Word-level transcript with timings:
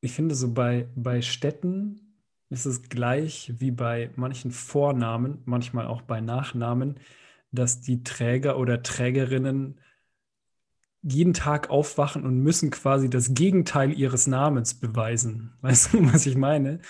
ich 0.00 0.12
finde 0.12 0.34
so 0.34 0.52
bei, 0.52 0.88
bei 0.94 1.22
Städten 1.22 2.00
ist 2.48 2.66
es 2.66 2.88
gleich 2.88 3.52
wie 3.58 3.70
bei 3.70 4.10
manchen 4.16 4.50
Vornamen, 4.50 5.42
manchmal 5.44 5.86
auch 5.86 6.02
bei 6.02 6.20
Nachnamen, 6.20 7.00
dass 7.50 7.80
die 7.80 8.04
Träger 8.04 8.58
oder 8.58 8.82
Trägerinnen 8.82 9.80
jeden 11.02 11.34
Tag 11.34 11.70
aufwachen 11.70 12.24
und 12.24 12.38
müssen 12.38 12.70
quasi 12.70 13.08
das 13.08 13.34
Gegenteil 13.34 13.92
ihres 13.92 14.26
Namens 14.26 14.74
beweisen. 14.74 15.52
Weißt 15.60 15.94
du, 15.94 16.12
was 16.12 16.26
ich 16.26 16.36
meine? 16.36 16.80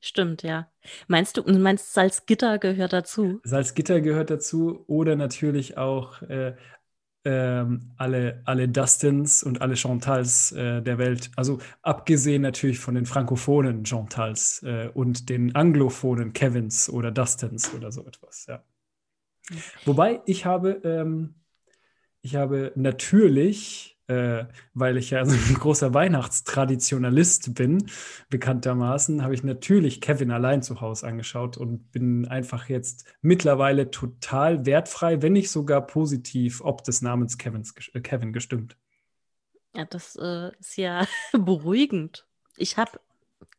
Stimmt, 0.00 0.44
ja. 0.44 0.70
Meinst 1.08 1.36
du, 1.36 1.42
meinst 1.42 1.92
Salzgitter 1.92 2.58
gehört 2.58 2.92
dazu? 2.92 3.40
Salzgitter 3.42 4.00
gehört 4.00 4.30
dazu 4.30 4.84
oder 4.86 5.16
natürlich 5.16 5.76
auch 5.76 6.22
äh, 6.22 6.54
ähm, 7.30 7.90
alle, 7.98 8.40
alle 8.46 8.68
Dustins 8.68 9.42
und 9.42 9.60
alle 9.60 9.76
Chantals 9.76 10.52
äh, 10.52 10.80
der 10.80 10.96
Welt. 10.96 11.30
Also 11.36 11.58
abgesehen 11.82 12.40
natürlich 12.40 12.78
von 12.78 12.94
den 12.94 13.04
frankophonen 13.04 13.84
Chantals 13.84 14.62
äh, 14.62 14.88
und 14.94 15.28
den 15.28 15.54
anglophonen 15.54 16.32
Kevins 16.32 16.88
oder 16.88 17.10
Dustins 17.10 17.74
oder 17.74 17.92
so 17.92 18.06
etwas, 18.06 18.46
ja. 18.46 18.64
Wobei 19.84 20.22
ich 20.24 20.46
habe, 20.46 20.80
ähm, 20.84 21.34
ich 22.22 22.34
habe 22.36 22.72
natürlich 22.76 23.97
äh, 24.08 24.46
weil 24.74 24.96
ich 24.96 25.10
ja 25.10 25.24
so 25.26 25.34
ein 25.34 25.54
großer 25.54 25.94
Weihnachtstraditionalist 25.94 27.54
bin, 27.54 27.90
bekanntermaßen, 28.30 29.22
habe 29.22 29.34
ich 29.34 29.44
natürlich 29.44 30.00
Kevin 30.00 30.30
allein 30.30 30.62
zu 30.62 30.80
Hause 30.80 31.06
angeschaut 31.06 31.56
und 31.56 31.92
bin 31.92 32.26
einfach 32.26 32.68
jetzt 32.68 33.04
mittlerweile 33.20 33.90
total 33.90 34.66
wertfrei, 34.66 35.22
wenn 35.22 35.34
nicht 35.34 35.50
sogar 35.50 35.86
positiv, 35.86 36.60
ob 36.62 36.82
des 36.84 37.02
Namens 37.02 37.38
Kevins, 37.38 37.74
äh, 37.92 38.00
Kevin 38.00 38.32
gestimmt. 38.32 38.76
Ja, 39.74 39.84
das 39.84 40.16
äh, 40.16 40.50
ist 40.58 40.76
ja 40.76 41.06
beruhigend. 41.32 42.26
Ich 42.56 42.76
habe 42.76 42.98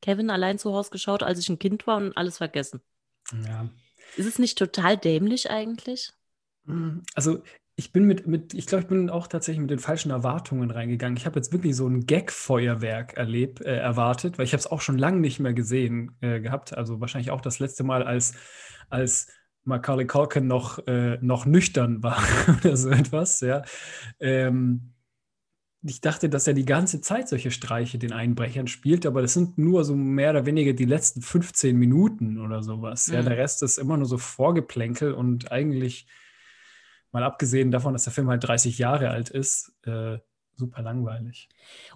Kevin 0.01 0.29
allein 0.29 0.59
zu 0.59 0.73
Hause 0.73 0.91
geschaut, 0.91 1.23
als 1.23 1.39
ich 1.39 1.49
ein 1.49 1.59
Kind 1.59 1.87
war 1.87 1.97
und 1.97 2.17
alles 2.17 2.37
vergessen. 2.37 2.81
Ja. 3.45 3.69
Ist 4.17 4.25
es 4.25 4.39
nicht 4.39 4.57
total 4.57 4.97
dämlich 4.97 5.51
eigentlich? 5.51 6.11
Also 7.15 7.41
ich 7.79 7.93
bin 7.93 8.03
mit, 8.03 8.27
mit 8.27 8.53
ich 8.53 8.65
glaube, 8.65 8.81
ich 8.81 8.89
bin 8.89 9.09
auch 9.09 9.27
tatsächlich 9.27 9.61
mit 9.61 9.71
den 9.71 9.79
falschen 9.79 10.11
Erwartungen 10.11 10.69
reingegangen. 10.69 11.15
Ich 11.15 11.25
habe 11.25 11.39
jetzt 11.39 11.53
wirklich 11.53 11.77
so 11.77 11.87
ein 11.87 12.05
Gag-Feuerwerk 12.05 13.13
erlebt, 13.13 13.61
äh, 13.61 13.77
erwartet, 13.77 14.37
weil 14.37 14.43
ich 14.43 14.51
habe 14.51 14.59
es 14.59 14.67
auch 14.67 14.81
schon 14.81 14.97
lange 14.97 15.21
nicht 15.21 15.39
mehr 15.39 15.53
gesehen 15.53 16.11
äh, 16.19 16.41
gehabt. 16.41 16.77
Also 16.77 16.99
wahrscheinlich 16.99 17.31
auch 17.31 17.39
das 17.39 17.59
letzte 17.59 17.85
Mal, 17.85 18.03
als, 18.03 18.33
als 18.89 19.27
Macaulay 19.63 20.05
Culkin 20.05 20.45
noch, 20.45 20.85
äh, 20.87 21.19
noch 21.21 21.45
nüchtern 21.45 22.03
war 22.03 22.21
oder 22.59 22.75
so 22.75 22.89
etwas, 22.89 23.39
ja. 23.39 23.63
Ähm, 24.19 24.93
ich 25.81 26.01
dachte, 26.01 26.27
dass 26.27 26.47
er 26.47 26.53
die 26.53 26.65
ganze 26.65 26.99
Zeit 26.99 27.29
solche 27.29 27.51
Streiche 27.51 27.97
den 27.97 28.11
Einbrechern 28.11 28.67
spielt, 28.67 29.05
aber 29.05 29.21
das 29.21 29.33
sind 29.33 29.57
nur 29.57 29.85
so 29.85 29.95
mehr 29.95 30.31
oder 30.31 30.45
weniger 30.45 30.73
die 30.73 30.83
letzten 30.83 31.21
15 31.21 31.77
Minuten 31.77 32.41
oder 32.41 32.61
sowas. 32.61 33.07
Mhm. 33.07 33.13
Ja, 33.13 33.21
der 33.21 33.37
Rest 33.37 33.63
ist 33.63 33.77
immer 33.77 33.95
nur 33.95 34.05
so 34.05 34.17
Vorgeplänkel 34.17 35.13
und 35.13 35.53
eigentlich 35.53 36.07
mal 37.11 37.23
abgesehen 37.23 37.71
davon, 37.71 37.93
dass 37.93 38.03
der 38.03 38.13
Film 38.13 38.29
halt 38.29 38.43
30 38.43 38.77
Jahre 38.77 39.09
alt 39.09 39.29
ist, 39.29 39.73
äh, 39.85 40.19
super 40.55 40.81
langweilig. 40.81 41.49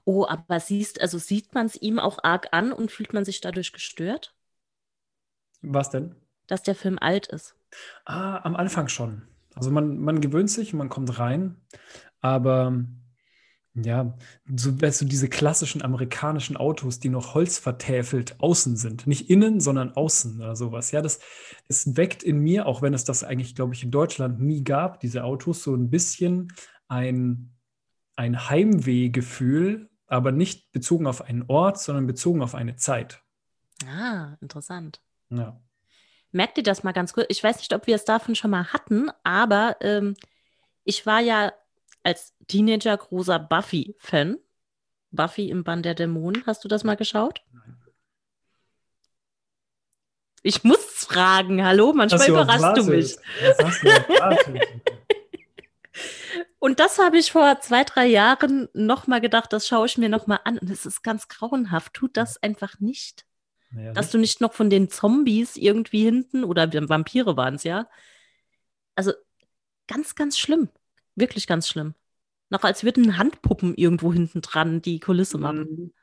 Oh, 0.05 0.25
aber 0.27 0.59
siehst, 0.59 1.01
also 1.01 1.17
sieht 1.17 1.53
man 1.53 1.65
es 1.65 1.75
ihm 1.75 1.99
auch 1.99 2.19
arg 2.23 2.47
an 2.51 2.71
und 2.71 2.91
fühlt 2.91 3.13
man 3.13 3.25
sich 3.25 3.41
dadurch 3.41 3.73
gestört? 3.73 4.35
Was 5.61 5.89
denn? 5.89 6.15
Dass 6.47 6.63
der 6.63 6.75
Film 6.75 6.97
alt 6.99 7.27
ist. 7.27 7.55
Ah, 8.05 8.37
am 8.43 8.55
Anfang 8.55 8.87
schon. 8.87 9.23
Also 9.55 9.69
man, 9.71 9.99
man 9.99 10.21
gewöhnt 10.21 10.49
sich, 10.49 10.73
man 10.73 10.89
kommt 10.89 11.19
rein, 11.19 11.61
aber 12.21 12.73
ja, 13.75 14.15
so 14.55 14.79
weißt 14.79 15.01
du, 15.01 15.05
diese 15.05 15.27
klassischen 15.27 15.81
amerikanischen 15.81 16.57
Autos, 16.57 16.99
die 16.99 17.09
noch 17.09 17.33
holzvertäfelt 17.33 18.39
außen 18.39 18.77
sind. 18.77 19.07
Nicht 19.07 19.31
innen, 19.31 19.59
sondern 19.59 19.93
außen 19.93 20.39
oder 20.39 20.55
sowas. 20.55 20.91
Ja, 20.91 21.01
das, 21.01 21.19
das 21.67 21.97
weckt 21.97 22.21
in 22.21 22.37
mir, 22.37 22.67
auch 22.67 22.83
wenn 22.83 22.93
es 22.93 23.03
das 23.03 23.23
eigentlich, 23.23 23.55
glaube 23.55 23.73
ich, 23.73 23.83
in 23.83 23.89
Deutschland 23.89 24.39
nie 24.39 24.63
gab, 24.63 24.99
diese 24.99 25.23
Autos, 25.23 25.63
so 25.63 25.73
ein 25.73 25.89
bisschen 25.89 26.53
ein, 26.87 27.55
ein 28.15 28.47
Heimwehgefühl, 28.47 29.89
aber 30.05 30.31
nicht 30.31 30.71
bezogen 30.71 31.07
auf 31.07 31.23
einen 31.23 31.45
Ort, 31.47 31.79
sondern 31.79 32.05
bezogen 32.05 32.43
auf 32.43 32.53
eine 32.53 32.75
Zeit. 32.75 33.23
Ah, 33.87 34.37
interessant. 34.39 35.01
Ja. 35.29 35.59
Merkt 36.31 36.59
ihr 36.59 36.63
das 36.63 36.83
mal 36.83 36.91
ganz 36.91 37.13
kurz? 37.13 37.25
Ich 37.29 37.43
weiß 37.43 37.57
nicht, 37.57 37.73
ob 37.73 37.87
wir 37.87 37.95
es 37.95 38.05
davon 38.05 38.35
schon 38.35 38.51
mal 38.51 38.71
hatten, 38.71 39.09
aber 39.23 39.77
ähm, 39.81 40.15
ich 40.83 41.07
war 41.07 41.21
ja 41.21 41.53
als 42.03 42.33
Teenager 42.47 42.95
großer 42.95 43.39
Buffy-Fan. 43.39 44.37
Buffy 45.11 45.49
im 45.49 45.63
Band 45.63 45.85
der 45.85 45.95
Dämonen. 45.95 46.43
Hast 46.45 46.63
du 46.63 46.67
das 46.67 46.83
mal 46.83 46.95
geschaut? 46.95 47.41
Nein. 47.51 47.77
Ich 50.41 50.63
muss 50.63 50.83
fragen, 51.05 51.63
hallo, 51.63 51.93
manchmal 51.93 52.27
du 52.27 52.33
überraschst 52.33 52.77
du 52.77 52.83
mich. 52.83 53.15
Du 53.15 53.65
Und 56.59 56.79
das 56.79 56.99
habe 56.99 57.17
ich 57.17 57.31
vor 57.31 57.59
zwei, 57.61 57.83
drei 57.83 58.07
Jahren 58.07 58.67
nochmal 58.73 59.21
gedacht, 59.21 59.53
das 59.53 59.67
schaue 59.67 59.85
ich 59.85 59.97
mir 59.97 60.09
nochmal 60.09 60.39
an. 60.43 60.57
Und 60.57 60.69
es 60.69 60.85
ist 60.85 61.01
ganz 61.01 61.29
grauenhaft. 61.29 61.93
Tut 61.93 62.17
das 62.17 62.41
einfach 62.43 62.79
nicht. 62.79 63.25
Naja, 63.71 63.93
Dass 63.93 64.11
du 64.11 64.17
nicht 64.17 64.41
noch 64.41 64.53
von 64.53 64.69
den 64.69 64.89
Zombies 64.89 65.55
irgendwie 65.55 66.03
hinten, 66.03 66.43
oder 66.43 66.71
Vampire 66.89 67.37
waren 67.37 67.55
es 67.55 67.63
ja. 67.63 67.87
Also 68.95 69.13
ganz, 69.87 70.15
ganz 70.15 70.37
schlimm. 70.37 70.69
Wirklich 71.15 71.47
ganz 71.47 71.67
schlimm. 71.67 71.93
Noch 72.49 72.63
als 72.63 72.83
würden 72.83 73.17
Handpuppen 73.17 73.75
irgendwo 73.75 74.13
hinten 74.13 74.41
dran 74.41 74.81
die 74.81 74.99
Kulisse 74.99 75.37
machen. 75.37 75.93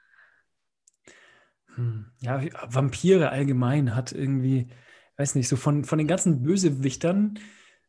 Hm. 1.75 2.06
Ja, 2.21 2.43
Vampire 2.69 3.31
allgemein 3.31 3.94
hat 3.94 4.12
irgendwie, 4.12 4.69
weiß 5.16 5.34
nicht, 5.37 5.48
so 5.48 5.56
von, 5.56 5.84
von 5.84 5.98
den 5.98 6.09
ganzen 6.09 6.43
Bösewichtern 6.43 7.38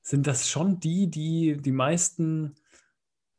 sind 0.02 0.28
das 0.28 0.50
schon 0.50 0.80
die, 0.80 1.10
die 1.10 1.58
die 1.58 1.72
meisten, 1.72 2.56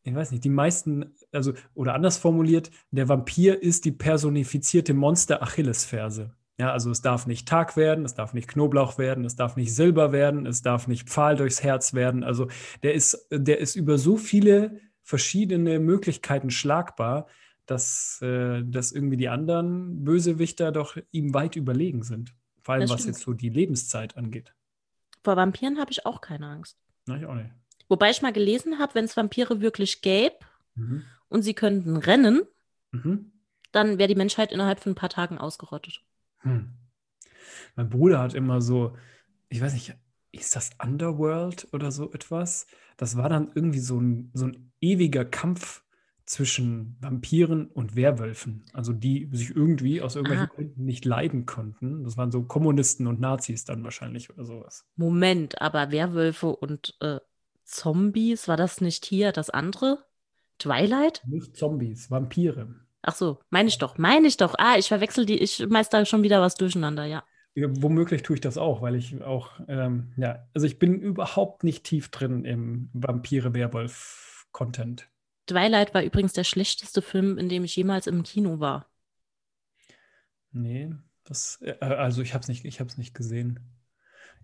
ich 0.02 0.14
weiß 0.14 0.32
nicht, 0.32 0.44
die 0.44 0.48
meisten, 0.50 1.14
also, 1.32 1.54
oder 1.74 1.94
anders 1.94 2.18
formuliert, 2.18 2.70
der 2.90 3.08
Vampir 3.08 3.62
ist 3.62 3.84
die 3.84 3.92
personifizierte 3.92 4.94
Monster-Achillesferse. 4.94 6.34
Ja, 6.58 6.70
also 6.70 6.90
es 6.90 7.00
darf 7.00 7.26
nicht 7.26 7.48
Tag 7.48 7.76
werden, 7.76 8.04
es 8.04 8.14
darf 8.14 8.34
nicht 8.34 8.48
Knoblauch 8.48 8.98
werden, 8.98 9.24
es 9.24 9.36
darf 9.36 9.56
nicht 9.56 9.74
Silber 9.74 10.12
werden, 10.12 10.46
es 10.46 10.62
darf 10.62 10.86
nicht 10.86 11.08
Pfahl 11.08 11.36
durchs 11.36 11.62
Herz 11.62 11.94
werden. 11.94 12.24
Also 12.24 12.48
der 12.82 12.94
ist, 12.94 13.26
der 13.30 13.58
ist 13.58 13.74
über 13.74 13.98
so 13.98 14.16
viele 14.16 14.80
verschiedene 15.02 15.78
Möglichkeiten 15.78 16.50
schlagbar, 16.50 17.26
dass, 17.66 18.20
äh, 18.22 18.62
dass 18.64 18.92
irgendwie 18.92 19.16
die 19.16 19.28
anderen 19.28 20.04
Bösewichter 20.04 20.72
doch 20.72 20.96
ihm 21.10 21.32
weit 21.32 21.56
überlegen 21.56 22.02
sind. 22.02 22.34
Vor 22.60 22.74
allem, 22.74 22.88
was 22.88 23.06
jetzt 23.06 23.20
so 23.20 23.32
die 23.32 23.48
Lebenszeit 23.48 24.16
angeht. 24.16 24.54
Vor 25.24 25.36
Vampiren 25.36 25.78
habe 25.78 25.90
ich 25.90 26.06
auch 26.06 26.20
keine 26.20 26.46
Angst. 26.46 26.78
Na, 27.06 27.16
ich 27.16 27.26
auch 27.26 27.34
nicht. 27.34 27.50
Wobei 27.88 28.10
ich 28.10 28.22
mal 28.22 28.32
gelesen 28.32 28.78
habe, 28.78 28.94
wenn 28.94 29.04
es 29.04 29.16
Vampire 29.16 29.60
wirklich 29.60 30.00
gäbe 30.02 30.36
mhm. 30.74 31.04
und 31.28 31.42
sie 31.42 31.54
könnten 31.54 31.96
rennen, 31.96 32.42
mhm. 32.92 33.32
dann 33.72 33.98
wäre 33.98 34.08
die 34.08 34.14
Menschheit 34.14 34.52
innerhalb 34.52 34.80
von 34.80 34.92
ein 34.92 34.96
paar 34.96 35.08
Tagen 35.08 35.38
ausgerottet. 35.38 36.02
Hm. 36.42 36.70
Mein 37.76 37.88
Bruder 37.88 38.20
hat 38.20 38.34
immer 38.34 38.60
so, 38.60 38.96
ich 39.48 39.60
weiß 39.60 39.72
nicht, 39.72 39.94
ist 40.32 40.56
das 40.56 40.70
Underworld 40.82 41.68
oder 41.72 41.90
so 41.90 42.12
etwas? 42.12 42.66
Das 42.96 43.16
war 43.16 43.28
dann 43.28 43.50
irgendwie 43.54 43.80
so 43.80 44.00
ein, 44.00 44.30
so 44.34 44.46
ein 44.46 44.72
ewiger 44.80 45.24
Kampf 45.24 45.82
zwischen 46.24 46.96
Vampiren 47.00 47.66
und 47.66 47.96
Werwölfen. 47.96 48.64
Also 48.72 48.92
die 48.92 49.28
sich 49.32 49.54
irgendwie 49.54 50.00
aus 50.00 50.16
irgendwelchen 50.16 50.46
Aha. 50.46 50.54
Gründen 50.54 50.84
nicht 50.84 51.04
leiden 51.04 51.46
konnten. 51.46 52.04
Das 52.04 52.16
waren 52.16 52.30
so 52.30 52.42
Kommunisten 52.42 53.06
und 53.06 53.20
Nazis 53.20 53.64
dann 53.64 53.84
wahrscheinlich 53.84 54.30
oder 54.30 54.44
sowas. 54.44 54.86
Moment, 54.96 55.60
aber 55.60 55.90
Werwölfe 55.90 56.54
und 56.56 56.96
äh, 57.00 57.18
Zombies, 57.64 58.48
war 58.48 58.56
das 58.56 58.80
nicht 58.80 59.04
hier 59.04 59.32
das 59.32 59.50
andere? 59.50 60.04
Twilight? 60.58 61.22
Nicht 61.26 61.56
Zombies, 61.56 62.10
Vampire. 62.10 62.74
Ach 63.02 63.14
so, 63.14 63.40
meine 63.50 63.68
ich 63.68 63.78
doch, 63.78 63.98
meine 63.98 64.28
ich 64.28 64.36
doch. 64.36 64.54
Ah, 64.58 64.76
ich 64.78 64.88
verwechsel 64.88 65.26
die, 65.26 65.38
ich 65.38 65.66
meister 65.68 66.04
schon 66.06 66.22
wieder 66.22 66.40
was 66.40 66.54
durcheinander, 66.54 67.04
ja. 67.04 67.24
Ja, 67.54 67.68
womöglich 67.82 68.22
tue 68.22 68.36
ich 68.36 68.40
das 68.40 68.56
auch, 68.56 68.80
weil 68.80 68.94
ich 68.94 69.20
auch, 69.22 69.60
ähm, 69.68 70.14
ja, 70.16 70.48
also 70.54 70.66
ich 70.66 70.78
bin 70.78 71.00
überhaupt 71.00 71.64
nicht 71.64 71.84
tief 71.84 72.10
drin 72.10 72.46
im 72.46 72.88
Vampire-Werwolf-Content. 72.94 75.10
Twilight 75.46 75.92
war 75.92 76.02
übrigens 76.02 76.32
der 76.32 76.44
schlechteste 76.44 77.02
Film, 77.02 77.36
in 77.36 77.48
dem 77.48 77.64
ich 77.64 77.76
jemals 77.76 78.06
im 78.06 78.22
Kino 78.22 78.60
war. 78.60 78.86
Nee, 80.52 80.94
das, 81.24 81.60
äh, 81.60 81.76
also 81.80 82.22
ich 82.22 82.34
habe 82.34 82.42
es 82.42 82.48
nicht, 82.48 82.64
nicht 82.64 83.14
gesehen. 83.14 83.60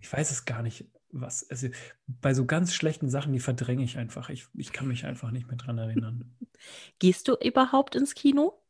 Ich 0.01 0.11
weiß 0.11 0.31
es 0.31 0.45
gar 0.45 0.61
nicht, 0.61 0.85
was, 1.11 1.49
also 1.49 1.69
bei 2.07 2.33
so 2.33 2.45
ganz 2.45 2.73
schlechten 2.73 3.09
Sachen, 3.09 3.33
die 3.33 3.39
verdränge 3.39 3.83
ich 3.83 3.97
einfach. 3.97 4.29
Ich, 4.29 4.47
ich 4.55 4.71
kann 4.71 4.87
mich 4.87 5.05
einfach 5.05 5.31
nicht 5.31 5.47
mehr 5.47 5.57
dran 5.57 5.77
erinnern. 5.77 6.35
Gehst 6.99 7.27
du 7.27 7.35
überhaupt 7.35 7.95
ins 7.95 8.15
Kino? 8.15 8.61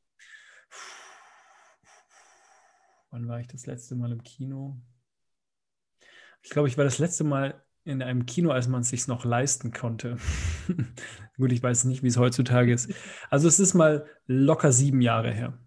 Wann 3.11 3.27
war 3.27 3.39
ich 3.39 3.47
das 3.47 3.65
letzte 3.65 3.95
Mal 3.95 4.11
im 4.11 4.23
Kino? 4.23 4.79
Ich 6.41 6.51
glaube, 6.51 6.67
ich 6.67 6.77
war 6.77 6.85
das 6.85 6.99
letzte 6.99 7.23
Mal 7.23 7.61
in 7.83 8.03
einem 8.03 8.25
Kino, 8.25 8.51
als 8.51 8.67
man 8.67 8.81
es 8.81 8.89
sich 8.89 9.07
noch 9.07 9.25
leisten 9.25 9.71
konnte. 9.71 10.17
Gut, 11.37 11.51
ich 11.51 11.63
weiß 11.63 11.85
nicht, 11.85 12.03
wie 12.03 12.07
es 12.07 12.17
heutzutage 12.17 12.71
ist. 12.71 12.93
Also 13.29 13.47
es 13.47 13.59
ist 13.59 13.73
mal 13.73 14.05
locker 14.27 14.71
sieben 14.71 15.01
Jahre 15.01 15.31
her. 15.31 15.57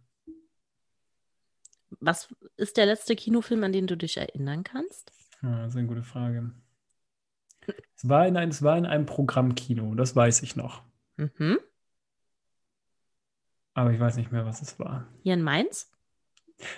Was 2.00 2.32
ist 2.56 2.76
der 2.76 2.86
letzte 2.86 3.16
Kinofilm, 3.16 3.64
an 3.64 3.72
den 3.72 3.86
du 3.86 3.96
dich 3.96 4.16
erinnern 4.16 4.64
kannst? 4.64 5.12
Ja, 5.42 5.62
das 5.62 5.70
ist 5.70 5.76
eine 5.76 5.88
gute 5.88 6.02
Frage. 6.02 6.52
Es 7.94 8.08
war 8.08 8.26
in, 8.26 8.36
ein, 8.36 8.48
es 8.48 8.62
war 8.62 8.76
in 8.76 8.86
einem 8.86 9.06
Programmkino, 9.06 9.94
das 9.94 10.16
weiß 10.16 10.42
ich 10.42 10.56
noch. 10.56 10.82
Mhm. 11.16 11.58
Aber 13.74 13.92
ich 13.92 14.00
weiß 14.00 14.16
nicht 14.16 14.32
mehr, 14.32 14.44
was 14.44 14.60
es 14.60 14.78
war. 14.78 15.06
Hier 15.22 15.34
in 15.34 15.42
Mainz? 15.42 15.90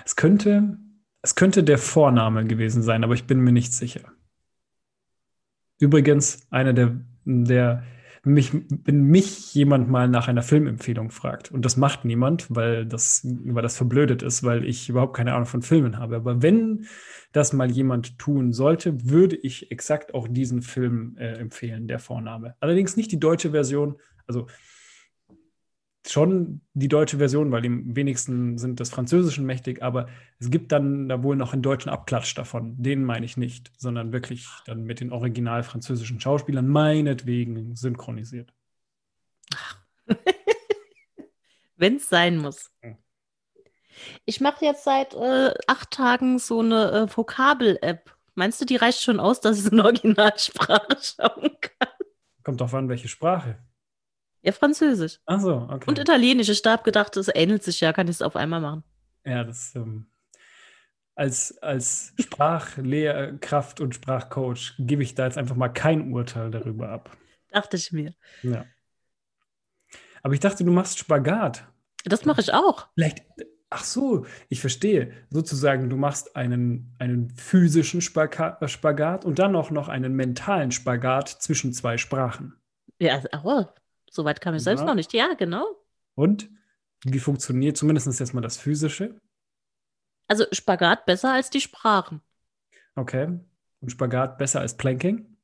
Es 0.04 0.16
könnte, 0.16 0.78
es 1.22 1.34
könnte 1.34 1.64
der 1.64 1.78
Vorname 1.78 2.44
gewesen 2.46 2.82
sein, 2.82 3.04
aber 3.04 3.14
ich 3.14 3.26
bin 3.26 3.40
mir 3.40 3.52
nicht 3.52 3.72
sicher. 3.72 4.12
Übrigens, 5.78 6.46
einer 6.50 6.72
der, 6.72 7.00
der 7.24 7.84
mich, 8.24 8.52
wenn 8.84 9.04
mich 9.04 9.54
jemand 9.54 9.88
mal 9.88 10.08
nach 10.08 10.28
einer 10.28 10.42
Filmempfehlung 10.42 11.10
fragt, 11.10 11.50
und 11.52 11.64
das 11.64 11.76
macht 11.76 12.04
niemand, 12.04 12.46
weil 12.48 12.86
das, 12.86 13.22
weil 13.24 13.62
das 13.62 13.76
verblödet 13.76 14.22
ist, 14.22 14.42
weil 14.42 14.64
ich 14.64 14.88
überhaupt 14.88 15.16
keine 15.16 15.34
Ahnung 15.34 15.46
von 15.46 15.62
Filmen 15.62 15.98
habe. 15.98 16.16
Aber 16.16 16.42
wenn 16.42 16.86
das 17.32 17.52
mal 17.52 17.70
jemand 17.70 18.18
tun 18.18 18.52
sollte, 18.52 19.10
würde 19.10 19.36
ich 19.36 19.70
exakt 19.70 20.14
auch 20.14 20.28
diesen 20.28 20.62
Film 20.62 21.16
äh, 21.18 21.34
empfehlen, 21.34 21.88
der 21.88 21.98
Vorname. 21.98 22.54
Allerdings 22.60 22.96
nicht 22.96 23.12
die 23.12 23.20
deutsche 23.20 23.50
Version, 23.50 23.96
also 24.26 24.46
schon 26.06 26.60
die 26.74 26.88
deutsche 26.88 27.18
Version, 27.18 27.50
weil 27.50 27.62
die 27.62 27.96
wenigsten 27.96 28.58
sind 28.58 28.80
des 28.80 28.90
Französischen 28.90 29.46
mächtig, 29.46 29.82
aber 29.82 30.08
es 30.38 30.50
gibt 30.50 30.72
dann 30.72 31.08
da 31.08 31.22
wohl 31.22 31.36
noch 31.36 31.52
einen 31.52 31.62
deutschen 31.62 31.90
Abklatsch 31.90 32.34
davon. 32.36 32.74
Den 32.82 33.04
meine 33.04 33.24
ich 33.24 33.36
nicht, 33.36 33.72
sondern 33.78 34.12
wirklich 34.12 34.46
dann 34.66 34.84
mit 34.84 35.00
den 35.00 35.12
original 35.12 35.62
französischen 35.62 36.20
Schauspielern 36.20 36.68
meinetwegen 36.68 37.74
synchronisiert. 37.74 38.52
Wenn 41.76 41.96
es 41.96 42.08
sein 42.08 42.38
muss. 42.38 42.70
Ich 44.24 44.40
mache 44.40 44.64
jetzt 44.64 44.84
seit 44.84 45.14
äh, 45.14 45.54
acht 45.66 45.90
Tagen 45.90 46.38
so 46.38 46.60
eine 46.60 46.90
äh, 46.90 47.16
Vokabel-App. 47.16 48.14
Meinst 48.34 48.60
du, 48.60 48.64
die 48.64 48.76
reicht 48.76 49.00
schon 49.00 49.20
aus, 49.20 49.40
dass 49.40 49.58
ich 49.58 49.66
es 49.66 49.72
in 49.72 49.80
Originalsprache 49.80 50.98
schauen 51.00 51.50
kann? 51.60 51.88
Kommt 52.42 52.60
doch 52.60 52.72
an, 52.72 52.88
welche 52.88 53.08
Sprache. 53.08 53.58
Ja, 54.44 54.52
Französisch. 54.52 55.20
Ach 55.24 55.40
so, 55.40 55.54
okay. 55.70 55.88
Und 55.88 55.98
Italienisch. 55.98 56.50
Ich 56.50 56.62
habe 56.66 56.82
gedacht, 56.82 57.16
das 57.16 57.30
ähnelt 57.34 57.62
sich 57.62 57.80
ja, 57.80 57.94
kann 57.94 58.08
ich 58.08 58.16
es 58.16 58.22
auf 58.22 58.36
einmal 58.36 58.60
machen. 58.60 58.84
Ja, 59.24 59.42
das 59.42 59.74
ähm, 59.74 60.06
als, 61.14 61.56
als 61.62 62.12
Sprachlehrkraft 62.20 63.80
und 63.80 63.94
Sprachcoach 63.94 64.74
gebe 64.78 65.02
ich 65.02 65.14
da 65.14 65.24
jetzt 65.24 65.38
einfach 65.38 65.56
mal 65.56 65.70
kein 65.70 66.12
Urteil 66.12 66.50
darüber 66.50 66.90
ab. 66.90 67.16
Dachte 67.52 67.78
ich 67.78 67.90
mir. 67.90 68.14
Ja. 68.42 68.66
Aber 70.22 70.34
ich 70.34 70.40
dachte, 70.40 70.62
du 70.62 70.72
machst 70.72 70.98
Spagat. 70.98 71.66
Das 72.04 72.26
mache 72.26 72.42
ich 72.42 72.52
auch. 72.52 72.88
Vielleicht, 72.94 73.24
ach 73.70 73.84
so, 73.84 74.26
ich 74.50 74.60
verstehe. 74.60 75.12
Sozusagen, 75.30 75.88
du 75.88 75.96
machst 75.96 76.36
einen, 76.36 76.94
einen 76.98 77.30
physischen 77.30 78.02
Spagat 78.02 79.24
und 79.24 79.38
dann 79.38 79.56
auch 79.56 79.70
noch 79.70 79.88
einen 79.88 80.12
mentalen 80.14 80.70
Spagat 80.70 81.30
zwischen 81.30 81.72
zwei 81.72 81.96
Sprachen. 81.96 82.60
Ja, 82.98 83.22
oh, 83.42 83.64
Soweit 84.14 84.40
kam 84.40 84.54
ich 84.54 84.60
ja. 84.60 84.64
selbst 84.64 84.84
noch 84.84 84.94
nicht. 84.94 85.12
Ja, 85.12 85.34
genau. 85.34 85.66
Und 86.14 86.48
wie 87.04 87.18
funktioniert 87.18 87.76
zumindest 87.76 88.20
jetzt 88.20 88.32
mal 88.32 88.40
das 88.40 88.56
Physische? 88.56 89.20
Also 90.28 90.44
Spagat 90.52 91.04
besser 91.04 91.32
als 91.32 91.50
die 91.50 91.60
Sprachen. 91.60 92.22
Okay. 92.94 93.40
Und 93.80 93.90
Spagat 93.90 94.38
besser 94.38 94.60
als 94.60 94.76
Planking? 94.76 95.36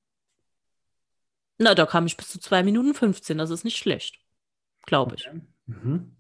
Na, 1.59 1.75
da 1.75 1.85
kam 1.85 2.07
ich 2.07 2.17
bis 2.17 2.29
zu 2.29 2.39
2 2.39 2.63
Minuten 2.63 2.95
15. 2.95 3.37
Das 3.39 3.51
ist 3.51 3.65
nicht 3.65 3.77
schlecht. 3.77 4.21
Glaube 4.87 5.17
ich. 5.17 5.27
Okay. 5.27 5.41
Mhm. 5.67 6.17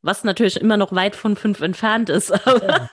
Was 0.00 0.24
natürlich 0.24 0.56
immer 0.56 0.78
noch 0.78 0.92
weit 0.92 1.14
von 1.14 1.36
5 1.36 1.60
entfernt 1.60 2.08
ist. 2.08 2.32
Aber 2.46 2.66
ja. 2.66 2.90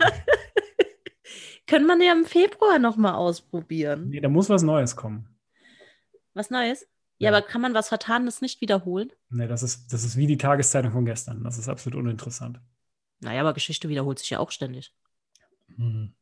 können 1.65 1.88
wir 1.88 2.05
ja 2.05 2.11
im 2.11 2.25
Februar 2.25 2.77
nochmal 2.77 3.13
ausprobieren. 3.13 4.09
Nee, 4.09 4.19
da 4.19 4.27
muss 4.27 4.49
was 4.49 4.63
Neues 4.63 4.97
kommen. 4.97 5.29
Was 6.33 6.49
Neues? 6.49 6.90
Ja, 7.21 7.29
aber 7.29 7.41
kann 7.41 7.62
man 7.62 7.73
was 7.73 7.89
Vertanes 7.89 8.41
nicht 8.41 8.62
wiederholen? 8.62 9.12
Nee, 9.29 9.47
das 9.47 9.62
ist, 9.62 9.94
das 9.94 10.03
ist 10.03 10.18
wie 10.18 10.27
die 10.27 10.38
Tageszeitung 10.38 10.91
von 10.91 11.06
gestern. 11.06 11.44
Das 11.44 11.57
ist 11.57 11.69
absolut 11.69 12.00
uninteressant. 12.00 12.59
Naja, 13.19 13.41
aber 13.41 13.53
Geschichte 13.53 13.89
wiederholt 13.89 14.18
sich 14.18 14.31
ja 14.31 14.39
auch 14.39 14.51
ständig. 14.51 14.94
Hm. 15.75 16.13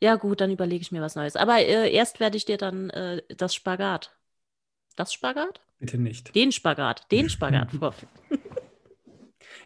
Ja, 0.00 0.16
gut, 0.16 0.40
dann 0.40 0.50
überlege 0.50 0.82
ich 0.82 0.92
mir 0.92 1.00
was 1.00 1.14
Neues. 1.14 1.36
Aber 1.36 1.58
äh, 1.58 1.90
erst 1.92 2.18
werde 2.20 2.36
ich 2.36 2.44
dir 2.44 2.58
dann 2.58 2.90
äh, 2.90 3.22
das 3.36 3.54
Spagat. 3.54 4.16
Das 4.96 5.12
Spagat? 5.12 5.60
Bitte 5.78 5.98
nicht. 5.98 6.34
Den 6.34 6.52
Spagat. 6.52 7.10
Den 7.12 7.28
Spagat 7.30 7.70
vorführen. 7.70 8.12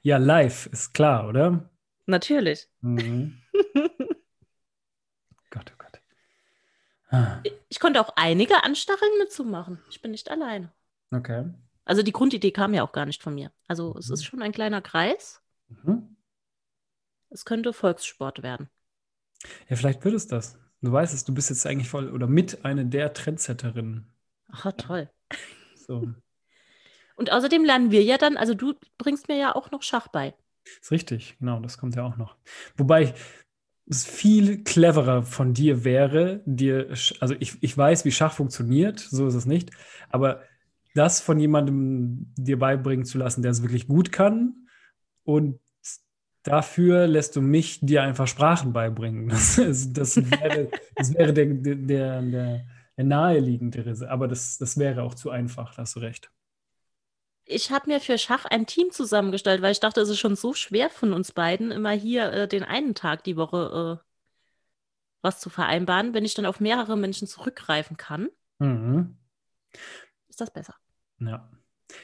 ja, 0.03 0.19
live 0.19 0.67
ist 0.67 0.93
klar, 0.93 1.29
oder? 1.29 1.71
Natürlich. 2.07 2.69
Mhm. 2.83 3.39
Ich 7.69 7.81
konnte 7.81 8.01
auch 8.01 8.13
einige 8.17 8.63
anstacheln 8.63 9.11
mitzumachen. 9.19 9.81
Ich 9.91 10.01
bin 10.01 10.13
nicht 10.13 10.31
alleine. 10.31 10.73
Okay. 11.11 11.47
Also 11.85 12.03
die 12.03 12.13
Grundidee 12.13 12.53
kam 12.53 12.73
ja 12.73 12.85
auch 12.85 12.93
gar 12.93 13.07
nicht 13.07 13.23
von 13.23 13.35
mir. 13.35 13.51
Also 13.67 13.97
es 13.99 14.11
ist 14.11 14.21
mhm. 14.21 14.25
schon 14.25 14.43
ein 14.43 14.53
kleiner 14.53 14.81
Kreis. 14.81 15.43
Mhm. 15.69 16.17
Es 17.31 17.45
könnte 17.45 17.73
Volkssport 17.73 18.43
werden. 18.43 18.69
Ja, 19.69 19.77
vielleicht 19.77 20.05
wird 20.05 20.15
es 20.15 20.27
das. 20.27 20.59
Du 20.83 20.93
weißt 20.93 21.13
es, 21.15 21.25
du 21.25 21.35
bist 21.35 21.51
jetzt 21.51 21.67
eigentlich 21.67 21.89
voll 21.89 22.11
oder 22.11 22.27
mit 22.27 22.65
einer 22.65 22.85
der 22.85 23.13
Trendsetterinnen. 23.13 24.07
Ach, 24.53 24.73
toll. 24.77 25.11
So. 25.75 26.09
Und 27.17 27.33
außerdem 27.33 27.65
lernen 27.65 27.91
wir 27.91 28.03
ja 28.03 28.17
dann, 28.17 28.39
also 28.39 28.55
du 28.55 28.75
bringst 28.97 29.29
mir 29.29 29.37
ja 29.37 29.55
auch 29.55 29.71
noch 29.71 29.83
Schach 29.83 30.09
bei. 30.09 30.35
Ist 30.81 30.91
richtig, 30.91 31.37
genau, 31.39 31.61
das 31.61 31.77
kommt 31.77 31.95
ja 31.95 32.03
auch 32.03 32.17
noch. 32.17 32.37
Wobei, 32.77 33.15
es 33.87 34.05
viel 34.05 34.63
cleverer 34.63 35.23
von 35.23 35.55
dir 35.55 35.85
wäre, 35.85 36.43
dir, 36.47 36.89
also 37.21 37.35
ich, 37.39 37.57
ich 37.61 37.77
weiß, 37.77 38.05
wie 38.05 38.13
Schach 38.13 38.33
funktioniert, 38.33 39.01
so 39.01 39.27
ist 39.27 39.35
es 39.35 39.47
nicht, 39.47 39.71
aber 40.11 40.43
das 40.95 41.21
von 41.21 41.39
jemandem 41.39 42.33
dir 42.37 42.59
beibringen 42.59 43.05
zu 43.05 43.19
lassen, 43.19 43.43
der 43.43 43.53
es 43.53 43.63
wirklich 43.63 43.89
gut 43.89 44.13
kann 44.13 44.67
und 45.25 45.59
dafür 46.43 47.07
lässt 47.07 47.37
du 47.37 47.43
mich 47.43 47.81
dir 47.81 48.03
einfach 48.03 48.27
Sprachen 48.27 48.73
beibringen. 48.73 49.29
Das, 49.57 49.93
das 49.93 50.17
wäre, 50.17 50.69
das 50.97 51.15
wäre 51.15 51.33
der, 51.33 51.47
der, 51.47 52.23
der, 52.23 52.23
der 52.97 53.05
naheliegendere, 53.05 54.09
aber 54.09 54.29
das, 54.29 54.59
das 54.59 54.79
wäre 54.79 55.03
auch 55.03 55.15
zu 55.15 55.31
einfach, 55.31 55.75
da 55.75 55.83
hast 55.83 55.97
du 55.97 56.01
recht 56.01 56.31
ich 57.51 57.71
habe 57.71 57.91
mir 57.91 58.01
für 58.01 58.17
Schach 58.19 58.45
ein 58.45 58.67
Team 58.67 58.91
zusammengestellt, 58.91 59.63
weil 59.63 59.73
ich 59.73 59.81
dachte, 59.81 60.01
es 60.01 60.09
ist 60.09 60.19
schon 60.19 60.37
so 60.37 60.55
schwer 60.55 60.91
von 60.91 61.13
uns 61.13 61.33
beiden, 61.33 61.71
immer 61.71 61.91
hier 61.91 62.33
äh, 62.33 62.49
den 62.49 62.63
einen 62.63 62.95
Tag 62.95 63.25
die 63.25 63.37
Woche 63.37 64.01
äh, 64.01 64.07
was 65.23 65.41
zu 65.41 65.51
vereinbaren. 65.51 66.15
Wenn 66.15 66.25
ich 66.25 66.35
dann 66.35 66.47
auf 66.47 66.61
mehrere 66.61 66.97
Menschen 66.97 67.27
zurückgreifen 67.27 67.97
kann, 67.97 68.29
mhm. 68.59 69.17
ist 70.29 70.41
das 70.41 70.53
besser. 70.53 70.75
Ja. 71.19 71.51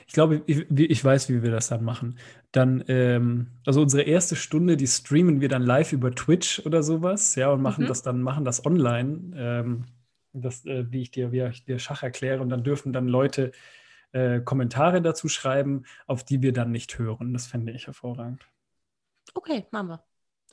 Ich 0.08 0.14
glaube, 0.14 0.42
ich, 0.46 0.66
ich, 0.68 1.04
weiß, 1.04 1.28
wie 1.28 1.44
wir 1.44 1.52
das 1.52 1.68
dann 1.68 1.84
machen. 1.84 2.18
Dann, 2.50 2.82
ähm, 2.88 3.52
also 3.64 3.80
unsere 3.80 4.02
erste 4.02 4.34
Stunde, 4.34 4.76
die 4.76 4.88
streamen 4.88 5.40
wir 5.40 5.48
dann 5.48 5.62
live 5.62 5.92
über 5.92 6.12
Twitch 6.12 6.60
oder 6.66 6.82
sowas, 6.82 7.36
ja, 7.36 7.50
und 7.52 7.62
machen 7.62 7.84
mhm. 7.84 7.88
das 7.88 8.02
dann, 8.02 8.20
machen 8.20 8.44
das 8.44 8.66
online, 8.66 9.32
ähm, 9.36 9.84
das, 10.32 10.66
äh, 10.66 10.90
wie 10.90 11.02
ich 11.02 11.12
dir, 11.12 11.30
wie 11.30 11.42
ich 11.42 11.64
dir 11.64 11.78
Schach 11.78 12.02
erkläre, 12.02 12.42
und 12.42 12.48
dann 12.48 12.64
dürfen 12.64 12.92
dann 12.92 13.06
Leute 13.06 13.52
äh, 14.16 14.40
Kommentare 14.40 15.02
dazu 15.02 15.28
schreiben, 15.28 15.84
auf 16.06 16.24
die 16.24 16.40
wir 16.40 16.54
dann 16.54 16.70
nicht 16.70 16.98
hören. 16.98 17.34
Das 17.34 17.46
fände 17.46 17.72
ich 17.72 17.86
hervorragend. 17.86 18.46
Okay, 19.34 19.66
machen 19.70 19.88
wir. 19.88 20.04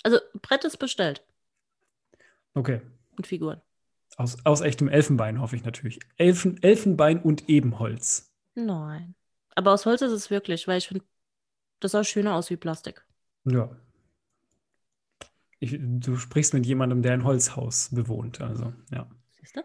Also 0.03 0.19
Brett 0.41 0.65
ist 0.65 0.77
bestellt. 0.77 1.23
Okay. 2.53 2.81
Und 3.15 3.25
Figuren. 3.25 3.61
Aus, 4.17 4.45
aus 4.45 4.59
echtem 4.59 4.89
Elfenbein 4.89 5.39
hoffe 5.39 5.55
ich 5.55 5.63
natürlich. 5.63 5.99
Elfen, 6.17 6.61
Elfenbein 6.61 7.21
und 7.21 7.47
Ebenholz. 7.47 8.33
Nein. 8.53 9.15
Aber 9.55 9.71
aus 9.71 9.85
Holz 9.85 10.01
ist 10.01 10.11
es 10.11 10.29
wirklich, 10.29 10.67
weil 10.67 10.79
ich 10.79 10.89
finde, 10.89 11.05
das 11.79 11.91
sah 11.91 12.03
schöner 12.03 12.35
aus 12.35 12.49
wie 12.49 12.57
Plastik. 12.57 13.05
Ja. 13.45 13.73
Ich, 15.59 15.77
du 15.79 16.17
sprichst 16.17 16.53
mit 16.53 16.65
jemandem, 16.65 17.01
der 17.01 17.13
ein 17.13 17.23
Holzhaus 17.23 17.89
bewohnt, 17.93 18.41
also 18.41 18.73
ja. 18.91 19.09
Siehst 19.31 19.55
du? 19.55 19.61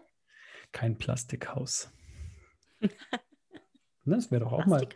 Kein 0.71 0.97
Plastikhaus. 0.97 1.91
Ne, 4.05 4.15
das 4.15 4.31
wäre 4.31 4.41
doch 4.41 4.51
auch 4.53 4.65
mal 4.65 4.87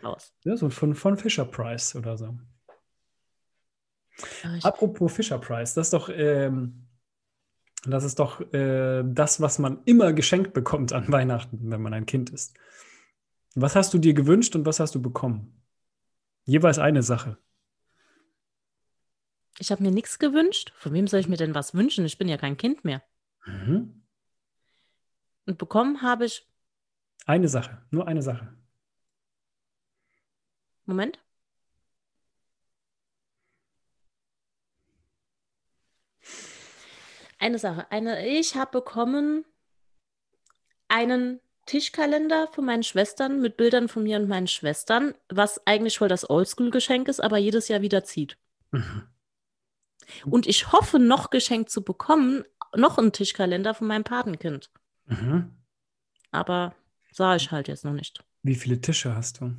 ja, 0.43 0.57
so 0.57 0.69
von, 0.69 0.95
von 0.95 1.17
Fisher 1.17 1.45
Price 1.45 1.95
oder 1.95 2.17
so. 2.17 2.38
Ich 4.57 4.65
Apropos 4.65 5.12
Fisher 5.12 5.39
Price, 5.39 5.74
das 5.74 5.88
ist 5.88 5.93
doch, 5.93 6.10
ähm, 6.10 6.88
das 7.86 8.03
ist 8.03 8.19
doch 8.19 8.41
äh, 8.53 9.03
das, 9.05 9.41
was 9.41 9.60
man 9.60 9.81
immer 9.86 10.13
geschenkt 10.13 10.53
bekommt 10.53 10.93
an 10.93 11.12
Weihnachten, 11.12 11.72
wenn 11.72 11.81
man 11.81 11.93
ein 11.93 12.05
Kind 12.05 12.29
ist. 12.29 12.57
Was 13.55 13.75
hast 13.75 13.93
du 13.93 13.98
dir 13.98 14.13
gewünscht 14.13 14.55
und 14.55 14.65
was 14.65 14.79
hast 14.79 14.95
du 14.95 15.01
bekommen? 15.01 15.62
Jeweils 16.45 16.79
eine 16.79 17.03
Sache. 17.03 17.38
Ich 19.60 19.72
habe 19.72 19.83
mir 19.83 19.91
nichts 19.91 20.17
gewünscht. 20.17 20.74
Von 20.75 20.93
wem 20.93 21.07
soll 21.07 21.19
ich 21.19 21.27
mir 21.27 21.38
denn 21.38 21.53
was 21.53 21.74
wünschen? 21.74 22.05
Ich 22.05 22.17
bin 22.17 22.27
ja 22.27 22.38
kein 22.38 22.57
Kind 22.57 22.83
mehr. 22.83 23.03
Mhm. 23.45 24.03
Und 25.45 25.57
bekommen 25.57 26.01
habe 26.01 26.25
ich. 26.25 26.48
Eine 27.25 27.48
Sache, 27.48 27.81
nur 27.91 28.07
eine 28.07 28.22
Sache. 28.22 28.53
Moment. 30.85 31.19
Eine 37.39 37.59
Sache. 37.59 37.91
Eine, 37.91 38.25
ich 38.27 38.55
habe 38.55 38.71
bekommen 38.71 39.45
einen 40.87 41.41
Tischkalender 41.65 42.47
von 42.53 42.65
meinen 42.65 42.83
Schwestern 42.83 43.41
mit 43.41 43.57
Bildern 43.57 43.87
von 43.87 44.03
mir 44.03 44.17
und 44.17 44.27
meinen 44.27 44.47
Schwestern, 44.47 45.13
was 45.29 45.65
eigentlich 45.65 45.97
voll 45.97 46.07
das 46.07 46.29
Oldschool-Geschenk 46.29 47.07
ist, 47.07 47.21
aber 47.21 47.37
jedes 47.37 47.67
Jahr 47.67 47.81
wieder 47.81 48.03
zieht. 48.03 48.37
Mhm. 48.71 49.07
Und 50.25 50.47
ich 50.47 50.71
hoffe, 50.71 50.99
noch 50.99 51.29
geschenkt 51.29 51.69
zu 51.69 51.83
bekommen, 51.83 52.43
noch 52.75 52.97
einen 52.97 53.11
Tischkalender 53.11 53.73
von 53.73 53.87
meinem 53.87 54.03
Patenkind. 54.03 54.69
Mhm. 55.05 55.51
Aber 56.31 56.75
sah 57.11 57.35
ich 57.35 57.51
halt 57.51 57.67
jetzt 57.67 57.85
noch 57.85 57.93
nicht. 57.93 58.23
Wie 58.41 58.55
viele 58.55 58.81
Tische 58.81 59.15
hast 59.15 59.41
du? 59.41 59.53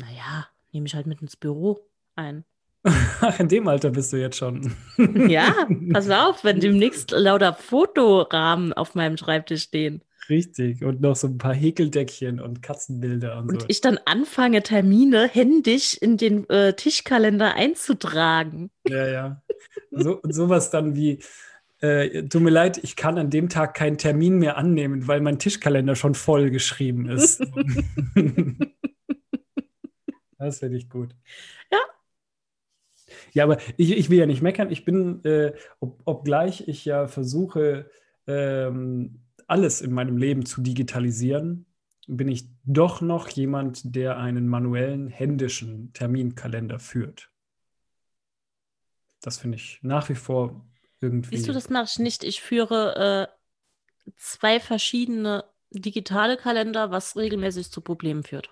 Naja, 0.00 0.48
nehme 0.72 0.86
ich 0.86 0.94
halt 0.94 1.06
mit 1.06 1.20
ins 1.20 1.36
Büro 1.36 1.80
ein. 2.16 2.44
In 3.38 3.48
dem 3.48 3.68
Alter 3.68 3.90
bist 3.90 4.12
du 4.12 4.16
jetzt 4.16 4.36
schon. 4.36 4.72
ja, 5.28 5.54
pass 5.92 6.08
auf, 6.10 6.44
wenn 6.44 6.60
demnächst 6.60 7.10
lauter 7.10 7.52
Fotorahmen 7.52 8.72
auf 8.72 8.94
meinem 8.94 9.16
Schreibtisch 9.16 9.64
stehen. 9.64 10.02
Richtig. 10.28 10.84
Und 10.84 11.00
noch 11.00 11.16
so 11.16 11.26
ein 11.26 11.38
paar 11.38 11.54
Häkeldeckchen 11.54 12.40
und 12.40 12.62
Katzenbilder 12.62 13.38
und, 13.38 13.50
und 13.50 13.62
so. 13.62 13.66
ich 13.68 13.80
dann 13.80 13.98
anfange, 14.04 14.62
Termine 14.62 15.28
händisch 15.28 15.94
in 15.94 16.16
den 16.16 16.48
äh, 16.48 16.74
Tischkalender 16.74 17.54
einzutragen. 17.54 18.70
Ja, 18.88 19.08
ja. 19.08 19.42
So, 19.90 20.20
sowas 20.22 20.70
dann 20.70 20.94
wie, 20.94 21.18
äh, 21.80 22.22
tut 22.28 22.42
mir 22.42 22.50
leid, 22.50 22.78
ich 22.82 22.94
kann 22.94 23.18
an 23.18 23.30
dem 23.30 23.48
Tag 23.48 23.74
keinen 23.74 23.98
Termin 23.98 24.38
mehr 24.38 24.56
annehmen, 24.56 25.08
weil 25.08 25.20
mein 25.20 25.38
Tischkalender 25.38 25.96
schon 25.96 26.14
voll 26.14 26.50
geschrieben 26.50 27.08
ist. 27.08 27.42
Das 30.40 30.58
finde 30.58 30.78
ich 30.78 30.88
gut. 30.88 31.14
Ja. 31.70 31.78
Ja, 33.32 33.44
aber 33.44 33.58
ich, 33.76 33.96
ich 33.96 34.10
will 34.10 34.18
ja 34.18 34.26
nicht 34.26 34.42
meckern. 34.42 34.70
Ich 34.70 34.84
bin, 34.84 35.24
äh, 35.24 35.52
ob, 35.80 36.00
obgleich 36.04 36.66
ich 36.68 36.84
ja 36.84 37.08
versuche, 37.08 37.90
ähm, 38.26 39.20
alles 39.46 39.80
in 39.80 39.92
meinem 39.92 40.16
Leben 40.16 40.46
zu 40.46 40.60
digitalisieren, 40.60 41.66
bin 42.06 42.28
ich 42.28 42.48
doch 42.64 43.00
noch 43.00 43.28
jemand, 43.28 43.94
der 43.94 44.16
einen 44.16 44.48
manuellen, 44.48 45.08
händischen 45.08 45.92
Terminkalender 45.92 46.78
führt. 46.78 47.30
Das 49.20 49.38
finde 49.38 49.56
ich 49.56 49.80
nach 49.82 50.08
wie 50.08 50.14
vor 50.14 50.64
irgendwie. 51.00 51.36
Siehst 51.36 51.48
du, 51.48 51.52
das 51.52 51.68
mache 51.68 51.84
ich 51.84 51.98
nicht. 51.98 52.24
Ich 52.24 52.40
führe 52.40 53.28
äh, 54.06 54.12
zwei 54.16 54.60
verschiedene 54.60 55.44
digitale 55.70 56.36
Kalender, 56.36 56.90
was 56.90 57.16
regelmäßig 57.16 57.70
zu 57.70 57.80
Problemen 57.80 58.22
führt. 58.22 58.50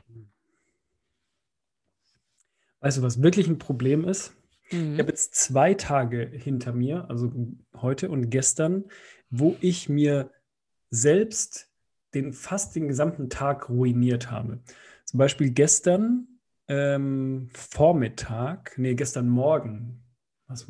Weißt 2.81 2.99
du, 2.99 3.03
was 3.03 3.23
wirklich 3.23 3.49
ein 3.49 3.59
Problem 3.59 4.05
ist? 4.05 4.35
Mhm. 4.71 4.95
Ich 4.95 4.99
habe 5.01 5.11
jetzt 5.11 5.35
zwei 5.35 5.75
Tage 5.75 6.27
hinter 6.33 6.73
mir, 6.73 7.09
also 7.09 7.33
heute 7.77 8.11
und 8.11 8.31
gestern, 8.31 8.85
wo 9.31 9.57
ich 9.61 9.89
mir 9.89 10.31
selbst 10.91 11.71
den 12.15 12.33
fast 12.33 12.75
den 12.75 12.89
gesamten 12.89 13.29
Tag 13.29 13.69
ruiniert 13.69 14.31
habe. 14.31 14.61
Zum 15.05 15.19
Beispiel 15.19 15.51
gestern 15.51 16.27
ähm, 16.69 17.51
Vormittag, 17.53 18.75
nee, 18.77 18.95
gestern 18.95 19.29
Morgen. 19.29 20.03
Was? 20.47 20.67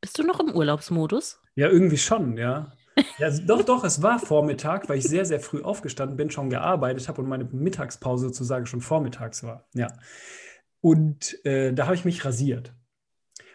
Bist 0.00 0.18
du 0.18 0.22
noch 0.22 0.40
im 0.40 0.54
Urlaubsmodus? 0.54 1.40
Ja, 1.54 1.68
irgendwie 1.68 1.98
schon, 1.98 2.36
ja. 2.36 2.72
Ja 3.18 3.30
doch, 3.30 3.62
doch, 3.62 3.84
es 3.84 4.02
war 4.02 4.18
Vormittag, 4.18 4.88
weil 4.88 4.98
ich 4.98 5.04
sehr, 5.04 5.24
sehr 5.24 5.40
früh 5.40 5.62
aufgestanden 5.62 6.16
bin, 6.16 6.30
schon 6.30 6.50
gearbeitet 6.50 7.08
habe 7.08 7.22
und 7.22 7.28
meine 7.28 7.44
Mittagspause 7.44 8.26
sozusagen 8.26 8.66
schon 8.66 8.80
vormittags 8.80 9.42
war. 9.42 9.66
Ja. 9.74 9.88
Und 10.80 11.44
äh, 11.44 11.72
da 11.72 11.86
habe 11.86 11.94
ich 11.94 12.04
mich 12.04 12.24
rasiert. 12.24 12.74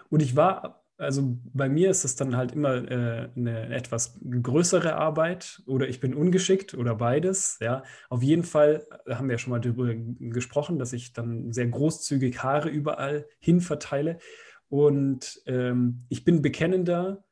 Und 0.09 0.21
ich 0.21 0.35
war 0.35 0.85
also 0.97 1.37
bei 1.53 1.67
mir 1.67 1.89
ist 1.89 2.05
es 2.05 2.15
dann 2.15 2.37
halt 2.37 2.53
immer 2.53 2.75
äh, 2.89 3.29
eine 3.35 3.73
etwas 3.73 4.17
größere 4.41 4.95
Arbeit 4.95 5.61
oder 5.65 5.87
ich 5.89 5.99
bin 5.99 6.13
ungeschickt 6.13 6.73
oder 6.73 6.95
beides. 6.95 7.57
Ja, 7.61 7.83
auf 8.09 8.23
jeden 8.23 8.43
Fall 8.43 8.85
äh, 9.05 9.15
haben 9.15 9.27
wir 9.27 9.33
ja 9.33 9.39
schon 9.39 9.51
mal 9.51 9.59
darüber 9.59 9.93
gesprochen, 9.93 10.79
dass 10.79 10.93
ich 10.93 11.13
dann 11.13 11.51
sehr 11.51 11.67
großzügig 11.67 12.41
Haare 12.41 12.69
überall 12.69 13.27
hin 13.39 13.61
verteile. 13.61 14.19
Und 14.69 15.41
ähm, 15.45 16.05
ich 16.09 16.23
bin 16.23 16.41
bekennender 16.41 17.23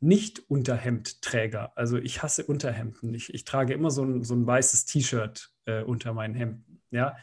Nicht-Unterhemdträger. 0.00 1.76
Also 1.76 1.98
ich 1.98 2.22
hasse 2.22 2.44
Unterhemden. 2.44 3.14
Ich, 3.14 3.32
ich 3.34 3.44
trage 3.44 3.74
immer 3.74 3.90
so 3.90 4.04
ein, 4.04 4.22
so 4.22 4.34
ein 4.34 4.46
weißes 4.46 4.84
T-Shirt 4.84 5.52
äh, 5.64 5.82
unter 5.82 6.14
meinen 6.14 6.34
Hemden. 6.34 6.82
Ja, 6.90 7.16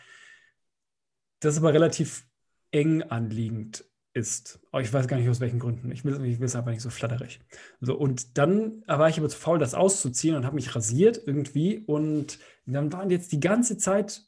das 1.39 1.57
aber 1.57 1.73
relativ 1.73 2.25
eng 2.71 3.03
anliegend 3.03 3.85
ist. 4.13 4.59
Oh, 4.71 4.79
ich 4.79 4.91
weiß 4.91 5.07
gar 5.07 5.17
nicht 5.17 5.29
aus 5.29 5.39
welchen 5.39 5.59
Gründen. 5.59 5.91
Ich 5.91 6.05
will, 6.05 6.23
ich 6.25 6.39
will 6.39 6.45
es 6.45 6.55
einfach 6.55 6.71
nicht 6.71 6.81
so 6.81 6.89
flatterig. 6.89 7.41
So, 7.81 7.95
und 7.95 8.37
dann 8.37 8.83
war 8.87 9.09
ich 9.09 9.17
aber 9.17 9.29
zu 9.29 9.37
faul, 9.37 9.59
das 9.59 9.73
auszuziehen 9.73 10.35
und 10.35 10.45
habe 10.45 10.55
mich 10.55 10.75
rasiert 10.75 11.21
irgendwie. 11.25 11.79
Und 11.79 12.39
dann 12.65 12.91
waren 12.93 13.09
jetzt 13.09 13.31
die 13.31 13.39
ganze 13.39 13.77
Zeit, 13.77 14.25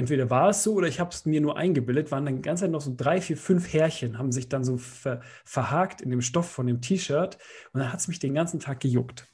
entweder 0.00 0.30
war 0.30 0.48
es 0.48 0.64
so 0.64 0.74
oder 0.74 0.88
ich 0.88 0.98
habe 0.98 1.10
es 1.10 1.26
mir 1.26 1.40
nur 1.40 1.56
eingebildet, 1.56 2.10
waren 2.10 2.24
dann 2.24 2.36
die 2.36 2.42
ganze 2.42 2.64
Zeit 2.64 2.70
noch 2.72 2.80
so 2.80 2.92
drei, 2.96 3.20
vier, 3.20 3.36
fünf 3.36 3.72
Härchen, 3.72 4.18
haben 4.18 4.32
sich 4.32 4.48
dann 4.48 4.64
so 4.64 4.78
ver, 4.78 5.20
verhakt 5.44 6.00
in 6.00 6.10
dem 6.10 6.22
Stoff 6.22 6.50
von 6.50 6.66
dem 6.66 6.80
T-Shirt. 6.80 7.38
Und 7.72 7.80
dann 7.80 7.92
hat 7.92 8.00
es 8.00 8.08
mich 8.08 8.18
den 8.18 8.34
ganzen 8.34 8.58
Tag 8.60 8.80
gejuckt. 8.80 9.28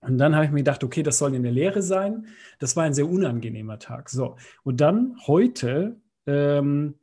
Und 0.00 0.18
dann 0.18 0.34
habe 0.34 0.44
ich 0.44 0.50
mir 0.50 0.58
gedacht, 0.58 0.84
okay, 0.84 1.02
das 1.02 1.18
soll 1.18 1.34
in 1.34 1.42
der 1.44 1.52
Lehre 1.52 1.82
sein. 1.82 2.26
Das 2.58 2.76
war 2.76 2.84
ein 2.84 2.94
sehr 2.94 3.08
unangenehmer 3.08 3.78
Tag. 3.78 4.10
So, 4.10 4.36
und 4.64 4.80
dann 4.80 5.16
heute 5.26 6.00
ähm, 6.26 6.94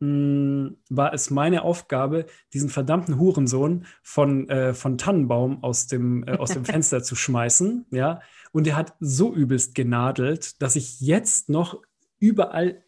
hm, 0.00 0.76
war 0.90 1.14
es 1.14 1.30
meine 1.30 1.62
Aufgabe, 1.62 2.26
diesen 2.52 2.68
verdammten 2.68 3.18
Hurensohn 3.18 3.86
von, 4.02 4.48
äh, 4.48 4.74
von 4.74 4.98
Tannenbaum 4.98 5.64
aus 5.64 5.86
dem, 5.86 6.22
äh, 6.28 6.36
aus 6.36 6.50
dem 6.50 6.64
Fenster 6.66 7.02
zu 7.02 7.16
schmeißen. 7.16 7.86
Ja? 7.90 8.20
Und 8.52 8.66
er 8.66 8.76
hat 8.76 8.94
so 9.00 9.34
übelst 9.34 9.74
genadelt, 9.74 10.60
dass 10.60 10.76
ich 10.76 11.00
jetzt 11.00 11.48
noch 11.48 11.80
überall, 12.18 12.84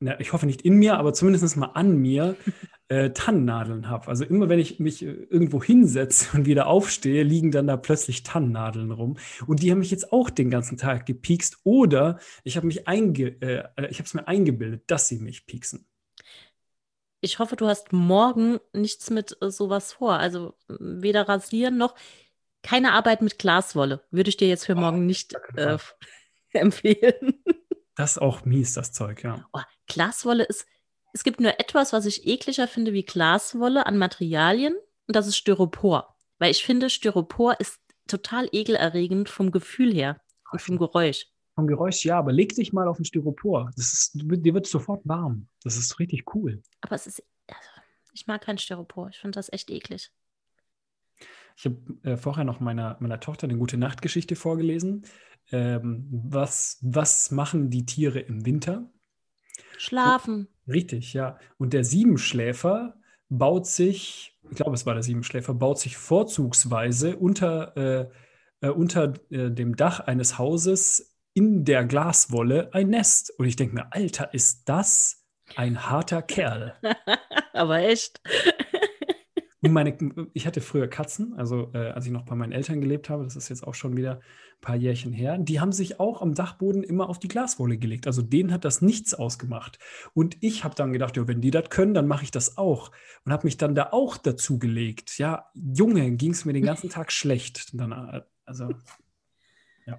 na, 0.00 0.18
ich 0.20 0.32
hoffe 0.32 0.46
nicht 0.46 0.62
in 0.62 0.74
mir, 0.74 0.98
aber 0.98 1.12
zumindest 1.12 1.56
mal 1.56 1.72
an 1.74 1.96
mir, 1.96 2.36
äh, 2.88 3.10
Tannennadeln 3.10 3.88
habe. 3.88 4.08
Also 4.08 4.24
immer 4.24 4.48
wenn 4.48 4.58
ich 4.58 4.78
mich 4.78 5.02
äh, 5.02 5.10
irgendwo 5.10 5.62
hinsetze 5.62 6.36
und 6.36 6.46
wieder 6.46 6.66
aufstehe, 6.66 7.22
liegen 7.22 7.50
dann 7.50 7.66
da 7.66 7.76
plötzlich 7.76 8.22
Tannennadeln 8.22 8.90
rum. 8.90 9.16
Und 9.46 9.62
die 9.62 9.70
haben 9.70 9.78
mich 9.78 9.90
jetzt 9.90 10.12
auch 10.12 10.28
den 10.28 10.50
ganzen 10.50 10.76
Tag 10.76 11.06
gepiekst. 11.06 11.58
Oder 11.64 12.18
ich 12.42 12.56
habe 12.56 12.66
mich 12.66 12.86
einge, 12.86 13.40
äh, 13.40 13.64
äh 13.76 13.88
ich 13.90 13.98
habe 13.98 14.06
es 14.06 14.14
mir 14.14 14.28
eingebildet, 14.28 14.82
dass 14.88 15.08
sie 15.08 15.18
mich 15.18 15.46
pieksen 15.46 15.86
ich 17.24 17.38
hoffe, 17.38 17.56
du 17.56 17.66
hast 17.66 17.92
morgen 17.92 18.60
nichts 18.72 19.10
mit 19.10 19.36
äh, 19.40 19.50
sowas 19.50 19.94
vor. 19.94 20.14
Also 20.14 20.54
weder 20.68 21.28
rasieren 21.28 21.78
noch 21.78 21.94
keine 22.62 22.92
Arbeit 22.92 23.22
mit 23.22 23.38
Glaswolle. 23.38 24.04
Würde 24.10 24.28
ich 24.28 24.36
dir 24.36 24.48
jetzt 24.48 24.66
für 24.66 24.74
oh, 24.74 24.80
morgen 24.80 25.06
nicht 25.06 25.34
äh, 25.56 25.78
empfehlen. 26.52 27.42
Das 27.96 28.12
ist 28.12 28.18
auch 28.18 28.44
mies, 28.44 28.74
das 28.74 28.92
Zeug, 28.92 29.22
ja. 29.22 29.46
Oh, 29.52 29.60
Glaswolle 29.86 30.44
ist, 30.44 30.66
es 31.12 31.22
gibt 31.22 31.40
nur 31.40 31.60
etwas, 31.60 31.92
was 31.92 32.06
ich 32.06 32.26
ekliger 32.26 32.66
finde 32.66 32.92
wie 32.92 33.04
Glaswolle 33.04 33.86
an 33.86 33.98
Materialien 33.98 34.74
und 35.06 35.16
das 35.16 35.26
ist 35.26 35.36
Styropor. 35.36 36.16
Weil 36.38 36.50
ich 36.50 36.64
finde, 36.64 36.90
Styropor 36.90 37.60
ist 37.60 37.78
total 38.08 38.48
ekelerregend 38.52 39.28
vom 39.28 39.50
Gefühl 39.52 39.94
her 39.94 40.20
und 40.50 40.60
vom 40.60 40.78
Geräusch. 40.78 41.26
Vom 41.54 41.68
Geräusch 41.68 42.04
ja, 42.04 42.18
aber 42.18 42.32
leg 42.32 42.54
dich 42.54 42.72
mal 42.72 42.88
auf 42.88 42.98
ein 42.98 43.04
Styropor. 43.04 43.70
Das 43.76 43.92
ist, 43.92 44.10
dir 44.14 44.54
wird 44.54 44.66
sofort 44.66 45.02
warm. 45.04 45.48
Das 45.62 45.76
ist 45.76 45.98
richtig 46.00 46.34
cool. 46.34 46.62
Aber 46.80 46.96
es 46.96 47.06
ist, 47.06 47.22
also, 47.46 47.70
ich 48.12 48.26
mag 48.26 48.42
kein 48.42 48.58
Styropor. 48.58 49.10
Ich 49.10 49.18
finde 49.18 49.36
das 49.36 49.52
echt 49.52 49.70
eklig. 49.70 50.10
Ich 51.56 51.64
habe 51.66 51.76
äh, 52.02 52.16
vorher 52.16 52.42
noch 52.42 52.58
meiner, 52.58 52.96
meiner 52.98 53.20
Tochter 53.20 53.44
eine 53.44 53.56
gute 53.56 53.76
Nachtgeschichte 53.76 54.34
vorgelesen. 54.34 55.06
Ähm, 55.52 56.08
was, 56.10 56.78
was 56.82 57.30
machen 57.30 57.70
die 57.70 57.86
Tiere 57.86 58.20
im 58.20 58.46
Winter? 58.46 58.90
Schlafen. 59.76 60.48
Richtig, 60.66 61.12
ja. 61.12 61.38
Und 61.58 61.72
der 61.72 61.84
Siebenschläfer 61.84 62.96
baut 63.28 63.66
sich, 63.66 64.38
ich 64.50 64.56
glaube, 64.56 64.74
es 64.74 64.86
war 64.86 64.94
der 64.94 65.02
Siebenschläfer, 65.02 65.54
baut 65.54 65.78
sich 65.78 65.96
vorzugsweise 65.96 67.16
unter, 67.16 67.76
äh, 67.76 68.66
äh, 68.66 68.70
unter 68.70 69.14
äh, 69.30 69.50
dem 69.50 69.76
Dach 69.76 70.00
eines 70.00 70.38
Hauses 70.38 71.14
in 71.34 71.64
der 71.64 71.84
Glaswolle 71.84 72.72
ein 72.72 72.88
Nest. 72.90 73.32
Und 73.38 73.46
ich 73.46 73.56
denke 73.56 73.74
mir, 73.74 73.92
Alter, 73.92 74.32
ist 74.32 74.68
das 74.68 75.24
ein 75.56 75.88
harter 75.90 76.22
Kerl. 76.22 76.74
Aber 77.52 77.78
echt. 77.80 78.20
Und 79.64 79.72
meine, 79.72 79.96
ich 80.34 80.46
hatte 80.46 80.60
früher 80.60 80.88
Katzen, 80.88 81.32
also 81.38 81.70
äh, 81.72 81.88
als 81.88 82.04
ich 82.04 82.12
noch 82.12 82.26
bei 82.26 82.34
meinen 82.34 82.52
Eltern 82.52 82.82
gelebt 82.82 83.08
habe, 83.08 83.24
das 83.24 83.34
ist 83.34 83.48
jetzt 83.48 83.66
auch 83.66 83.72
schon 83.72 83.96
wieder 83.96 84.16
ein 84.16 84.60
paar 84.60 84.76
Jährchen 84.76 85.14
her, 85.14 85.38
die 85.38 85.58
haben 85.58 85.72
sich 85.72 86.00
auch 86.00 86.20
am 86.20 86.34
Dachboden 86.34 86.82
immer 86.82 87.08
auf 87.08 87.18
die 87.18 87.28
Glaswolle 87.28 87.78
gelegt. 87.78 88.06
Also 88.06 88.20
denen 88.20 88.52
hat 88.52 88.66
das 88.66 88.82
nichts 88.82 89.14
ausgemacht. 89.14 89.78
Und 90.12 90.36
ich 90.42 90.64
habe 90.64 90.74
dann 90.74 90.92
gedacht, 90.92 91.16
ja, 91.16 91.26
wenn 91.26 91.40
die 91.40 91.50
das 91.50 91.70
können, 91.70 91.94
dann 91.94 92.06
mache 92.06 92.24
ich 92.24 92.30
das 92.30 92.58
auch. 92.58 92.90
Und 93.24 93.32
habe 93.32 93.46
mich 93.46 93.56
dann 93.56 93.74
da 93.74 93.88
auch 93.92 94.18
dazu 94.18 94.58
gelegt. 94.58 95.16
Ja, 95.16 95.46
Junge, 95.54 96.10
ging 96.12 96.32
es 96.32 96.44
mir 96.44 96.52
den 96.52 96.66
ganzen 96.66 96.90
Tag 96.90 97.10
schlecht. 97.10 97.70
Dann, 97.72 97.92
äh, 97.92 98.20
also, 98.44 98.68
ja. 99.86 99.98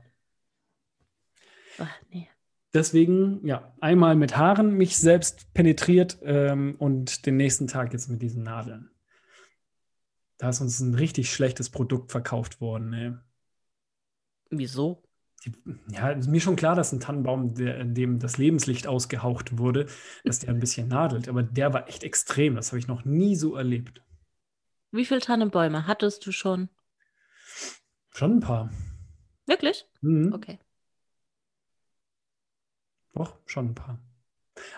Ach, 1.79 1.89
nee. 2.11 2.29
Deswegen, 2.75 3.43
ja, 3.47 3.73
einmal 3.81 4.15
mit 4.15 4.37
Haaren 4.37 4.77
mich 4.77 4.95
selbst 4.97 5.51
penetriert 5.55 6.19
ähm, 6.21 6.75
und 6.77 7.25
den 7.25 7.37
nächsten 7.37 7.65
Tag 7.65 7.93
jetzt 7.93 8.09
mit 8.09 8.21
diesen 8.21 8.43
Nadeln. 8.43 8.91
Da 10.37 10.49
ist 10.49 10.61
uns 10.61 10.79
ein 10.79 10.95
richtig 10.95 11.31
schlechtes 11.31 11.69
Produkt 11.69 12.11
verkauft 12.11 12.59
worden. 12.61 12.93
Ey. 12.93 13.13
Wieso? 14.49 15.03
Ja, 15.89 16.09
ist 16.09 16.27
mir 16.27 16.41
schon 16.41 16.55
klar, 16.55 16.75
dass 16.75 16.91
ein 16.91 16.99
Tannenbaum, 16.99 17.53
der, 17.53 17.83
dem 17.83 18.19
das 18.19 18.37
Lebenslicht 18.37 18.87
ausgehaucht 18.87 19.57
wurde, 19.57 19.85
dass 20.23 20.39
der 20.39 20.49
ein 20.49 20.59
bisschen 20.59 20.87
nadelt. 20.87 21.29
Aber 21.29 21.43
der 21.43 21.71
war 21.73 21.87
echt 21.87 22.03
extrem. 22.03 22.55
Das 22.55 22.69
habe 22.69 22.79
ich 22.79 22.87
noch 22.87 23.05
nie 23.05 23.35
so 23.35 23.55
erlebt. 23.55 24.01
Wie 24.91 25.05
viele 25.05 25.19
Tannenbäume 25.19 25.87
hattest 25.87 26.25
du 26.25 26.31
schon? 26.31 26.69
Schon 28.09 28.37
ein 28.37 28.39
paar. 28.39 28.71
Wirklich? 29.45 29.85
Mhm. 30.01 30.33
Okay. 30.33 30.59
Doch, 33.13 33.37
schon 33.45 33.67
ein 33.67 33.75
paar. 33.75 33.99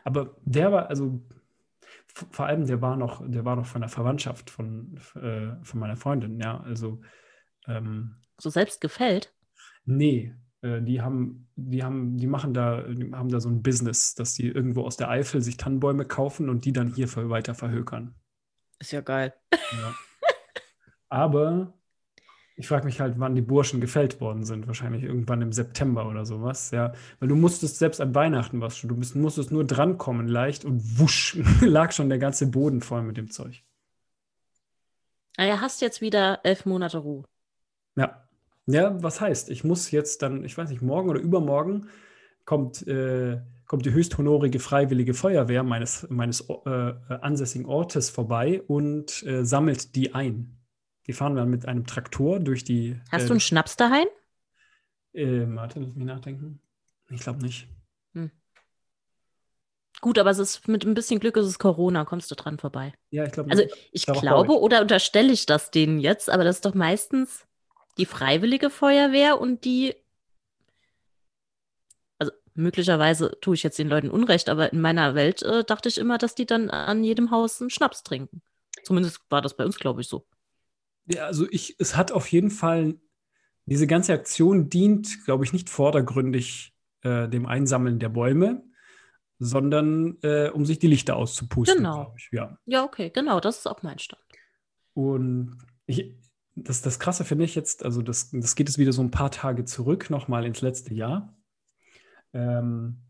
Aber 0.04 0.36
der 0.44 0.72
war, 0.72 0.90
also 0.90 1.22
vor 2.32 2.46
allem, 2.46 2.66
der 2.66 2.82
war 2.82 2.96
noch, 2.96 3.24
der 3.26 3.46
war 3.46 3.56
noch 3.56 3.66
von 3.66 3.82
der 3.82 3.90
Verwandtschaft 3.90 4.50
von, 4.50 5.00
äh, 5.16 5.64
von 5.64 5.80
meiner 5.80 5.98
Freundin, 5.98 6.40
ja. 6.40 6.60
Also 6.62 7.02
ähm, 7.68 8.16
so 8.40 8.50
selbst 8.50 8.82
gefällt? 8.82 9.34
Nee, 9.86 10.34
äh, 10.62 10.82
die 10.82 11.02
haben, 11.02 11.50
die 11.56 11.84
haben, 11.84 12.18
die 12.18 12.28
machen 12.28 12.54
da, 12.54 12.82
die 12.82 13.12
haben 13.14 13.30
da 13.30 13.40
so 13.40 13.50
ein 13.50 13.62
Business, 13.62 14.16
dass 14.16 14.34
die 14.34 14.48
irgendwo 14.48 14.84
aus 14.84 14.98
der 14.98 15.10
Eifel 15.10 15.42
sich 15.42 15.58
Tannenbäume 15.58 16.06
kaufen 16.06 16.50
und 16.50 16.66
die 16.66 16.74
dann 16.74 16.94
hier 16.94 17.08
weiter 17.30 17.56
verhökern. 17.56 18.16
Ist 18.80 18.92
ja 18.92 19.02
geil. 19.02 19.34
Ja. 19.54 19.94
Aber 21.10 21.74
ich 22.60 22.68
frage 22.68 22.86
mich 22.86 23.00
halt, 23.00 23.20
wann 23.20 23.36
die 23.36 23.42
Burschen 23.42 23.80
gefällt 23.80 24.20
worden 24.20 24.44
sind. 24.44 24.66
Wahrscheinlich 24.66 25.04
irgendwann 25.04 25.44
im 25.44 25.54
September 25.54 26.10
oder 26.10 26.26
sowas, 26.26 26.72
ja. 26.72 26.92
Weil 27.20 27.30
du 27.30 27.36
musstest 27.36 27.78
selbst 27.78 28.02
an 28.02 28.16
Weihnachten 28.16 28.60
was 28.62 28.78
schon. 28.78 28.90
Du 28.90 28.96
bist, 28.96 29.16
musstest 29.16 29.52
nur 29.52 29.64
drankommen 29.64 30.28
leicht 30.28 30.66
und 30.66 31.00
wusch, 31.00 31.38
lag 31.62 31.92
schon 31.92 32.10
der 32.10 32.18
ganze 32.18 32.48
Boden 32.48 32.82
voll 32.82 33.04
mit 33.04 33.16
dem 33.16 33.30
Zeug. 33.30 33.64
Ah 35.38 35.46
ja, 35.46 35.62
hast 35.62 35.82
jetzt 35.82 36.02
wieder 36.02 36.40
elf 36.44 36.66
Monate 36.66 36.98
Ruhe. 36.98 37.26
Ja. 37.96 38.24
Ja, 38.66 39.02
was 39.02 39.22
heißt? 39.22 39.52
Ich 39.52 39.64
muss 39.64 39.92
jetzt 39.92 40.24
dann, 40.24 40.44
ich 40.44 40.58
weiß 40.58 40.72
nicht, 40.72 40.82
morgen 40.82 41.10
oder 41.10 41.20
übermorgen 41.20 41.90
kommt, 42.44 42.86
äh, 42.88 43.40
kommt 43.68 43.86
die 43.86 43.94
höchsthonорige 43.94 44.60
Freiwillige 44.60 45.14
Feuerwehr 45.14 45.62
meines, 45.62 46.08
meines 46.10 46.50
äh, 46.50 46.94
ansässigen 47.22 47.68
Ortes 47.68 48.10
vorbei 48.10 48.64
und 48.64 49.24
äh, 49.28 49.46
sammelt 49.46 49.96
die 49.96 50.16
ein. 50.16 50.57
Die 51.08 51.14
fahren 51.14 51.36
dann 51.36 51.50
mit 51.50 51.66
einem 51.66 51.86
Traktor 51.86 52.40
durch 52.40 52.64
die. 52.64 53.00
Hast 53.12 53.24
äh, 53.24 53.28
du 53.28 53.34
einen 53.34 53.40
Schnaps 53.40 53.78
daheim? 53.78 54.08
Äh, 55.14 55.46
warte, 55.48 55.80
lass 55.80 55.96
mich 55.96 56.06
nachdenken. 56.06 56.60
Ich 57.10 57.22
glaube 57.22 57.42
nicht. 57.42 57.68
Hm. 58.14 58.30
Gut, 60.02 60.20
aber 60.20 60.30
es 60.30 60.38
ist 60.38 60.68
mit 60.68 60.86
ein 60.86 60.94
bisschen 60.94 61.20
Glück 61.20 61.38
ist 61.38 61.46
es 61.46 61.60
Corona, 61.60 62.06
kommst 62.06 62.30
du 62.30 62.36
dran 62.36 62.60
vorbei. 62.60 62.94
Ja, 63.10 63.26
ich 63.26 63.32
glaube. 63.32 63.50
Also 63.50 63.64
ich 63.92 64.06
glaube 64.06 64.54
ich. 64.54 64.60
oder 64.60 64.82
unterstelle 64.82 65.32
ich 65.32 65.46
das 65.46 65.72
denen 65.72 66.00
jetzt, 66.00 66.30
aber 66.30 66.44
das 66.44 66.58
ist 66.58 66.66
doch 66.66 66.76
meistens 66.76 67.48
die 67.98 68.06
freiwillige 68.06 68.70
Feuerwehr 68.70 69.40
und 69.40 69.64
die. 69.64 69.96
Also 72.20 72.34
möglicherweise 72.54 73.40
tue 73.40 73.56
ich 73.56 73.64
jetzt 73.64 73.80
den 73.80 73.88
Leuten 73.88 74.12
Unrecht, 74.12 74.50
aber 74.50 74.74
in 74.74 74.82
meiner 74.82 75.16
Welt 75.16 75.42
äh, 75.42 75.64
dachte 75.64 75.88
ich 75.88 75.98
immer, 75.98 76.18
dass 76.18 76.36
die 76.36 76.46
dann 76.46 76.70
an 76.70 77.04
jedem 77.06 77.32
Haus 77.32 77.62
einen 77.62 77.70
Schnaps 77.70 78.04
trinken. 78.04 78.42
Zumindest 78.84 79.22
war 79.30 79.42
das 79.42 79.56
bei 79.56 79.66
uns, 79.66 79.78
glaube 79.78 80.02
ich, 80.02 80.08
so. 80.08 80.28
Ja, 81.08 81.26
also 81.26 81.48
ich, 81.50 81.76
es 81.80 81.96
hat 81.96 82.12
auf 82.12 82.28
jeden 82.32 82.52
Fall, 82.52 82.96
diese 83.66 83.88
ganze 83.88 84.14
Aktion 84.14 84.70
dient, 84.70 85.26
glaube 85.26 85.44
ich, 85.44 85.54
nicht 85.54 85.70
vordergründig 85.70 86.74
äh, 87.02 87.28
dem 87.28 87.46
Einsammeln 87.46 88.00
der 88.00 88.10
Bäume, 88.10 88.64
sondern 89.40 90.18
äh, 90.22 90.50
um 90.50 90.66
sich 90.66 90.80
die 90.80 90.88
Lichter 90.88 91.16
auszupusten. 91.16 91.78
Genau. 91.78 92.16
Ja. 92.32 92.58
ja, 92.66 92.84
okay, 92.84 93.10
genau, 93.10 93.40
das 93.40 93.60
ist 93.60 93.68
auch 93.68 93.84
mein 93.84 94.00
Stand. 94.00 94.22
Und 94.94 95.58
ich, 95.86 96.16
das, 96.56 96.82
das 96.82 97.00
Krasse 97.00 97.24
finde 97.24 97.46
ich 97.46 97.56
jetzt, 97.56 97.86
also 97.86 98.02
das, 98.02 98.32
das 98.32 98.56
geht 98.56 98.68
jetzt 98.68 98.80
wieder 98.80 98.94
so 98.94 99.02
ein 99.02 99.12
paar 99.12 99.32
Tage 99.32 99.64
zurück, 99.66 100.10
nochmal 100.10 100.46
ins 100.46 100.62
letzte 100.62 100.94
Jahr. 100.94 101.38
Ähm, 102.34 103.04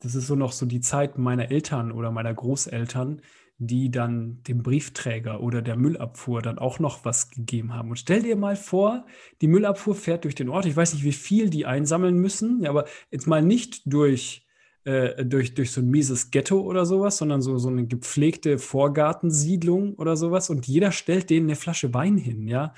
das 0.00 0.14
ist 0.14 0.26
so 0.26 0.34
noch 0.34 0.52
so 0.52 0.66
die 0.66 0.80
Zeit 0.80 1.18
meiner 1.18 1.50
Eltern 1.50 1.92
oder 1.92 2.10
meiner 2.10 2.34
Großeltern, 2.34 3.22
die 3.58 3.90
dann 3.90 4.42
dem 4.42 4.62
Briefträger 4.62 5.40
oder 5.40 5.62
der 5.62 5.76
Müllabfuhr 5.76 6.42
dann 6.42 6.58
auch 6.58 6.78
noch 6.78 7.04
was 7.04 7.30
gegeben 7.30 7.74
haben. 7.74 7.90
Und 7.90 7.96
stell 7.96 8.22
dir 8.22 8.36
mal 8.36 8.56
vor, 8.56 9.06
die 9.40 9.48
Müllabfuhr 9.48 9.94
fährt 9.94 10.24
durch 10.24 10.34
den 10.34 10.50
Ort. 10.50 10.66
Ich 10.66 10.76
weiß 10.76 10.92
nicht, 10.92 11.04
wie 11.04 11.12
viel 11.12 11.48
die 11.48 11.64
einsammeln 11.64 12.18
müssen, 12.18 12.66
aber 12.66 12.84
jetzt 13.10 13.26
mal 13.26 13.42
nicht 13.42 13.82
durch, 13.86 14.46
äh, 14.84 15.24
durch, 15.24 15.54
durch 15.54 15.72
so 15.72 15.80
ein 15.80 15.88
mieses 15.88 16.30
Ghetto 16.30 16.60
oder 16.60 16.84
sowas, 16.84 17.16
sondern 17.16 17.40
so, 17.40 17.56
so 17.56 17.68
eine 17.68 17.86
gepflegte 17.86 18.58
Vorgartensiedlung 18.58 19.94
oder 19.94 20.16
sowas. 20.16 20.50
Und 20.50 20.66
jeder 20.66 20.92
stellt 20.92 21.30
denen 21.30 21.46
eine 21.46 21.56
Flasche 21.56 21.94
Wein 21.94 22.18
hin, 22.18 22.48
ja. 22.48 22.74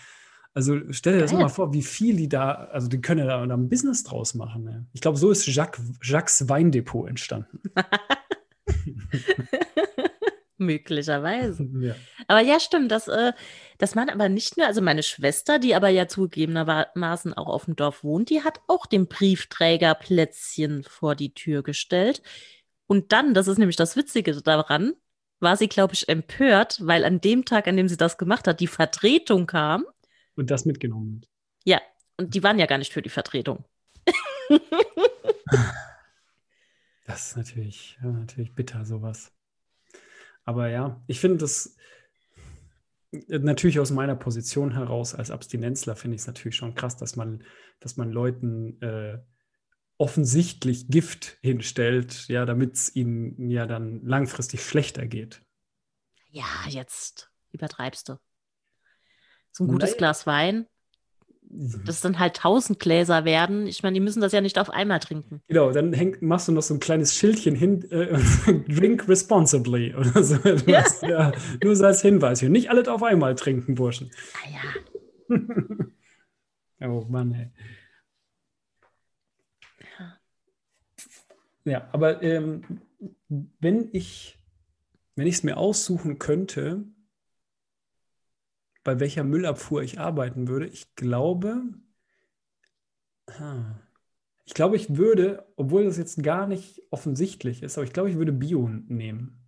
Also 0.55 0.77
stell 0.91 1.15
dir 1.15 1.21
das 1.21 1.33
mal 1.33 1.49
vor, 1.49 1.73
wie 1.73 1.83
viel 1.83 2.17
die 2.17 2.29
da, 2.29 2.51
also 2.51 2.89
die 2.89 3.01
können 3.01 3.25
ja 3.25 3.47
da 3.47 3.55
ein 3.55 3.69
Business 3.69 4.03
draus 4.03 4.35
machen. 4.35 4.65
Ne? 4.65 4.87
Ich 4.93 5.01
glaube, 5.01 5.17
so 5.17 5.31
ist 5.31 5.47
Jacques, 5.47 5.81
Jacques 6.03 6.49
Weindepot 6.49 7.09
entstanden. 7.09 7.61
Möglicherweise. 10.65 11.69
Ja. 11.81 11.95
Aber 12.27 12.41
ja, 12.41 12.59
stimmt. 12.59 12.91
Das, 12.91 13.09
äh, 13.09 13.33
das 13.79 13.95
man 13.95 14.11
aber 14.11 14.29
nicht 14.29 14.57
nur, 14.57 14.67
also 14.67 14.83
meine 14.83 15.03
Schwester, 15.05 15.59
die 15.59 15.75
aber 15.75 15.89
ja 15.89 16.09
zugegebenermaßen 16.09 17.35
auch 17.35 17.47
auf 17.47 17.67
dem 17.67 17.77
Dorf 17.77 18.03
wohnt, 18.03 18.31
die 18.31 18.43
hat 18.43 18.61
auch 18.67 18.87
dem 18.87 19.07
Briefträger 19.07 19.95
Plätzchen 19.95 20.83
vor 20.83 21.15
die 21.15 21.33
Tür 21.33 21.63
gestellt. 21.63 22.23
Und 22.87 23.13
dann, 23.13 23.35
das 23.35 23.47
ist 23.47 23.59
nämlich 23.59 23.77
das 23.77 23.97
Witzige 23.97 24.43
daran, 24.43 24.95
war 25.41 25.57
sie, 25.57 25.69
glaube 25.69 25.95
ich, 25.95 26.09
empört, 26.09 26.79
weil 26.83 27.05
an 27.05 27.21
dem 27.21 27.45
Tag, 27.45 27.69
an 27.69 27.77
dem 27.77 27.89
sie 27.89 27.97
das 27.97 28.19
gemacht 28.19 28.49
hat, 28.49 28.59
die 28.61 28.67
Vertretung 28.67 29.47
kam. 29.47 29.85
Und 30.35 30.51
das 30.51 30.65
mitgenommen 30.65 31.21
hat. 31.23 31.29
Ja, 31.65 31.81
und 32.17 32.35
die 32.35 32.43
waren 32.43 32.59
ja 32.59 32.67
gar 32.67 32.79
nicht 32.79 32.93
für 32.93 33.03
die 33.03 33.09
Vertretung. 33.09 33.65
das 37.07 37.29
ist 37.29 37.37
natürlich, 37.37 37.97
ja, 38.03 38.09
natürlich 38.11 38.55
bitter, 38.55 38.85
sowas. 38.85 39.31
Aber 40.49 40.71
ja, 40.71 40.99
ich 41.07 41.21
finde 41.21 41.37
das 41.37 41.77
natürlich 43.29 43.81
aus 43.81 43.91
meiner 43.91 44.17
Position 44.17 44.73
heraus 44.73 45.15
als 45.15 45.31
Abstinenzler 45.31 45.95
finde 45.95 46.15
ich 46.15 46.23
es 46.23 46.27
natürlich 46.27 46.57
schon 46.57 46.75
krass, 46.75 46.97
dass 46.97 47.17
man, 47.17 47.45
dass 47.81 47.99
man 47.99 48.11
Leuten 48.11 48.81
äh, 48.81 49.19
offensichtlich 49.99 50.89
Gift 50.89 51.37
hinstellt, 51.43 52.29
ja, 52.29 52.47
damit 52.47 52.77
es 52.77 52.97
ihnen 52.97 53.51
ja 53.51 53.67
dann 53.67 54.01
langfristig 54.07 54.65
schlechter 54.65 55.07
geht. 55.07 55.43
Ja, 56.31 56.47
jetzt 56.67 57.31
übertreibst 57.53 58.09
du. 58.09 58.17
So 59.53 59.65
ein 59.65 59.69
gutes 59.69 59.91
Nein. 59.91 59.99
Glas 59.99 60.27
Wein. 60.27 60.67
Das 61.51 62.01
dann 62.01 62.19
halt 62.19 62.37
tausend 62.37 62.79
Gläser 62.79 63.25
werden. 63.25 63.67
Ich 63.67 63.83
meine, 63.83 63.95
die 63.95 64.01
müssen 64.01 64.21
das 64.21 64.33
ja 64.33 64.41
nicht 64.41 64.59
auf 64.59 64.71
einmal 64.71 65.01
trinken. 65.01 65.41
Genau, 65.49 65.73
dann 65.73 65.93
häng, 65.93 66.17
machst 66.21 66.49
du 66.49 66.53
noch 66.53 66.63
so 66.63 66.75
ein 66.75 66.81
kleines 66.81 67.15
Schildchen 67.15 67.55
hin, 67.55 67.91
äh, 67.91 68.19
drink 68.69 69.09
responsibly 69.09 69.95
oder 69.95 70.23
so. 70.23 70.37
Ja. 70.67 70.85
ja. 71.03 71.33
nur 71.63 71.75
so 71.75 71.87
als 71.87 72.03
Hinweis 72.03 72.41
hier. 72.41 72.51
Nicht 72.51 72.71
alles 72.71 72.89
auf 72.89 73.03
einmal 73.03 73.35
trinken, 73.35 73.75
Burschen. 73.75 74.11
Ah 74.35 74.51
ja. 75.31 75.39
oh 76.89 77.07
Mann, 77.09 77.33
ey. 77.33 77.51
Ja, 81.65 81.73
ja 81.73 81.89
aber 81.93 82.23
ähm, 82.23 82.63
wenn 83.29 83.89
ich, 83.93 84.39
wenn 85.17 85.27
ich 85.27 85.37
es 85.37 85.43
mir 85.45 85.57
aussuchen 85.57 86.19
könnte, 86.19 86.85
bei 88.89 89.01
welcher 89.01 89.23
Müllabfuhr 89.23 89.83
ich 89.83 90.01
arbeiten 90.01 90.49
würde. 90.49 90.67
Ich 90.67 90.95
glaube, 90.95 91.75
ich 94.47 94.55
glaube, 94.55 94.77
ich 94.77 94.97
würde, 94.97 95.47
obwohl 95.57 95.85
das 95.85 95.99
jetzt 95.99 96.23
gar 96.23 96.47
nicht 96.47 96.81
offensichtlich 96.91 97.63
ist, 97.63 97.77
aber 97.77 97.85
ich 97.85 97.93
glaube, 97.93 98.09
ich 98.09 98.17
würde 98.17 98.33
Bio 98.33 98.67
nehmen. 98.67 99.47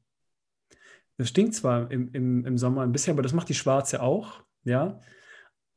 Das 1.17 1.31
stinkt 1.31 1.55
zwar 1.55 1.91
im, 1.91 2.13
im, 2.13 2.45
im 2.45 2.59
Sommer 2.59 2.83
ein 2.83 2.93
bisschen, 2.93 3.15
aber 3.15 3.23
das 3.23 3.33
macht 3.33 3.49
die 3.49 3.55
schwarze 3.55 4.03
auch, 4.03 4.43
ja. 4.65 5.01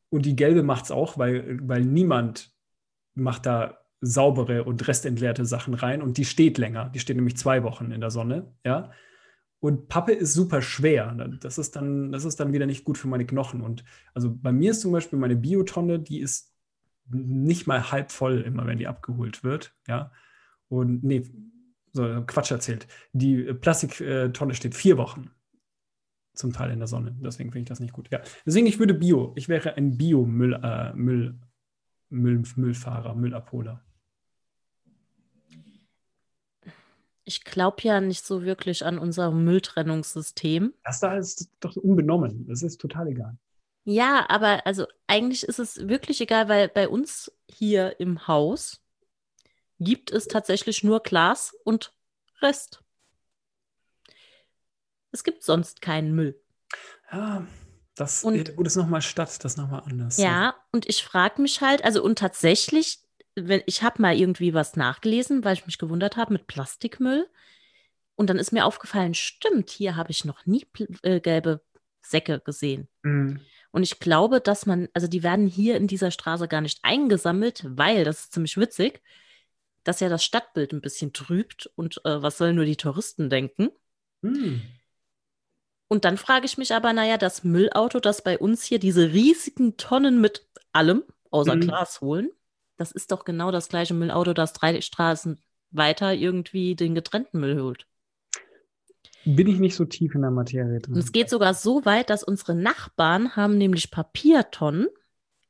Und 0.10 0.26
die 0.26 0.36
gelbe 0.36 0.62
macht 0.62 0.84
es 0.84 0.92
auch, 0.92 1.18
weil, 1.18 1.58
weil 1.66 1.86
niemand 1.86 2.54
macht 3.14 3.46
da 3.46 3.78
saubere 4.02 4.66
und 4.66 4.86
restentleerte 4.90 5.46
Sachen 5.46 5.74
rein 5.74 6.02
und 6.02 6.18
die 6.18 6.26
steht 6.26 6.58
länger. 6.58 6.90
Die 6.90 7.00
steht 7.00 7.16
nämlich 7.16 7.38
zwei 7.38 7.64
Wochen 7.64 7.92
in 7.92 8.02
der 8.02 8.12
Sonne, 8.12 8.54
ja. 8.66 8.92
Und 9.64 9.88
Pappe 9.88 10.12
ist 10.12 10.34
super 10.34 10.62
schwer. 10.62 11.14
Das 11.40 11.58
ist, 11.58 11.78
dann, 11.78 12.12
das 12.12 12.26
ist 12.26 12.38
dann 12.42 12.52
wieder 12.52 12.66
nicht 12.66 12.84
gut 12.84 12.98
für 12.98 13.08
meine 13.08 13.26
Knochen. 13.26 13.62
Und 13.62 13.86
also 14.14 14.30
bei 14.30 14.52
mir 14.52 14.72
ist 14.72 14.82
zum 14.82 14.92
Beispiel 14.92 15.18
meine 15.18 15.38
Biotonne, 15.38 16.00
die 16.00 16.20
ist 16.20 16.54
nicht 17.10 17.66
mal 17.66 17.90
halb 17.90 18.12
voll, 18.12 18.42
immer 18.42 18.68
wenn 18.68 18.78
die 18.78 18.88
abgeholt 18.88 19.42
wird. 19.46 19.74
Ja. 19.88 20.12
Und 20.68 21.06
nee, 21.06 21.24
so 21.94 22.26
Quatsch 22.28 22.52
erzählt. 22.52 22.90
Die 23.14 23.54
Plastiktonne 23.54 24.54
steht 24.54 24.76
vier 24.76 24.98
Wochen 24.98 25.32
zum 26.34 26.52
Teil 26.52 26.72
in 26.72 26.80
der 26.80 26.90
Sonne. 26.90 27.16
Deswegen 27.22 27.54
finde 27.54 27.64
ich 27.64 27.70
das 27.70 27.80
nicht 27.80 27.94
gut. 27.94 28.10
Ja. 28.12 28.20
Deswegen, 28.46 28.68
ich 28.68 28.80
würde 28.80 28.94
Bio. 28.94 29.32
Ich 29.38 29.48
wäre 29.48 29.78
ein 29.78 29.98
Bio-Müll, 29.98 30.60
äh, 30.62 30.92
Müll, 30.92 31.40
Müll, 32.10 32.44
Müllabholer. 32.58 33.82
Ich 37.26 37.44
glaube 37.44 37.78
ja 37.84 38.02
nicht 38.02 38.26
so 38.26 38.44
wirklich 38.44 38.86
an 38.86 39.00
unser 39.00 39.32
Mülltrennungssystem. 39.32 40.74
Das 40.84 41.00
da 41.00 41.16
ist 41.18 41.50
doch 41.60 41.76
unbenommen. 41.78 42.46
Das 42.48 42.64
ist 42.64 42.82
total 42.82 43.08
egal. 43.08 43.38
Ja, 43.86 44.26
aber 44.30 44.66
also 44.66 44.88
eigentlich 45.08 45.44
ist 45.44 45.60
es 45.60 45.88
wirklich 45.88 46.22
egal, 46.22 46.48
weil 46.48 46.70
bei 46.70 46.88
uns 46.88 47.32
hier 47.50 48.00
im 48.00 48.28
Haus 48.28 48.82
gibt 49.80 50.12
es 50.12 50.28
tatsächlich 50.28 50.84
nur 50.84 51.02
Glas 51.02 51.56
und 51.64 51.94
Rest. 52.42 52.84
Es 55.12 55.24
gibt 55.24 55.44
sonst 55.44 55.82
keinen 55.82 56.16
Müll. 56.16 56.40
Ja, 57.12 57.46
das 57.96 58.24
und, 58.24 58.56
gut 58.56 58.66
ist 58.66 58.76
nochmal 58.76 59.02
Stadt, 59.02 59.44
das 59.44 59.58
nochmal 59.58 59.84
anders. 59.86 60.18
Ja, 60.18 60.56
und 60.72 60.88
ich 60.90 61.04
frage 61.04 61.42
mich 61.42 61.62
halt, 61.62 61.84
also 61.84 62.04
und 62.04 62.18
tatsächlich, 62.18 63.00
wenn, 63.36 63.62
ich 63.66 63.84
habe 63.84 64.02
mal 64.02 64.16
irgendwie 64.18 64.54
was 64.54 64.76
nachgelesen, 64.76 65.44
weil 65.44 65.54
ich 65.54 65.66
mich 65.66 65.78
gewundert 65.78 66.18
habe 66.18 66.34
mit 66.34 66.48
Plastikmüll. 66.48 67.28
Und 68.16 68.30
dann 68.30 68.38
ist 68.38 68.52
mir 68.52 68.66
aufgefallen, 68.66 69.16
stimmt, 69.16 69.70
hier 69.70 69.96
habe 69.96 70.12
ich 70.12 70.24
noch 70.24 70.46
nie 70.46 70.68
äh, 71.02 71.20
gelbe 71.20 71.62
Säcke 72.02 72.40
gesehen. 72.40 72.88
Mhm. 73.02 73.42
Und 73.72 73.82
ich 73.82 74.00
glaube, 74.00 74.40
dass 74.40 74.68
man, 74.68 74.88
also 74.94 75.08
die 75.08 75.24
werden 75.24 75.48
hier 75.48 75.78
in 75.78 75.88
dieser 75.88 76.12
Straße 76.12 76.48
gar 76.48 76.62
nicht 76.62 76.80
eingesammelt, 76.84 77.66
weil, 77.68 78.04
das 78.04 78.26
ist 78.26 78.34
ziemlich 78.34 78.56
witzig, 78.58 79.02
dass 79.84 80.00
ja 80.00 80.10
das 80.10 80.24
Stadtbild 80.24 80.74
ein 80.74 80.82
bisschen 80.82 81.12
trübt 81.12 81.72
und 81.76 81.98
äh, 82.06 82.22
was 82.22 82.38
sollen 82.38 82.56
nur 82.56 82.66
die 82.66 82.76
Touristen 82.76 83.32
denken. 83.32 83.70
Mhm. 84.22 84.62
Und 85.88 86.06
dann 86.06 86.18
frage 86.18 86.46
ich 86.46 86.58
mich 86.58 86.74
aber, 86.74 86.94
naja, 86.94 87.18
das 87.18 87.44
Müllauto, 87.44 88.00
das 88.00 88.24
bei 88.24 88.38
uns 88.38 88.64
hier 88.64 88.80
diese 88.80 89.12
riesigen 89.12 89.78
Tonnen 89.78 90.22
mit 90.22 90.48
allem 90.72 91.04
außer 91.32 91.56
mhm. 91.56 91.62
Glas 91.62 92.02
holen, 92.02 92.32
das 92.84 92.92
ist 92.92 93.14
doch 93.14 93.24
genau 93.24 93.50
das 93.50 93.70
gleiche 93.70 93.94
Müllauto, 93.94 94.34
das 94.34 94.52
drei 94.52 94.82
Straßen 94.82 95.40
weiter 95.72 96.14
irgendwie 96.14 96.76
den 96.76 96.96
getrennten 96.96 97.40
Müll 97.40 97.62
holt. 97.62 97.88
Bin 99.24 99.48
ich 99.48 99.60
nicht 99.60 99.76
so 99.76 99.86
tief 99.86 100.14
in 100.16 100.22
der 100.22 100.32
Materie 100.32 100.82
drin. 100.82 100.96
Und 100.96 101.00
es 101.00 101.14
geht 101.14 101.30
sogar 101.30 101.54
so 101.54 101.86
weit, 101.86 102.10
dass 102.10 102.26
unsere 102.26 102.56
Nachbarn 102.56 103.38
haben 103.38 103.58
nämlich 103.58 103.90
Papiertonnen, 103.90 104.88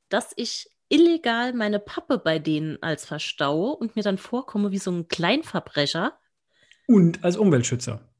dass 0.10 0.32
ich 0.36 0.70
illegal 0.90 1.54
meine 1.54 1.80
Pappe 1.80 2.20
bei 2.20 2.38
denen 2.38 2.78
als 2.84 3.06
verstaue 3.06 3.76
und 3.76 3.96
mir 3.96 4.04
dann 4.04 4.20
vorkomme 4.20 4.72
wie 4.72 4.78
so 4.78 4.92
ein 4.92 5.08
Kleinverbrecher. 5.08 6.14
Und 6.86 7.24
als 7.24 7.36
Umweltschützer. 7.36 8.13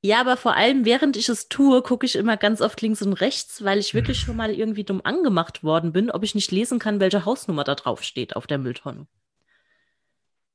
Ja, 0.00 0.20
aber 0.20 0.36
vor 0.36 0.54
allem, 0.54 0.84
während 0.84 1.16
ich 1.16 1.28
es 1.28 1.48
tue, 1.48 1.82
gucke 1.82 2.06
ich 2.06 2.14
immer 2.14 2.36
ganz 2.36 2.60
oft 2.60 2.80
links 2.80 3.02
und 3.02 3.14
rechts, 3.14 3.64
weil 3.64 3.78
ich 3.78 3.94
wirklich 3.94 4.20
schon 4.20 4.36
mal 4.36 4.52
irgendwie 4.52 4.84
dumm 4.84 5.00
angemacht 5.02 5.64
worden 5.64 5.92
bin, 5.92 6.10
ob 6.10 6.22
ich 6.22 6.36
nicht 6.36 6.52
lesen 6.52 6.78
kann, 6.78 7.00
welche 7.00 7.24
Hausnummer 7.24 7.64
da 7.64 7.74
drauf 7.74 8.04
steht 8.04 8.36
auf 8.36 8.46
der 8.46 8.58
Mülltonne. 8.58 9.08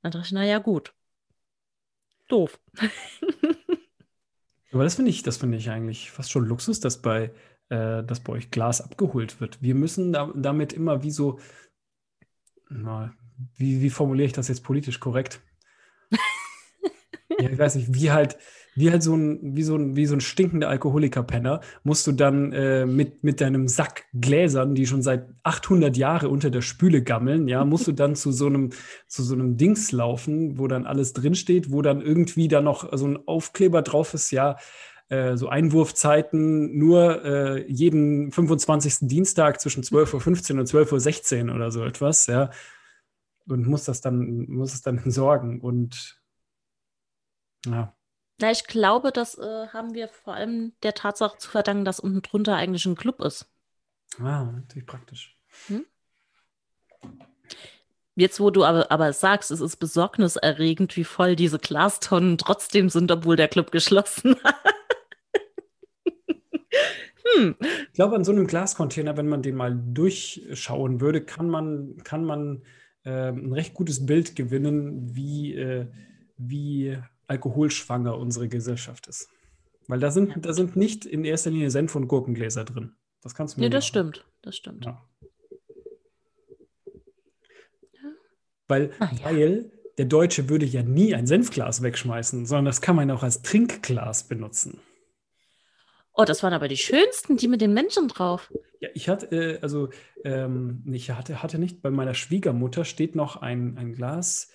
Dann 0.01 0.12
dachte 0.12 0.25
ich, 0.27 0.32
naja, 0.32 0.60
gut. 0.60 0.93
Doof. 2.29 2.58
aber 4.71 4.84
das 4.86 4.95
finde 4.95 5.12
ich, 5.12 5.23
das 5.23 5.38
finde 5.38 5.58
ich 5.58 5.69
eigentlich 5.69 6.10
fast 6.12 6.32
schon 6.32 6.45
Luxus, 6.45 6.79
dass 6.79 7.01
bei, 7.01 7.34
äh, 7.67 8.01
dass 8.01 8.21
bei 8.21 8.32
euch 8.32 8.49
Glas 8.49 8.79
abgeholt 8.79 9.41
wird. 9.41 9.62
Wir 9.62 9.75
müssen 9.75 10.13
da, 10.13 10.32
damit 10.36 10.71
immer 10.71 11.03
wie 11.03 11.12
so, 11.12 11.39
na, 12.69 13.13
wie, 13.58 13.82
wie 13.82 13.89
formuliere 13.89 14.27
ich 14.27 14.34
das 14.34 14.47
jetzt 14.47 14.63
politisch 14.63 15.01
korrekt? 15.01 15.41
ja, 17.39 17.49
ich 17.49 17.58
weiß 17.58 17.75
nicht, 17.75 17.93
wie 17.93 18.12
halt 18.12 18.38
wie 18.75 18.91
halt 18.91 19.03
so 19.03 19.15
ein, 19.15 19.55
wie 19.55 19.63
so 19.63 19.75
ein, 19.75 19.95
wie 19.95 20.05
so 20.05 20.15
ein 20.15 20.21
stinkender 20.21 20.69
Alkoholikerpenner, 20.69 21.62
musst 21.83 22.07
du 22.07 22.12
dann 22.12 22.51
äh, 22.53 22.86
mit, 22.86 23.23
mit 23.23 23.41
deinem 23.41 23.67
Sack 23.67 24.05
Gläsern, 24.13 24.75
die 24.75 24.88
schon 24.88 25.01
seit 25.01 25.27
800 25.43 25.95
Jahren 25.97 26.29
unter 26.29 26.49
der 26.49 26.62
Spüle 26.62 27.03
gammeln, 27.03 27.47
ja, 27.47 27.65
musst 27.65 27.88
du 27.88 27.91
dann 27.93 28.15
zu 28.15 28.31
so 28.31 28.47
einem, 28.47 28.71
zu 29.07 29.23
so 29.23 29.33
einem 29.33 29.57
Dings 29.57 29.91
laufen, 29.91 30.57
wo 30.57 30.67
dann 30.67 30.86
alles 30.86 31.13
drinsteht, 31.13 31.71
wo 31.71 31.81
dann 31.81 32.01
irgendwie 32.01 32.47
da 32.47 32.62
noch 32.62 32.89
so 32.97 33.07
ein 33.07 33.19
Aufkleber 33.27 33.81
drauf 33.81 34.13
ist, 34.13 34.31
ja, 34.31 34.57
äh, 35.09 35.38
so 35.38 35.49
Einwurfzeiten 35.49 36.77
nur 36.77 37.23
äh, 37.23 37.71
jeden 37.71 38.31
25. 38.31 38.99
Dienstag 39.01 39.62
zwischen 39.62 39.83
12.15 39.83 40.53
Uhr 40.53 40.59
und 40.62 40.67
12.16 40.67 41.49
Uhr 41.49 41.55
oder 41.55 41.71
so 41.71 41.83
etwas, 41.83 42.27
ja. 42.27 42.49
Und 43.47 43.67
muss 43.67 43.83
das 43.83 44.01
dann, 44.01 44.45
muss 44.47 44.73
es 44.73 44.81
dann 44.81 44.97
entsorgen. 45.03 45.59
Und 45.59 46.19
ja. 47.65 47.92
Na, 48.39 48.52
ich 48.52 48.65
glaube, 48.65 49.12
das 49.12 49.38
äh, 49.38 49.67
haben 49.67 49.93
wir 49.93 50.08
vor 50.08 50.34
allem 50.34 50.74
der 50.84 50.93
Tatsache 50.93 51.38
zu 51.38 51.50
verdanken, 51.50 51.86
dass 51.86 52.00
unten 52.00 52.22
drunter 52.22 52.56
eigentlich 52.56 52.86
ein 52.86 52.96
Club 52.96 53.22
ist. 53.22 53.48
Ah, 54.19 54.43
natürlich 54.46 54.86
praktisch. 54.86 55.38
Hm? 55.67 55.86
Jetzt, 58.15 58.39
wo 58.39 58.52
du 58.52 58.63
aber, 58.63 58.91
aber 58.91 59.12
sagst, 59.12 59.50
es 59.50 59.60
ist 59.60 59.78
besorgniserregend, 59.78 60.96
wie 60.98 61.04
voll 61.04 61.36
diese 61.36 61.58
Glastonnen 61.58 62.38
trotzdem 62.38 62.89
sind, 62.89 63.12
obwohl 63.12 63.36
der 63.36 63.48
Club 63.48 63.72
geschlossen 63.72 64.36
hat. 64.43 64.56
hm. 67.36 67.56
Ich 67.60 67.93
glaube, 67.93 68.15
an 68.15 68.24
so 68.24 68.32
einem 68.32 68.46
Glascontainer, 68.46 69.17
wenn 69.17 69.28
man 69.28 69.41
den 69.41 69.56
mal 69.56 69.76
durchschauen 69.76 71.02
würde, 71.02 71.22
kann 71.22 71.50
man, 71.50 71.98
kann 72.04 72.24
man 72.24 72.63
äh, 73.04 73.30
ein 73.30 73.52
recht 73.52 73.74
gutes 73.74 74.06
Bild 74.06 74.36
gewinnen, 74.36 75.15
wie, 75.15 75.56
äh, 75.56 75.88
wie 76.38 77.00
alkoholschwanger 77.27 78.17
unsere 78.17 78.47
Gesellschaft 78.47 79.07
ist. 79.07 79.29
Weil 79.88 79.99
da 79.99 80.12
sind, 80.12 80.29
ja. 80.29 80.38
da 80.38 80.53
sind 80.53 80.75
nicht 80.75 81.05
in 81.05 81.25
erster 81.25 81.49
Linie 81.49 81.69
Senf- 81.69 81.95
und 81.95 82.07
Gurkengläser 82.07 82.63
drin. 82.63 82.95
Das 83.21 83.36
kannst 83.36 83.55
du 83.55 83.59
mir 83.59 83.67
Nee, 83.67 83.69
das 83.69 83.83
machen. 83.86 84.13
stimmt. 84.13 84.25
Das 84.41 84.55
stimmt. 84.55 84.86
Ja. 84.86 85.05
Weil, 88.67 88.91
ah, 88.99 89.09
ja. 89.13 89.25
weil 89.25 89.71
der 89.97 90.05
Deutsche 90.05 90.49
würde 90.49 90.65
ja 90.65 90.83
nie 90.83 91.13
ein 91.13 91.27
Senfglas 91.27 91.81
wegschmeißen, 91.81 92.45
sondern 92.45 92.65
das 92.65 92.81
kann 92.81 92.95
man 92.95 93.12
auch 93.12 93.23
als 93.23 93.41
Trinkglas 93.41 94.27
benutzen. 94.27 94.79
Oh, 96.15 96.25
das 96.25 96.43
waren 96.43 96.53
aber 96.53 96.67
die 96.67 96.77
schönsten, 96.77 97.38
die 97.38 97.47
mit 97.47 97.62
den 97.62 97.73
Menschen 97.73 98.07
drauf. 98.07 98.51
Ja, 98.79 98.89
ich 98.93 99.09
hatte, 99.09 99.27
äh, 99.36 99.59
also, 99.62 99.89
ähm, 100.23 100.83
ich 100.91 101.09
hatte, 101.12 101.41
hatte 101.41 101.57
nicht, 101.57 101.81
bei 101.81 101.89
meiner 101.89 102.13
Schwiegermutter 102.13 102.86
steht 102.86 103.15
noch 103.15 103.38
ein, 103.38 103.77
ein 103.77 103.93
Glas 103.93 104.49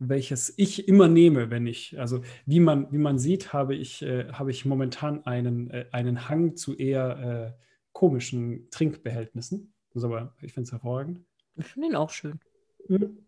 welches 0.00 0.52
ich 0.56 0.88
immer 0.88 1.08
nehme, 1.08 1.50
wenn 1.50 1.66
ich, 1.66 2.00
also 2.00 2.22
wie 2.46 2.58
man, 2.58 2.90
wie 2.90 2.98
man 2.98 3.18
sieht, 3.18 3.52
habe 3.52 3.76
ich, 3.76 4.02
äh, 4.02 4.32
habe 4.32 4.50
ich 4.50 4.64
momentan 4.64 5.26
einen, 5.26 5.70
äh, 5.70 5.86
einen 5.92 6.28
Hang 6.28 6.56
zu 6.56 6.74
eher 6.74 7.54
äh, 7.54 7.62
komischen 7.92 8.68
Trinkbehältnissen. 8.70 9.74
Das 9.92 10.02
aber, 10.02 10.34
ich 10.40 10.54
finde 10.54 10.66
es 10.66 10.72
hervorragend. 10.72 11.20
Ich 11.56 11.66
finde 11.66 11.88
ihn 11.88 11.96
auch 11.96 12.10
schön. 12.10 12.40
Mhm. 12.88 13.18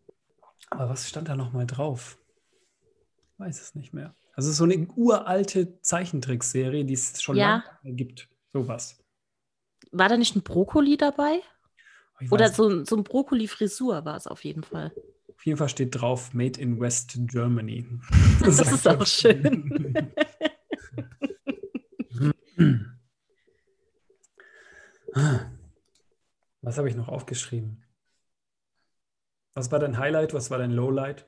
Aber 0.71 0.89
was 0.89 1.09
stand 1.09 1.29
da 1.29 1.37
nochmal 1.37 1.67
drauf? 1.67 2.19
Weiß 3.37 3.61
es 3.61 3.75
nicht 3.75 3.93
mehr. 3.93 4.15
Also 4.35 4.49
ist 4.49 4.57
so 4.57 4.65
eine 4.65 4.87
uralte 4.97 5.81
Zeichentrickserie, 5.83 6.87
die 6.87 6.95
es 6.95 7.21
schon 7.21 7.37
ja. 7.37 7.63
lange 7.83 7.97
gibt. 7.97 8.29
Sowas. 8.55 8.99
War 9.91 10.09
da 10.09 10.17
nicht 10.17 10.37
ein 10.37 10.43
Brokkoli 10.43 10.97
dabei? 10.97 11.41
Oder 12.31 12.51
so, 12.51 12.85
so 12.85 12.97
ein 12.97 13.05
Brokkoli-Frisur 13.05 14.05
war 14.05 14.17
es 14.17 14.27
auf 14.27 14.45
jeden 14.45 14.63
Fall. 14.63 14.93
Auf 15.42 15.46
jeden 15.46 15.59
Fall 15.59 15.68
steht 15.68 16.00
drauf 16.00 16.35
Made 16.35 16.61
in 16.61 16.78
West 16.78 17.14
Germany. 17.26 17.85
Das, 18.44 18.59
das 18.59 18.70
ist 18.74 18.87
auch 18.87 19.05
schön. 19.05 20.14
Was 26.61 26.78
habe 26.78 26.88
ich 26.88 26.94
noch 26.94 27.09
aufgeschrieben? 27.09 27.83
Was 29.55 29.72
war 29.72 29.81
dein 29.81 29.98
Highlight? 29.98 30.33
Was 30.33 30.52
war 30.52 30.59
dein 30.59 30.70
Lowlight? 30.70 31.26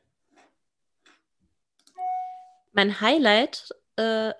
Mein 2.73 3.01
Highlight, 3.01 3.75
äh, 3.97 4.33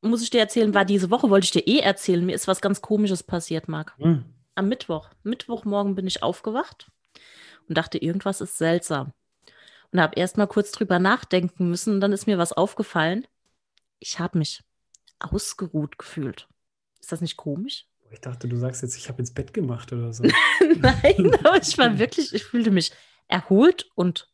muss 0.00 0.22
ich 0.22 0.30
dir 0.30 0.40
erzählen, 0.40 0.72
war 0.72 0.86
diese 0.86 1.10
Woche, 1.10 1.28
wollte 1.28 1.44
ich 1.44 1.50
dir 1.50 1.66
eh 1.66 1.80
erzählen. 1.80 2.24
Mir 2.24 2.34
ist 2.34 2.48
was 2.48 2.62
ganz 2.62 2.80
Komisches 2.80 3.22
passiert, 3.22 3.68
Marc. 3.68 3.92
Hm. 3.98 4.24
Am 4.54 4.68
Mittwoch. 4.70 5.10
Mittwochmorgen 5.22 5.94
bin 5.94 6.06
ich 6.06 6.22
aufgewacht 6.22 6.90
und 7.68 7.76
dachte, 7.76 7.98
irgendwas 7.98 8.40
ist 8.40 8.58
seltsam. 8.58 9.12
Und 9.92 10.00
habe 10.00 10.16
erst 10.16 10.36
mal 10.36 10.46
kurz 10.46 10.72
drüber 10.72 10.98
nachdenken 10.98 11.68
müssen 11.70 11.94
und 11.94 12.00
dann 12.00 12.12
ist 12.12 12.26
mir 12.26 12.38
was 12.38 12.52
aufgefallen. 12.52 13.26
Ich 14.00 14.18
habe 14.18 14.38
mich 14.38 14.62
ausgeruht 15.20 15.98
gefühlt. 15.98 16.48
Ist 17.00 17.12
das 17.12 17.20
nicht 17.20 17.36
komisch? 17.36 17.86
Ich 18.10 18.20
dachte, 18.20 18.48
du 18.48 18.56
sagst 18.56 18.82
jetzt, 18.82 18.96
ich 18.96 19.08
habe 19.08 19.20
ins 19.20 19.32
Bett 19.32 19.52
gemacht 19.52 19.92
oder 19.92 20.12
so. 20.12 20.24
Nein, 20.60 21.36
aber 21.44 21.56
ich 21.60 21.76
war 21.78 21.98
wirklich, 21.98 22.32
ich 22.34 22.44
fühlte 22.44 22.70
mich 22.70 22.92
erholt 23.28 23.90
und 23.94 24.28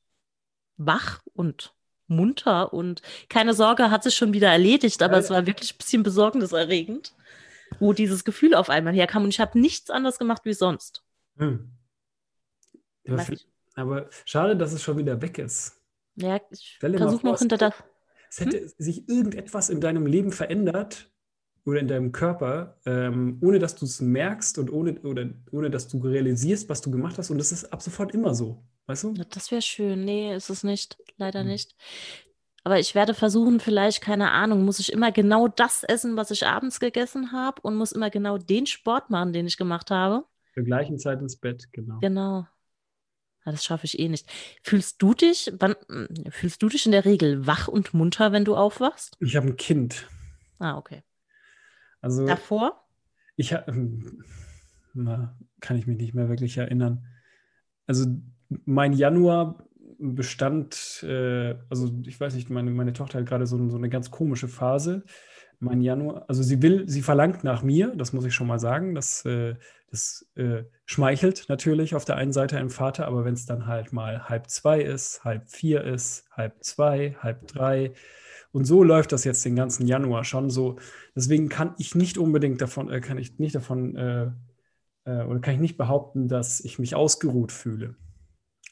wach 0.77 1.21
und 1.33 1.75
munter 2.07 2.73
und 2.73 3.03
keine 3.29 3.55
Sorge, 3.55 3.91
hat 3.91 4.03
sich 4.03 4.15
schon 4.15 4.33
wieder 4.33 4.51
erledigt, 4.51 5.03
aber 5.03 5.15
ja, 5.15 5.21
es 5.21 5.31
war 5.31 5.47
wirklich 5.47 5.75
ein 5.75 5.79
bisschen 5.79 6.03
besorgniserregend, 6.03 7.15
wo 7.79 7.93
dieses 7.93 8.25
Gefühl 8.25 8.55
auf 8.55 8.69
einmal 8.69 8.95
herkam 8.95 9.25
und 9.25 9.31
ich 9.31 9.41
habe 9.41 9.59
nichts 9.59 9.91
anderes 9.91 10.19
gemacht 10.19 10.43
wie 10.45 10.55
sonst. 10.55 11.05
Hm. 11.37 11.71
Ja, 13.05 13.25
aber 13.75 14.09
schade, 14.25 14.57
dass 14.57 14.73
es 14.73 14.83
schon 14.83 14.99
wieder 14.99 15.21
weg 15.23 15.39
ist. 15.39 15.81
Ja, 16.17 16.41
ich 16.51 16.79
versuche 16.81 17.27
noch 17.27 17.39
hinter 17.39 17.57
das. 17.57 17.75
Es 18.29 18.41
hätte 18.41 18.61
hm? 18.61 18.73
sich 18.79 19.09
irgendetwas 19.09 19.71
in 19.71 19.81
deinem 19.81 20.07
Leben 20.07 20.33
verändert 20.33 21.11
oder 21.65 21.81
in 21.81 21.89
deinem 21.89 22.13
Körper, 22.13 22.79
ähm, 22.87 23.39
ohne 23.43 23.59
dass 23.59 23.75
du 23.75 23.85
es 23.85 24.01
merkst 24.01 24.59
und 24.59 24.73
ohne, 24.73 25.01
oder, 25.01 25.31
ohne 25.51 25.71
dass 25.71 25.89
du 25.89 25.99
realisierst, 25.99 26.69
was 26.69 26.81
du 26.81 26.91
gemacht 26.91 27.19
hast. 27.19 27.31
Und 27.31 27.39
das 27.39 27.53
ist 27.53 27.73
ab 27.73 27.83
sofort 27.83 28.15
immer 28.15 28.35
so. 28.35 28.63
Weißt 28.87 29.05
du? 29.05 29.15
Das 29.31 29.51
wäre 29.51 29.63
schön. 29.63 30.05
Nee, 30.05 30.35
ist 30.35 30.51
es 30.51 30.63
nicht. 30.63 30.99
Leider 31.17 31.41
hm. 31.41 31.49
nicht. 31.49 31.75
Aber 32.63 32.79
ich 32.79 32.95
werde 32.95 33.15
versuchen, 33.15 33.59
vielleicht, 33.59 34.03
keine 34.03 34.31
Ahnung, 34.33 34.65
muss 34.65 34.79
ich 34.79 34.93
immer 34.93 35.13
genau 35.13 35.49
das 35.49 35.83
essen, 35.83 36.17
was 36.17 36.31
ich 36.31 36.47
abends 36.47 36.79
gegessen 36.79 37.33
habe 37.33 37.63
und 37.63 37.75
muss 37.75 37.93
immer 37.93 38.11
genau 38.11 38.37
den 38.37 38.67
Sport 38.67 39.09
machen, 39.11 39.33
den 39.33 39.47
ich 39.47 39.57
gemacht 39.57 39.91
habe. 39.91 40.25
Zur 40.55 40.65
gleichen 40.65 40.99
Zeit 40.99 41.21
ins 41.21 41.37
Bett, 41.37 41.69
genau. 41.73 41.99
Genau. 42.01 42.47
Ja, 43.45 43.53
das 43.53 43.65
schaffe 43.65 43.87
ich 43.87 43.99
eh 43.99 44.09
nicht. 44.09 44.31
Fühlst 44.63 45.01
du 45.01 45.15
dich, 45.15 45.53
wann, 45.59 45.75
fühlst 46.31 46.63
du 46.63 46.69
dich 46.69 46.87
in 46.87 46.93
der 46.93 47.05
Regel 47.05 47.47
wach 47.47 47.69
und 47.69 47.95
munter, 47.95 48.33
wenn 48.33 48.45
du 48.45 48.55
aufwachst? 48.55 49.17
Ich 49.21 49.37
habe 49.37 49.49
ein 49.49 49.57
Kind. 49.57 50.09
Ah, 50.59 50.77
okay. 50.77 51.03
Also 52.03 52.27
davor? 52.27 52.85
Ich 53.37 53.53
habe, 53.55 53.73
ähm, 53.73 54.23
kann 55.61 55.77
ich 55.77 55.87
mich 55.87 55.97
nicht 55.97 56.15
mehr 56.15 56.29
wirklich 56.29 56.57
erinnern. 56.59 57.07
Also 57.87 58.07
mein 58.65 58.93
Januar 58.93 59.67
bestand, 59.99 61.03
äh, 61.03 61.57
also 61.69 61.91
ich 62.07 62.19
weiß 62.19 62.35
nicht, 62.35 62.51
meine, 62.51 62.71
meine 62.71 62.93
Tochter 62.93 63.19
hat 63.19 63.27
gerade 63.27 63.47
so, 63.47 63.69
so 63.69 63.77
eine 63.77 63.89
ganz 63.89 64.11
komische 64.11 64.49
Phase. 64.49 65.05
Mein 65.63 65.83
Januar, 65.83 66.25
also 66.27 66.43
sie 66.43 66.63
will, 66.63 66.89
sie 66.89 67.03
verlangt 67.03 67.45
nach 67.45 67.63
mir, 67.63 67.95
das 67.95 68.15
muss 68.15 68.25
ich 68.25 68.35
schon 68.35 68.47
mal 68.47 68.59
sagen. 68.59 68.95
Das, 68.95 69.27
äh, 69.27 69.57
das 69.91 70.27
äh, 70.35 70.65
schmeichelt 70.87 71.51
natürlich 71.51 71.95
auf 71.95 72.07
der 72.07 72.17
einen 72.17 72.33
Seite 72.33 72.57
einem 72.57 72.71
Vater, 72.71 73.07
aber 73.07 73.27
wenn 73.27 73.35
es 73.35 73.45
dann 73.45 73.67
halt 73.67 73.93
mal 73.93 74.31
halb 74.31 74.49
zwei 74.49 74.81
ist, 74.81 75.23
halb 75.23 75.51
vier 75.51 75.85
ist, 75.85 76.25
halb 76.33 76.65
zwei, 76.65 77.15
halb 77.21 77.47
drei, 77.47 77.93
und 78.53 78.65
so 78.65 78.83
läuft 78.83 79.13
das 79.13 79.25
jetzt 79.25 79.45
den 79.45 79.55
ganzen 79.55 79.87
Januar 79.87 80.25
schon 80.25 80.49
so. 80.49 80.79
Deswegen 81.15 81.51
kann 81.51 81.75
ich 81.79 81.95
nicht 81.95 82.17
unbedingt 82.17 82.63
davon, 82.63 82.91
äh, 82.91 83.01
kann 83.01 83.19
ich 83.19 83.39
nicht 83.39 83.55
davon 83.55 84.35
oder 85.05 85.41
kann 85.41 85.55
ich 85.55 85.61
nicht 85.61 85.79
behaupten, 85.79 86.29
dass 86.29 86.61
ich 86.61 86.79
mich 86.79 86.95
ausgeruht 86.95 87.53
fühle. 87.53 87.97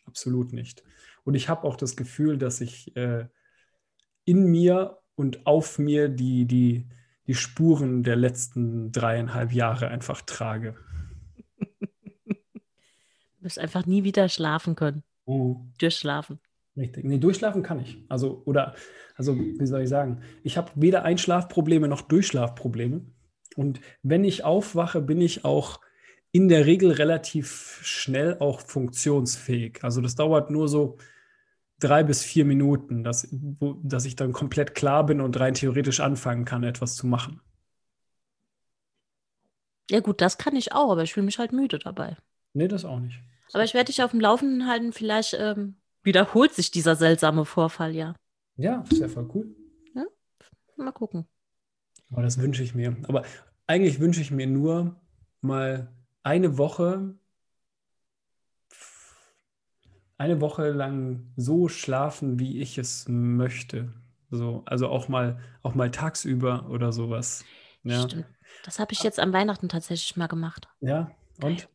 Absolut 0.06 0.52
nicht. 0.52 0.84
Und 1.24 1.34
ich 1.34 1.48
habe 1.48 1.64
auch 1.64 1.76
das 1.76 1.96
Gefühl, 1.96 2.36
dass 2.38 2.60
ich 2.60 2.94
in 2.94 4.44
mir 4.44 4.98
und 5.18 5.46
auf 5.46 5.78
mir 5.78 6.08
die, 6.08 6.46
die, 6.46 6.86
die 7.26 7.34
Spuren 7.34 8.04
der 8.04 8.14
letzten 8.14 8.92
dreieinhalb 8.92 9.52
Jahre 9.52 9.88
einfach 9.88 10.22
trage. 10.22 10.76
Du 12.28 12.34
wirst 13.40 13.58
einfach 13.58 13.84
nie 13.84 14.04
wieder 14.04 14.28
schlafen 14.28 14.76
können. 14.76 15.02
Oh. 15.24 15.56
Durchschlafen. 15.78 16.38
Richtig. 16.76 17.04
Nee, 17.04 17.18
durchschlafen 17.18 17.64
kann 17.64 17.80
ich. 17.80 17.98
Also, 18.08 18.42
oder, 18.44 18.74
also, 19.16 19.36
wie 19.36 19.66
soll 19.66 19.82
ich 19.82 19.88
sagen? 19.88 20.22
Ich 20.44 20.56
habe 20.56 20.70
weder 20.76 21.02
Einschlafprobleme 21.02 21.88
noch 21.88 22.02
Durchschlafprobleme. 22.02 23.00
Und 23.56 23.80
wenn 24.04 24.22
ich 24.22 24.44
aufwache, 24.44 25.00
bin 25.00 25.20
ich 25.20 25.44
auch 25.44 25.80
in 26.30 26.48
der 26.48 26.66
Regel 26.66 26.92
relativ 26.92 27.80
schnell 27.82 28.38
auch 28.38 28.60
funktionsfähig. 28.60 29.82
Also 29.82 30.00
das 30.00 30.14
dauert 30.14 30.50
nur 30.50 30.68
so 30.68 30.98
drei 31.80 32.02
bis 32.02 32.22
vier 32.22 32.44
Minuten, 32.44 33.04
dass, 33.04 33.28
wo, 33.30 33.74
dass 33.82 34.04
ich 34.04 34.16
dann 34.16 34.32
komplett 34.32 34.74
klar 34.74 35.06
bin 35.06 35.20
und 35.20 35.38
rein 35.38 35.54
theoretisch 35.54 36.00
anfangen 36.00 36.44
kann, 36.44 36.64
etwas 36.64 36.96
zu 36.96 37.06
machen. 37.06 37.40
Ja 39.90 40.00
gut, 40.00 40.20
das 40.20 40.36
kann 40.38 40.54
ich 40.56 40.72
auch, 40.72 40.90
aber 40.92 41.02
ich 41.02 41.14
fühle 41.14 41.26
mich 41.26 41.38
halt 41.38 41.52
müde 41.52 41.78
dabei. 41.78 42.16
Nee, 42.52 42.68
das 42.68 42.84
auch 42.84 43.00
nicht. 43.00 43.20
Aber 43.52 43.64
ich 43.64 43.74
werde 43.74 43.86
dich 43.86 44.02
auf 44.02 44.10
dem 44.10 44.20
Laufenden 44.20 44.66
halten. 44.66 44.92
Vielleicht 44.92 45.34
ähm, 45.38 45.76
wiederholt 46.02 46.52
sich 46.52 46.70
dieser 46.70 46.96
seltsame 46.96 47.44
Vorfall 47.44 47.94
ja. 47.94 48.14
Ja, 48.56 48.84
ist 48.90 49.00
ja 49.00 49.08
voll 49.08 49.30
cool. 49.34 49.54
Ja, 49.94 50.04
mal 50.76 50.92
gucken. 50.92 51.26
Aber 52.10 52.22
das 52.22 52.40
wünsche 52.40 52.62
ich 52.62 52.74
mir. 52.74 52.96
Aber 53.04 53.22
eigentlich 53.66 54.00
wünsche 54.00 54.20
ich 54.20 54.30
mir 54.30 54.46
nur 54.46 55.00
mal 55.40 55.92
eine 56.22 56.58
Woche, 56.58 57.14
eine 60.18 60.40
Woche 60.40 60.70
lang 60.70 61.32
so 61.36 61.68
schlafen, 61.68 62.38
wie 62.38 62.60
ich 62.60 62.76
es 62.76 63.06
möchte. 63.08 63.92
So, 64.30 64.62
also 64.66 64.88
auch 64.88 65.08
mal, 65.08 65.38
auch 65.62 65.74
mal 65.74 65.90
tagsüber 65.90 66.68
oder 66.68 66.92
sowas. 66.92 67.44
Ja. 67.84 68.02
Stimmt. 68.02 68.26
Das 68.64 68.78
habe 68.78 68.92
ich 68.92 69.02
jetzt 69.02 69.20
an 69.20 69.32
Weihnachten 69.32 69.68
tatsächlich 69.68 70.16
mal 70.16 70.26
gemacht. 70.26 70.68
Ja, 70.80 71.10
und? 71.42 71.68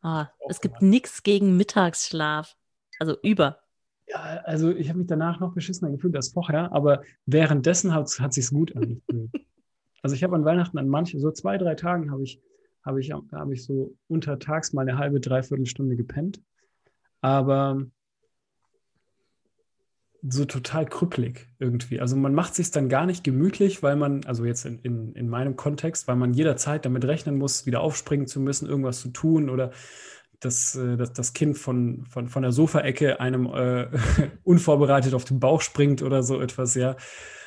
Ah, 0.00 0.28
es 0.48 0.60
gibt 0.60 0.80
nichts 0.80 1.22
gegen 1.22 1.56
Mittagsschlaf. 1.56 2.56
Also 2.98 3.16
über. 3.22 3.58
Ja, 4.08 4.40
also 4.44 4.70
ich 4.70 4.88
habe 4.88 4.98
mich 4.98 5.06
danach 5.06 5.38
noch 5.38 5.54
beschissener 5.54 5.90
gefühlt 5.90 6.16
als 6.16 6.30
vorher, 6.30 6.72
aber 6.72 7.02
währenddessen 7.26 7.94
hat 7.94 8.06
es 8.06 8.34
sich 8.34 8.48
gut 8.50 8.74
angefühlt. 8.74 9.30
also 10.02 10.16
ich 10.16 10.24
habe 10.24 10.34
an 10.34 10.44
Weihnachten 10.44 10.78
an 10.78 10.88
manchen, 10.88 11.20
so 11.20 11.30
zwei, 11.30 11.58
drei 11.58 11.74
Tagen 11.74 12.10
habe 12.10 12.22
ich, 12.22 12.40
habe 12.84 13.00
ich, 13.00 13.12
habe 13.12 13.54
ich 13.54 13.64
so 13.64 13.94
untertags 14.08 14.72
mal 14.72 14.88
eine 14.88 14.98
halbe, 14.98 15.20
dreiviertel 15.20 15.66
Stunde 15.66 15.96
gepennt. 15.96 16.40
Aber 17.20 17.86
so 20.22 20.44
total 20.44 20.86
krüppelig 20.86 21.48
irgendwie. 21.58 22.00
Also 22.00 22.16
man 22.16 22.34
macht 22.34 22.54
sich 22.54 22.70
dann 22.70 22.88
gar 22.88 23.06
nicht 23.06 23.24
gemütlich, 23.24 23.82
weil 23.82 23.96
man, 23.96 24.24
also 24.26 24.44
jetzt 24.44 24.66
in, 24.66 24.78
in, 24.80 25.12
in 25.14 25.28
meinem 25.28 25.56
Kontext, 25.56 26.08
weil 26.08 26.16
man 26.16 26.34
jederzeit 26.34 26.84
damit 26.84 27.04
rechnen 27.06 27.38
muss, 27.38 27.64
wieder 27.64 27.80
aufspringen 27.80 28.26
zu 28.26 28.40
müssen, 28.40 28.68
irgendwas 28.68 29.00
zu 29.00 29.08
tun 29.10 29.48
oder 29.48 29.70
dass, 30.40 30.74
äh, 30.74 30.96
dass 30.96 31.12
das 31.12 31.32
Kind 31.32 31.56
von, 31.58 32.04
von, 32.06 32.28
von 32.28 32.42
der 32.42 32.52
Sofaecke 32.52 33.20
einem 33.20 33.46
äh, 33.46 33.88
unvorbereitet 34.42 35.14
auf 35.14 35.24
den 35.24 35.40
Bauch 35.40 35.62
springt 35.62 36.02
oder 36.02 36.22
so 36.22 36.40
etwas, 36.40 36.74
ja. 36.74 36.96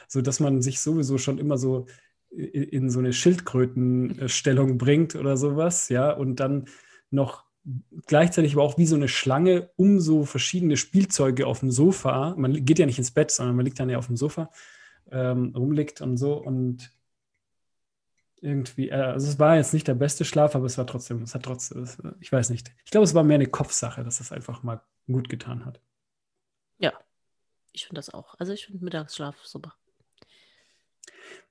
So 0.08 0.22
dass 0.22 0.40
man 0.40 0.62
sich 0.62 0.80
sowieso 0.80 1.18
schon 1.18 1.38
immer 1.38 1.58
so 1.58 1.86
in, 2.30 2.64
in 2.64 2.90
so 2.90 3.00
eine 3.00 3.14
Schildkrötenstellung 3.14 4.78
bringt 4.78 5.16
oder 5.16 5.38
sowas, 5.38 5.90
ja, 5.90 6.12
und 6.12 6.40
dann 6.40 6.66
noch 7.12 7.46
gleichzeitig 8.08 8.54
aber 8.54 8.64
auch 8.64 8.78
wie 8.78 8.86
so 8.86 8.96
eine 8.96 9.08
Schlange 9.08 9.70
um 9.76 10.00
so 10.00 10.26
verschiedene 10.26 10.78
Spielzeuge 10.78 11.48
auf 11.48 11.60
dem 11.60 11.72
Sofa. 11.72 12.36
Man 12.38 12.66
geht 12.66 12.80
ja 12.80 12.86
nicht 12.86 12.98
ins 12.98 13.12
Bett, 13.12 13.32
sondern 13.32 13.56
man 13.56 13.66
liegt 13.66 13.80
dann 13.80 13.90
ja 13.90 13.98
auf 13.98 14.08
dem 14.08 14.18
Sofa, 14.18 14.52
ähm, 15.12 15.54
rumliegt 15.56 16.02
und 16.02 16.18
so 16.18 16.34
und 16.36 16.92
irgendwie, 18.42 18.90
äh, 18.90 18.96
also 18.96 19.28
es 19.28 19.40
war 19.40 19.56
jetzt 19.56 19.74
nicht 19.74 19.88
der 19.88 19.96
beste 19.96 20.26
Schlaf, 20.26 20.56
aber 20.56 20.66
es 20.66 20.78
war 20.78 20.86
trotzdem, 20.86 21.24
es 21.24 21.34
hat 21.34 21.44
trotzdem, 21.44 21.88
ich 22.20 22.32
weiß 22.32 22.50
nicht. 22.50 22.74
Ich 22.84 22.92
glaube, 22.92 23.06
es 23.06 23.14
war 23.14 23.24
mehr 23.24 23.36
eine 23.36 23.48
Kopfsache, 23.48 24.04
dass 24.04 24.20
es 24.20 24.34
einfach 24.34 24.64
mal 24.64 24.82
gut 25.08 25.30
getan 25.30 25.66
hat. 25.66 25.80
Ja, 26.78 26.94
ich 27.72 27.86
finde 27.86 28.00
das 28.00 28.14
auch. 28.14 28.36
Also 28.40 28.52
ich 28.52 28.66
finde 28.66 28.84
Mittagsschlaf 28.84 29.38
super. 29.46 29.76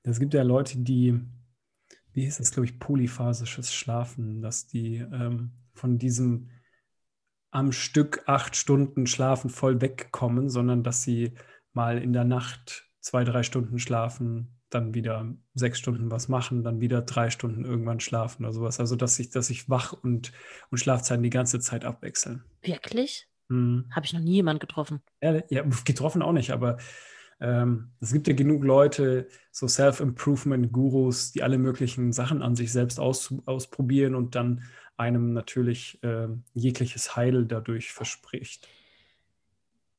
Es 0.03 0.19
gibt 0.19 0.33
ja 0.35 0.43
Leute, 0.43 0.77
die, 0.77 1.19
wie 2.11 2.21
hieß 2.21 2.37
das, 2.37 2.51
glaube 2.51 2.65
ich, 2.65 2.77
polyphasisches 2.77 3.73
Schlafen, 3.73 4.41
dass 4.41 4.67
die 4.67 4.97
ähm, 4.97 5.51
von 5.73 5.97
diesem 5.97 6.49
am 7.51 7.71
Stück 7.71 8.23
acht 8.25 8.55
Stunden 8.55 9.05
Schlafen 9.05 9.49
voll 9.49 9.79
wegkommen, 9.79 10.49
sondern 10.49 10.83
dass 10.83 11.03
sie 11.03 11.33
mal 11.71 12.01
in 12.01 12.13
der 12.13 12.23
Nacht 12.23 12.89
zwei, 12.99 13.23
drei 13.23 13.43
Stunden 13.43 13.77
schlafen, 13.77 14.59
dann 14.69 14.93
wieder 14.95 15.31
sechs 15.53 15.77
Stunden 15.77 16.09
was 16.09 16.29
machen, 16.29 16.63
dann 16.63 16.81
wieder 16.81 17.01
drei 17.03 17.29
Stunden 17.29 17.63
irgendwann 17.63 17.99
schlafen 17.99 18.43
oder 18.43 18.53
sowas. 18.53 18.79
Also 18.79 18.95
dass 18.95 19.15
sich, 19.15 19.29
dass 19.29 19.47
sich 19.47 19.69
Wach- 19.69 19.93
und, 19.93 20.31
und 20.71 20.79
Schlafzeiten 20.79 21.21
die 21.21 21.29
ganze 21.29 21.59
Zeit 21.59 21.85
abwechseln. 21.85 22.43
Wirklich? 22.63 23.27
Mhm. 23.49 23.85
Habe 23.91 24.05
ich 24.05 24.13
noch 24.13 24.21
nie 24.21 24.33
jemanden 24.33 24.59
getroffen. 24.59 25.01
Ja, 25.21 25.41
ja, 25.49 25.63
getroffen 25.85 26.23
auch 26.23 26.33
nicht, 26.33 26.51
aber 26.51 26.77
ähm, 27.39 27.91
es 27.99 28.13
gibt 28.13 28.27
ja 28.27 28.33
genug 28.33 28.63
Leute, 28.63 29.27
so 29.51 29.67
Self-Improvement-Gurus, 29.67 31.33
die 31.33 31.43
alle 31.43 31.57
möglichen 31.57 32.13
Sachen 32.13 32.41
an 32.41 32.55
sich 32.55 32.71
selbst 32.71 32.99
aus, 32.99 33.33
ausprobieren 33.45 34.15
und 34.15 34.35
dann 34.35 34.63
einem 34.97 35.33
natürlich 35.33 36.01
äh, 36.03 36.27
jegliches 36.53 37.15
Heil 37.15 37.45
dadurch 37.45 37.91
verspricht. 37.91 38.67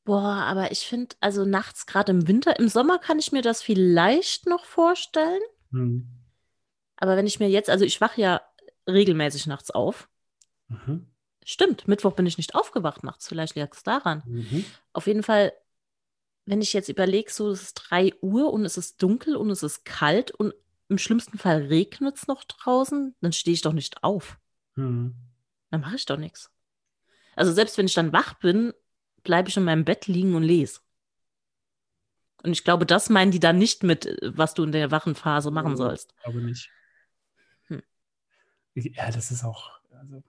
Boah, 0.05 0.45
aber 0.45 0.71
ich 0.71 0.87
finde, 0.87 1.17
also 1.21 1.45
nachts, 1.45 1.87
gerade 1.87 2.13
im 2.13 2.29
Winter, 2.29 2.59
im 2.59 2.69
Sommer 2.69 2.99
kann 2.99 3.19
ich 3.19 3.33
mir 3.33 3.43
das 3.43 3.63
vielleicht 3.63 4.47
noch 4.47 4.65
vorstellen. 4.67 5.41
Hm. 5.71 6.07
Aber 6.97 7.17
wenn 7.17 7.27
ich 7.27 7.41
mir 7.41 7.49
jetzt, 7.49 7.71
also 7.71 7.85
ich 7.85 8.01
wache 8.01 8.21
ja 8.21 8.43
regelmäßig 8.87 9.47
nachts 9.47 9.71
auf. 9.71 10.09
Mhm. 10.69 11.07
Stimmt, 11.45 11.89
Mittwoch 11.89 12.13
bin 12.13 12.27
ich 12.27 12.39
nicht 12.39 12.55
aufgewacht 12.55 13.03
nachts, 13.03 13.29
vielleicht 13.29 13.57
lag 13.57 13.73
es 13.73 13.83
daran. 13.83 14.23
Mhm. 14.27 14.65
Auf 14.93 15.07
jeden 15.07 15.23
Fall, 15.23 15.53
wenn 16.47 16.63
ich 16.63 16.73
jetzt 16.73 16.89
überlege, 16.89 17.33
so 17.33 17.51
es 17.51 17.63
ist 17.63 17.75
3 17.75 18.15
Uhr 18.21 18.53
und 18.53 18.65
es 18.65 18.77
ist 18.77 19.03
dunkel 19.03 19.37
und 19.37 19.51
es 19.51 19.63
ist 19.63 19.85
kalt 19.85 20.31
und 20.31 20.55
im 20.89 20.99
schlimmsten 20.99 21.39
Fall 21.39 21.63
regnet 21.63 22.17
es 22.17 22.27
noch 22.27 22.45
draußen, 22.45 23.15
dann 23.21 23.33
stehe 23.33 23.55
ich 23.55 23.63
doch 23.63 23.73
nicht 23.73 24.03
auf. 24.05 24.39
Mhm. 24.77 25.15
Dann 25.71 25.81
mache 25.81 25.97
ich 25.97 26.07
doch 26.07 26.17
nichts. 26.17 26.51
Also 27.37 27.53
selbst 27.53 27.79
wenn 27.79 27.87
ich 27.87 27.95
dann 27.95 28.13
wach 28.13 28.35
bin, 28.35 28.73
bleibe 29.23 29.49
ich 29.49 29.57
in 29.57 29.65
meinem 29.65 29.85
Bett 29.85 30.07
liegen 30.07 30.35
und 30.35 30.43
lese. 30.43 30.81
Und 32.43 32.53
ich 32.53 32.63
glaube, 32.63 32.85
das 32.85 33.09
meinen 33.09 33.31
die 33.31 33.41
dann 33.41 33.59
nicht 33.59 33.83
mit, 33.83 34.19
was 34.23 34.55
du 34.55 34.65
in 34.65 34.73
der 34.73 34.91
wachen 34.91 35.15
Phase 35.15 35.51
machen 35.51 35.77
sollst. 35.77 36.13
Ich 36.17 36.23
glaube 36.23 36.43
nicht. 36.43 36.71
Hm. 37.69 37.83
Ja, 38.75 39.11
das 39.11 39.31
ist 39.31 39.45
auch, 39.45 39.71
also, 39.99 40.23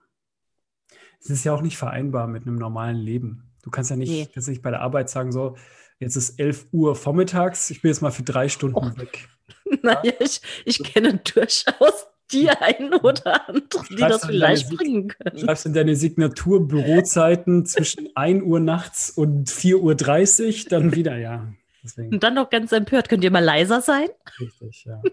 es 1.20 1.30
ist 1.30 1.44
ja 1.44 1.52
auch 1.52 1.60
nicht 1.60 1.76
vereinbar 1.76 2.26
mit 2.26 2.46
einem 2.46 2.56
normalen 2.56 2.96
Leben. 2.96 3.52
Du 3.62 3.70
kannst 3.70 3.90
ja 3.90 3.96
nicht, 3.96 4.08
nee. 4.08 4.28
kannst 4.32 4.48
nicht 4.48 4.62
bei 4.62 4.70
der 4.70 4.80
Arbeit 4.80 5.10
sagen, 5.10 5.30
so, 5.30 5.56
jetzt 5.98 6.16
ist 6.16 6.38
11 6.38 6.68
Uhr 6.72 6.96
vormittags, 6.96 7.70
ich 7.70 7.82
bin 7.82 7.90
jetzt 7.90 8.00
mal 8.00 8.12
für 8.12 8.22
drei 8.22 8.48
Stunden 8.48 8.76
oh. 8.76 8.98
weg. 8.98 9.28
Naja, 9.82 10.12
ich, 10.20 10.40
ich 10.64 10.82
kenne 10.82 11.18
durchaus 11.18 12.06
die 12.32 12.50
einen 12.50 12.94
oder 12.94 13.48
anderen, 13.48 13.86
die 13.90 13.96
das 13.96 14.24
vielleicht 14.24 14.70
bringen 14.70 15.08
können. 15.08 15.38
Schreibst 15.38 15.66
in 15.66 15.74
deine 15.74 15.96
Signatur 15.96 16.66
Bürozeiten 16.66 17.66
zwischen 17.66 18.08
1 18.16 18.42
Uhr 18.42 18.60
nachts 18.60 19.10
und 19.10 19.48
4.30 19.48 20.64
Uhr, 20.64 20.68
dann 20.70 20.94
wieder, 20.94 21.16
ja. 21.16 21.52
Deswegen. 21.82 22.14
Und 22.14 22.22
dann 22.22 22.34
noch 22.34 22.50
ganz 22.50 22.72
empört, 22.72 23.08
könnt 23.08 23.22
ihr 23.22 23.30
mal 23.30 23.44
leiser 23.44 23.80
sein? 23.80 24.08
Richtig, 24.40 24.84
ja. 24.84 25.00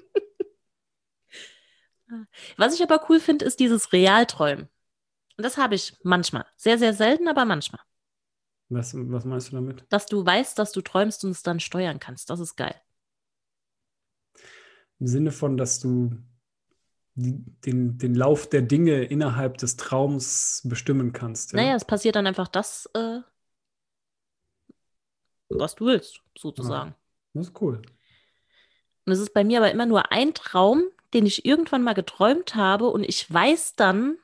Was 2.58 2.76
ich 2.76 2.84
aber 2.84 3.06
cool 3.10 3.20
finde, 3.20 3.46
ist 3.46 3.60
dieses 3.60 3.92
Realträumen. 3.92 4.70
Und 5.38 5.44
das 5.44 5.58
habe 5.58 5.76
ich 5.76 5.96
manchmal. 6.04 6.46
Sehr, 6.56 6.78
sehr 6.78 6.94
selten, 6.94 7.28
aber 7.28 7.46
manchmal. 7.46 7.82
Was, 8.70 8.94
was 8.96 9.26
meinst 9.26 9.52
du 9.52 9.56
damit? 9.56 9.86
Dass 9.90 10.06
du 10.06 10.26
weißt, 10.26 10.58
dass 10.58 10.72
du 10.72 10.82
träumst 10.82 11.24
und 11.26 11.32
es 11.32 11.44
dann 11.44 11.60
steuern 11.60 12.00
kannst. 12.00 12.30
Das 12.30 12.40
ist 12.40 12.56
geil. 12.56 12.76
Im 15.00 15.08
Sinne 15.08 15.32
von, 15.32 15.58
dass 15.58 15.80
du 15.80 16.18
den, 17.16 17.98
den 17.98 18.16
Lauf 18.16 18.50
der 18.50 18.62
Dinge 18.62 19.04
innerhalb 19.04 19.58
des 19.58 19.78
Traums 19.78 20.62
bestimmen 20.66 21.14
kannst. 21.14 21.54
Ja? 21.54 21.58
Naja, 21.58 21.76
es 21.76 21.86
passiert 21.86 22.16
dann 22.16 22.28
einfach 22.28 22.48
das, 22.48 22.90
äh, 22.96 23.20
was 25.50 25.76
du 25.76 25.86
willst, 25.86 26.22
sozusagen. 26.38 26.92
Ja, 26.92 26.96
das 27.34 27.48
ist 27.48 27.62
cool. 27.62 27.82
Und 29.06 29.14
es 29.14 29.20
ist 29.20 29.34
bei 29.34 29.44
mir 29.44 29.60
aber 29.60 29.72
immer 29.72 29.86
nur 29.86 30.12
ein 30.12 30.34
Traum, 30.34 30.84
den 31.14 31.26
ich 31.26 31.46
irgendwann 31.46 31.84
mal 31.84 31.94
geträumt 31.94 32.56
habe 32.56 32.88
und 32.88 33.04
ich 33.04 33.32
weiß 33.32 33.76
dann, 33.76 34.18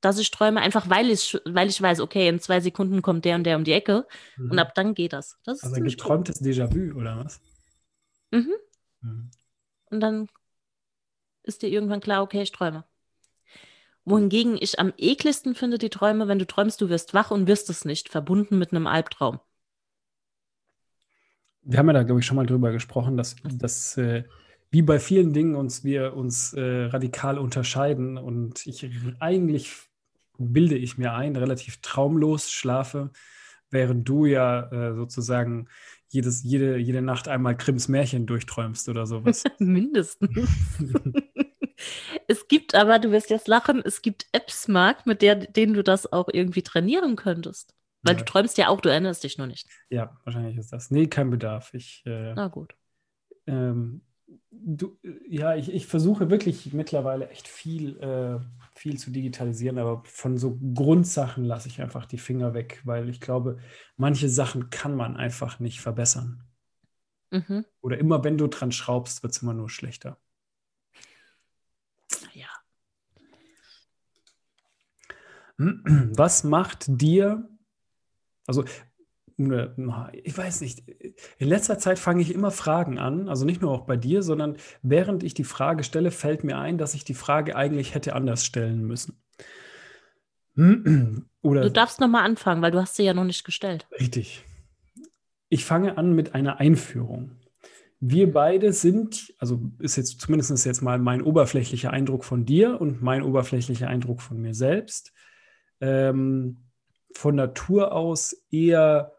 dass 0.00 0.18
ich 0.18 0.30
träume, 0.30 0.60
einfach 0.60 0.88
weil 0.88 1.10
ich, 1.10 1.38
weil 1.44 1.68
ich 1.68 1.80
weiß, 1.80 2.00
okay, 2.00 2.28
in 2.28 2.38
zwei 2.38 2.60
Sekunden 2.60 3.02
kommt 3.02 3.24
der 3.24 3.36
und 3.36 3.44
der 3.44 3.56
um 3.56 3.64
die 3.64 3.72
Ecke 3.72 4.06
mhm. 4.36 4.52
und 4.52 4.58
ab 4.58 4.74
dann 4.74 4.94
geht 4.94 5.12
das. 5.12 5.38
das 5.44 5.62
also 5.62 5.76
ein 5.76 5.84
geträumtes 5.84 6.42
Déjà-vu, 6.42 6.98
oder 6.98 7.24
was? 7.24 7.40
Mhm. 8.30 8.54
mhm. 9.00 9.30
Und 9.90 10.00
dann 10.00 10.28
ist 11.44 11.62
dir 11.62 11.68
irgendwann 11.68 12.00
klar, 12.00 12.22
okay, 12.22 12.42
ich 12.42 12.52
träume. 12.52 12.84
Wohingegen 14.04 14.58
ich 14.60 14.78
am 14.78 14.92
ekligsten 14.98 15.54
finde 15.54 15.78
die 15.78 15.88
Träume, 15.88 16.28
wenn 16.28 16.38
du 16.38 16.46
träumst, 16.46 16.80
du 16.80 16.88
wirst 16.90 17.14
wach 17.14 17.30
und 17.30 17.46
wirst 17.46 17.70
es 17.70 17.84
nicht, 17.84 18.10
verbunden 18.10 18.58
mit 18.58 18.72
einem 18.72 18.86
Albtraum. 18.86 19.40
Wir 21.62 21.78
haben 21.78 21.86
ja 21.86 21.94
da, 21.94 22.02
glaube 22.02 22.20
ich, 22.20 22.26
schon 22.26 22.36
mal 22.36 22.44
drüber 22.44 22.72
gesprochen, 22.72 23.16
dass, 23.16 23.36
dass 23.44 23.96
äh, 23.96 24.24
wie 24.70 24.82
bei 24.82 24.98
vielen 24.98 25.32
Dingen 25.32 25.54
uns 25.54 25.84
wir 25.84 26.14
uns 26.14 26.52
äh, 26.52 26.84
radikal 26.86 27.38
unterscheiden 27.38 28.18
und 28.18 28.66
ich 28.66 28.90
eigentlich 29.20 29.72
bilde 30.36 30.76
ich 30.76 30.98
mir 30.98 31.14
ein, 31.14 31.36
relativ 31.36 31.80
traumlos 31.80 32.50
schlafe, 32.50 33.10
während 33.70 34.08
du 34.08 34.26
ja 34.26 34.70
äh, 34.70 34.94
sozusagen 34.94 35.68
jedes, 36.14 36.44
jede, 36.44 36.78
jede 36.78 37.02
Nacht 37.02 37.26
einmal 37.26 37.56
Krims 37.56 37.88
Märchen 37.88 38.24
durchträumst 38.24 38.88
oder 38.88 39.04
sowas. 39.04 39.42
Mindestens. 39.58 40.48
es 42.28 42.46
gibt 42.46 42.74
aber, 42.74 43.00
du 43.00 43.10
wirst 43.10 43.30
jetzt 43.30 43.48
lachen, 43.48 43.82
es 43.84 44.00
gibt 44.00 44.26
Apps, 44.32 44.68
Marc, 44.68 45.06
mit 45.06 45.22
der, 45.22 45.34
denen 45.34 45.74
du 45.74 45.82
das 45.82 46.10
auch 46.10 46.28
irgendwie 46.32 46.62
trainieren 46.62 47.16
könntest. 47.16 47.74
Weil 48.02 48.14
ja. 48.14 48.18
du 48.20 48.24
träumst 48.26 48.56
ja 48.58 48.68
auch, 48.68 48.80
du 48.80 48.90
erinnerst 48.90 49.24
dich 49.24 49.38
nur 49.38 49.48
nicht. 49.48 49.68
Ja, 49.90 50.16
wahrscheinlich 50.24 50.56
ist 50.56 50.72
das. 50.72 50.90
Nee, 50.90 51.08
kein 51.08 51.30
Bedarf. 51.30 51.74
Ich, 51.74 52.02
äh, 52.06 52.34
Na 52.34 52.48
gut. 52.48 52.76
Ähm, 53.46 54.02
du, 54.50 54.98
ja, 55.28 55.54
ich, 55.54 55.72
ich 55.72 55.86
versuche 55.86 56.30
wirklich 56.30 56.72
mittlerweile 56.72 57.28
echt 57.28 57.48
viel, 57.48 57.98
äh, 57.98 58.40
viel 58.74 58.98
zu 58.98 59.10
digitalisieren, 59.10 59.78
aber 59.78 60.02
von 60.04 60.38
so 60.38 60.58
Grundsachen 60.74 61.44
lasse 61.44 61.68
ich 61.68 61.80
einfach 61.80 62.06
die 62.06 62.18
Finger 62.18 62.54
weg, 62.54 62.80
weil 62.84 63.08
ich 63.08 63.20
glaube, 63.20 63.58
manche 63.96 64.28
Sachen 64.28 64.70
kann 64.70 64.96
man 64.96 65.16
einfach 65.16 65.60
nicht 65.60 65.80
verbessern. 65.80 66.42
Mhm. 67.30 67.64
Oder 67.80 67.98
immer 67.98 68.24
wenn 68.24 68.38
du 68.38 68.46
dran 68.46 68.72
schraubst, 68.72 69.22
wird 69.22 69.32
es 69.32 69.42
immer 69.42 69.54
nur 69.54 69.68
schlechter. 69.68 70.18
Ja. 72.32 72.48
Was 75.56 76.44
macht 76.44 76.84
dir, 76.88 77.48
also 78.46 78.64
ich 79.36 80.38
weiß 80.38 80.60
nicht, 80.60 80.84
in 81.38 81.48
letzter 81.48 81.78
Zeit 81.78 81.98
fange 81.98 82.22
ich 82.22 82.32
immer 82.32 82.50
Fragen 82.50 82.98
an, 82.98 83.28
also 83.28 83.44
nicht 83.44 83.62
nur 83.62 83.72
auch 83.72 83.84
bei 83.86 83.96
dir, 83.96 84.22
sondern 84.22 84.56
während 84.82 85.24
ich 85.24 85.34
die 85.34 85.44
Frage 85.44 85.82
stelle, 85.82 86.10
fällt 86.10 86.44
mir 86.44 86.58
ein, 86.58 86.78
dass 86.78 86.94
ich 86.94 87.04
die 87.04 87.14
Frage 87.14 87.56
eigentlich 87.56 87.94
hätte 87.94 88.14
anders 88.14 88.44
stellen 88.44 88.84
müssen. 88.84 89.20
Oder 91.42 91.62
du 91.62 91.70
darfst 91.70 92.00
nochmal 92.00 92.24
anfangen, 92.24 92.62
weil 92.62 92.70
du 92.70 92.80
hast 92.80 92.94
sie 92.94 93.02
ja 93.02 93.12
noch 93.12 93.24
nicht 93.24 93.44
gestellt. 93.44 93.88
Richtig. 93.98 94.44
Ich 95.48 95.64
fange 95.64 95.98
an 95.98 96.14
mit 96.14 96.34
einer 96.34 96.58
Einführung. 96.60 97.32
Wir 98.00 98.32
beide 98.32 98.72
sind, 98.72 99.34
also 99.38 99.60
ist 99.78 99.96
jetzt 99.96 100.20
zumindest 100.20 100.64
jetzt 100.64 100.82
mal 100.82 100.98
mein 100.98 101.22
oberflächlicher 101.22 101.90
Eindruck 101.90 102.24
von 102.24 102.44
dir 102.44 102.80
und 102.80 103.02
mein 103.02 103.22
oberflächlicher 103.22 103.88
Eindruck 103.88 104.20
von 104.20 104.40
mir 104.40 104.54
selbst, 104.54 105.12
ähm, 105.80 106.64
von 107.14 107.34
Natur 107.34 107.92
aus 107.92 108.36
eher 108.50 109.13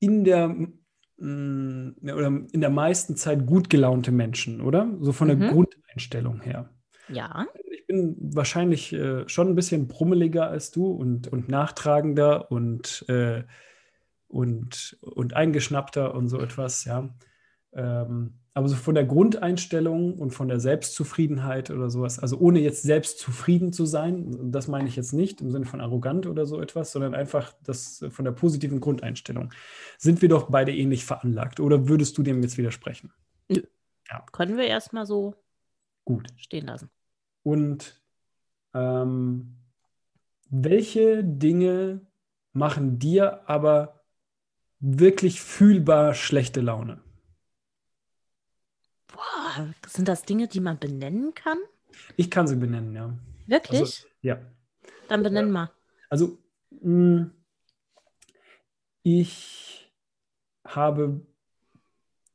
in 0.00 0.24
der 0.24 0.48
mm, 0.48 1.96
oder 2.02 2.26
in 2.26 2.60
der 2.60 2.70
meisten 2.70 3.16
Zeit 3.16 3.46
gut 3.46 3.70
gelaunte 3.70 4.10
Menschen, 4.10 4.60
oder? 4.60 4.90
So 5.00 5.12
von 5.12 5.28
der 5.28 5.36
mhm. 5.36 5.50
Grundeinstellung 5.50 6.40
her. 6.40 6.70
Ja. 7.08 7.46
Ich 7.70 7.86
bin 7.86 8.16
wahrscheinlich 8.18 8.92
äh, 8.92 9.28
schon 9.28 9.48
ein 9.48 9.54
bisschen 9.54 9.86
brummeliger 9.88 10.48
als 10.48 10.70
du 10.70 10.86
und, 10.86 11.28
und 11.28 11.48
nachtragender 11.48 12.50
und, 12.50 13.04
äh, 13.08 13.44
und, 14.28 14.98
und 15.02 15.34
eingeschnappter 15.34 16.14
und 16.14 16.28
so 16.28 16.40
etwas, 16.40 16.84
ja. 16.84 17.10
Ähm, 17.72 18.39
aber 18.52 18.68
so 18.68 18.74
von 18.74 18.94
der 18.94 19.04
Grundeinstellung 19.04 20.14
und 20.14 20.32
von 20.32 20.48
der 20.48 20.58
Selbstzufriedenheit 20.58 21.70
oder 21.70 21.88
sowas, 21.88 22.18
also 22.18 22.38
ohne 22.38 22.58
jetzt 22.58 22.82
selbst 22.82 23.18
zufrieden 23.20 23.72
zu 23.72 23.86
sein, 23.86 24.50
das 24.50 24.66
meine 24.66 24.88
ich 24.88 24.96
jetzt 24.96 25.12
nicht 25.12 25.40
im 25.40 25.50
Sinne 25.50 25.66
von 25.66 25.80
arrogant 25.80 26.26
oder 26.26 26.46
so 26.46 26.60
etwas, 26.60 26.90
sondern 26.90 27.14
einfach 27.14 27.52
das 27.62 28.04
von 28.10 28.24
der 28.24 28.32
positiven 28.32 28.80
Grundeinstellung. 28.80 29.52
Sind 29.98 30.20
wir 30.20 30.28
doch 30.28 30.50
beide 30.50 30.74
ähnlich 30.74 31.04
veranlagt 31.04 31.60
oder 31.60 31.88
würdest 31.88 32.18
du 32.18 32.22
dem 32.22 32.42
jetzt 32.42 32.58
widersprechen? 32.58 33.12
Nö. 33.48 33.62
Ja. 34.10 34.26
Können 34.32 34.56
wir 34.56 34.66
erstmal 34.66 35.06
so 35.06 35.36
Gut. 36.04 36.26
stehen 36.36 36.66
lassen. 36.66 36.90
Und 37.44 38.02
ähm, 38.74 39.56
welche 40.48 41.22
Dinge 41.22 42.00
machen 42.52 42.98
dir 42.98 43.48
aber 43.48 44.00
wirklich 44.80 45.40
fühlbar 45.40 46.14
schlechte 46.14 46.60
Laune? 46.60 47.00
Sind 49.86 50.08
das 50.08 50.22
Dinge, 50.22 50.48
die 50.48 50.60
man 50.60 50.78
benennen 50.78 51.34
kann? 51.34 51.58
Ich 52.16 52.30
kann 52.30 52.46
sie 52.46 52.56
benennen, 52.56 52.94
ja. 52.94 53.12
Wirklich? 53.46 53.80
Also, 53.80 54.06
ja. 54.22 54.38
Dann 55.08 55.22
benennen 55.22 55.50
mal. 55.50 55.70
Also, 56.08 56.38
mh, 56.70 57.20
mm, 57.20 57.30
ich 59.02 59.92
habe 60.64 61.26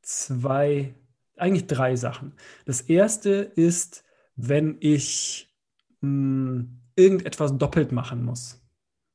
zwei, 0.02 0.94
eigentlich 1.36 1.66
drei 1.66 1.96
Sachen. 1.96 2.34
Das 2.64 2.80
erste 2.82 3.30
ist, 3.30 4.04
wenn 4.36 4.76
ich 4.80 5.54
mh, 6.00 6.10
mm, 6.10 6.80
irgendetwas 6.96 7.56
doppelt 7.56 7.92
machen 7.92 8.24
muss. 8.24 8.62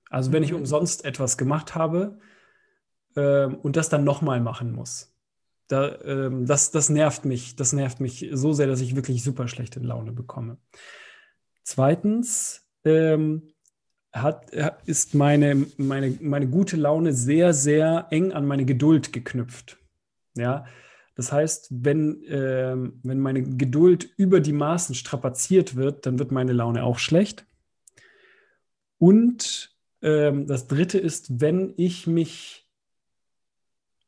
Also 0.10 0.32
wenn 0.32 0.44
ich 0.44 0.52
mhm. 0.52 0.60
umsonst 0.60 1.06
etwas 1.06 1.38
gemacht 1.38 1.74
habe 1.76 2.20
äh, 3.16 3.46
und 3.46 3.76
das 3.76 3.90
dann 3.90 4.04
nochmal 4.04 4.42
machen 4.42 4.74
muss. 4.74 5.16
Da, 5.72 6.00
ähm, 6.04 6.46
das, 6.46 6.72
das 6.72 6.90
nervt 6.90 7.24
mich. 7.24 7.56
Das 7.56 7.72
nervt 7.72 8.02
mich 8.02 8.30
so 8.34 8.52
sehr, 8.52 8.68
dass 8.68 8.82
ich 8.82 8.96
wirklich 8.96 9.24
super 9.24 9.48
schlechte 9.48 9.80
Laune 9.80 10.12
bekomme. 10.12 10.58
Zweitens 11.64 12.68
ähm, 12.84 13.54
hat, 14.12 14.52
ist 14.86 15.16
meine, 15.16 15.68
meine, 15.78 16.18
meine 16.20 16.48
gute 16.48 16.76
Laune 16.76 17.14
sehr, 17.14 17.54
sehr 17.54 18.08
eng 18.10 18.34
an 18.34 18.46
meine 18.46 18.66
Geduld 18.66 19.14
geknüpft. 19.14 19.78
Ja, 20.36 20.66
das 21.16 21.32
heißt, 21.32 21.70
wenn, 21.72 22.24
ähm, 22.28 23.00
wenn 23.04 23.20
meine 23.20 23.44
Geduld 23.44 24.10
über 24.18 24.40
die 24.40 24.54
Maßen 24.54 24.96
strapaziert 24.96 25.76
wird, 25.76 26.06
dann 26.06 26.20
wird 26.20 26.32
meine 26.32 26.54
Laune 26.54 26.84
auch 26.84 27.00
schlecht. 27.00 27.46
Und 28.98 29.78
ähm, 30.02 30.48
das 30.48 30.68
Dritte 30.68 30.98
ist, 30.98 31.40
wenn 31.40 31.74
ich 31.78 32.08
mich 32.08 32.61
äh, 32.61 32.61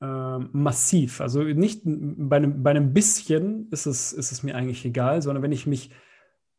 massiv. 0.06 1.22
Also 1.22 1.43
nicht 1.43 1.82
bei 1.86 2.38
einem, 2.38 2.64
bei 2.64 2.72
einem 2.72 2.93
bisschen 2.93 3.70
ist 3.72 3.86
es, 3.86 4.12
ist 4.12 4.32
es 4.32 4.43
mir 4.43 4.56
eigentlich 4.56 4.84
egal, 4.86 5.22
sondern 5.22 5.43
wenn 5.43 5.51
ich 5.51 5.66
mich 5.66 5.91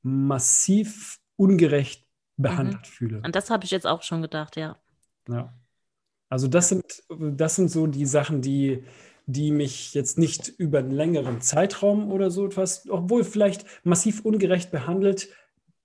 massiv 0.02 1.18
ungerecht 1.36 2.06
behandelt 2.36 2.80
mhm. 2.80 2.84
fühle. 2.84 3.22
Und 3.24 3.34
das 3.34 3.50
habe 3.50 3.64
ich 3.64 3.70
jetzt 3.70 3.86
auch 3.86 4.02
schon 4.02 4.22
gedacht, 4.22 4.56
ja. 4.56 4.76
Ja. 5.28 5.52
Also 6.28 6.48
das 6.48 6.68
sind, 6.68 6.84
das 7.08 7.56
sind 7.56 7.70
so 7.70 7.86
die 7.86 8.06
Sachen, 8.06 8.42
die, 8.42 8.84
die 9.26 9.50
mich 9.50 9.94
jetzt 9.94 10.18
nicht 10.18 10.48
über 10.48 10.78
einen 10.78 10.90
längeren 10.90 11.40
Zeitraum 11.40 12.10
oder 12.10 12.30
so 12.30 12.46
etwas, 12.46 12.88
obwohl 12.88 13.24
vielleicht 13.24 13.64
massiv 13.84 14.24
ungerecht 14.24 14.70
behandelt, 14.70 15.28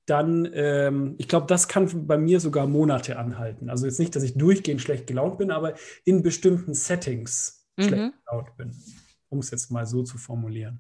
dann, 0.10 0.50
ähm, 0.54 1.16
ich 1.18 1.28
glaube, 1.28 1.48
das 1.48 1.68
kann 1.68 2.08
bei 2.08 2.18
mir 2.18 2.40
sogar 2.40 2.68
Monate 2.68 3.18
anhalten. 3.18 3.70
Also 3.70 3.86
jetzt 3.86 4.00
nicht, 4.00 4.16
dass 4.16 4.24
ich 4.24 4.38
durchgehend 4.38 4.82
schlecht 4.82 5.08
gelaunt 5.08 5.38
bin, 5.38 5.52
aber 5.52 5.76
in 6.06 6.24
bestimmten 6.24 6.74
Settings 6.74 7.68
mhm. 7.78 7.84
schlecht 7.84 8.14
gelaunt 8.26 8.58
bin, 8.58 8.76
um 9.30 9.40
es 9.40 9.52
jetzt 9.52 9.72
mal 9.72 9.86
so 9.86 10.04
zu 10.04 10.18
formulieren. 10.18 10.80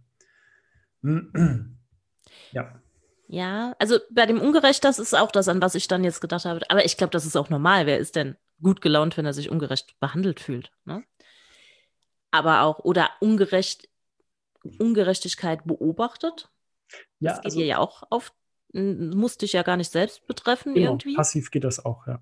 ja. 2.52 2.82
Ja, 3.28 3.76
also 3.78 4.00
bei 4.10 4.26
dem 4.26 4.42
Ungerecht, 4.42 4.84
das 4.84 4.98
ist 4.98 5.14
auch 5.14 5.32
das, 5.32 5.48
an 5.48 5.62
was 5.62 5.76
ich 5.76 5.88
dann 5.88 6.04
jetzt 6.04 6.20
gedacht 6.20 6.46
habe. 6.46 6.62
Aber 6.70 6.84
ich 6.84 6.98
glaube, 6.98 7.12
das 7.12 7.28
ist 7.28 7.36
auch 7.36 7.50
normal. 7.50 7.86
Wer 7.86 8.00
ist 8.00 8.16
denn 8.16 8.36
gut 8.62 8.82
gelaunt, 8.82 9.18
wenn 9.18 9.26
er 9.26 9.34
sich 9.34 9.52
ungerecht 9.52 10.00
behandelt 10.00 10.40
fühlt? 10.40 10.72
Ne? 10.86 11.04
Aber 12.32 12.64
auch, 12.64 12.80
oder 12.80 13.12
ungerecht, 13.20 13.88
Ungerechtigkeit 14.80 15.64
beobachtet. 15.66 16.50
Ja, 17.20 17.34
das 17.34 17.42
geht 17.42 17.46
also, 17.46 17.62
ja 17.62 17.78
auch 17.78 18.04
auf 18.10 18.34
muss 18.74 19.38
dich 19.38 19.54
ja 19.54 19.64
gar 19.64 19.78
nicht 19.78 19.92
selbst 19.92 20.26
betreffen 20.28 20.74
genau, 20.74 20.92
irgendwie. 20.92 21.16
Passiv 21.16 21.52
geht 21.52 21.64
das 21.64 21.84
auch, 21.84 22.06
ja. 22.08 22.22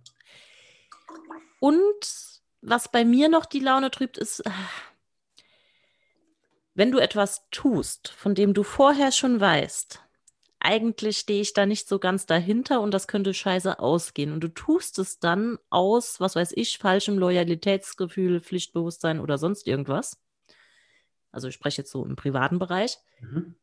Und 1.59 2.41
was 2.61 2.89
bei 2.91 3.05
mir 3.05 3.29
noch 3.29 3.45
die 3.45 3.59
Laune 3.59 3.91
trübt, 3.91 4.17
ist, 4.17 4.43
wenn 6.73 6.91
du 6.91 6.99
etwas 6.99 7.47
tust, 7.51 8.09
von 8.09 8.35
dem 8.35 8.53
du 8.53 8.63
vorher 8.63 9.11
schon 9.11 9.39
weißt, 9.39 10.01
eigentlich 10.59 11.17
stehe 11.17 11.41
ich 11.41 11.53
da 11.53 11.65
nicht 11.65 11.87
so 11.87 11.99
ganz 11.99 12.25
dahinter 12.25 12.81
und 12.81 12.91
das 12.91 13.07
könnte 13.07 13.33
scheiße 13.33 13.79
ausgehen. 13.79 14.31
Und 14.31 14.41
du 14.41 14.47
tust 14.47 14.99
es 14.99 15.19
dann 15.19 15.59
aus, 15.69 16.19
was 16.19 16.35
weiß 16.35 16.51
ich, 16.55 16.77
falschem 16.77 17.17
Loyalitätsgefühl, 17.17 18.41
Pflichtbewusstsein 18.41 19.19
oder 19.19 19.37
sonst 19.37 19.67
irgendwas. 19.67 20.19
Also 21.31 21.47
ich 21.47 21.53
spreche 21.53 21.81
jetzt 21.81 21.91
so 21.91 22.03
im 22.05 22.15
privaten 22.15 22.59
Bereich. 22.59 22.97
Mhm. 23.21 23.55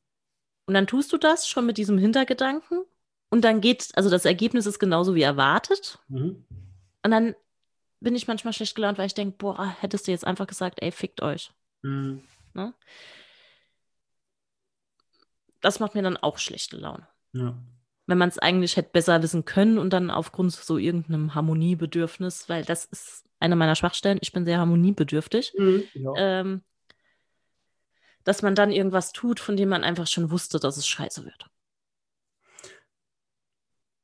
Und 0.67 0.75
dann 0.75 0.87
tust 0.87 1.13
du 1.13 1.19
das 1.19 1.47
schon 1.47 1.67
mit 1.67 1.77
diesem 1.77 1.99
Hintergedanken 1.99 2.85
und 3.31 3.43
dann 3.43 3.61
geht, 3.61 3.91
also 3.95 4.11
das 4.11 4.25
Ergebnis 4.25 4.67
ist 4.67 4.79
genauso 4.79 5.15
wie 5.15 5.23
erwartet. 5.23 5.99
Mhm. 6.09 6.45
Und 7.03 7.11
dann 7.11 7.35
bin 8.01 8.15
ich 8.15 8.29
manchmal 8.29 8.53
schlecht 8.53 8.75
gelaunt, 8.75 8.99
weil 8.99 9.07
ich 9.07 9.15
denke, 9.15 9.37
boah, 9.39 9.75
hättest 9.81 10.07
du 10.07 10.13
jetzt 10.13 10.27
einfach 10.27 10.47
gesagt, 10.47 10.81
ey, 10.83 10.93
fickt 10.93 11.23
euch. 11.23 11.51
Mhm. 11.83 12.23
Ne? 12.55 12.73
Das 15.61 15.81
macht 15.81 15.95
mir 15.95 16.03
dann 16.03 16.17
auch 16.17 16.39
schlechte 16.39 16.77
Laune. 16.77 17.07
Ja. 17.33 17.57
Wenn 18.07 18.19
man 18.19 18.29
es 18.29 18.39
eigentlich 18.39 18.77
hätte 18.77 18.91
besser 18.93 19.23
wissen 19.23 19.45
können 19.45 19.79
und 19.79 19.93
dann 19.93 20.11
aufgrund 20.11 20.53
so 20.53 20.77
irgendeinem 20.77 21.35
Harmoniebedürfnis, 21.35 22.49
weil 22.49 22.65
das 22.65 22.85
ist 22.85 23.25
eine 23.41 23.57
meiner 23.57 23.75
Schwachstellen, 23.75 24.19
ich 24.21 24.33
bin 24.33 24.45
sehr 24.45 24.59
harmoniebedürftig, 24.59 25.55
mhm, 25.59 25.85
ja. 25.95 26.13
ähm, 26.17 26.63
dass 28.25 28.43
man 28.43 28.55
dann 28.55 28.73
irgendwas 28.73 29.13
tut, 29.13 29.41
von 29.41 29.57
dem 29.57 29.69
man 29.69 29.85
einfach 29.85 30.07
schon 30.07 30.31
wusste, 30.31 30.59
dass 30.59 30.77
es 30.77 30.87
scheiße 30.87 31.25
wird. 31.25 31.47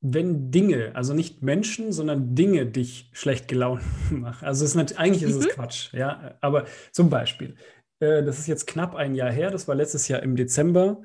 Wenn 0.02 0.50
Dinge, 0.50 0.92
also 0.94 1.12
nicht 1.12 1.42
Menschen, 1.42 1.92
sondern 1.92 2.34
Dinge 2.34 2.66
dich 2.66 3.10
schlecht 3.12 3.48
gelaunt 3.48 3.82
machen. 4.10 4.46
Also 4.46 4.64
ist 4.64 4.74
nicht, 4.74 4.98
eigentlich 4.98 5.22
ist 5.22 5.36
es 5.36 5.46
mhm. 5.46 5.50
Quatsch, 5.50 5.92
ja. 5.92 6.36
Aber 6.40 6.64
zum 6.92 7.10
Beispiel, 7.10 7.56
äh, 7.98 8.22
das 8.22 8.38
ist 8.38 8.46
jetzt 8.46 8.66
knapp 8.66 8.94
ein 8.94 9.14
Jahr 9.14 9.30
her, 9.30 9.50
das 9.50 9.68
war 9.68 9.74
letztes 9.74 10.08
Jahr 10.08 10.22
im 10.22 10.36
Dezember. 10.36 11.02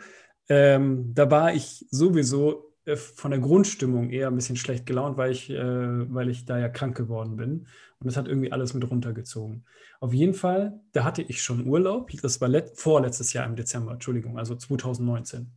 Ähm, 0.48 1.14
da 1.14 1.30
war 1.32 1.54
ich 1.54 1.86
sowieso 1.90 2.75
von 2.94 3.32
der 3.32 3.40
Grundstimmung 3.40 4.12
eher 4.12 4.28
ein 4.28 4.36
bisschen 4.36 4.58
schlecht 4.58 4.86
gelaunt, 4.86 5.18
weil 5.18 5.32
ich, 5.32 5.50
äh, 5.50 6.14
weil 6.14 6.30
ich 6.30 6.46
da 6.46 6.60
ja 6.60 6.70
krank 6.70 6.96
geworden 6.96 7.36
bin. 7.36 7.68
Und 8.00 8.08
das 8.08 8.16
hat 8.16 8.28
irgendwie 8.28 8.52
alles 8.52 8.74
mit 8.74 8.90
runtergezogen. 8.90 9.66
Auf 10.00 10.14
jeden 10.14 10.36
Fall, 10.36 10.80
da 10.92 11.04
hatte 11.04 11.24
ich 11.24 11.42
schon 11.42 11.66
Urlaub. 11.66 12.12
Das 12.22 12.40
war 12.42 12.50
vorletztes 12.76 13.34
Jahr 13.34 13.48
im 13.48 13.56
Dezember, 13.56 13.94
Entschuldigung, 13.94 14.38
also 14.38 14.56
2019. 14.56 15.52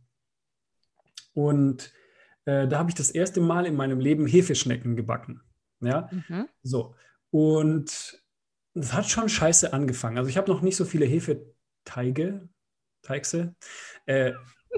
Und 1.33 1.93
äh, 2.45 2.67
da 2.67 2.79
habe 2.79 2.89
ich 2.89 2.95
das 2.95 3.11
erste 3.11 3.41
Mal 3.41 3.67
in 3.67 3.75
meinem 3.75 3.99
Leben 3.99 4.25
Hefeschnecken 4.25 4.95
gebacken. 4.95 5.41
Ja, 5.81 6.09
mhm. 6.11 6.47
so. 6.63 6.95
Und 7.29 8.23
es 8.73 8.93
hat 8.93 9.07
schon 9.07 9.29
scheiße 9.29 9.71
angefangen. 9.71 10.17
Also 10.17 10.29
ich 10.29 10.37
habe 10.37 10.49
noch 10.49 10.61
nicht 10.61 10.75
so 10.75 10.85
viele 10.85 11.05
Hefeteige, 11.05 12.49
Teigse, 13.03 13.53
äh, 14.07 14.33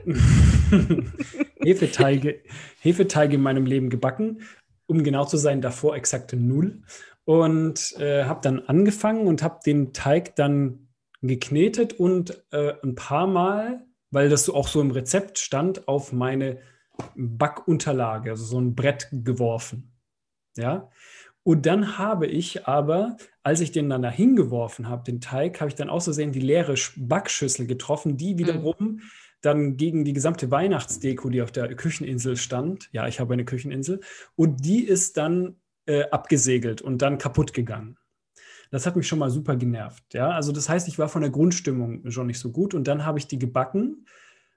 Hefeteige, 1.64 2.42
Hefeteige 2.80 3.36
in 3.36 3.42
meinem 3.42 3.66
Leben 3.66 3.90
gebacken. 3.90 4.42
Um 4.88 5.04
genau 5.04 5.26
zu 5.26 5.38
sein, 5.38 5.62
davor 5.62 5.96
exakte 5.96 6.36
Null 6.36 6.82
und 7.26 7.96
äh, 8.00 8.26
habe 8.26 8.42
dann 8.42 8.60
angefangen 8.60 9.28
und 9.28 9.42
habe 9.44 9.60
den 9.66 9.94
Teig 9.94 10.36
dann 10.36 10.88
geknetet 11.22 11.94
und 11.94 12.44
äh, 12.52 12.74
ein 12.84 12.96
paar 12.96 13.28
Mal, 13.28 13.86
weil 14.10 14.30
das 14.30 14.50
auch 14.50 14.68
so 14.68 14.82
im 14.82 14.92
Rezept 14.92 15.40
stand, 15.40 15.88
auf 15.88 16.12
meine 16.12 16.60
Backunterlage, 17.16 18.32
also 18.32 18.44
so 18.44 18.60
ein 18.60 18.76
Brett 18.76 19.08
geworfen. 19.12 19.94
Ja. 20.58 20.90
Und 21.44 21.66
dann 21.66 21.98
habe 21.98 22.28
ich 22.28 22.68
aber, 22.68 23.18
als 23.42 23.62
ich 23.62 23.72
den 23.72 23.90
dann 23.90 24.04
da 24.04 24.12
hingeworfen 24.12 24.90
habe, 24.90 25.04
den 25.04 25.22
Teig, 25.22 25.60
habe 25.60 25.70
ich 25.70 25.76
dann 25.76 25.90
auch 25.90 26.02
so 26.02 26.12
sehen, 26.12 26.32
die 26.32 26.40
leere 26.40 26.76
Backschüssel 26.98 27.66
getroffen, 27.66 28.18
die 28.18 28.38
wiederum 28.38 28.76
mhm. 28.80 29.02
Dann 29.42 29.78
gegen 29.78 30.06
die 30.06 30.14
gesamte 30.14 30.52
Weihnachtsdeko, 30.52 31.30
die 31.30 31.42
auf 31.42 31.52
der 31.52 31.74
Kücheninsel 31.76 32.38
stand, 32.38 32.90
ja, 32.92 33.08
ich 33.08 33.20
habe 33.20 33.34
eine 33.34 33.46
Kücheninsel, 33.46 34.00
und 34.36 34.66
die 34.66 34.84
ist 34.84 35.18
dann 35.18 35.58
äh, 35.86 36.04
abgesegelt 36.10 36.82
und 36.82 37.02
dann 37.02 37.18
kaputt 37.18 37.54
gegangen. 37.54 37.98
Das 38.70 38.86
hat 38.86 38.96
mich 38.96 39.08
schon 39.08 39.20
mal 39.20 39.30
super 39.30 39.58
genervt. 39.58 40.14
Ja, 40.14 40.30
also 40.30 40.52
das 40.52 40.70
heißt, 40.70 40.88
ich 40.88 40.98
war 40.98 41.10
von 41.10 41.22
der 41.22 41.32
Grundstimmung 41.32 42.10
schon 42.10 42.28
nicht 42.28 42.40
so 42.40 42.52
gut 42.52 42.74
und 42.74 42.88
dann 42.88 43.06
habe 43.06 43.20
ich 43.20 43.28
die 43.28 43.40
gebacken 43.40 44.06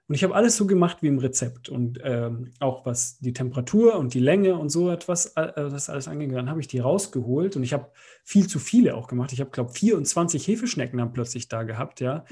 und 0.07 0.13
ich 0.13 0.23
habe 0.23 0.35
alles 0.35 0.55
so 0.55 0.67
gemacht 0.67 0.97
wie 1.01 1.07
im 1.07 1.17
Rezept 1.17 1.67
und 1.67 1.99
ähm, 2.03 2.51
auch 2.59 2.85
was 2.85 3.17
die 3.19 3.33
Temperatur 3.33 3.95
und 3.95 4.13
die 4.13 4.19
Länge 4.19 4.55
und 4.55 4.69
so 4.69 4.91
etwas, 4.91 5.33
äh, 5.35 5.51
das 5.55 5.89
alles 5.89 6.07
angegangen, 6.07 6.45
dann 6.45 6.49
habe 6.49 6.61
ich 6.61 6.67
die 6.67 6.79
rausgeholt 6.79 7.55
und 7.55 7.63
ich 7.63 7.73
habe 7.73 7.91
viel 8.23 8.47
zu 8.47 8.59
viele 8.59 8.95
auch 8.95 9.07
gemacht. 9.07 9.33
Ich 9.33 9.41
habe, 9.41 9.49
glaube 9.49 9.73
24 9.73 10.47
Hefeschnecken 10.47 10.99
dann 10.99 11.11
plötzlich 11.11 11.47
da 11.47 11.63
gehabt, 11.63 12.01
ja. 12.01 12.23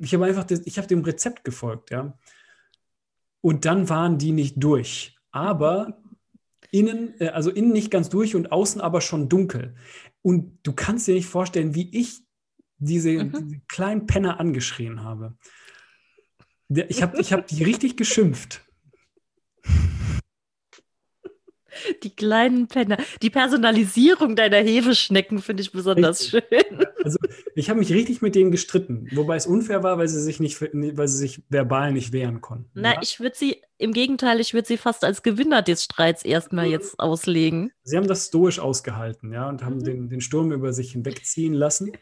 Ich 0.00 0.14
habe 0.14 0.24
einfach, 0.24 0.44
das, 0.44 0.60
ich 0.64 0.78
habe 0.78 0.88
dem 0.88 1.02
Rezept 1.02 1.44
gefolgt, 1.44 1.90
ja. 1.90 2.18
Und 3.40 3.64
dann 3.64 3.88
waren 3.88 4.18
die 4.18 4.32
nicht 4.32 4.54
durch. 4.56 5.16
Aber 5.30 6.02
innen, 6.70 7.14
äh, 7.20 7.28
also 7.28 7.50
innen 7.50 7.72
nicht 7.72 7.90
ganz 7.90 8.08
durch 8.08 8.34
und 8.34 8.52
außen 8.52 8.80
aber 8.80 9.00
schon 9.00 9.28
dunkel. 9.28 9.74
Und 10.22 10.58
du 10.62 10.72
kannst 10.72 11.06
dir 11.06 11.14
nicht 11.14 11.26
vorstellen, 11.26 11.74
wie 11.74 11.94
ich 11.96 12.22
diese, 12.78 13.24
mhm. 13.24 13.32
diese 13.32 13.60
kleinen 13.68 14.06
Penner 14.06 14.40
angeschrien 14.40 15.02
habe. 15.02 15.36
Ich 16.68 17.02
habe 17.02 17.18
ich 17.20 17.32
hab 17.32 17.46
die 17.46 17.62
richtig 17.62 17.96
geschimpft. 17.96 18.63
Die 22.02 22.14
kleinen 22.14 22.68
Penner. 22.68 22.98
Die 23.22 23.30
Personalisierung 23.30 24.36
deiner 24.36 24.58
Hefeschnecken 24.58 25.40
finde 25.40 25.62
ich 25.62 25.72
besonders 25.72 26.32
richtig. 26.32 26.66
schön. 26.68 26.86
Also 27.02 27.18
ich 27.54 27.70
habe 27.70 27.78
mich 27.78 27.92
richtig 27.92 28.22
mit 28.22 28.34
denen 28.34 28.50
gestritten, 28.50 29.08
wobei 29.12 29.36
es 29.36 29.46
unfair 29.46 29.82
war, 29.82 29.98
weil 29.98 30.08
sie 30.08 30.22
sich 30.22 30.40
nicht, 30.40 30.60
weil 30.60 31.08
sie 31.08 31.18
sich 31.18 31.42
verbal 31.48 31.92
nicht 31.92 32.12
wehren 32.12 32.40
konnten. 32.40 32.70
Na, 32.74 32.94
ja? 32.94 33.00
ich 33.02 33.20
würde 33.20 33.36
sie, 33.36 33.62
im 33.78 33.92
Gegenteil, 33.92 34.40
ich 34.40 34.54
würde 34.54 34.66
sie 34.66 34.76
fast 34.76 35.04
als 35.04 35.22
Gewinner 35.22 35.62
des 35.62 35.84
Streits 35.84 36.24
erstmal 36.24 36.66
jetzt 36.66 36.98
auslegen. 36.98 37.72
Sie 37.82 37.96
haben 37.96 38.06
das 38.06 38.26
stoisch 38.26 38.58
ausgehalten, 38.58 39.32
ja, 39.32 39.48
und 39.48 39.64
haben 39.64 39.76
mhm. 39.76 39.84
den, 39.84 40.08
den 40.08 40.20
Sturm 40.20 40.52
über 40.52 40.72
sich 40.72 40.92
hinwegziehen 40.92 41.54
lassen. 41.54 41.92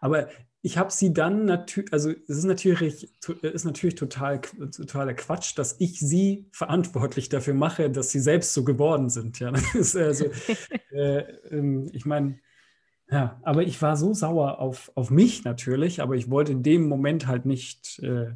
Aber 0.00 0.28
ich 0.64 0.78
habe 0.78 0.90
sie 0.90 1.12
dann 1.12 1.44
natürlich, 1.44 1.92
also 1.92 2.10
es 2.10 2.38
ist 2.38 2.44
natürlich, 2.44 3.06
ist 3.42 3.66
natürlich 3.66 3.96
total, 3.96 4.40
totaler 4.40 5.12
Quatsch, 5.12 5.58
dass 5.58 5.76
ich 5.78 6.00
sie 6.00 6.48
verantwortlich 6.52 7.28
dafür 7.28 7.52
mache, 7.52 7.90
dass 7.90 8.10
sie 8.10 8.18
selbst 8.18 8.54
so 8.54 8.64
geworden 8.64 9.10
sind. 9.10 9.40
Ja, 9.40 9.52
also, 9.74 9.98
äh, 10.90 11.18
äh, 11.18 11.90
ich 11.92 12.06
meine, 12.06 12.38
ja, 13.10 13.38
aber 13.42 13.62
ich 13.62 13.82
war 13.82 13.98
so 13.98 14.14
sauer 14.14 14.58
auf, 14.58 14.90
auf 14.94 15.10
mich 15.10 15.44
natürlich, 15.44 16.00
aber 16.00 16.14
ich 16.14 16.30
wollte 16.30 16.52
in 16.52 16.62
dem 16.62 16.88
Moment 16.88 17.26
halt 17.26 17.44
nicht 17.44 17.98
äh, 17.98 18.28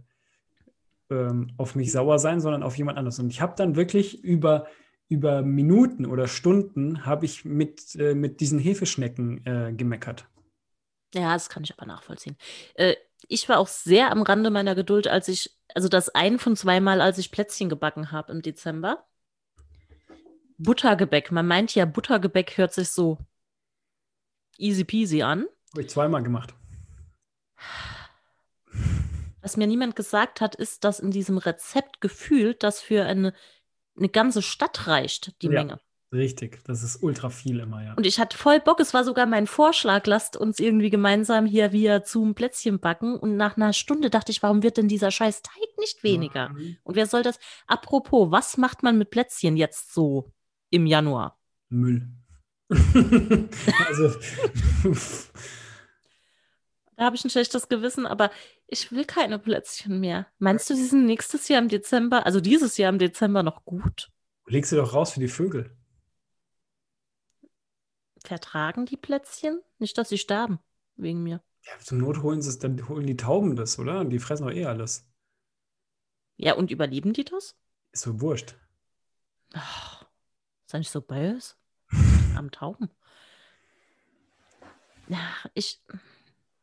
ähm, 1.08 1.52
auf 1.56 1.76
mich 1.76 1.92
sauer 1.92 2.18
sein, 2.18 2.42
sondern 2.42 2.62
auf 2.62 2.76
jemand 2.76 2.98
anderes. 2.98 3.18
Und 3.18 3.30
ich 3.30 3.40
habe 3.40 3.54
dann 3.56 3.74
wirklich 3.74 4.22
über, 4.22 4.66
über 5.08 5.40
Minuten 5.40 6.04
oder 6.04 6.28
Stunden 6.28 7.06
habe 7.06 7.24
ich 7.24 7.46
mit, 7.46 7.96
äh, 7.96 8.14
mit 8.14 8.40
diesen 8.40 8.58
Hefeschnecken 8.58 9.46
äh, 9.46 9.72
gemeckert. 9.74 10.28
Ja, 11.14 11.32
das 11.32 11.48
kann 11.48 11.64
ich 11.64 11.72
aber 11.72 11.86
nachvollziehen. 11.86 12.36
Äh, 12.74 12.96
ich 13.28 13.48
war 13.48 13.58
auch 13.58 13.68
sehr 13.68 14.10
am 14.10 14.22
Rande 14.22 14.50
meiner 14.50 14.74
Geduld, 14.74 15.08
als 15.08 15.28
ich, 15.28 15.56
also 15.74 15.88
das 15.88 16.10
ein 16.10 16.38
von 16.38 16.56
zweimal, 16.56 17.00
als 17.00 17.18
ich 17.18 17.30
Plätzchen 17.30 17.68
gebacken 17.68 18.12
habe 18.12 18.32
im 18.32 18.42
Dezember. 18.42 19.04
Buttergebäck. 20.58 21.30
Man 21.30 21.46
meint 21.46 21.74
ja, 21.74 21.84
Buttergebäck 21.84 22.56
hört 22.58 22.72
sich 22.72 22.90
so 22.90 23.18
easy 24.56 24.84
peasy 24.84 25.22
an. 25.22 25.46
Habe 25.72 25.82
ich 25.82 25.90
zweimal 25.90 26.22
gemacht. 26.22 26.54
Was 29.40 29.56
mir 29.56 29.66
niemand 29.66 29.96
gesagt 29.96 30.40
hat, 30.40 30.54
ist, 30.56 30.84
dass 30.84 31.00
in 31.00 31.10
diesem 31.10 31.38
Rezept 31.38 32.00
gefühlt 32.00 32.62
das 32.62 32.80
für 32.80 33.04
eine, 33.04 33.32
eine 33.96 34.08
ganze 34.08 34.42
Stadt 34.42 34.86
reicht, 34.86 35.40
die 35.42 35.46
ja. 35.46 35.52
Menge. 35.52 35.80
Richtig, 36.10 36.64
das 36.64 36.82
ist 36.82 37.02
ultra 37.02 37.28
viel 37.28 37.60
immer, 37.60 37.84
ja. 37.84 37.92
Und 37.92 38.06
ich 38.06 38.18
hatte 38.18 38.38
voll 38.38 38.60
Bock, 38.60 38.80
es 38.80 38.94
war 38.94 39.04
sogar 39.04 39.26
mein 39.26 39.46
Vorschlag, 39.46 40.06
lasst 40.06 40.38
uns 40.38 40.58
irgendwie 40.58 40.88
gemeinsam 40.88 41.44
hier 41.44 41.72
via 41.72 42.02
Zoom 42.02 42.34
Plätzchen 42.34 42.80
backen. 42.80 43.16
Und 43.16 43.36
nach 43.36 43.58
einer 43.58 43.74
Stunde 43.74 44.08
dachte 44.08 44.32
ich, 44.32 44.42
warum 44.42 44.62
wird 44.62 44.78
denn 44.78 44.88
dieser 44.88 45.10
scheiß 45.10 45.42
Teig 45.42 45.68
nicht 45.78 46.02
weniger? 46.02 46.48
Mhm. 46.48 46.78
Und 46.82 46.94
wer 46.94 47.06
soll 47.06 47.22
das? 47.22 47.38
Apropos, 47.66 48.30
was 48.30 48.56
macht 48.56 48.82
man 48.82 48.96
mit 48.96 49.10
Plätzchen 49.10 49.58
jetzt 49.58 49.92
so 49.92 50.32
im 50.70 50.86
Januar? 50.86 51.38
Müll. 51.68 52.08
also. 52.70 54.14
da 56.96 57.04
habe 57.04 57.16
ich 57.16 57.24
ein 57.24 57.30
schlechtes 57.30 57.68
Gewissen, 57.68 58.06
aber 58.06 58.30
ich 58.66 58.90
will 58.92 59.04
keine 59.04 59.38
Plätzchen 59.38 60.00
mehr. 60.00 60.26
Meinst 60.38 60.70
du, 60.70 60.74
sie 60.74 60.86
sind 60.86 61.04
nächstes 61.04 61.48
Jahr 61.48 61.60
im 61.60 61.68
Dezember, 61.68 62.24
also 62.24 62.40
dieses 62.40 62.78
Jahr 62.78 62.90
im 62.90 62.98
Dezember 62.98 63.42
noch 63.42 63.66
gut? 63.66 64.10
Leg 64.46 64.64
sie 64.64 64.76
doch 64.76 64.94
raus 64.94 65.12
für 65.12 65.20
die 65.20 65.28
Vögel 65.28 65.77
vertragen 68.24 68.86
die 68.86 68.96
Plätzchen? 68.96 69.60
Nicht, 69.78 69.98
dass 69.98 70.08
sie 70.08 70.18
sterben 70.18 70.58
wegen 70.96 71.22
mir. 71.22 71.42
Ja, 71.62 71.72
zum 71.80 71.98
Not 71.98 72.22
holen 72.22 72.42
sie 72.42 72.48
es, 72.48 72.58
dann 72.58 72.88
holen 72.88 73.06
die 73.06 73.16
Tauben 73.16 73.56
das, 73.56 73.78
oder? 73.78 74.00
Und 74.00 74.10
die 74.10 74.18
fressen 74.18 74.46
doch 74.46 74.52
eh 74.52 74.66
alles. 74.66 75.06
Ja, 76.36 76.54
und 76.54 76.70
überleben 76.70 77.12
die 77.12 77.24
das? 77.24 77.56
Ist 77.92 78.02
so 78.02 78.20
wurscht. 78.20 78.54
Ach, 79.54 80.02
ist 80.64 80.74
das 80.74 80.78
nicht 80.78 80.90
so 80.90 81.00
böse? 81.00 81.54
Am 82.36 82.50
Tauben. 82.50 82.90
Ja, 85.08 85.18
ich. 85.54 85.80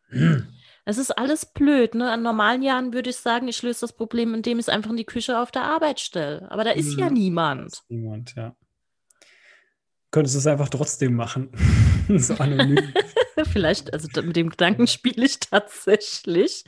Es 0.88 1.00
ist 1.00 1.18
alles 1.18 1.48
blöd, 1.48 1.96
ne? 1.96 2.12
An 2.12 2.22
normalen 2.22 2.62
Jahren 2.62 2.94
würde 2.94 3.10
ich 3.10 3.16
sagen, 3.16 3.48
ich 3.48 3.64
löse 3.64 3.82
das 3.82 3.94
Problem, 3.94 4.36
indem 4.36 4.60
ich 4.60 4.66
es 4.66 4.70
einfach 4.70 4.92
in 4.92 4.98
die 4.98 5.04
Küche 5.04 5.40
auf 5.40 5.50
der 5.50 5.64
Arbeit 5.64 6.00
stelle. 6.00 6.48
Aber 6.52 6.64
da 6.64 6.70
ist 6.70 6.94
ja, 6.94 7.06
ja 7.06 7.10
mhm. 7.10 7.14
niemand. 7.14 7.84
niemand, 7.90 8.36
ja 8.36 8.56
könntest 10.12 10.36
du 10.36 10.40
es 10.40 10.48
einfach 10.48 10.70
trotzdem 10.70 11.14
machen. 11.14 11.50
so 12.18 12.36
anonym. 12.36 12.94
Vielleicht, 13.52 13.94
also 13.94 14.08
mit 14.22 14.36
dem 14.36 14.50
Gedanken 14.50 14.88
spiele 14.88 15.26
ich 15.26 15.40
tatsächlich. 15.40 16.64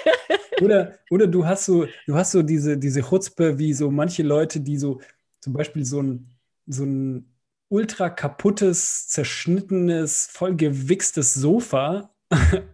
oder, 0.60 0.98
oder 1.10 1.26
du 1.26 1.46
hast 1.46 1.66
so, 1.66 1.86
du 2.06 2.14
hast 2.14 2.32
so 2.32 2.42
diese, 2.42 2.78
diese 2.78 3.02
Chutzpe, 3.02 3.58
wie 3.58 3.74
so 3.74 3.90
manche 3.90 4.22
Leute, 4.22 4.60
die 4.60 4.78
so 4.78 5.00
zum 5.40 5.52
Beispiel 5.52 5.84
so 5.84 6.02
ein, 6.02 6.30
so 6.66 6.84
ein 6.84 7.34
ultra 7.68 8.08
kaputtes, 8.08 9.08
zerschnittenes, 9.08 10.28
voll 10.32 10.56
gewichstes 10.56 11.34
Sofa 11.34 12.14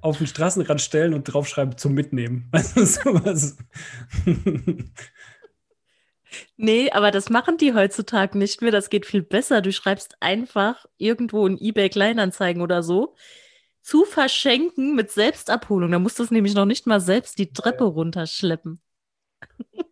auf 0.00 0.18
den 0.18 0.26
Straßenrand 0.26 0.80
stellen 0.80 1.14
und 1.14 1.24
draufschreiben 1.24 1.76
zum 1.76 1.94
Mitnehmen. 1.94 2.48
Also 2.52 2.84
sowas. 2.84 3.56
Nee, 6.56 6.90
aber 6.90 7.10
das 7.10 7.30
machen 7.30 7.56
die 7.58 7.74
heutzutage 7.74 8.38
nicht 8.38 8.62
mehr. 8.62 8.70
Das 8.70 8.90
geht 8.90 9.06
viel 9.06 9.22
besser. 9.22 9.60
Du 9.60 9.72
schreibst 9.72 10.16
einfach 10.20 10.86
irgendwo 10.98 11.46
in 11.46 11.58
eBay 11.60 11.88
Kleinanzeigen 11.88 12.62
oder 12.62 12.82
so 12.82 13.14
zu 13.84 14.04
verschenken 14.04 14.94
mit 14.94 15.10
Selbstabholung. 15.10 15.92
Da 15.92 15.98
musst 15.98 16.18
du 16.18 16.22
es 16.22 16.30
nämlich 16.30 16.54
noch 16.54 16.64
nicht 16.64 16.86
mal 16.86 17.00
selbst 17.00 17.38
die 17.38 17.52
Treppe 17.52 17.84
runterschleppen. 17.84 18.80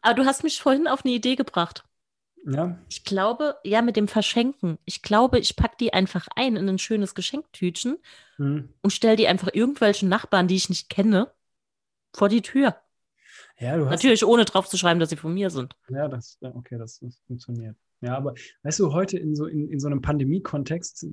aber 0.00 0.14
du 0.14 0.24
hast 0.24 0.42
mich 0.42 0.60
vorhin 0.60 0.88
auf 0.88 1.04
eine 1.04 1.12
Idee 1.12 1.36
gebracht. 1.36 1.84
Ja. 2.46 2.78
Ich 2.88 3.04
glaube, 3.04 3.56
ja, 3.62 3.82
mit 3.82 3.96
dem 3.96 4.08
Verschenken. 4.08 4.78
Ich 4.84 5.02
glaube, 5.02 5.38
ich 5.38 5.56
packe 5.56 5.76
die 5.78 5.92
einfach 5.92 6.28
ein 6.34 6.56
in 6.56 6.68
ein 6.68 6.78
schönes 6.78 7.14
Geschenktütchen 7.14 7.98
hm. 8.36 8.68
und 8.82 8.90
stelle 8.90 9.16
die 9.16 9.28
einfach 9.28 9.48
irgendwelchen 9.52 10.08
Nachbarn, 10.08 10.48
die 10.48 10.56
ich 10.56 10.68
nicht 10.68 10.88
kenne, 10.88 11.30
vor 12.14 12.28
die 12.28 12.42
Tür. 12.42 12.76
Ja, 13.58 13.76
du 13.76 13.84
hast 13.84 13.92
Natürlich 13.92 14.24
ohne 14.24 14.44
drauf 14.44 14.68
zu 14.68 14.76
schreiben, 14.76 15.00
dass 15.00 15.10
sie 15.10 15.16
von 15.16 15.32
mir 15.32 15.50
sind. 15.50 15.76
Ja, 15.88 16.08
das, 16.08 16.38
okay, 16.40 16.76
das, 16.78 16.98
das 17.00 17.20
funktioniert. 17.26 17.76
Ja, 18.00 18.16
aber 18.16 18.34
weißt 18.62 18.80
du, 18.80 18.92
heute 18.92 19.18
in 19.18 19.34
so, 19.34 19.46
in, 19.46 19.68
in 19.70 19.80
so 19.80 19.86
einem 19.86 20.02
Pandemie-Kontext 20.02 21.06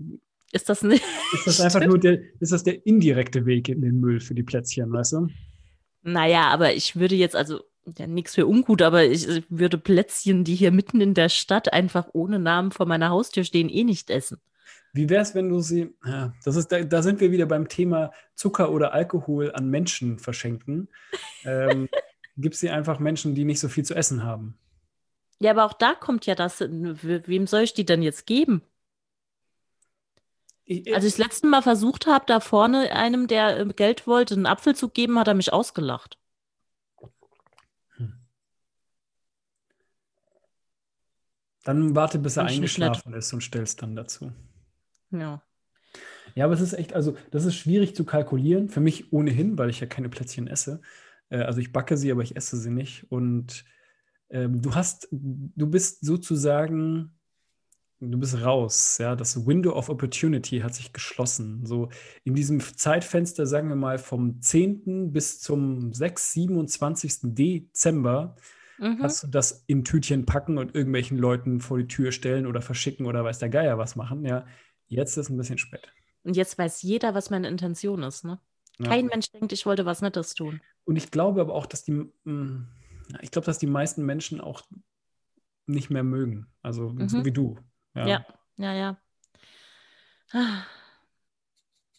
ist 0.52 0.70
das 0.70 0.84
nicht. 0.84 1.04
Ist 1.34 1.48
das 1.48 1.62
einfach 1.62 1.86
nur 1.86 1.98
der, 1.98 2.20
ist 2.39 2.52
das 2.52 2.64
der 2.64 2.86
indirekte 2.86 3.46
Weg 3.46 3.70
in 3.70 3.82
den 3.82 4.00
Müll 4.00 4.20
für 4.20 4.36
die 4.36 4.44
Plätzchen, 4.44 4.92
weißt 4.92 5.14
du? 5.14 5.28
Naja, 6.04 6.50
aber 6.50 6.74
ich 6.74 6.98
würde 6.98 7.16
jetzt, 7.16 7.36
also 7.36 7.62
ja, 7.98 8.08
nichts 8.08 8.36
für 8.36 8.46
ungut, 8.46 8.82
aber 8.82 9.06
ich, 9.06 9.28
ich 9.28 9.46
würde 9.50 9.78
Plätzchen, 9.78 10.44
die 10.44 10.56
hier 10.56 10.72
mitten 10.72 11.00
in 11.00 11.14
der 11.14 11.30
Stadt 11.30 11.72
einfach 11.72 12.10
ohne 12.14 12.39
Namen 12.39 12.72
vor 12.72 12.86
meiner 12.86 13.10
Haustür 13.10 13.44
stehen, 13.44 13.70
eh 13.70 13.84
nicht 13.84 14.10
essen. 14.10 14.42
Wie 14.94 15.10
wäre 15.10 15.22
es, 15.22 15.34
wenn 15.36 15.48
du 15.48 15.62
sie, 15.62 15.96
ja, 16.06 16.34
das 16.44 16.58
ist, 16.58 16.70
da, 16.72 16.82
da, 16.82 17.02
sind 17.02 17.22
wir 17.22 17.32
wieder 17.32 17.46
beim 17.46 17.70
Thema 17.70 18.12
Zucker 18.36 18.72
oder 18.72 18.94
Alkohol 18.94 19.52
an 19.54 19.70
Menschen 19.70 20.20
verschenken. 20.20 20.89
ähm, 21.46 21.88
gib 22.38 22.55
sie 22.55 22.69
einfach 22.69 22.99
Menschen, 22.99 23.36
die 23.36 23.45
nicht 23.45 23.59
so 23.59 23.69
viel 23.69 23.86
zu 23.86 23.95
essen 23.95 24.23
haben. 24.23 24.57
Ja, 25.39 25.51
aber 25.51 25.65
auch 25.65 25.73
da 25.73 25.95
kommt 25.95 26.25
ja 26.25 26.36
das, 26.36 26.59
wem 26.61 27.47
soll 27.47 27.61
ich 27.61 27.73
die 27.73 27.86
denn 27.86 28.03
jetzt 28.03 28.27
geben? 28.27 28.61
Ich, 30.65 30.93
Als 30.93 31.03
ich 31.03 31.13
das 31.13 31.17
letzte 31.17 31.47
Mal 31.47 31.61
versucht 31.61 32.07
habe, 32.07 32.25
da 32.27 32.39
vorne 32.39 32.91
einem, 32.91 33.27
der 33.27 33.59
äh, 33.59 33.65
Geld 33.73 34.07
wollte, 34.07 34.36
einen 34.36 34.45
Apfel 34.45 34.75
zu 34.75 34.89
geben, 34.89 35.19
hat 35.19 35.27
er 35.27 35.34
mich 35.34 35.51
ausgelacht. 35.51 36.17
Hm. 37.97 38.13
Dann 41.63 41.95
warte, 41.95 42.19
bis 42.19 42.38
er 42.38 42.45
eingeschlafen 42.45 43.13
ist 43.13 43.34
und 43.34 43.41
stellst 43.41 43.82
dann 43.82 43.95
dazu. 43.95 44.32
Ja. 45.09 45.41
Ja, 46.36 46.45
aber 46.45 46.53
es 46.53 46.61
ist 46.61 46.73
echt, 46.73 46.93
also 46.93 47.17
das 47.32 47.45
ist 47.45 47.55
schwierig 47.55 47.95
zu 47.95 48.05
kalkulieren. 48.05 48.69
Für 48.69 48.79
mich 48.79 49.11
ohnehin, 49.11 49.57
weil 49.57 49.69
ich 49.69 49.79
ja 49.79 49.88
keine 49.88 50.07
Plätzchen 50.07 50.47
esse. 50.47 50.82
Äh, 51.32 51.41
also 51.41 51.59
ich 51.59 51.71
backe 51.71 51.97
sie, 51.97 52.11
aber 52.11 52.21
ich 52.21 52.36
esse 52.36 52.57
sie 52.57 52.69
nicht. 52.69 53.05
Und 53.09 53.65
ähm, 54.29 54.61
du 54.61 54.75
hast, 54.75 55.07
du 55.11 55.67
bist 55.67 56.05
sozusagen, 56.05 57.17
du 57.99 58.19
bist 58.19 58.41
raus. 58.43 58.97
Ja, 58.99 59.15
das 59.15 59.47
Window 59.47 59.73
of 59.73 59.89
Opportunity 59.89 60.59
hat 60.59 60.75
sich 60.75 60.93
geschlossen. 60.93 61.65
So 61.65 61.89
in 62.23 62.36
diesem 62.36 62.59
Zeitfenster, 62.59 63.47
sagen 63.47 63.69
wir 63.69 63.75
mal, 63.75 63.97
vom 63.97 64.41
10. 64.41 65.11
bis 65.11 65.39
zum 65.39 65.93
6, 65.93 66.34
27. 66.34 67.13
Dezember 67.23 68.36
mhm. 68.77 69.01
hast 69.01 69.23
du 69.23 69.27
das 69.27 69.63
in 69.67 69.84
Tütchen 69.84 70.25
packen 70.25 70.57
und 70.57 70.75
irgendwelchen 70.75 71.17
Leuten 71.17 71.59
vor 71.61 71.77
die 71.77 71.88
Tür 71.88 72.11
stellen 72.11 72.45
oder 72.45 72.61
verschicken 72.61 73.05
oder 73.05 73.23
weiß 73.23 73.39
der 73.39 73.49
Geier 73.49 73.77
was 73.77 73.95
machen. 73.95 74.25
Ja, 74.25 74.45
jetzt 74.88 75.17
ist 75.17 75.29
ein 75.29 75.38
bisschen 75.38 75.57
spät. 75.57 75.91
Und 76.23 76.38
jetzt 76.38 76.57
weiß 76.57 76.84
jeder, 76.84 77.15
was 77.15 77.32
meine 77.32 77.47
Intention 77.47 78.03
ist, 78.03 78.23
ne? 78.23 78.39
Kein 78.84 79.07
Mensch 79.07 79.32
denkt, 79.32 79.53
ich 79.53 79.65
wollte 79.65 79.86
was 79.86 80.01
Nettes 80.01 80.34
tun. 80.34 80.61
Und 80.86 80.95
ich 80.95 81.11
glaube 81.11 81.41
aber 81.41 81.53
auch, 81.53 81.65
dass 81.65 81.84
die, 81.84 81.91
mm, 81.91 82.67
ich 83.21 83.32
glaube, 83.32 83.45
dass 83.45 83.59
die 83.59 83.67
meisten 83.67 84.05
Menschen 84.05 84.41
auch 84.41 84.61
nicht 85.65 85.89
mehr 85.89 86.03
mögen. 86.03 86.47
Also 86.61 86.89
mhm. 86.89 87.09
so 87.09 87.25
wie 87.25 87.32
du. 87.32 87.57
Ja, 87.93 88.07
ja, 88.07 88.25
ja. 88.57 88.97
ja. 90.34 90.63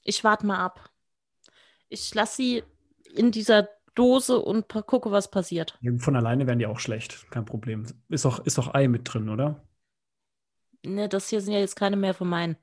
Ich 0.04 0.24
warte 0.24 0.46
mal 0.46 0.58
ab. 0.58 0.90
Ich 1.88 2.14
lasse 2.14 2.36
sie 2.36 2.62
in 3.14 3.30
dieser 3.30 3.68
Dose 3.94 4.38
und 4.38 4.68
gucke, 4.68 5.10
was 5.10 5.30
passiert. 5.30 5.78
Von 5.98 6.16
alleine 6.16 6.46
werden 6.46 6.58
die 6.58 6.66
auch 6.66 6.78
schlecht, 6.78 7.30
kein 7.30 7.44
Problem. 7.44 7.86
Ist 8.08 8.24
doch, 8.24 8.44
ist 8.44 8.58
doch 8.58 8.74
Ei 8.74 8.88
mit 8.88 9.02
drin, 9.04 9.28
oder? 9.28 9.62
Ne, 10.84 11.08
das 11.08 11.28
hier 11.28 11.40
sind 11.40 11.52
ja 11.52 11.60
jetzt 11.60 11.76
keine 11.76 11.96
mehr 11.96 12.14
von 12.14 12.28
meinen. 12.28 12.56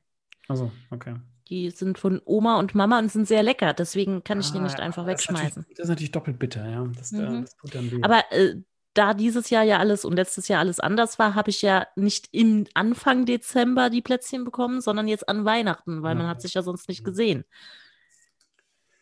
Also, 0.48 0.72
okay. 0.90 1.16
Die 1.50 1.72
sind 1.72 1.98
von 1.98 2.22
Oma 2.26 2.60
und 2.60 2.76
Mama 2.76 3.00
und 3.00 3.12
sind 3.12 3.28
sehr 3.28 3.42
lecker. 3.42 3.74
Deswegen 3.74 4.24
kann 4.24 4.40
ich 4.40 4.50
ah, 4.50 4.54
die 4.54 4.60
nicht 4.60 4.80
einfach 4.80 5.06
das 5.06 5.14
wegschmeißen. 5.14 5.64
Ist 5.64 5.72
das 5.72 5.86
ist 5.86 5.90
natürlich 5.90 6.12
doppelt 6.12 6.38
bitter, 6.38 6.68
ja. 6.70 6.88
Das, 6.96 7.12
äh, 7.12 7.18
mhm. 7.18 7.46
das 7.64 7.84
Aber 8.04 8.24
äh, 8.32 8.56
da 8.94 9.14
dieses 9.14 9.50
Jahr 9.50 9.64
ja 9.64 9.80
alles 9.80 10.06
und 10.06 10.16
letztes 10.16 10.48
Jahr 10.48 10.60
alles 10.60 10.80
anders 10.80 11.18
war, 11.20 11.36
habe 11.36 11.50
ich 11.50 11.62
ja 11.62 11.88
nicht 11.96 12.30
im 12.32 12.68
Anfang 12.74 13.26
Dezember 13.26 13.90
die 13.90 14.02
Plätzchen 14.02 14.44
bekommen, 14.44 14.82
sondern 14.82 15.08
jetzt 15.08 15.28
an 15.28 15.46
Weihnachten, 15.46 16.04
weil 16.04 16.12
ja. 16.12 16.16
man 16.16 16.28
hat 16.28 16.42
sich 16.42 16.54
ja 16.54 16.62
sonst 16.62 16.88
nicht 16.88 17.04
gesehen. 17.04 17.46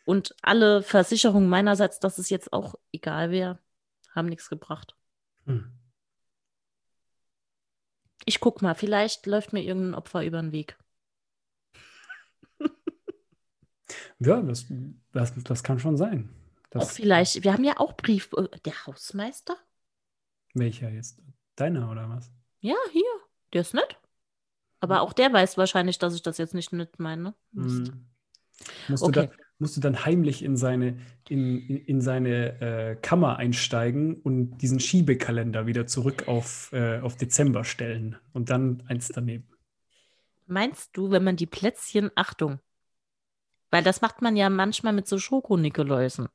Und 0.04 0.34
alle 0.40 0.82
Versicherungen 0.82 1.50
meinerseits, 1.50 2.00
dass 2.00 2.16
es 2.16 2.30
jetzt 2.30 2.52
auch 2.52 2.76
egal 2.92 3.30
wäre, 3.30 3.58
haben 4.14 4.28
nichts 4.28 4.48
gebracht. 4.48 4.96
Hm. 5.44 5.70
Ich 8.24 8.40
guck 8.40 8.62
mal, 8.62 8.74
vielleicht 8.74 9.26
läuft 9.26 9.52
mir 9.52 9.62
irgendein 9.62 9.94
Opfer 9.94 10.24
über 10.24 10.40
den 10.40 10.52
Weg. 10.52 10.78
Ja, 14.20 14.40
das, 14.40 14.66
das, 15.12 15.34
das 15.44 15.62
kann 15.62 15.78
schon 15.78 15.96
sein. 15.96 16.28
Das, 16.70 16.84
auch 16.84 16.90
vielleicht, 16.90 17.44
wir 17.44 17.52
haben 17.52 17.64
ja 17.64 17.78
auch 17.78 17.96
Brief, 17.96 18.30
äh, 18.36 18.48
der 18.64 18.86
Hausmeister? 18.86 19.56
Welcher 20.54 20.90
jetzt? 20.90 21.20
Deiner 21.56 21.90
oder 21.90 22.08
was? 22.08 22.30
Ja, 22.60 22.76
hier, 22.92 23.02
der 23.52 23.62
ist 23.62 23.74
nett. 23.74 23.98
Aber 24.80 24.96
hm. 24.96 25.02
auch 25.02 25.12
der 25.12 25.32
weiß 25.32 25.56
wahrscheinlich, 25.56 25.98
dass 25.98 26.14
ich 26.14 26.22
das 26.22 26.38
jetzt 26.38 26.54
nicht 26.54 26.72
nett 26.72 26.98
meine. 26.98 27.34
Hm. 27.54 28.06
Musst, 28.88 29.04
okay. 29.04 29.12
du 29.12 29.26
dann, 29.28 29.36
musst 29.58 29.76
du 29.76 29.80
dann 29.80 30.04
heimlich 30.04 30.42
in 30.42 30.56
seine, 30.56 30.98
in, 31.28 31.58
in, 31.58 31.76
in 31.76 32.00
seine 32.00 32.60
äh, 32.60 32.96
Kammer 32.96 33.36
einsteigen 33.36 34.20
und 34.20 34.58
diesen 34.58 34.80
Schiebekalender 34.80 35.66
wieder 35.66 35.86
zurück 35.86 36.26
auf, 36.26 36.72
äh, 36.72 36.98
auf 37.00 37.16
Dezember 37.16 37.64
stellen 37.64 38.16
und 38.32 38.50
dann 38.50 38.82
eins 38.88 39.08
daneben. 39.08 39.48
Meinst 40.46 40.96
du, 40.96 41.10
wenn 41.10 41.24
man 41.24 41.36
die 41.36 41.46
Plätzchen, 41.46 42.10
Achtung, 42.14 42.58
weil 43.70 43.82
das 43.82 44.00
macht 44.00 44.22
man 44.22 44.36
ja 44.36 44.48
manchmal 44.50 44.92
mit 44.92 45.06
so 45.06 45.18
Schokonikoläusen. 45.18 46.28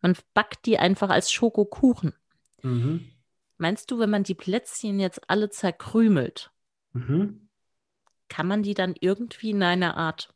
Man 0.00 0.16
backt 0.34 0.66
die 0.66 0.78
einfach 0.78 1.10
als 1.10 1.32
Schokokuchen. 1.32 2.14
Mhm. 2.62 3.10
Meinst 3.56 3.90
du, 3.90 3.98
wenn 3.98 4.10
man 4.10 4.22
die 4.22 4.34
Plätzchen 4.34 5.00
jetzt 5.00 5.28
alle 5.28 5.50
zerkrümelt, 5.50 6.52
mhm. 6.92 7.48
kann 8.28 8.46
man 8.46 8.62
die 8.62 8.74
dann 8.74 8.94
irgendwie 9.00 9.50
in 9.50 9.62
eine 9.62 9.96
Art 9.96 10.32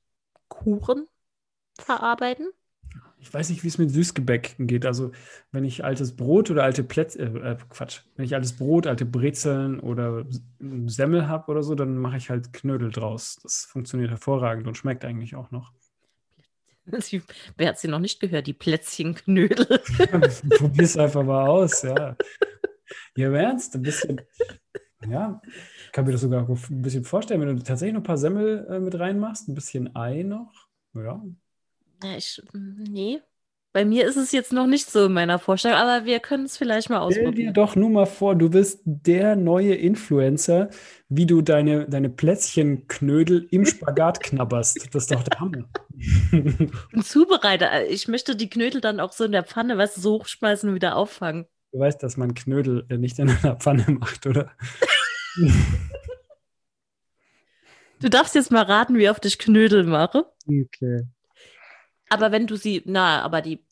Kuchen 0.49 1.07
verarbeiten? 1.79 2.49
Ich 3.19 3.33
weiß 3.33 3.51
nicht, 3.51 3.63
wie 3.63 3.69
es 3.69 3.79
mit 3.79 3.91
Süßgebäck 3.93 4.57
geht. 4.59 4.85
Also, 4.85 5.13
wenn 5.53 5.65
ich 5.65 5.85
altes 5.85 6.17
Brot 6.17 6.51
oder 6.51 6.65
alte 6.65 6.83
Plätzchen, 6.83 7.37
äh, 7.37 7.53
äh, 7.53 7.57
Quatsch, 7.71 8.01
wenn 8.17 8.25
ich 8.25 8.35
altes 8.35 8.57
Brot, 8.57 8.89
alte 8.89 9.07
Brezeln 9.07 9.79
oder 9.79 10.27
Semmel 10.87 11.29
habe 11.29 11.51
oder 11.53 11.63
so, 11.63 11.77
dann 11.77 11.97
mache 11.97 12.17
ich 12.17 12.31
halt 12.31 12.53
Knödel 12.53 12.91
draus. 12.91 13.39
Das 13.43 13.65
funktioniert 13.65 14.11
hervorragend 14.11 14.67
und 14.67 14.77
schmeckt 14.77 15.05
eigentlich 15.05 15.37
auch 15.37 15.53
noch. 15.53 15.73
wer 17.57 17.69
hat 17.69 17.79
sie 17.79 17.89
noch 17.89 17.99
nicht 17.99 18.21
gehört? 18.21 18.47
Die 18.47 18.53
Plätzchenknödel. 18.53 19.67
Probier 20.59 20.85
es 20.85 20.97
einfach 20.97 21.23
mal 21.23 21.47
aus, 21.47 21.83
ja. 21.83 22.17
Ja, 23.17 23.29
im 23.29 23.35
Ernst, 23.35 23.75
ein 23.75 23.83
bisschen. 23.83 24.21
Ja, 25.09 25.41
ich 25.87 25.93
kann 25.93 26.05
mir 26.05 26.13
das 26.13 26.21
sogar 26.21 26.49
ein 26.49 26.83
bisschen 26.83 27.05
vorstellen, 27.05 27.41
wenn 27.41 27.57
du 27.57 27.63
tatsächlich 27.63 27.95
noch 27.95 28.01
ein 28.01 28.05
paar 28.05 28.19
Semmel 28.19 28.67
äh, 28.69 28.79
mit 28.79 28.99
reinmachst, 28.99 29.49
ein 29.49 29.55
bisschen 29.55 29.95
Ei 29.97 30.23
noch. 30.23 30.69
Ja. 30.95 31.23
ja 32.03 32.17
ich, 32.17 32.41
nee, 32.53 33.21
bei 33.73 33.87
mir 33.87 34.07
ist 34.07 34.17
es 34.17 34.33
jetzt 34.33 34.53
noch 34.53 34.67
nicht 34.67 34.91
so 34.91 35.07
in 35.07 35.13
meiner 35.15 35.39
Vorstellung, 35.39 35.79
aber 35.79 36.05
wir 36.05 36.21
können 36.21 36.45
es 36.45 36.59
vielleicht 36.59 36.91
mal 36.91 36.99
ausprobieren. 36.99 37.33
Stell 37.33 37.47
dir 37.47 37.53
doch 37.53 37.75
nur 37.75 37.89
mal 37.89 38.05
vor, 38.07 38.35
du 38.35 38.51
bist 38.51 38.83
der 38.85 39.35
neue 39.35 39.75
Influencer, 39.75 40.69
wie 41.09 41.25
du 41.25 41.41
deine, 41.41 41.89
deine 41.89 42.11
Plätzchenknödel 42.11 43.49
im 43.51 43.65
Spagat 43.65 44.21
knabberst. 44.21 44.95
Das 44.95 45.05
ist 45.05 45.13
doch 45.13 45.23
der 45.23 45.41
Hammer. 45.41 45.69
Und 46.93 47.05
Zubereiter. 47.05 47.89
Ich 47.89 48.09
möchte 48.09 48.37
die 48.37 48.51
Knödel 48.51 48.83
dann 48.83 49.01
auch 49.01 49.13
so 49.13 49.25
in 49.25 49.33
der 49.33 49.45
Pfanne, 49.45 49.79
weißt 49.79 49.97
du, 49.97 50.01
so 50.03 50.13
hochschmeißen 50.19 50.69
und 50.69 50.75
wieder 50.75 50.97
auffangen. 50.97 51.47
Du 51.73 51.79
weißt, 51.79 52.03
dass 52.03 52.19
man 52.19 52.35
Knödel 52.35 52.85
äh, 52.91 52.99
nicht 52.99 53.19
in 53.19 53.31
einer 53.31 53.57
Pfanne 53.57 53.87
macht, 53.89 54.27
oder? 54.27 54.51
du 58.01 58.11
darfst 58.11 58.35
jetzt 58.35 58.51
mal 58.51 58.65
raten, 58.65 58.99
wie 58.99 59.09
oft 59.09 59.25
ich 59.25 59.39
Knödel 59.39 59.85
mache. 59.85 60.27
Okay. 60.47 61.07
Aber 62.13 62.31
wenn 62.31 62.47
du 62.47 62.57
sie, 62.57 62.83
na, 62.85 63.23
aber 63.23 63.41
die 63.41 63.65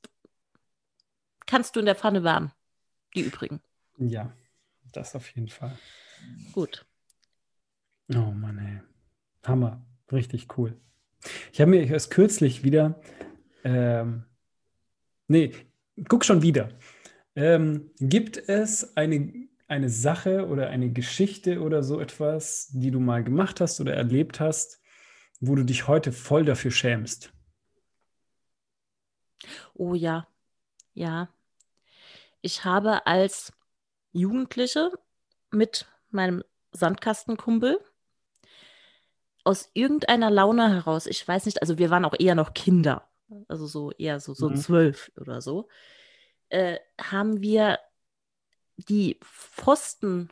kannst 1.45 1.76
du 1.76 1.80
in 1.80 1.84
der 1.84 1.95
Pfanne 1.95 2.24
warm. 2.24 2.53
Die 3.14 3.20
übrigen. 3.20 3.61
Ja, 3.99 4.32
das 4.93 5.14
auf 5.14 5.28
jeden 5.32 5.49
Fall. 5.49 5.76
Gut. 6.53 6.86
Oh 8.09 8.32
Mann, 8.32 8.59
ey. 8.59 8.80
Hammer. 9.47 9.84
Richtig 10.11 10.57
cool. 10.57 10.74
Ich 11.53 11.61
habe 11.61 11.70
mir 11.70 11.86
erst 11.86 12.11
kürzlich 12.11 12.64
wieder, 12.64 12.99
ähm, 13.62 14.24
nee, 15.28 15.53
guck 16.09 16.24
schon 16.24 16.41
wieder. 16.41 16.70
Ähm, 17.36 17.91
gibt 18.01 18.38
es 18.38 18.97
eine, 18.97 19.34
eine 19.68 19.91
Sache 19.91 20.49
oder 20.49 20.70
eine 20.70 20.91
Geschichte 20.91 21.61
oder 21.61 21.82
so 21.82 22.01
etwas, 22.01 22.70
die 22.72 22.91
du 22.91 23.01
mal 23.01 23.22
gemacht 23.22 23.61
hast 23.61 23.82
oder 23.82 23.93
erlebt 23.93 24.41
hast, 24.41 24.80
wo 25.41 25.57
du 25.57 25.62
dich 25.62 25.88
heute 25.88 26.11
voll 26.11 26.47
dafür 26.47 26.70
schämst? 26.70 27.34
Oh 29.74 29.95
ja, 29.95 30.26
ja. 30.95 31.28
Ich 32.43 32.64
habe 32.64 33.07
als 33.07 33.53
Jugendliche 34.12 34.91
mit 35.51 35.86
meinem 36.11 36.43
Sandkastenkumpel 36.72 37.78
aus 39.45 39.70
irgendeiner 39.72 40.30
Laune 40.30 40.70
heraus, 40.70 41.07
ich 41.07 41.26
weiß 41.26 41.47
nicht, 41.47 41.61
also 41.62 41.78
wir 41.78 41.91
waren 41.91 42.05
auch 42.05 42.14
eher 42.18 42.34
noch 42.34 42.55
Kinder, 42.55 43.09
also 43.49 43.66
so 43.66 43.91
eher 43.93 44.20
so, 44.20 44.34
so 44.34 44.51
mhm. 44.51 44.57
zwölf 44.57 45.11
oder 45.16 45.41
so, 45.41 45.68
äh, 46.51 46.78
haben 47.01 47.41
wir 47.41 47.78
die 48.76 49.18
Pfosten 49.22 50.30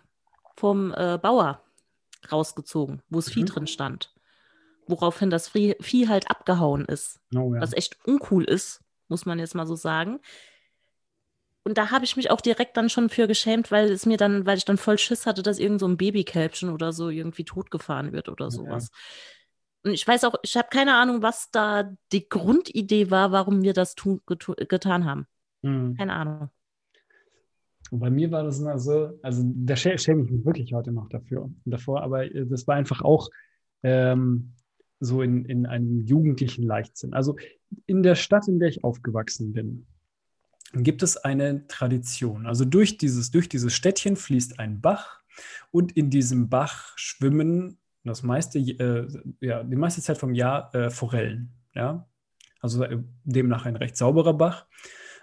vom 0.56 0.92
äh, 0.92 1.18
Bauer 1.20 1.62
rausgezogen, 2.30 3.02
wo 3.08 3.18
es 3.18 3.28
mhm. 3.28 3.32
Vieh 3.32 3.44
drin 3.44 3.66
stand. 3.66 4.14
Woraufhin 4.86 5.30
das 5.30 5.48
Vieh 5.48 6.08
halt 6.08 6.30
abgehauen 6.30 6.86
ist. 6.86 7.20
Oh, 7.34 7.54
ja. 7.54 7.60
Was 7.60 7.74
echt 7.74 7.98
uncool 8.06 8.44
ist 8.44 8.82
muss 9.08 9.26
man 9.26 9.38
jetzt 9.38 9.54
mal 9.54 9.66
so 9.66 9.74
sagen. 9.74 10.20
Und 11.64 11.76
da 11.76 11.90
habe 11.90 12.04
ich 12.04 12.16
mich 12.16 12.30
auch 12.30 12.40
direkt 12.40 12.76
dann 12.76 12.88
schon 12.88 13.10
für 13.10 13.26
geschämt, 13.26 13.70
weil 13.70 13.90
es 13.90 14.06
mir 14.06 14.16
dann, 14.16 14.46
weil 14.46 14.56
ich 14.56 14.64
dann 14.64 14.78
voll 14.78 14.98
Schiss 14.98 15.26
hatte, 15.26 15.42
dass 15.42 15.58
irgend 15.58 15.80
so 15.80 15.86
ein 15.86 15.98
Babykälbchen 15.98 16.70
oder 16.70 16.92
so 16.92 17.10
irgendwie 17.10 17.44
totgefahren 17.44 18.12
wird 18.12 18.28
oder 18.28 18.50
sowas. 18.50 18.88
Ja. 18.90 18.98
Und 19.84 19.92
ich 19.92 20.06
weiß 20.06 20.24
auch, 20.24 20.34
ich 20.42 20.56
habe 20.56 20.68
keine 20.70 20.94
Ahnung, 20.94 21.22
was 21.22 21.50
da 21.50 21.94
die 22.12 22.28
Grundidee 22.28 23.10
war, 23.10 23.32
warum 23.32 23.62
wir 23.62 23.74
das 23.74 23.94
getan 24.26 25.04
haben. 25.04 25.26
Mhm. 25.62 25.94
Keine 25.96 26.14
Ahnung. 26.14 26.50
Und 27.90 28.00
bei 28.00 28.10
mir 28.10 28.30
war 28.30 28.44
das 28.44 28.58
immer 28.60 28.78
so, 28.78 29.18
also 29.22 29.42
da 29.44 29.76
schäme 29.76 29.96
ich 29.96 30.30
mich 30.30 30.44
wirklich 30.44 30.72
heute 30.72 30.92
noch 30.92 31.08
dafür, 31.08 31.50
davor, 31.64 32.02
aber 32.02 32.24
äh, 32.24 32.46
das 32.46 32.66
war 32.66 32.76
einfach 32.76 33.02
auch 33.02 33.28
ähm, 33.82 34.54
so 35.00 35.22
in, 35.22 35.44
in 35.44 35.66
einem 35.66 36.00
jugendlichen 36.00 36.62
Leichtsinn. 36.64 37.14
Also 37.14 37.36
in 37.86 38.02
der 38.02 38.14
Stadt, 38.14 38.48
in 38.48 38.58
der 38.58 38.68
ich 38.68 38.84
aufgewachsen 38.84 39.52
bin, 39.52 39.86
gibt 40.74 41.02
es 41.02 41.16
eine 41.16 41.66
Tradition. 41.66 42.46
Also 42.46 42.64
durch 42.64 42.98
dieses, 42.98 43.30
durch 43.30 43.48
dieses 43.48 43.74
Städtchen 43.74 44.16
fließt 44.16 44.58
ein 44.58 44.80
Bach 44.80 45.20
und 45.70 45.92
in 45.92 46.10
diesem 46.10 46.48
Bach 46.48 46.92
schwimmen 46.96 47.78
das 48.04 48.22
meiste, 48.22 48.58
äh, 48.58 49.06
ja, 49.40 49.62
die 49.62 49.76
meiste 49.76 50.02
Zeit 50.02 50.18
vom 50.18 50.34
Jahr 50.34 50.74
äh, 50.74 50.90
Forellen. 50.90 51.52
Ja? 51.74 52.08
Also 52.60 52.84
äh, 52.84 52.98
demnach 53.24 53.66
ein 53.66 53.76
recht 53.76 53.96
sauberer 53.96 54.34
Bach. 54.34 54.66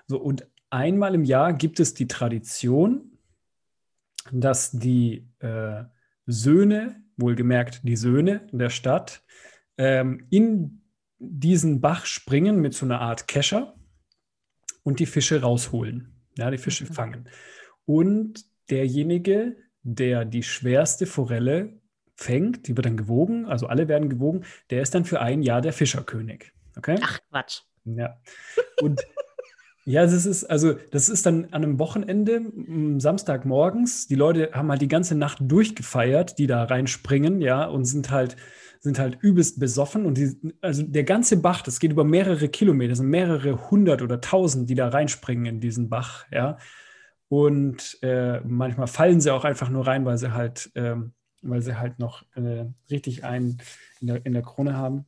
So, 0.08 0.20
und 0.20 0.48
einmal 0.70 1.16
im 1.16 1.24
Jahr 1.24 1.54
gibt 1.54 1.80
es 1.80 1.94
die 1.94 2.08
Tradition, 2.08 3.18
dass 4.32 4.72
die 4.72 5.28
äh, 5.40 5.84
Söhne, 6.26 7.02
wohlgemerkt 7.18 7.82
die 7.84 7.96
Söhne 7.96 8.48
der 8.52 8.70
Stadt, 8.70 9.24
ähm, 9.78 10.28
in 10.30 10.82
diesen 11.20 11.82
Bach 11.82 12.06
springen 12.06 12.62
mit 12.62 12.74
so 12.74 12.86
einer 12.86 13.02
Art 13.02 13.28
Kescher 13.28 13.76
und 14.84 15.00
die 15.00 15.06
Fische 15.06 15.42
rausholen. 15.42 16.16
Ja, 16.38 16.52
die 16.52 16.58
Fische 16.58 16.86
mhm. 16.86 16.94
fangen. 16.94 17.30
Und 17.86 18.46
derjenige, 18.70 19.58
der 19.84 20.26
die 20.26 20.44
schwerste 20.44 21.06
Forelle 21.06 21.80
fängt, 22.16 22.68
die 22.68 22.76
wird 22.76 22.86
dann 22.86 22.98
gewogen, 22.98 23.46
also 23.46 23.68
alle 23.68 23.88
werden 23.88 24.10
gewogen, 24.10 24.46
der 24.70 24.82
ist 24.82 24.96
dann 24.96 25.06
für 25.06 25.22
ein 25.22 25.42
Jahr 25.42 25.62
der 25.62 25.74
Fischerkönig. 25.74 26.52
Okay? 26.78 26.98
Ach 27.02 27.20
Quatsch. 27.30 27.62
Ja. 27.84 28.20
Und 28.82 29.06
ja, 29.86 30.04
das 30.04 30.26
ist, 30.26 30.46
also, 30.46 30.74
das 30.92 31.10
ist 31.10 31.26
dann 31.26 31.46
an 31.46 31.64
einem 31.64 31.80
Wochenende, 31.80 32.42
Samstagmorgens. 33.00 34.08
Die 34.08 34.16
Leute 34.16 34.52
haben 34.54 34.70
halt 34.72 34.82
die 34.82 34.88
ganze 34.88 35.16
Nacht 35.16 35.38
durchgefeiert, 35.42 36.40
die 36.40 36.48
da 36.48 36.64
reinspringen, 36.64 37.42
ja, 37.42 37.66
und 37.66 37.86
sind 37.86 38.10
halt 38.10 38.36
sind 38.86 39.00
halt 39.00 39.18
übelst 39.22 39.60
besoffen 39.60 40.06
und 40.06 40.16
die, 40.20 40.54
also 40.62 40.84
der 40.84 41.04
ganze 41.04 41.38
Bach, 41.42 41.64
das 41.64 41.80
geht 41.80 41.92
über 41.92 42.04
mehrere 42.04 42.48
Kilometer, 42.50 42.96
sind 42.96 43.10
mehrere 43.10 43.72
hundert 43.72 44.04
oder 44.04 44.22
tausend, 44.22 44.70
die 44.70 44.76
da 44.76 44.90
reinspringen 44.90 45.48
in 45.48 45.60
diesen 45.60 45.90
Bach, 45.90 46.26
ja. 46.32 46.58
Und 47.28 47.98
äh, 48.04 48.42
manchmal 48.42 48.86
fallen 48.86 49.22
sie 49.22 49.32
auch 49.32 49.44
einfach 49.44 49.70
nur 49.70 49.88
rein, 49.88 50.06
weil 50.06 50.20
sie 50.20 50.34
halt, 50.34 50.72
ähm, 50.76 51.14
weil 51.42 51.64
sie 51.64 51.80
halt 51.80 51.98
noch 51.98 52.24
äh, 52.36 52.66
richtig 52.92 53.24
einen 53.24 53.58
in 54.02 54.08
der, 54.08 54.24
in 54.24 54.34
der 54.34 54.44
Krone 54.44 54.78
haben. 54.78 55.08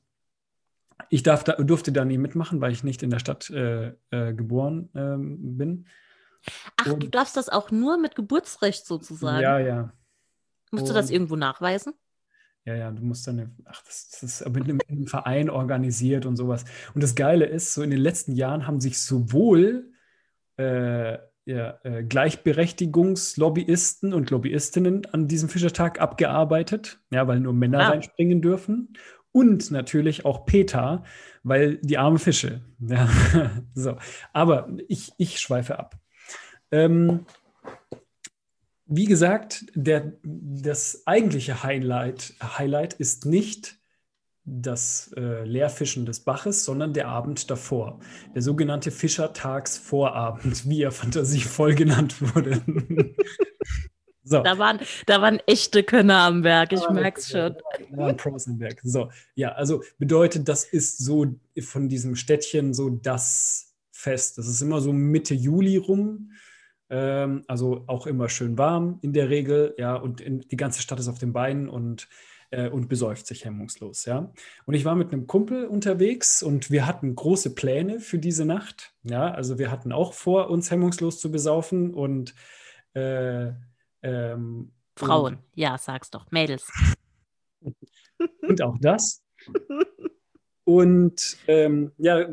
Ich 1.11 1.21
darf 1.21 1.43
da, 1.43 1.53
durfte 1.53 1.91
da 1.91 2.03
nie 2.03 2.17
mitmachen, 2.17 2.59
weil 2.59 2.71
ich 2.71 2.83
nicht 2.83 3.03
in 3.03 3.11
der 3.11 3.19
Stadt 3.19 3.51
äh, 3.51 3.93
äh 4.09 4.33
geboren 4.33 4.89
ähm, 4.95 5.55
bin. 5.55 5.85
Ach, 6.77 6.93
und, 6.93 7.03
du 7.03 7.09
darfst 7.09 7.37
das 7.37 7.47
auch 7.47 7.69
nur 7.69 7.99
mit 7.99 8.15
Geburtsrecht 8.15 8.87
sozusagen. 8.87 9.43
Ja, 9.43 9.59
ja. 9.59 9.93
Musst 10.71 10.85
und, 10.85 10.89
du 10.89 10.93
das 10.95 11.11
irgendwo 11.11 11.35
nachweisen? 11.35 11.93
Ja, 12.67 12.75
ja, 12.75 12.91
du 12.91 13.01
musst 13.01 13.25
dann, 13.25 13.55
ach, 13.63 13.81
das, 13.85 14.09
das 14.09 14.41
ist 14.41 14.49
mit 14.49 14.65
einem, 14.65 14.81
einem, 14.89 15.07
Verein 15.07 15.49
organisiert 15.49 16.25
und 16.25 16.35
sowas. 16.35 16.65
Und 16.93 17.01
das 17.01 17.15
Geile 17.15 17.45
ist, 17.45 17.73
so 17.73 17.81
in 17.81 17.91
den 17.91 18.01
letzten 18.01 18.33
Jahren 18.33 18.67
haben 18.67 18.81
sich 18.81 18.99
sowohl 18.99 19.93
äh, 20.57 21.17
ja, 21.45 21.79
äh, 21.83 22.03
Gleichberechtigungslobbyisten 22.03 24.13
und 24.13 24.31
Lobbyistinnen 24.31 25.05
an 25.13 25.29
diesem 25.29 25.47
Fischertag 25.47 26.01
abgearbeitet, 26.01 26.99
ja, 27.09 27.25
weil 27.25 27.39
nur 27.39 27.53
Männer 27.53 27.79
ah. 27.79 27.91
reinspringen 27.91 28.41
dürfen. 28.41 28.97
Und 29.31 29.71
natürlich 29.71 30.25
auch 30.25 30.45
PETA, 30.45 31.05
weil 31.43 31.77
die 31.77 31.97
armen 31.97 32.17
Fische. 32.17 32.59
Ja, 32.79 33.07
so. 33.75 33.95
Aber 34.33 34.67
ich, 34.89 35.13
ich 35.17 35.39
schweife 35.39 35.79
ab. 35.79 35.95
Ähm, 36.71 37.25
wie 38.87 39.05
gesagt, 39.05 39.65
der, 39.75 40.13
das 40.23 41.03
eigentliche 41.05 41.63
Highlight, 41.63 42.33
Highlight 42.41 42.93
ist 42.93 43.25
nicht 43.25 43.77
das 44.45 45.11
äh, 45.17 45.43
Leerfischen 45.43 46.05
des 46.05 46.21
Baches, 46.21 46.63
sondern 46.63 46.93
der 46.93 47.09
Abend 47.09 47.51
davor. 47.51 47.99
Der 48.33 48.41
sogenannte 48.41 48.91
Fischertagsvorabend, 48.91 50.69
wie 50.69 50.83
er 50.83 50.91
fantasievoll 50.91 51.75
genannt 51.75 52.15
wurde. 52.21 52.61
so. 54.23 54.41
Da, 54.41 54.57
waren, 54.57 54.79
da 55.05 55.21
waren 55.21 55.39
echte 55.47 55.83
Könner 55.83 56.19
am 56.19 56.45
Werk, 56.45 56.71
ich 56.71 56.89
merke 56.89 57.19
es 57.19 57.29
schon. 57.29 57.57
Da 57.91 57.97
waren 57.97 58.15
Pros 58.15 58.47
am 58.47 58.57
Werk. 58.61 58.79
So, 58.83 59.11
ja, 59.35 59.51
also 59.51 59.83
bedeutet, 59.97 60.47
das 60.47 60.63
ist 60.63 60.99
so 60.99 61.25
von 61.59 61.89
diesem 61.89 62.15
Städtchen 62.15 62.73
so 62.73 62.89
das 62.89 63.75
Fest. 63.91 64.37
Das 64.37 64.47
ist 64.47 64.61
immer 64.61 64.79
so 64.79 64.93
Mitte 64.93 65.33
Juli 65.33 65.75
rum 65.75 66.31
Ähm, 66.89 67.43
also 67.47 67.83
auch 67.87 68.07
immer 68.07 68.29
schön 68.29 68.57
warm 68.57 68.99
in 69.01 69.13
der 69.13 69.29
Regel, 69.29 69.75
ja, 69.77 69.95
und 69.95 70.21
in, 70.21 70.41
die 70.41 70.57
ganze 70.57 70.81
Stadt 70.81 70.99
ist 70.99 71.09
auf 71.09 71.19
den 71.19 71.33
Beinen 71.33 71.67
und, 71.67 72.07
äh, 72.49 72.69
und 72.69 72.87
besäuft 72.87 73.27
sich 73.27 73.43
hemmungslos, 73.43 74.05
ja. 74.05 74.31
Und 74.65 74.73
ich 74.73 74.85
war 74.85 74.95
mit 74.95 75.11
einem 75.11 75.27
Kumpel 75.27 75.65
unterwegs 75.65 76.41
und 76.41 76.71
wir 76.71 76.85
hatten 76.85 77.15
große 77.15 77.55
Pläne 77.55 77.99
für 77.99 78.19
diese 78.19 78.45
Nacht, 78.45 78.93
ja. 79.03 79.31
Also 79.31 79.59
wir 79.59 79.69
hatten 79.69 79.91
auch 79.91 80.13
vor, 80.13 80.49
uns 80.49 80.71
hemmungslos 80.71 81.19
zu 81.19 81.29
besaufen 81.29 81.93
und 81.93 82.33
äh, 82.93 83.51
ähm, 84.01 84.71
Frauen, 84.95 85.35
und, 85.35 85.43
ja, 85.55 85.77
sag's 85.77 86.09
doch, 86.09 86.31
Mädels. 86.31 86.71
und 88.41 88.61
auch 88.61 88.77
das. 88.79 89.23
Und 90.63 91.37
ähm, 91.47 91.91
ja, 91.97 92.27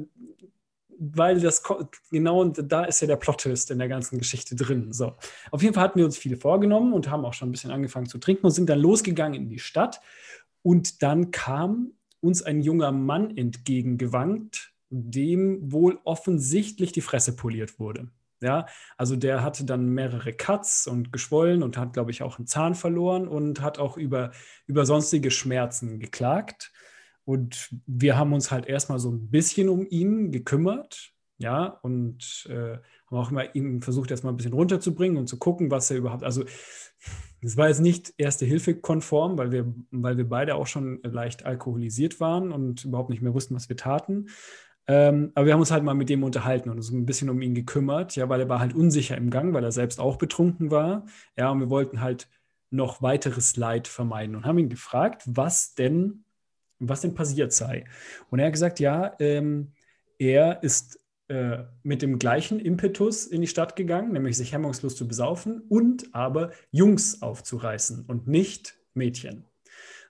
weil 1.13 1.41
das 1.41 1.63
genau 2.11 2.45
da 2.45 2.85
ist 2.85 3.01
ja 3.01 3.07
der 3.07 3.17
Plot-Twist 3.17 3.71
in 3.71 3.79
der 3.79 3.89
ganzen 3.89 4.19
Geschichte 4.19 4.57
drin. 4.57 4.93
So. 4.93 5.17
Auf 5.51 5.63
jeden 5.63 5.75
Fall 5.75 5.85
hatten 5.85 5.99
wir 5.99 6.07
uns 6.07 6.17
viele 6.17 6.37
vorgenommen 6.37 6.93
und 6.93 7.11
haben 7.11 7.25
auch 7.25 7.35
schon 7.35 7.49
ein 7.49 7.53
bisschen 7.53 7.71
angefangen 7.71 8.07
zu 8.07 8.19
trinken 8.19 8.47
und 8.47 8.53
sind 8.53 8.69
dann 8.69 8.81
losgegangen 8.81 9.35
in 9.35 9.49
die 9.49 9.59
Stadt. 9.59 10.01
Und 10.63 11.03
dann 11.03 11.31
kam 11.31 11.93
uns 12.21 12.43
ein 12.43 12.63
junger 12.63 12.93
Mann 12.93 13.37
entgegengewankt, 13.37 14.73
dem 14.89 15.73
wohl 15.73 15.99
offensichtlich 16.05 16.93
die 16.93 17.03
Fresse 17.03 17.37
poliert 17.37 17.79
wurde. 17.79 18.09
Ja, 18.41 18.67
also 18.97 19.17
der 19.17 19.43
hatte 19.43 19.65
dann 19.65 19.89
mehrere 19.89 20.33
Cuts 20.33 20.87
und 20.87 21.13
geschwollen 21.13 21.63
und 21.63 21.79
hat, 21.79 21.95
glaube 21.95 22.11
ich, 22.11 22.23
auch 22.23 22.39
einen 22.39 22.47
Zahn 22.47 22.75
verloren 22.75 23.27
und 23.27 23.63
hat 23.63 23.79
auch 23.79 23.97
über, 23.97 24.33
über 24.67 24.85
sonstige 24.85 25.31
Schmerzen 25.31 25.99
geklagt. 25.99 26.73
Und 27.25 27.75
wir 27.87 28.17
haben 28.17 28.33
uns 28.33 28.51
halt 28.51 28.67
erstmal 28.67 28.99
so 28.99 29.11
ein 29.11 29.31
bisschen 29.31 29.69
um 29.69 29.87
ihn 29.89 30.31
gekümmert, 30.31 31.13
ja, 31.39 31.67
und 31.83 32.47
äh, 32.49 32.79
haben 33.07 33.19
auch 33.19 33.31
immer 33.31 33.55
ihn 33.55 33.83
versucht, 33.83 34.11
erstmal 34.11 34.33
ein 34.33 34.37
bisschen 34.37 34.53
runterzubringen 34.53 35.17
und 35.17 35.29
zu 35.29 35.39
gucken, 35.39 35.71
was 35.71 35.91
er 35.91 35.97
überhaupt, 35.97 36.23
also 36.23 36.45
es 37.43 37.57
war 37.57 37.69
jetzt 37.69 37.81
nicht 37.81 38.15
erste 38.17 38.47
Hilfe 38.47 38.75
konform, 38.75 39.37
weil 39.37 39.53
wir, 39.53 39.75
weil 39.91 40.17
wir 40.17 40.29
beide 40.29 40.55
auch 40.55 40.67
schon 40.67 41.01
leicht 41.03 41.45
alkoholisiert 41.45 42.21
waren 42.21 42.53
und 42.53 42.85
überhaupt 42.85 43.11
nicht 43.11 43.23
mehr 43.23 43.35
wussten, 43.35 43.55
was 43.55 43.69
wir 43.69 43.77
taten. 43.77 44.29
Ähm, 44.87 45.33
aber 45.35 45.47
wir 45.47 45.53
haben 45.55 45.61
uns 45.61 45.71
halt 45.71 45.85
mal 45.85 45.95
mit 45.95 46.09
dem 46.09 46.23
unterhalten 46.25 46.71
und 46.71 46.77
uns 46.77 46.91
ein 46.91 47.07
bisschen 47.07 47.31
um 47.31 47.41
ihn 47.41 47.55
gekümmert, 47.55 48.17
ja, 48.17 48.29
weil 48.29 48.41
er 48.41 48.49
war 48.49 48.61
halt 48.61 48.75
unsicher 48.75 49.17
im 49.17 49.31
Gang, 49.31 49.55
weil 49.55 49.65
er 49.65 49.73
selbst 49.73 49.99
auch 49.99 50.17
betrunken 50.17 50.71
war. 50.71 51.07
Ja, 51.37 51.51
und 51.51 51.61
wir 51.61 51.71
wollten 51.71 52.01
halt 52.01 52.29
noch 52.71 53.03
weiteres 53.03 53.57
Leid 53.57 53.89
vermeiden 53.89 54.37
und 54.37 54.47
haben 54.47 54.59
ihn 54.59 54.69
gefragt, 54.69 55.23
was 55.27 55.75
denn 55.75 56.25
was 56.79 57.01
denn 57.01 57.15
passiert 57.15 57.53
sei. 57.53 57.85
Und 58.31 58.39
er 58.39 58.47
hat 58.47 58.53
gesagt, 58.53 58.81
ja, 58.81 59.15
ähm, 59.19 59.73
er 60.19 60.63
ist 60.63 61.01
äh, 61.29 61.65
mit 61.83 62.03
dem 62.03 62.19
gleichen 62.19 62.61
Impetus 62.61 63.27
in 63.27 63.41
die 63.41 63.47
Stadt 63.47 63.77
gegangen, 63.77 64.13
nämlich 64.13 64.37
sich 64.37 64.53
hemmungslos 64.53 64.95
zu 64.97 65.09
besaufen 65.09 65.63
und 65.69 66.15
aber 66.15 66.53
Jungs 66.71 67.23
aufzureißen 67.23 68.05
und 68.07 68.29
nicht 68.29 68.79
Mädchen. 68.93 69.45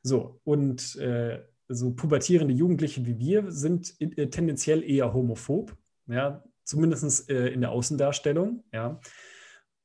So, 0.03 0.41
und 0.45 0.97
äh, 0.97 1.43
so 1.69 1.95
pubertierende 1.95 2.53
Jugendliche 2.53 3.07
wie 3.07 3.19
wir 3.19 3.51
sind 3.51 3.95
äh, 4.01 4.29
tendenziell 4.29 4.83
eher 4.83 5.15
homophob, 5.15 5.77
ja, 6.07 6.45
zumindest 6.65 7.31
äh, 7.31 7.49
in 7.49 7.61
der 7.61 7.71
Außendarstellung, 7.71 8.65
ja. 8.73 9.01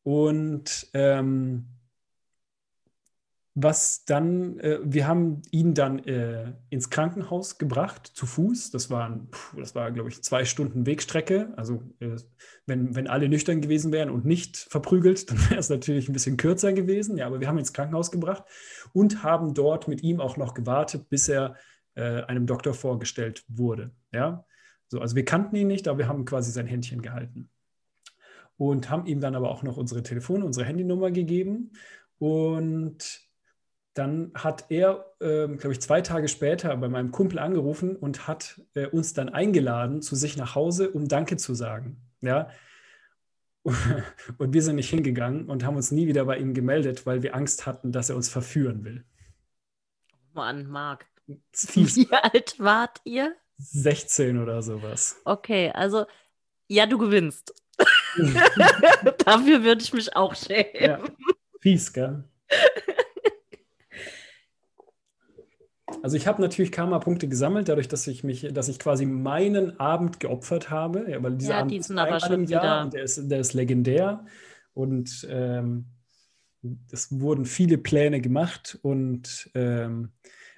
Und 0.04 0.90
ähm, 0.94 1.68
was 3.64 4.05
dann, 4.05 4.60
äh, 4.60 4.80
wir 4.84 5.07
haben 5.07 5.41
ihn 5.51 5.74
dann 5.74 5.99
äh, 5.99 6.53
ins 6.70 6.89
Krankenhaus 6.89 7.57
gebracht, 7.57 8.07
zu 8.07 8.26
Fuß. 8.26 8.72
Das 8.72 8.89
waren, 8.89 9.30
war, 9.74 9.91
glaube 9.91 10.10
ich, 10.10 10.24
zwei 10.24 10.45
Stunden 10.45 10.86
Wegstrecke. 10.86 11.53
Also 11.57 11.84
äh, 11.99 12.16
wenn, 12.66 12.95
wenn 12.95 13.07
alle 13.07 13.28
nüchtern 13.28 13.62
gewesen 13.62 13.91
wären 13.91 14.10
und 14.10 14.26
nicht 14.26 14.57
verprügelt, 14.57 15.30
dann 15.30 15.38
wäre 15.49 15.60
es 15.60 15.70
natürlich 15.70 16.07
ein 16.07 16.14
bisschen 16.14 16.38
kürzer 16.38 16.74
gewesen. 16.74 17.18
Ja, 17.18 17.28
aber 17.28 17.39
wir 17.39 17.47
haben 17.47 17.57
ihn 17.57 17.60
ins 17.60 17.74
Krankenhaus 17.74 18.12
gebracht 18.12 18.43
und 18.93 19.24
haben 19.24 19.53
dort 19.53 19.88
mit 19.88 20.03
ihm 20.03 20.22
auch 20.22 20.38
noch 20.38 20.53
gewartet, 20.53 21.10
bis 21.10 21.28
er 21.28 21.55
äh, 21.95 22.22
einem 22.24 22.45
Doktor 22.45 22.74
vorgestellt 22.74 23.43
wurde. 23.47 23.91
Ja, 24.14 24.45
so, 24.88 25.01
also 25.01 25.16
wir 25.16 25.26
kannten 25.26 25.55
ihn 25.55 25.68
nicht, 25.68 25.88
aber 25.88 25.99
wir 25.99 26.07
haben 26.07 26.26
quasi 26.26 26.51
sein 26.51 26.68
Händchen 26.68 27.01
gehalten. 27.01 27.49
Und 28.57 28.89
haben 28.89 29.05
ihm 29.05 29.22
dann 29.22 29.36
aber 29.36 29.49
auch 29.49 29.64
noch 29.64 29.78
unsere 29.78 30.03
Telefon, 30.03 30.43
unsere 30.43 30.66
Handynummer 30.66 31.12
gegeben. 31.12 31.72
Und 32.18 33.29
dann 34.00 34.32
hat 34.34 34.68
er, 34.70 35.14
äh, 35.20 35.47
glaube 35.47 35.74
ich, 35.74 35.82
zwei 35.82 36.00
Tage 36.00 36.30
später 36.30 36.76
bei 36.78 36.88
meinem 36.88 37.12
Kumpel 37.12 37.38
angerufen 37.38 37.97
und 37.97 38.28
hat 38.30 38.62
äh, 38.74 38.86
uns 38.88 39.14
dann 39.14 39.28
eingeladen 39.28 40.02
zu 40.02 40.16
sich 40.16 40.38
nach 40.38 40.56
Hause, 40.56 40.89
um 40.89 41.10
Danke 41.10 41.36
zu 41.36 41.54
sagen. 41.54 42.02
Ja. 42.22 42.50
Und 44.38 44.54
wir 44.54 44.64
sind 44.64 44.78
nicht 44.78 44.89
hingegangen 44.89 45.47
und 45.50 45.66
haben 45.66 45.76
uns 45.76 45.91
nie 45.91 46.08
wieder 46.08 46.24
bei 46.24 46.38
ihm 46.38 46.54
gemeldet, 46.54 47.06
weil 47.06 47.22
wir 47.24 47.36
Angst 47.36 47.66
hatten, 47.66 47.91
dass 47.91 48.10
er 48.10 48.16
uns 48.16 48.30
verführen 48.30 48.86
will. 48.86 49.04
Mann, 50.34 50.66
Marc. 50.68 51.06
Wie 51.28 52.08
alt 52.10 52.56
wart 52.58 53.02
ihr? 53.04 53.36
16 53.58 54.41
oder 54.41 54.64
sowas. 54.64 55.18
Okay, 55.26 55.72
also 55.72 56.06
ja, 56.68 56.86
du 56.86 56.97
gewinnst. 56.97 57.54
Dafür 59.26 59.64
würde 59.64 59.82
ich 59.82 59.91
mich 59.91 60.16
auch 60.16 60.34
schämen. 60.34 60.72
Ja. 60.74 61.04
Fies, 61.60 61.91
gell? 61.91 62.24
Also 66.02 66.16
ich 66.16 66.28
habe 66.28 66.41
natürlich 66.41 66.72
Karma-Punkte 66.72 67.28
gesammelt, 67.28 67.70
dadurch, 67.70 67.88
dass 67.88 68.08
ich 68.08 68.24
mich, 68.24 68.47
dass 68.54 68.68
ich 68.70 68.80
quasi 68.80 69.06
meinen 69.06 69.80
Abend 69.80 70.20
geopfert 70.20 70.70
habe. 70.70 71.10
Ja, 71.10 71.22
weil 71.22 71.36
dieser 71.36 71.54
ja, 71.54 71.60
Abend 71.60 71.74
ist 71.74 71.91
aber 71.91 72.20
schon 72.20 72.45
Jahr 72.45 72.86
und 72.86 72.93
der 72.93 73.04
ist, 73.04 73.30
der 73.30 73.39
ist 73.39 73.54
legendär. 73.54 74.26
Und 74.74 75.28
ähm, 75.30 75.86
es 76.91 77.20
wurden 77.20 77.45
viele 77.45 77.78
Pläne 77.78 78.22
gemacht 78.22 78.78
und 78.82 79.50
ähm, 79.56 80.12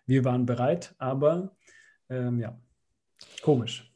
wir 0.05 0.25
waren 0.25 0.45
bereit, 0.45 0.95
aber 0.97 1.55
ähm, 2.09 2.39
ja, 2.39 2.59
komisch. 3.41 3.91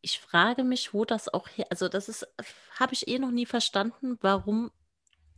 Ich 0.00 0.20
frage 0.20 0.64
mich, 0.64 0.94
wo 0.94 1.04
das 1.04 1.32
auch 1.32 1.48
her, 1.48 1.66
also 1.70 1.88
das 1.88 2.08
ist, 2.08 2.26
habe 2.78 2.94
ich 2.94 3.08
eh 3.08 3.18
noch 3.18 3.30
nie 3.30 3.46
verstanden, 3.46 4.16
warum 4.20 4.70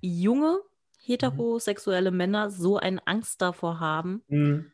junge 0.01 0.61
heterosexuelle 1.03 2.11
Männer 2.11 2.51
so 2.51 2.77
eine 2.77 3.07
Angst 3.07 3.41
davor 3.43 3.81
haben, 3.81 4.23
mhm. 4.29 4.71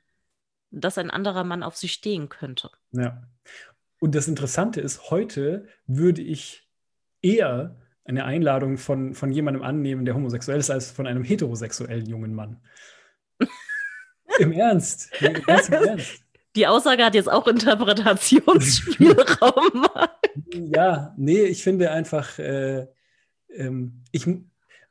dass 0.70 0.98
ein 0.98 1.10
anderer 1.10 1.44
Mann 1.44 1.62
auf 1.62 1.76
sie 1.76 1.88
stehen 1.88 2.28
könnte. 2.28 2.70
Ja. 2.92 3.22
Und 4.00 4.14
das 4.14 4.28
Interessante 4.28 4.80
ist, 4.80 5.10
heute 5.10 5.66
würde 5.86 6.22
ich 6.22 6.68
eher 7.22 7.76
eine 8.04 8.24
Einladung 8.24 8.78
von, 8.78 9.14
von 9.14 9.32
jemandem 9.32 9.62
annehmen, 9.62 10.04
der 10.04 10.14
homosexuell 10.14 10.58
ist, 10.58 10.70
als 10.70 10.90
von 10.90 11.06
einem 11.06 11.24
heterosexuellen 11.24 12.06
jungen 12.06 12.34
Mann. 12.34 12.60
Im 14.38 14.52
Ernst. 14.52 15.10
Ganz 15.46 15.68
im 15.68 15.74
Ernst. 15.74 16.22
Die 16.54 16.66
Aussage 16.66 17.04
hat 17.04 17.14
jetzt 17.14 17.30
auch 17.30 17.46
Interpretationsspielraum. 17.46 19.86
ja, 20.72 21.14
nee, 21.16 21.42
ich 21.42 21.62
finde 21.62 21.90
einfach, 21.90 22.38
äh, 22.38 22.86
ähm, 23.50 24.04
ich, 24.10 24.26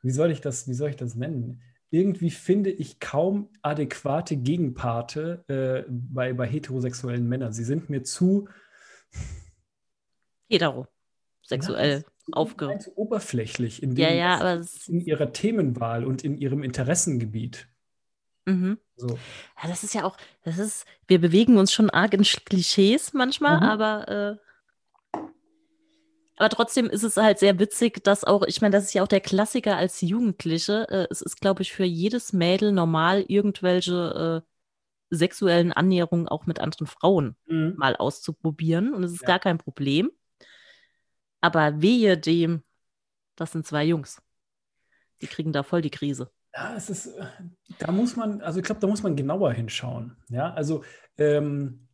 wie 0.06 0.12
soll 0.12 0.30
ich 0.30 0.40
das, 0.40 0.68
wie 0.68 0.74
soll 0.74 0.90
ich 0.90 0.96
das 0.96 1.16
nennen? 1.16 1.60
Irgendwie 1.90 2.30
finde 2.30 2.70
ich 2.70 3.00
kaum 3.00 3.48
adäquate 3.62 4.36
Gegenparte 4.36 5.44
äh, 5.48 5.90
bei, 5.90 6.32
bei 6.32 6.46
heterosexuellen 6.46 7.28
Männern. 7.28 7.52
Sie 7.52 7.64
sind 7.64 7.90
mir 7.90 8.04
zu 8.04 8.48
heterosexuell 10.48 12.04
ja, 12.04 12.32
aufge 12.32 12.78
zu 12.78 12.96
oberflächlich 12.96 13.82
in, 13.82 13.96
dem, 13.96 14.02
ja, 14.02 14.12
ja, 14.12 14.62
in 14.86 15.00
ihrer 15.00 15.32
Themenwahl 15.32 16.04
und 16.04 16.22
in 16.22 16.38
ihrem 16.38 16.62
Interessengebiet. 16.62 17.66
Mhm. 18.44 18.78
So. 18.94 19.08
Ja, 19.60 19.68
das 19.68 19.82
ist 19.82 19.92
ja 19.92 20.04
auch, 20.04 20.16
das 20.44 20.58
ist, 20.58 20.86
wir 21.08 21.20
bewegen 21.20 21.56
uns 21.56 21.72
schon 21.72 21.90
arg 21.90 22.14
in 22.14 22.22
Klischees 22.22 23.12
manchmal, 23.12 23.56
mhm. 23.56 23.62
aber 23.64 24.08
äh, 24.08 24.45
aber 26.36 26.50
trotzdem 26.50 26.86
ist 26.86 27.02
es 27.02 27.16
halt 27.16 27.38
sehr 27.38 27.58
witzig, 27.58 28.04
dass 28.04 28.24
auch, 28.24 28.42
ich 28.46 28.60
meine, 28.60 28.72
das 28.72 28.84
ist 28.84 28.94
ja 28.94 29.02
auch 29.02 29.08
der 29.08 29.20
Klassiker 29.20 29.76
als 29.76 30.00
Jugendliche. 30.02 30.86
Äh, 30.90 31.06
es 31.10 31.22
ist, 31.22 31.40
glaube 31.40 31.62
ich, 31.62 31.72
für 31.72 31.84
jedes 31.84 32.32
Mädel 32.32 32.72
normal, 32.72 33.24
irgendwelche 33.26 34.44
äh, 34.44 35.16
sexuellen 35.16 35.72
Annäherungen 35.72 36.28
auch 36.28 36.46
mit 36.46 36.60
anderen 36.60 36.86
Frauen 36.86 37.36
mhm. 37.46 37.74
mal 37.76 37.96
auszuprobieren. 37.96 38.92
Und 38.92 39.04
es 39.04 39.12
ist 39.12 39.22
ja. 39.22 39.28
gar 39.28 39.38
kein 39.38 39.58
Problem. 39.58 40.10
Aber 41.40 41.80
wehe 41.80 42.18
dem, 42.18 42.62
das 43.36 43.52
sind 43.52 43.66
zwei 43.66 43.84
Jungs. 43.84 44.20
Die 45.22 45.26
kriegen 45.26 45.52
da 45.52 45.62
voll 45.62 45.80
die 45.80 45.90
Krise. 45.90 46.30
Ja, 46.54 46.74
es 46.76 46.90
ist, 46.90 47.06
äh, 47.06 47.26
da 47.78 47.92
muss 47.92 48.16
man, 48.16 48.42
also 48.42 48.58
ich 48.58 48.64
glaube, 48.64 48.80
da 48.80 48.86
muss 48.86 49.02
man 49.02 49.16
genauer 49.16 49.52
hinschauen. 49.52 50.16
Ja, 50.28 50.52
also 50.52 50.84
ähm, 51.16 51.88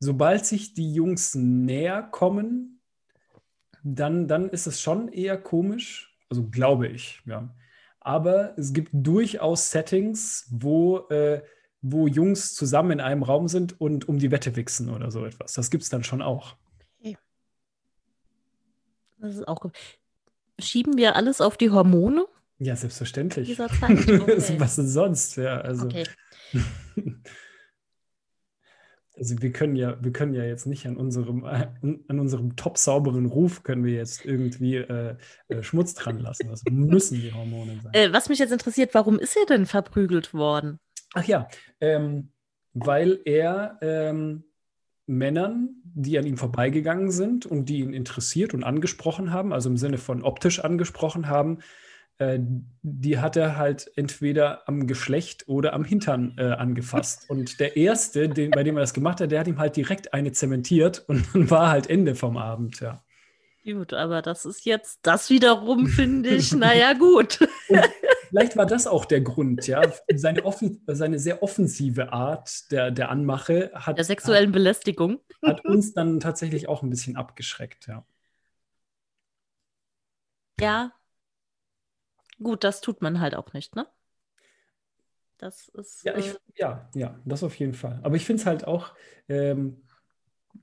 sobald 0.00 0.44
sich 0.44 0.74
die 0.74 0.92
Jungs 0.92 1.34
näher 1.34 2.02
kommen, 2.02 2.75
dann, 3.94 4.26
dann 4.26 4.48
ist 4.48 4.66
es 4.66 4.80
schon 4.80 5.08
eher 5.08 5.38
komisch. 5.38 6.16
Also 6.28 6.48
glaube 6.48 6.88
ich, 6.88 7.22
ja. 7.24 7.54
Aber 8.00 8.56
es 8.58 8.72
gibt 8.72 8.90
durchaus 8.92 9.70
Settings, 9.70 10.48
wo, 10.50 11.08
äh, 11.08 11.42
wo 11.82 12.06
Jungs 12.08 12.54
zusammen 12.54 12.92
in 12.92 13.00
einem 13.00 13.22
Raum 13.22 13.48
sind 13.48 13.80
und 13.80 14.08
um 14.08 14.18
die 14.18 14.30
Wette 14.30 14.56
wichsen 14.56 14.90
oder 14.90 15.10
so 15.10 15.24
etwas. 15.24 15.52
Das 15.54 15.70
gibt 15.70 15.84
es 15.84 15.88
dann 15.88 16.02
schon 16.04 16.20
auch. 16.22 16.56
Okay. 16.98 17.16
Das 19.18 19.36
ist 19.36 19.46
auch. 19.46 19.64
Schieben 20.58 20.96
wir 20.96 21.16
alles 21.16 21.40
auf 21.40 21.56
die 21.56 21.70
Hormone? 21.70 22.26
Ja, 22.58 22.74
selbstverständlich. 22.74 23.46
Dieser 23.48 23.68
Zeit? 23.68 23.90
Okay. 24.08 24.58
Was 24.58 24.76
denn 24.76 24.88
sonst? 24.88 25.36
Ja, 25.36 25.60
also. 25.60 25.86
Okay. 25.86 26.04
also 29.16 29.40
wir 29.40 29.50
können 29.52 29.76
ja, 29.76 29.96
wir 30.02 30.12
können 30.12 30.34
ja 30.34 30.44
jetzt 30.44 30.66
nicht 30.66 30.86
an 30.86 30.96
unserem, 30.96 31.44
an 31.44 32.20
unserem 32.20 32.56
top 32.56 32.78
sauberen 32.78 33.26
Ruf 33.26 33.62
können 33.62 33.84
wir 33.84 33.94
jetzt 33.94 34.24
irgendwie 34.24 34.76
äh, 34.76 35.16
äh, 35.48 35.62
Schmutz 35.62 35.94
dran 35.94 36.18
lassen. 36.18 36.48
Das 36.48 36.62
müssen 36.70 37.20
die 37.20 37.32
Hormone 37.32 37.80
sein. 37.82 37.92
Äh, 37.94 38.12
was 38.12 38.28
mich 38.28 38.38
jetzt 38.38 38.52
interessiert, 38.52 38.94
warum 38.94 39.18
ist 39.18 39.36
er 39.36 39.46
denn 39.46 39.66
verprügelt 39.66 40.34
worden? 40.34 40.78
Ach 41.14 41.24
ja, 41.24 41.48
ähm, 41.80 42.32
weil 42.74 43.20
er 43.24 43.78
ähm, 43.80 44.44
Männern, 45.06 45.76
die 45.84 46.18
an 46.18 46.26
ihm 46.26 46.36
vorbeigegangen 46.36 47.10
sind 47.10 47.46
und 47.46 47.68
die 47.68 47.78
ihn 47.78 47.94
interessiert 47.94 48.52
und 48.52 48.64
angesprochen 48.64 49.32
haben, 49.32 49.52
also 49.52 49.70
im 49.70 49.76
Sinne 49.76 49.98
von 49.98 50.22
optisch 50.22 50.60
angesprochen 50.60 51.28
haben, 51.28 51.60
äh, 52.18 52.38
die 52.82 53.18
hat 53.18 53.36
er 53.36 53.56
halt 53.56 53.90
entweder 53.96 54.68
am 54.68 54.86
Geschlecht 54.86 55.48
oder 55.48 55.72
am 55.74 55.84
Hintern 55.84 56.34
äh, 56.38 56.44
angefasst. 56.44 57.24
Und 57.28 57.60
der 57.60 57.76
erste, 57.76 58.28
den, 58.28 58.50
bei 58.50 58.62
dem 58.62 58.76
er 58.76 58.80
das 58.80 58.94
gemacht 58.94 59.20
hat, 59.20 59.30
der 59.30 59.40
hat 59.40 59.48
ihm 59.48 59.58
halt 59.58 59.76
direkt 59.76 60.14
eine 60.14 60.32
zementiert 60.32 61.04
und 61.08 61.26
dann 61.34 61.50
war 61.50 61.70
halt 61.70 61.88
Ende 61.90 62.14
vom 62.14 62.36
Abend, 62.36 62.80
ja. 62.80 63.02
Gut, 63.64 63.92
aber 63.92 64.22
das 64.22 64.44
ist 64.44 64.64
jetzt, 64.64 65.00
das 65.02 65.28
wiederum 65.28 65.88
finde 65.88 66.28
ich, 66.28 66.52
naja, 66.52 66.92
gut. 66.92 67.40
Und 67.68 67.82
vielleicht 68.28 68.56
war 68.56 68.64
das 68.64 68.86
auch 68.86 69.04
der 69.04 69.22
Grund, 69.22 69.66
ja. 69.66 69.82
Seine, 70.14 70.44
offen, 70.44 70.84
seine 70.86 71.18
sehr 71.18 71.42
offensive 71.42 72.12
Art 72.12 72.70
der, 72.70 72.92
der 72.92 73.10
Anmache 73.10 73.72
hat. 73.74 73.98
Der 73.98 74.04
sexuellen 74.04 74.50
hat, 74.50 74.52
Belästigung. 74.52 75.18
Hat 75.44 75.64
uns 75.64 75.94
dann 75.94 76.20
tatsächlich 76.20 76.68
auch 76.68 76.84
ein 76.84 76.90
bisschen 76.90 77.16
abgeschreckt, 77.16 77.88
ja. 77.88 78.06
Ja, 80.60 80.92
Gut, 82.42 82.64
das 82.64 82.80
tut 82.80 83.02
man 83.02 83.20
halt 83.20 83.34
auch 83.34 83.52
nicht, 83.52 83.76
ne? 83.76 83.86
Das 85.38 85.68
ist. 85.68 86.04
Ja, 86.04 86.16
ich, 86.16 86.28
äh, 86.28 86.38
ja, 86.56 86.90
ja, 86.94 87.18
das 87.24 87.42
auf 87.42 87.54
jeden 87.56 87.74
Fall. 87.74 88.00
Aber 88.02 88.16
ich 88.16 88.24
finde 88.24 88.40
es 88.40 88.46
halt 88.46 88.66
auch, 88.66 88.94
ähm, 89.28 89.82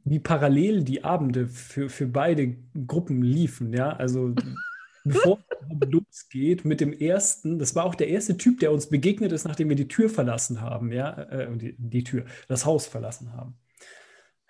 wie 0.03 0.19
parallel 0.19 0.84
die 0.84 1.03
Abende 1.03 1.47
für, 1.47 1.89
für 1.89 2.07
beide 2.07 2.55
Gruppen 2.88 3.21
liefen, 3.21 3.74
ja. 3.74 3.95
Also 3.95 4.34
bevor 5.03 5.39
es 5.69 5.89
losgeht 5.89 6.65
mit 6.65 6.82
dem 6.82 6.93
ersten, 6.93 7.59
das 7.59 7.76
war 7.76 7.86
auch 7.86 7.95
der 7.95 8.07
erste 8.07 8.38
Typ, 8.38 8.59
der 8.59 8.71
uns 8.71 8.88
begegnet 8.88 9.32
ist, 9.32 9.45
nachdem 9.45 9.69
wir 9.69 9.76
die 9.76 9.88
Tür 9.88 10.09
verlassen 10.09 10.61
haben, 10.61 10.91
ja, 10.91 11.11
äh, 11.24 11.55
die, 11.57 11.76
die 11.78 12.03
Tür, 12.03 12.26
das 12.47 12.65
Haus 12.65 12.88
verlassen 12.88 13.34
haben. 13.34 13.55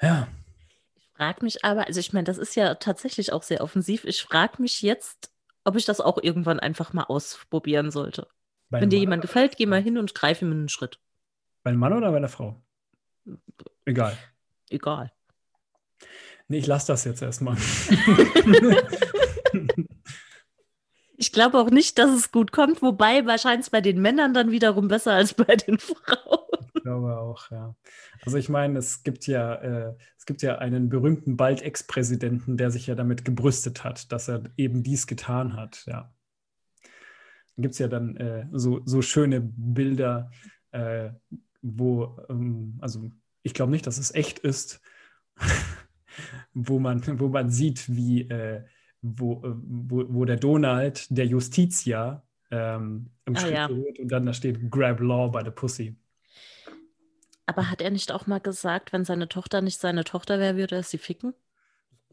Ja. 0.01 0.27
Ich 0.95 1.09
frage 1.15 1.43
mich 1.43 1.65
aber, 1.65 1.87
also 1.87 1.99
ich 1.99 2.13
meine, 2.13 2.25
das 2.25 2.37
ist 2.37 2.55
ja 2.55 2.75
tatsächlich 2.75 3.33
auch 3.33 3.43
sehr 3.43 3.61
offensiv. 3.61 4.05
Ich 4.05 4.23
frage 4.23 4.61
mich 4.61 4.81
jetzt, 4.81 5.32
ob 5.63 5.75
ich 5.75 5.85
das 5.85 6.01
auch 6.01 6.17
irgendwann 6.21 6.59
einfach 6.59 6.93
mal 6.93 7.03
ausprobieren 7.03 7.91
sollte. 7.91 8.27
Bei 8.69 8.81
Wenn 8.81 8.89
dir 8.89 8.99
jemand 8.99 9.21
gefällt, 9.21 9.57
geh 9.57 9.65
mal 9.65 9.81
hin 9.81 9.97
und 9.97 10.15
greif 10.15 10.41
ihm 10.41 10.51
einen 10.51 10.69
Schritt. 10.69 10.99
Bei 11.63 11.69
einem 11.69 11.79
Mann 11.79 11.93
oder 11.93 12.11
bei 12.11 12.17
einer 12.17 12.27
Frau? 12.27 12.61
Egal. 13.85 14.17
Egal. 14.69 15.11
Nee, 16.47 16.57
ich 16.57 16.67
lasse 16.67 16.87
das 16.87 17.05
jetzt 17.05 17.21
erstmal. 17.21 17.55
ich 21.17 21.31
glaube 21.31 21.59
auch 21.59 21.69
nicht, 21.69 21.97
dass 21.97 22.11
es 22.11 22.31
gut 22.31 22.51
kommt, 22.51 22.81
wobei 22.81 23.25
wahrscheinlich 23.25 23.71
bei 23.71 23.81
den 23.81 24.01
Männern 24.01 24.33
dann 24.33 24.51
wiederum 24.51 24.87
besser 24.87 25.13
als 25.13 25.33
bei 25.33 25.55
den 25.55 25.79
Frauen. 25.79 26.72
Ich 26.83 26.85
glaube 26.85 27.17
auch, 27.17 27.49
ja. 27.49 27.77
Also 28.25 28.37
ich 28.37 28.49
meine, 28.49 28.77
es 28.77 29.03
gibt 29.03 29.25
ja, 29.25 29.55
äh, 29.55 29.95
es 30.17 30.25
gibt 30.25 30.41
ja 30.41 30.57
einen 30.57 30.89
berühmten 30.89 31.37
bald 31.37 31.61
Ex-Präsidenten, 31.61 32.57
der 32.57 32.71
sich 32.71 32.87
ja 32.87 32.95
damit 32.95 33.23
gebrüstet 33.23 33.85
hat, 33.85 34.11
dass 34.11 34.27
er 34.27 34.43
eben 34.57 34.83
dies 34.83 35.07
getan 35.07 35.55
hat, 35.55 35.85
ja. 35.85 36.13
Gibt 37.55 37.71
es 37.71 37.79
ja 37.79 37.87
dann 37.87 38.17
äh, 38.17 38.47
so, 38.51 38.81
so 38.83 39.01
schöne 39.01 39.39
Bilder, 39.39 40.29
äh, 40.71 41.11
wo, 41.61 42.17
ähm, 42.27 42.79
also 42.81 43.09
ich 43.43 43.53
glaube 43.53 43.71
nicht, 43.71 43.87
dass 43.87 43.97
es 43.97 44.13
echt 44.13 44.39
ist, 44.39 44.81
wo, 46.53 46.79
man, 46.79 47.01
wo 47.17 47.29
man 47.29 47.49
sieht, 47.49 47.95
wie, 47.95 48.23
äh, 48.29 48.65
wo, 49.01 49.35
äh, 49.35 49.53
wo, 49.55 50.03
wo 50.09 50.25
der 50.25 50.35
Donald, 50.35 51.07
der 51.17 51.27
Justitia, 51.27 52.23
ähm, 52.51 53.09
im 53.23 53.37
ah, 53.37 53.39
Schritt 53.39 53.53
ja. 53.53 53.69
wird 53.69 53.99
und 53.99 54.11
dann 54.11 54.25
da 54.25 54.33
steht 54.33 54.69
Grab 54.69 54.99
Law 54.99 55.29
by 55.29 55.43
the 55.45 55.51
Pussy. 55.51 55.95
Aber 57.45 57.69
hat 57.69 57.81
er 57.81 57.91
nicht 57.91 58.11
auch 58.11 58.27
mal 58.27 58.39
gesagt, 58.39 58.93
wenn 58.93 59.05
seine 59.05 59.27
Tochter 59.27 59.61
nicht 59.61 59.79
seine 59.79 60.03
Tochter 60.03 60.39
wäre, 60.39 60.55
würde 60.55 60.75
er 60.75 60.83
sie 60.83 60.97
ficken? 60.97 61.33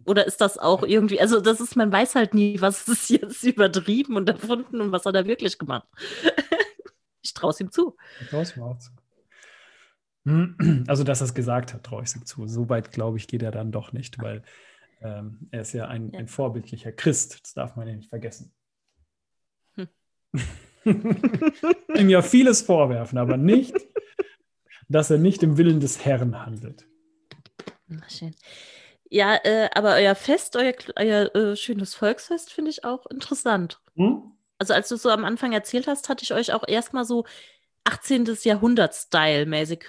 Oder 0.05 0.27
ist 0.27 0.41
das 0.41 0.59
auch 0.59 0.83
irgendwie, 0.83 1.21
also 1.21 1.41
das 1.41 1.61
ist, 1.61 1.77
man 1.77 1.93
weiß 1.93 2.15
halt 2.15 2.35
nie, 2.35 2.61
was 2.61 2.89
ist 2.89 3.11
jetzt 3.11 3.45
übertrieben 3.45 4.17
und 4.17 4.29
erfunden 4.29 4.81
und 4.81 4.93
was 4.93 5.05
hat 5.05 5.15
er 5.15 5.27
wirklich 5.27 5.59
gemacht. 5.59 5.87
ich 7.23 7.35
traue 7.35 7.51
es 7.51 7.61
ihm 7.61 7.71
zu. 7.71 7.97
Ich 8.21 8.29
traue 8.29 8.43
es 8.43 8.57
ihm 8.57 8.63
auch 8.63 8.79
zu. 8.79 8.91
Also, 10.87 11.03
dass 11.03 11.23
er 11.23 11.25
es 11.25 11.35
gesagt 11.35 11.73
hat, 11.73 11.83
traue 11.83 12.03
ich 12.03 12.11
es 12.11 12.17
ihm 12.17 12.27
zu. 12.27 12.47
So 12.47 12.69
weit, 12.69 12.93
glaube 12.93 13.17
ich, 13.17 13.27
geht 13.27 13.43
er 13.43 13.51
dann 13.51 13.73
doch 13.73 13.93
nicht, 13.93 14.21
weil 14.23 14.43
ähm, 15.01 15.49
er 15.51 15.63
ist 15.63 15.73
ja 15.73 15.89
ein, 15.89 16.13
ja. 16.13 16.21
ein 16.21 16.29
vorbildlicher 16.29 16.93
Christ. 16.93 17.41
Das 17.43 17.55
darf 17.55 17.77
man 17.77 17.89
ja 17.89 17.95
nicht 17.95 18.11
vergessen. 18.11 18.53
Hm. 19.75 19.89
ihm 21.97 22.09
ja 22.11 22.23
vieles 22.23 22.63
vorwerfen, 22.63 23.19
aber 23.19 23.37
nicht, 23.37 23.75
dass 24.91 25.11
er 25.11 25.19
nicht 25.19 25.43
im 25.43 25.57
Willen 25.57 25.81
des 25.81 26.05
Herrn 26.05 26.45
handelt. 26.45 26.87
Ach, 28.03 28.11
schön. 28.11 28.35
Ja, 29.09 29.37
äh, 29.45 29.71
aber 29.75 29.95
euer 29.95 30.15
Fest, 30.15 30.57
euer, 30.57 30.75
euer 30.97 31.35
äh, 31.35 31.57
schönes 31.57 31.95
Volksfest 31.95 32.53
finde 32.53 32.71
ich 32.71 32.85
auch 32.85 33.07
interessant. 33.07 33.81
Hm? 33.97 34.23
Also 34.59 34.75
als 34.75 34.89
du 34.89 34.97
es 34.97 35.03
so 35.03 35.11
am 35.11 35.25
Anfang 35.25 35.53
erzählt 35.53 35.87
hast, 35.87 36.09
hatte 36.09 36.23
ich 36.25 36.35
euch 36.35 36.53
auch 36.53 36.67
erstmal 36.67 37.05
so 37.05 37.25
18. 37.85 38.37
Jahrhundert-Style 38.43 39.47
mäßig. 39.47 39.87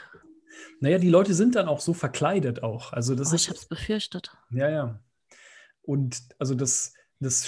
Naja, 0.80 0.98
die 0.98 1.10
Leute 1.10 1.34
sind 1.34 1.56
dann 1.56 1.68
auch 1.68 1.80
so 1.80 1.94
verkleidet 1.94 2.64
auch. 2.64 2.94
Also 2.94 3.16
das 3.16 3.32
oh, 3.32 3.36
ist, 3.36 3.44
ich 3.44 3.50
habe 3.50 3.60
es 3.60 3.66
befürchtet. 3.66 4.32
Ja, 4.52 4.70
ja. 4.70 5.00
Und 5.82 6.22
also 6.40 6.56
das, 6.56 6.94
das 7.20 7.48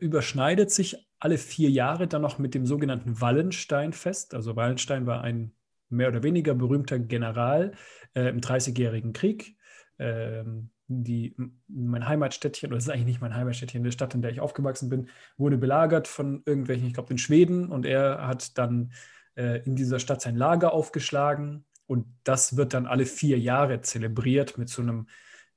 überschneidet 0.00 0.70
sich 0.70 0.96
alle 1.18 1.38
vier 1.38 1.70
Jahre 1.70 2.08
dann 2.08 2.22
noch 2.22 2.38
mit 2.38 2.54
dem 2.54 2.66
sogenannten 2.66 3.20
Wallensteinfest. 3.20 4.34
Also 4.34 4.56
Wallenstein 4.56 5.06
war 5.06 5.22
ein 5.22 5.52
mehr 5.88 6.08
oder 6.08 6.22
weniger 6.22 6.54
berühmter 6.54 6.98
General 6.98 7.72
äh, 8.14 8.28
im 8.28 8.40
Dreißigjährigen 8.40 9.12
Krieg. 9.12 9.56
Ähm, 9.98 10.70
die, 10.88 11.34
mein 11.68 12.06
Heimatstädtchen, 12.06 12.68
oder 12.68 12.76
das 12.76 12.84
ist 12.84 12.90
eigentlich 12.90 13.06
nicht 13.06 13.20
mein 13.20 13.34
Heimatstädtchen, 13.34 13.82
die 13.82 13.92
Stadt, 13.92 14.14
in 14.14 14.22
der 14.22 14.30
ich 14.30 14.40
aufgewachsen 14.40 14.88
bin, 14.88 15.08
wurde 15.36 15.58
belagert 15.58 16.06
von 16.06 16.42
irgendwelchen, 16.46 16.86
ich 16.86 16.94
glaube, 16.94 17.08
den 17.08 17.18
Schweden 17.18 17.70
und 17.70 17.86
er 17.86 18.26
hat 18.26 18.56
dann 18.56 18.92
äh, 19.34 19.62
in 19.64 19.74
dieser 19.74 19.98
Stadt 19.98 20.20
sein 20.20 20.36
Lager 20.36 20.72
aufgeschlagen 20.72 21.64
und 21.86 22.06
das 22.24 22.56
wird 22.56 22.74
dann 22.74 22.86
alle 22.86 23.06
vier 23.06 23.38
Jahre 23.38 23.80
zelebriert 23.80 24.58
mit 24.58 24.68
so 24.68 24.82
einem, 24.82 25.08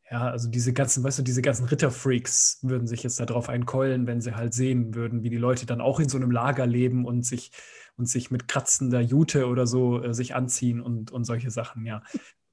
ja, 0.10 0.30
also 0.30 0.50
diese 0.50 0.74
ganzen, 0.74 1.04
weißt 1.04 1.20
du, 1.20 1.24
diese 1.24 1.44
ganzen 1.44 1.66
Ritterfreaks 1.66 2.60
würden 2.64 2.88
sich 2.88 3.04
jetzt 3.04 3.20
darauf 3.20 3.50
einkeulen, 3.50 4.08
wenn 4.08 4.22
sie 4.22 4.36
halt 4.36 4.56
sehen 4.56 4.96
würden, 4.96 5.24
wie 5.24 5.30
die 5.30 5.38
Leute 5.38 5.68
dann 5.68 5.82
auch 5.82 6.00
in 6.00 6.10
so 6.10 6.18
einem 6.18 6.32
Lager 6.32 6.66
leben 6.66 7.06
und 7.06 7.24
sich 7.24 7.52
und 8.00 8.08
sich 8.08 8.32
mit 8.32 8.47
kratzender 8.47 9.02
Jute 9.02 9.47
oder 9.47 9.68
so 9.68 10.02
äh, 10.02 10.14
sich 10.14 10.34
anziehen 10.34 10.82
und, 10.82 11.12
und 11.12 11.26
solche 11.26 11.52
Sachen, 11.52 11.86
ja. 11.86 12.02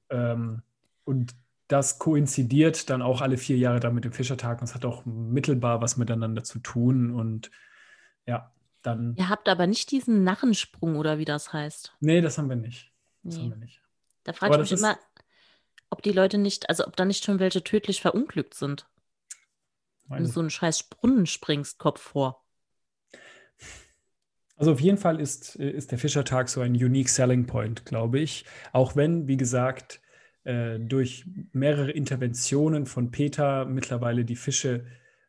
ähm, 0.09 0.61
und 1.05 1.33
das 1.69 1.99
koinzidiert 1.99 2.89
dann 2.89 3.01
auch 3.01 3.21
alle 3.21 3.37
vier 3.37 3.57
Jahre 3.57 3.79
dann 3.79 3.95
mit 3.95 4.05
dem 4.05 4.11
Fischertag 4.11 4.61
und 4.61 4.65
es 4.65 4.75
hat 4.75 4.85
auch 4.85 5.05
mittelbar 5.05 5.81
was 5.81 5.97
miteinander 5.97 6.43
zu 6.43 6.59
tun 6.59 7.11
und 7.11 7.49
ja, 8.25 8.53
dann. 8.81 9.15
Ihr 9.17 9.29
habt 9.29 9.49
aber 9.49 9.67
nicht 9.67 9.91
diesen 9.91 10.23
Narrensprung 10.23 10.95
oder 10.95 11.17
wie 11.17 11.25
das 11.25 11.51
heißt. 11.51 11.95
Nee, 11.99 12.21
das 12.21 12.37
haben 12.37 12.49
wir 12.49 12.55
nicht. 12.55 12.91
Das 13.23 13.35
nee. 13.35 13.43
haben 13.43 13.49
wir 13.51 13.57
nicht. 13.57 13.81
Da 14.23 14.33
frage 14.33 14.55
ich 14.55 14.71
mich 14.71 14.79
immer, 14.79 14.97
ob 15.89 16.01
die 16.01 16.11
Leute 16.11 16.37
nicht, 16.37 16.69
also 16.69 16.85
ob 16.85 16.95
da 16.95 17.05
nicht 17.05 17.23
schon 17.23 17.39
welche 17.39 17.63
tödlich 17.63 18.01
verunglückt 18.01 18.53
sind. 18.53 18.87
Wenn 20.09 20.23
du 20.23 20.29
so 20.29 20.39
einen 20.39 20.49
scheiß 20.49 20.83
Brunnen 20.83 21.25
springst, 21.25 21.79
Kopf 21.79 22.01
vor. 22.01 22.45
Also 24.57 24.71
auf 24.71 24.81
jeden 24.81 24.97
Fall 24.97 25.21
ist, 25.21 25.55
ist 25.55 25.91
der 25.91 25.99
Fischertag 25.99 26.49
so 26.49 26.61
ein 26.61 26.73
unique 26.73 27.09
selling 27.09 27.45
point, 27.45 27.85
glaube 27.85 28.19
ich. 28.19 28.45
Auch 28.73 28.95
wenn, 28.95 29.27
wie 29.27 29.37
gesagt, 29.37 30.01
äh, 30.43 30.79
durch 30.79 31.25
mehrere 31.53 31.91
Interventionen 31.91 32.87
von 32.87 33.11
Peter 33.11 33.65
mittlerweile 33.65 34.25
die 34.25 34.35
Fische 34.35 34.85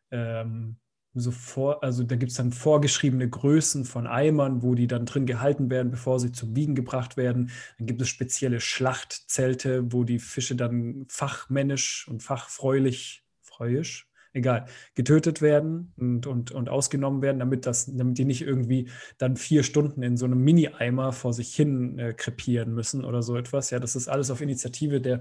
ähm, 0.09 0.77
so 1.13 1.31
vor, 1.31 1.83
also 1.83 2.03
da 2.03 2.15
gibt 2.15 2.31
es 2.31 2.37
dann 2.37 2.51
vorgeschriebene 2.51 3.29
Größen 3.29 3.85
von 3.85 4.07
Eimern, 4.07 4.63
wo 4.63 4.75
die 4.75 4.87
dann 4.87 5.05
drin 5.05 5.25
gehalten 5.25 5.69
werden, 5.69 5.91
bevor 5.91 6.19
sie 6.19 6.31
zum 6.31 6.55
Wiegen 6.55 6.75
gebracht 6.75 7.17
werden. 7.17 7.51
Dann 7.77 7.87
gibt 7.87 8.01
es 8.01 8.09
spezielle 8.09 8.59
Schlachtzelte, 8.59 9.91
wo 9.91 10.03
die 10.03 10.19
Fische 10.19 10.55
dann 10.55 11.05
fachmännisch 11.09 12.07
und 12.07 12.23
fachfreulich, 12.23 13.23
freuisch, 13.41 14.08
egal, 14.33 14.65
getötet 14.95 15.41
werden 15.41 15.93
und, 15.97 16.27
und, 16.27 16.51
und 16.51 16.69
ausgenommen 16.69 17.21
werden, 17.21 17.39
damit, 17.39 17.65
das, 17.65 17.85
damit 17.85 18.17
die 18.17 18.25
nicht 18.25 18.41
irgendwie 18.41 18.89
dann 19.17 19.35
vier 19.35 19.63
Stunden 19.63 20.03
in 20.03 20.17
so 20.17 20.25
einem 20.25 20.43
Mini-Eimer 20.43 21.13
vor 21.13 21.33
sich 21.33 21.55
hin 21.55 21.97
äh, 21.97 22.13
krepieren 22.13 22.73
müssen 22.73 23.03
oder 23.03 23.23
so 23.23 23.35
etwas. 23.37 23.69
Ja, 23.69 23.79
das 23.79 23.95
ist 23.95 24.07
alles 24.07 24.29
auf 24.31 24.41
Initiative 24.41 25.01
der, 25.01 25.19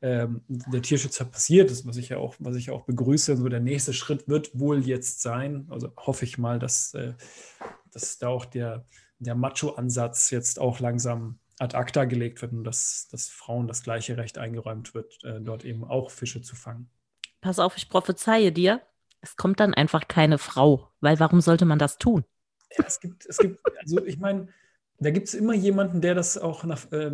ähm, 0.00 0.42
der 0.48 0.82
Tierschützer 0.82 1.24
passiert 1.24 1.70
ist, 1.70 1.86
was 1.86 1.96
ich 1.96 2.08
ja 2.08 2.18
auch, 2.18 2.36
was 2.38 2.56
ich 2.56 2.70
auch 2.70 2.84
begrüße. 2.84 3.36
So 3.36 3.48
der 3.48 3.60
nächste 3.60 3.92
Schritt 3.92 4.28
wird 4.28 4.58
wohl 4.58 4.86
jetzt 4.86 5.22
sein, 5.22 5.66
also 5.70 5.92
hoffe 5.96 6.24
ich 6.24 6.38
mal, 6.38 6.58
dass, 6.58 6.94
äh, 6.94 7.14
dass 7.92 8.18
da 8.18 8.28
auch 8.28 8.44
der, 8.44 8.86
der 9.18 9.34
Macho-Ansatz 9.34 10.30
jetzt 10.30 10.60
auch 10.60 10.80
langsam 10.80 11.38
ad 11.58 11.76
acta 11.76 12.04
gelegt 12.04 12.40
wird 12.40 12.52
und 12.52 12.64
dass, 12.64 13.08
dass 13.10 13.28
Frauen 13.28 13.66
das 13.66 13.82
gleiche 13.82 14.16
Recht 14.16 14.38
eingeräumt 14.38 14.94
wird, 14.94 15.18
äh, 15.24 15.40
dort 15.40 15.64
eben 15.64 15.84
auch 15.84 16.10
Fische 16.10 16.40
zu 16.40 16.54
fangen. 16.54 16.88
Pass 17.40 17.58
auf, 17.58 17.76
ich 17.76 17.88
prophezeie 17.88 18.52
dir, 18.52 18.82
es 19.20 19.36
kommt 19.36 19.60
dann 19.60 19.74
einfach 19.74 20.08
keine 20.08 20.38
Frau, 20.38 20.90
weil 21.00 21.18
warum 21.20 21.40
sollte 21.40 21.64
man 21.64 21.78
das 21.78 21.98
tun? 21.98 22.24
Ja, 22.76 22.84
es 22.86 23.00
gibt, 23.00 23.26
es 23.26 23.38
gibt, 23.38 23.60
also 23.80 24.04
ich 24.04 24.18
meine, 24.18 24.48
da 25.00 25.10
gibt 25.10 25.28
es 25.28 25.34
immer 25.34 25.54
jemanden, 25.54 26.00
der 26.00 26.14
das 26.14 26.36
auch 26.38 26.64
nach, 26.64 26.90
äh, 26.90 27.12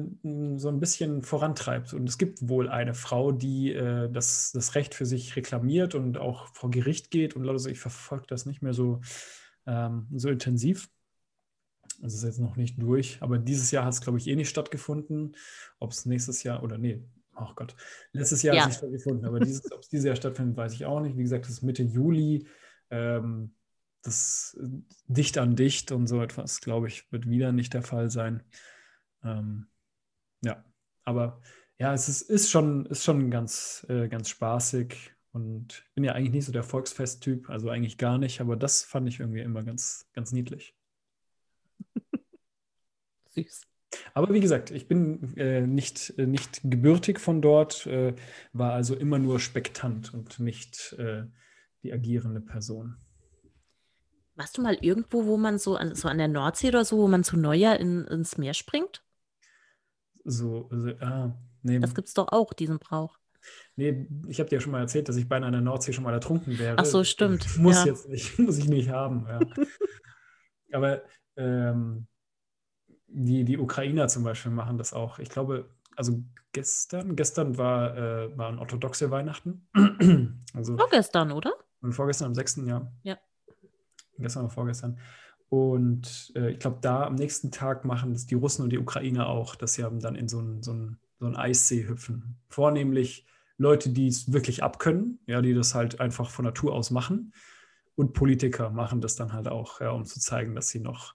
so 0.56 0.68
ein 0.68 0.80
bisschen 0.80 1.22
vorantreibt. 1.22 1.92
Und 1.92 2.08
es 2.08 2.16
gibt 2.16 2.48
wohl 2.48 2.68
eine 2.68 2.94
Frau, 2.94 3.30
die 3.30 3.72
äh, 3.72 4.10
das, 4.10 4.52
das 4.52 4.74
Recht 4.74 4.94
für 4.94 5.04
sich 5.04 5.36
reklamiert 5.36 5.94
und 5.94 6.16
auch 6.16 6.48
vor 6.54 6.70
Gericht 6.70 7.10
geht. 7.10 7.36
Und 7.36 7.46
also 7.48 7.68
ich 7.68 7.78
verfolge 7.78 8.24
das 8.26 8.46
nicht 8.46 8.62
mehr 8.62 8.72
so, 8.72 9.00
ähm, 9.66 10.08
so 10.14 10.30
intensiv. 10.30 10.88
Das 12.00 12.14
ist 12.14 12.24
jetzt 12.24 12.40
noch 12.40 12.56
nicht 12.56 12.80
durch, 12.80 13.18
aber 13.20 13.38
dieses 13.38 13.70
Jahr 13.70 13.84
hat 13.84 13.92
es, 13.92 14.00
glaube 14.00 14.18
ich, 14.18 14.26
eh 14.28 14.34
nicht 14.34 14.48
stattgefunden. 14.48 15.36
Ob 15.78 15.92
es 15.92 16.06
nächstes 16.06 16.42
Jahr 16.42 16.62
oder 16.62 16.78
nee, 16.78 17.02
oh 17.36 17.52
Gott, 17.54 17.74
letztes 18.12 18.42
Jahr 18.42 18.54
ja. 18.54 18.62
hat 18.62 18.70
es 18.70 18.74
nicht 18.74 18.78
stattgefunden, 18.78 19.26
aber 19.26 19.36
ob 19.36 19.42
es 19.42 19.88
dieses 19.88 20.06
Jahr 20.06 20.16
stattfindet, 20.16 20.56
weiß 20.56 20.74
ich 20.74 20.84
auch 20.86 21.00
nicht. 21.00 21.16
Wie 21.16 21.22
gesagt, 21.22 21.46
es 21.46 21.52
ist 21.52 21.62
Mitte 21.62 21.82
Juli. 21.82 22.46
Ähm, 22.90 23.54
das 24.02 24.56
äh, 24.60 24.68
dicht 25.06 25.38
an 25.38 25.56
dicht 25.56 25.90
und 25.90 26.06
so 26.06 26.22
etwas, 26.22 26.60
glaube 26.60 26.88
ich, 26.88 27.10
wird 27.10 27.28
wieder 27.28 27.52
nicht 27.52 27.74
der 27.74 27.82
Fall 27.82 28.10
sein. 28.10 28.42
Ähm, 29.24 29.66
ja, 30.42 30.64
aber 31.04 31.40
ja, 31.78 31.92
es 31.92 32.08
ist, 32.08 32.22
ist 32.22 32.50
schon, 32.50 32.86
ist 32.86 33.02
schon 33.02 33.30
ganz, 33.30 33.84
äh, 33.88 34.08
ganz 34.08 34.28
spaßig 34.28 35.12
und 35.32 35.84
ich 35.88 35.94
bin 35.94 36.04
ja 36.04 36.12
eigentlich 36.12 36.32
nicht 36.32 36.44
so 36.44 36.52
der 36.52 36.62
Volksfest-Typ, 36.62 37.50
also 37.50 37.68
eigentlich 37.70 37.98
gar 37.98 38.18
nicht, 38.18 38.40
aber 38.40 38.56
das 38.56 38.84
fand 38.84 39.08
ich 39.08 39.20
irgendwie 39.20 39.40
immer 39.40 39.64
ganz, 39.64 40.08
ganz 40.12 40.32
niedlich. 40.32 40.76
Süß. 43.30 43.62
Aber 44.12 44.32
wie 44.32 44.40
gesagt, 44.40 44.70
ich 44.70 44.88
bin 44.88 45.36
äh, 45.36 45.66
nicht, 45.66 46.14
äh, 46.18 46.26
nicht 46.26 46.60
gebürtig 46.64 47.20
von 47.20 47.42
dort, 47.42 47.86
äh, 47.86 48.14
war 48.52 48.72
also 48.72 48.94
immer 48.94 49.18
nur 49.18 49.40
spektant 49.40 50.12
und 50.14 50.40
nicht 50.40 50.94
äh, 50.98 51.24
die 51.82 51.92
agierende 51.92 52.40
Person. 52.40 52.96
Warst 54.36 54.58
du 54.58 54.62
mal 54.62 54.76
irgendwo, 54.80 55.26
wo 55.26 55.36
man 55.36 55.58
so 55.58 55.76
an, 55.76 55.94
so 55.94 56.08
an 56.08 56.18
der 56.18 56.28
Nordsee 56.28 56.68
oder 56.68 56.84
so, 56.84 56.98
wo 56.98 57.08
man 57.08 57.22
zu 57.22 57.36
Neujahr 57.36 57.78
in, 57.78 58.04
ins 58.06 58.36
Meer 58.36 58.54
springt? 58.54 59.04
So, 60.24 60.68
also, 60.70 60.88
ah, 61.00 61.38
nee. 61.62 61.78
Das 61.78 61.94
gibt 61.94 62.08
es 62.08 62.14
doch 62.14 62.28
auch, 62.28 62.52
diesen 62.52 62.78
Brauch. 62.78 63.18
Nee, 63.76 64.08
ich 64.26 64.40
habe 64.40 64.48
dir 64.48 64.56
ja 64.56 64.60
schon 64.60 64.72
mal 64.72 64.80
erzählt, 64.80 65.08
dass 65.08 65.16
ich 65.16 65.28
beinahe 65.28 65.48
an 65.48 65.52
der 65.52 65.60
Nordsee 65.60 65.92
schon 65.92 66.04
mal 66.04 66.14
ertrunken 66.14 66.58
wäre. 66.58 66.76
Ach 66.78 66.84
so, 66.84 67.04
stimmt. 67.04 67.58
Muss 67.58 67.76
ja. 67.76 67.86
jetzt 67.86 68.08
nicht, 68.08 68.38
muss 68.38 68.58
ich 68.58 68.68
nicht 68.68 68.88
haben. 68.88 69.26
Ja. 69.28 69.40
Aber 70.72 71.02
ähm, 71.36 72.06
die, 73.14 73.44
die 73.44 73.58
Ukrainer 73.58 74.08
zum 74.08 74.24
Beispiel 74.24 74.52
machen 74.52 74.78
das 74.78 74.92
auch. 74.92 75.18
Ich 75.18 75.28
glaube, 75.28 75.70
also 75.96 76.22
gestern, 76.52 77.16
gestern 77.16 77.56
war, 77.56 77.96
äh, 77.96 78.36
waren 78.36 78.58
orthodoxe 78.58 79.10
Weihnachten. 79.10 79.66
also, 80.54 80.76
vorgestern, 80.76 81.32
oder? 81.32 81.52
Und 81.80 81.92
vorgestern 81.92 82.28
am 82.28 82.34
6. 82.34 82.56
Jahr. 82.66 82.92
Ja 83.02 83.18
gestern 84.18 84.44
oder 84.44 84.50
vorgestern. 84.50 84.98
Und 85.48 86.32
äh, 86.34 86.50
ich 86.50 86.58
glaube, 86.58 86.78
da 86.80 87.04
am 87.04 87.14
nächsten 87.14 87.50
Tag 87.50 87.84
machen 87.84 88.12
das 88.12 88.26
die 88.26 88.34
Russen 88.34 88.62
und 88.62 88.70
die 88.70 88.78
Ukrainer 88.78 89.28
auch, 89.28 89.54
dass 89.54 89.74
sie 89.74 89.82
dann 89.82 90.16
in 90.16 90.28
so 90.28 90.38
einen 90.38 90.62
so 90.62 90.74
so 91.20 91.26
ein 91.26 91.36
Eissee 91.36 91.86
hüpfen. 91.86 92.40
Vornehmlich 92.48 93.26
Leute, 93.56 93.90
die 93.90 94.08
es 94.08 94.32
wirklich 94.32 94.64
abkönnen, 94.64 95.20
ja, 95.26 95.40
die 95.42 95.54
das 95.54 95.74
halt 95.74 96.00
einfach 96.00 96.28
von 96.28 96.44
Natur 96.44 96.74
aus 96.74 96.90
machen. 96.90 97.32
Und 97.94 98.14
Politiker 98.14 98.70
machen 98.70 99.00
das 99.00 99.14
dann 99.14 99.32
halt 99.32 99.46
auch, 99.46 99.80
ja, 99.80 99.90
um 99.90 100.04
zu 100.04 100.18
zeigen, 100.18 100.56
dass 100.56 100.68
sie 100.68 100.80
noch, 100.80 101.14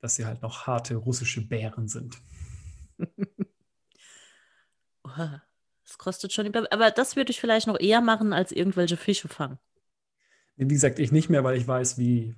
dass 0.00 0.14
sie 0.14 0.26
halt 0.26 0.42
noch 0.42 0.66
harte 0.66 0.96
russische 0.96 1.46
Bären 1.46 1.88
sind. 1.88 2.18
das 5.04 5.98
kostet 5.98 6.32
schon, 6.32 6.54
aber 6.54 6.90
das 6.90 7.16
würde 7.16 7.30
ich 7.30 7.40
vielleicht 7.40 7.66
noch 7.66 7.78
eher 7.78 8.00
machen, 8.00 8.32
als 8.32 8.52
irgendwelche 8.52 8.96
Fische 8.96 9.28
fangen. 9.28 9.58
Wie 10.56 10.68
gesagt, 10.68 10.98
ich 10.98 11.10
nicht 11.10 11.30
mehr, 11.30 11.42
weil 11.42 11.56
ich 11.56 11.66
weiß, 11.66 11.96
wie, 11.96 12.34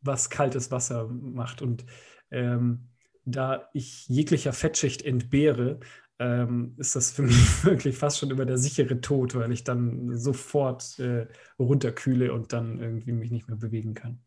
was 0.00 0.30
kaltes 0.30 0.70
Wasser 0.70 1.08
macht. 1.08 1.62
Und 1.62 1.84
ähm, 2.30 2.90
da 3.24 3.68
ich 3.72 4.06
jeglicher 4.08 4.52
Fettschicht 4.52 5.02
entbehre, 5.02 5.80
ähm, 6.18 6.74
ist 6.78 6.96
das 6.96 7.10
für 7.10 7.22
mich 7.24 7.64
wirklich 7.64 7.96
fast 7.96 8.18
schon 8.18 8.30
über 8.30 8.46
der 8.46 8.58
sichere 8.58 9.00
Tod, 9.00 9.34
weil 9.34 9.52
ich 9.52 9.64
dann 9.64 10.16
sofort 10.16 10.98
äh, 10.98 11.26
runterkühle 11.58 12.32
und 12.32 12.52
dann 12.52 12.80
irgendwie 12.80 13.12
mich 13.12 13.30
nicht 13.30 13.48
mehr 13.48 13.56
bewegen 13.56 13.94
kann. 13.94 14.20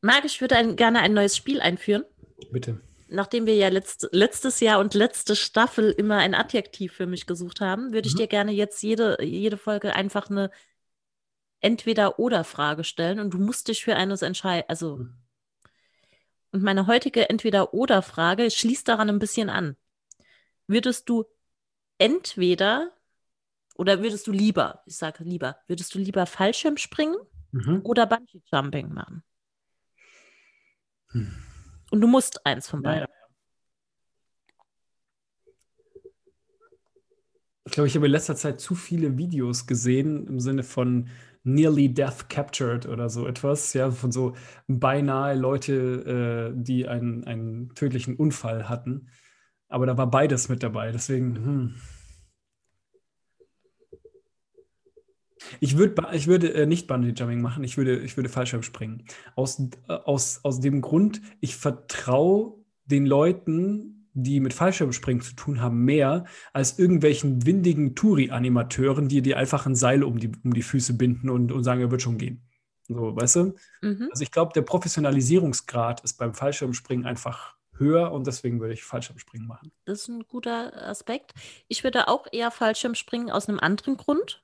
Marc, 0.00 0.24
ich 0.24 0.40
würde 0.40 0.56
ein, 0.56 0.76
gerne 0.76 1.00
ein 1.00 1.14
neues 1.14 1.36
Spiel 1.36 1.60
einführen. 1.60 2.04
Bitte. 2.50 2.80
Nachdem 3.08 3.46
wir 3.46 3.54
ja 3.54 3.68
letzt, 3.68 4.08
letztes 4.12 4.60
Jahr 4.60 4.80
und 4.80 4.94
letzte 4.94 5.36
Staffel 5.36 5.90
immer 5.90 6.16
ein 6.16 6.34
Adjektiv 6.34 6.92
für 6.92 7.06
mich 7.06 7.26
gesucht 7.26 7.60
haben, 7.60 7.92
würde 7.92 8.08
ich 8.08 8.14
mhm. 8.14 8.18
dir 8.18 8.26
gerne 8.26 8.52
jetzt 8.52 8.82
jede, 8.82 9.22
jede 9.22 9.56
Folge 9.56 9.94
einfach 9.94 10.28
eine 10.28 10.50
Entweder-Oder-Frage 11.60 12.84
stellen 12.84 13.20
und 13.20 13.30
du 13.32 13.38
musst 13.38 13.68
dich 13.68 13.84
für 13.84 13.96
eines 13.96 14.22
entscheiden. 14.22 14.64
Also, 14.68 14.98
hm. 14.98 15.14
und 16.52 16.62
meine 16.62 16.86
heutige 16.86 17.28
Entweder-Oder-Frage 17.28 18.50
schließt 18.50 18.88
daran 18.88 19.08
ein 19.08 19.18
bisschen 19.18 19.50
an. 19.50 19.76
Würdest 20.66 21.08
du 21.08 21.24
entweder 21.98 22.92
oder 23.76 24.02
würdest 24.02 24.26
du 24.26 24.32
lieber, 24.32 24.82
ich 24.86 24.96
sage 24.96 25.22
lieber, 25.24 25.56
würdest 25.66 25.94
du 25.94 25.98
lieber 25.98 26.26
Fallschirm 26.26 26.76
springen 26.76 27.16
mhm. 27.52 27.80
oder 27.84 28.06
Bungee 28.06 28.42
Jumping 28.52 28.92
machen? 28.92 29.22
Hm. 31.16 31.32
Und 31.90 32.00
du 32.00 32.06
musst 32.06 32.44
eins 32.44 32.68
von 32.68 32.82
beiden. 32.82 33.02
Ja, 33.02 33.08
ja. 33.08 33.16
Ich 37.64 37.72
glaube, 37.72 37.88
ich 37.88 37.96
habe 37.96 38.06
in 38.06 38.12
letzter 38.12 38.36
Zeit 38.36 38.60
zu 38.60 38.74
viele 38.74 39.18
Videos 39.18 39.66
gesehen 39.66 40.26
im 40.28 40.38
Sinne 40.40 40.62
von 40.62 41.08
Nearly 41.42 41.92
Death 41.92 42.28
Captured 42.28 42.86
oder 42.86 43.08
so 43.08 43.26
etwas, 43.26 43.72
ja, 43.72 43.90
von 43.90 44.12
so 44.12 44.34
beinahe 44.68 45.34
Leute, 45.34 46.52
äh, 46.54 46.62
die 46.62 46.86
einen, 46.86 47.24
einen 47.24 47.74
tödlichen 47.74 48.16
Unfall 48.16 48.68
hatten. 48.68 49.08
Aber 49.68 49.86
da 49.86 49.96
war 49.96 50.10
beides 50.10 50.48
mit 50.48 50.62
dabei, 50.62 50.92
deswegen. 50.92 51.36
Hm. 51.36 51.74
Ich, 55.60 55.76
würd, 55.76 55.98
ich 56.12 56.26
würde 56.26 56.52
äh, 56.54 56.66
nicht 56.66 56.86
Bungee 56.86 57.12
Jumping 57.16 57.40
machen, 57.40 57.64
ich 57.64 57.76
würde, 57.76 57.98
ich 58.00 58.16
würde 58.16 58.28
Fallschirm 58.28 58.62
springen. 58.62 59.04
Aus, 59.34 59.60
äh, 59.60 59.92
aus, 59.92 60.40
aus 60.42 60.60
dem 60.60 60.80
Grund, 60.80 61.20
ich 61.40 61.56
vertraue 61.56 62.54
den 62.84 63.06
Leuten, 63.06 64.08
die 64.14 64.40
mit 64.40 64.54
Fallschirmspringen 64.54 65.22
zu 65.22 65.34
tun 65.34 65.60
haben, 65.60 65.84
mehr 65.84 66.24
als 66.52 66.78
irgendwelchen 66.78 67.44
windigen 67.44 67.94
Touri-Animateuren, 67.94 69.08
die 69.08 69.20
dir 69.20 69.36
einfach 69.36 69.66
ein 69.66 69.74
Seil 69.74 70.02
um 70.02 70.18
die, 70.18 70.32
um 70.42 70.54
die 70.54 70.62
Füße 70.62 70.94
binden 70.94 71.28
und, 71.28 71.52
und 71.52 71.64
sagen, 71.64 71.82
er 71.82 71.90
wird 71.90 72.02
schon 72.02 72.16
gehen. 72.16 72.42
So, 72.88 73.16
weißt 73.16 73.36
du? 73.36 73.54
Mhm. 73.82 74.08
Also 74.10 74.22
ich 74.22 74.30
glaube, 74.30 74.52
der 74.54 74.62
Professionalisierungsgrad 74.62 76.02
ist 76.02 76.14
beim 76.14 76.34
Fallschirmspringen 76.34 77.04
einfach 77.04 77.56
höher 77.78 78.12
und 78.12 78.26
deswegen 78.26 78.60
würde 78.60 78.72
ich 78.74 78.84
Fallschirmspringen 78.84 79.46
machen. 79.46 79.70
Das 79.84 80.02
ist 80.02 80.08
ein 80.08 80.24
guter 80.26 80.88
Aspekt. 80.88 81.34
Ich 81.68 81.84
würde 81.84 82.08
auch 82.08 82.26
eher 82.32 82.50
Fallschirmspringen 82.50 83.30
aus 83.30 83.48
einem 83.48 83.58
anderen 83.58 83.96
Grund. 83.98 84.42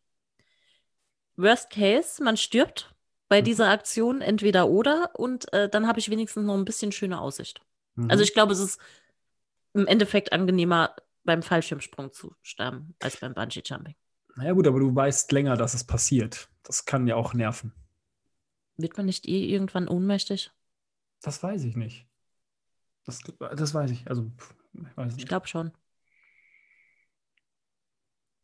Worst 1.37 1.71
Case, 1.71 2.23
man 2.23 2.37
stirbt 2.37 2.95
bei 3.29 3.41
mhm. 3.41 3.45
dieser 3.45 3.71
Aktion 3.71 4.21
entweder 4.21 4.69
oder 4.69 5.11
und 5.15 5.53
äh, 5.53 5.69
dann 5.69 5.87
habe 5.87 5.99
ich 5.99 6.11
wenigstens 6.11 6.45
noch 6.45 6.57
ein 6.57 6.65
bisschen 6.65 6.93
schöne 6.93 7.21
Aussicht. 7.21 7.61
Mhm. 7.95 8.11
Also 8.11 8.23
ich 8.23 8.35
glaube, 8.35 8.53
es 8.53 8.59
ist 8.59 8.81
im 9.75 9.87
Endeffekt 9.87 10.33
angenehmer, 10.33 10.95
beim 11.25 11.43
Fallschirmsprung 11.43 12.13
zu 12.13 12.35
sterben, 12.43 12.95
als 13.01 13.19
beim 13.19 13.33
Bungee-Jumping. 13.33 13.95
Naja 14.37 14.53
gut, 14.53 14.67
aber 14.67 14.81
du 14.81 14.95
weißt 14.95 15.31
länger, 15.33 15.57
dass 15.57 15.75
es 15.75 15.85
passiert. 15.85 16.49
Das 16.63 16.85
kann 16.85 17.07
ja 17.07 17.17
auch 17.17 17.35
nerven. 17.35 17.73
Wird 18.77 18.97
man 18.97 19.07
nicht 19.07 19.29
eh 19.29 19.47
irgendwann 19.47 19.89
ohnmächtig? 19.89 20.51
Das 21.21 21.43
weiß 21.43 21.65
ich 21.65 21.77
nicht. 21.77 22.07
Das, 23.05 23.21
das 23.39 23.75
weiß 23.75 23.91
ich. 23.91 24.09
Also, 24.09 24.31
ich, 24.75 25.19
ich 25.19 25.27
glaube 25.27 25.47
schon. 25.47 25.73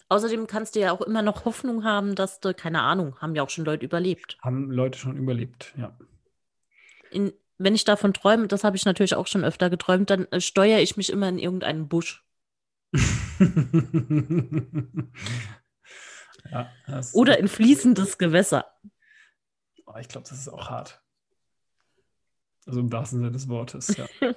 Außerdem 0.08 0.46
kannst 0.46 0.74
du 0.74 0.80
ja 0.80 0.92
auch 0.92 1.02
immer 1.02 1.22
noch 1.22 1.44
Hoffnung 1.44 1.84
haben, 1.84 2.14
dass 2.14 2.40
du, 2.40 2.54
keine 2.54 2.82
Ahnung, 2.82 3.16
haben 3.20 3.34
ja 3.34 3.42
auch 3.42 3.50
schon 3.50 3.64
Leute 3.64 3.84
überlebt. 3.84 4.38
Haben 4.42 4.70
Leute 4.70 4.98
schon 4.98 5.16
überlebt, 5.16 5.74
ja. 5.76 5.96
In, 7.10 7.32
wenn 7.58 7.74
ich 7.74 7.84
davon 7.84 8.14
träume, 8.14 8.48
das 8.48 8.64
habe 8.64 8.76
ich 8.76 8.84
natürlich 8.84 9.14
auch 9.14 9.26
schon 9.26 9.44
öfter 9.44 9.70
geträumt, 9.70 10.10
dann 10.10 10.26
äh, 10.30 10.40
steuere 10.40 10.80
ich 10.80 10.96
mich 10.96 11.10
immer 11.10 11.28
in 11.28 11.38
irgendeinen 11.38 11.88
Busch. 11.88 12.24
Ja, 16.50 16.72
Oder 17.12 17.38
in 17.38 17.48
fließendes 17.48 18.18
Gewässer. 18.18 18.64
Oh, 19.86 19.96
ich 19.98 20.08
glaube, 20.08 20.26
das 20.28 20.38
ist 20.38 20.48
auch 20.48 20.70
hart. 20.70 21.02
Also 22.66 22.80
im 22.80 22.92
wahrsten 22.92 23.18
Sinne 23.18 23.30
des 23.30 23.48
Wortes, 23.48 23.96
ja. 23.96 24.06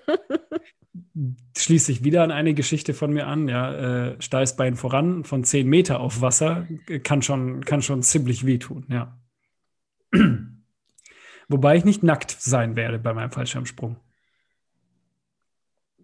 Schließt 1.56 1.86
sich 1.86 2.04
wieder 2.04 2.24
an 2.24 2.32
eine 2.32 2.54
Geschichte 2.54 2.94
von 2.94 3.14
mir 3.14 3.28
an, 3.28 3.48
ja. 3.48 4.10
Äh, 4.10 4.22
Steißbein 4.22 4.76
voran 4.76 5.24
von 5.24 5.44
10 5.44 5.68
Meter 5.68 6.00
auf 6.00 6.22
Wasser 6.22 6.68
kann 7.04 7.22
schon, 7.22 7.64
kann 7.64 7.82
schon 7.82 8.04
ziemlich 8.04 8.46
wehtun, 8.46 8.86
ja. 8.90 9.18
Wobei 11.48 11.76
ich 11.76 11.86
nicht 11.86 12.04
nackt 12.04 12.32
sein 12.32 12.76
werde 12.76 13.00
bei 13.00 13.14
meinem 13.14 13.32
Fallschirmsprung. 13.32 13.98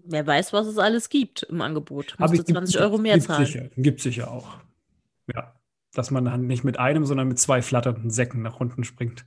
Wer 0.09 0.25
weiß, 0.25 0.53
was 0.53 0.67
es 0.67 0.77
alles 0.77 1.09
gibt 1.09 1.43
im 1.43 1.61
Angebot. 1.61 2.15
Musst 2.17 2.37
du 2.37 2.43
20 2.43 2.75
gibt, 2.75 2.83
Euro 2.83 2.97
mehr 2.97 3.15
gibt 3.15 3.27
zahlen. 3.27 3.45
Sicher, 3.45 3.69
gibt 3.75 3.99
sicher 3.99 4.31
auch. 4.31 4.57
Ja. 5.33 5.53
Dass 5.93 6.11
man 6.11 6.23
dann 6.25 6.47
nicht 6.47 6.63
mit 6.63 6.79
einem, 6.79 7.05
sondern 7.05 7.27
mit 7.27 7.39
zwei 7.39 7.61
flatternden 7.61 8.09
Säcken 8.09 8.41
nach 8.41 8.59
unten 8.59 8.85
springt. 8.85 9.25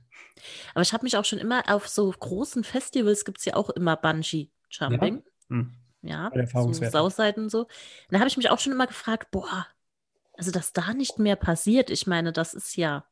Aber 0.73 0.81
ich 0.81 0.93
habe 0.93 1.03
mich 1.03 1.17
auch 1.17 1.25
schon 1.25 1.39
immer 1.39 1.63
auf 1.67 1.87
so 1.87 2.09
großen 2.09 2.63
Festivals 2.63 3.25
gibt 3.25 3.39
es 3.39 3.45
ja 3.45 3.55
auch 3.55 3.69
immer 3.69 3.95
Bungee-Jumping. 3.95 5.15
Ja, 5.17 5.30
hm. 5.51 5.71
ja 6.01 6.31
so 6.53 6.73
Sauseiten 6.73 7.43
und 7.43 7.49
so. 7.49 7.67
da 8.09 8.19
habe 8.19 8.27
ich 8.27 8.37
mich 8.37 8.49
auch 8.49 8.59
schon 8.59 8.73
immer 8.73 8.87
gefragt, 8.87 9.31
boah, 9.31 9.67
also 10.33 10.51
dass 10.51 10.73
da 10.73 10.93
nicht 10.93 11.19
mehr 11.19 11.35
passiert, 11.35 11.89
ich 11.89 12.07
meine, 12.07 12.31
das 12.31 12.53
ist 12.53 12.75
ja. 12.75 13.05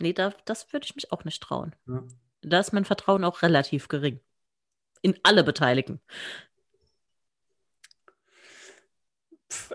Nee, 0.00 0.14
da, 0.14 0.32
das 0.46 0.72
würde 0.72 0.86
ich 0.86 0.96
mich 0.96 1.12
auch 1.12 1.24
nicht 1.24 1.42
trauen. 1.42 1.76
Ja. 1.86 2.02
Da 2.42 2.58
ist 2.58 2.72
mein 2.72 2.86
Vertrauen 2.86 3.22
auch 3.22 3.42
relativ 3.42 3.88
gering 3.88 4.18
in 5.02 5.14
alle 5.22 5.44
Beteiligten. 5.44 6.00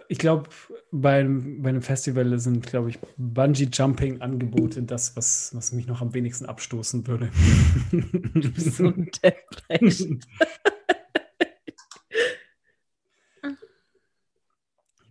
Ich 0.08 0.20
glaube, 0.20 0.50
bei, 0.92 1.24
bei 1.24 1.70
einem 1.70 1.82
Festival 1.82 2.38
sind, 2.40 2.66
glaube 2.66 2.90
ich, 2.90 3.00
Bungee-Jumping-Angebote 3.18 4.84
das, 4.84 5.16
was, 5.16 5.54
was 5.54 5.72
mich 5.74 5.88
noch 5.88 6.02
am 6.02 6.14
wenigsten 6.14 6.46
abstoßen 6.46 7.08
würde. 7.08 7.30
Du 7.92 8.52
bist 8.52 8.76
so 8.78 8.88
ein 8.88 9.10
Depp, 9.24 9.46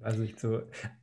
Also 0.05 0.23
ich 0.23 0.39
so, 0.39 0.63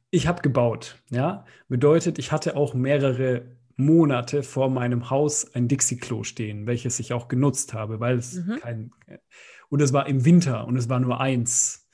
ich 0.09 0.27
habe 0.27 0.41
gebaut, 0.41 0.97
ja. 1.09 1.45
Bedeutet, 1.67 2.19
ich 2.19 2.31
hatte 2.31 2.55
auch 2.55 2.73
mehrere 2.73 3.43
Monate 3.77 4.43
vor 4.43 4.69
meinem 4.69 5.09
Haus 5.09 5.55
ein 5.55 5.67
Dixie-Klo 5.67 6.23
stehen, 6.23 6.67
welches 6.67 6.99
ich 6.99 7.13
auch 7.13 7.27
genutzt 7.27 7.73
habe, 7.73 7.99
weil 7.99 8.17
es 8.17 8.33
mhm. 8.33 8.59
kein. 8.59 8.91
Und 9.69 9.81
es 9.81 9.93
war 9.93 10.07
im 10.07 10.25
Winter 10.25 10.67
und 10.67 10.77
es 10.77 10.89
war 10.89 10.99
nur 10.99 11.19
eins. 11.19 11.89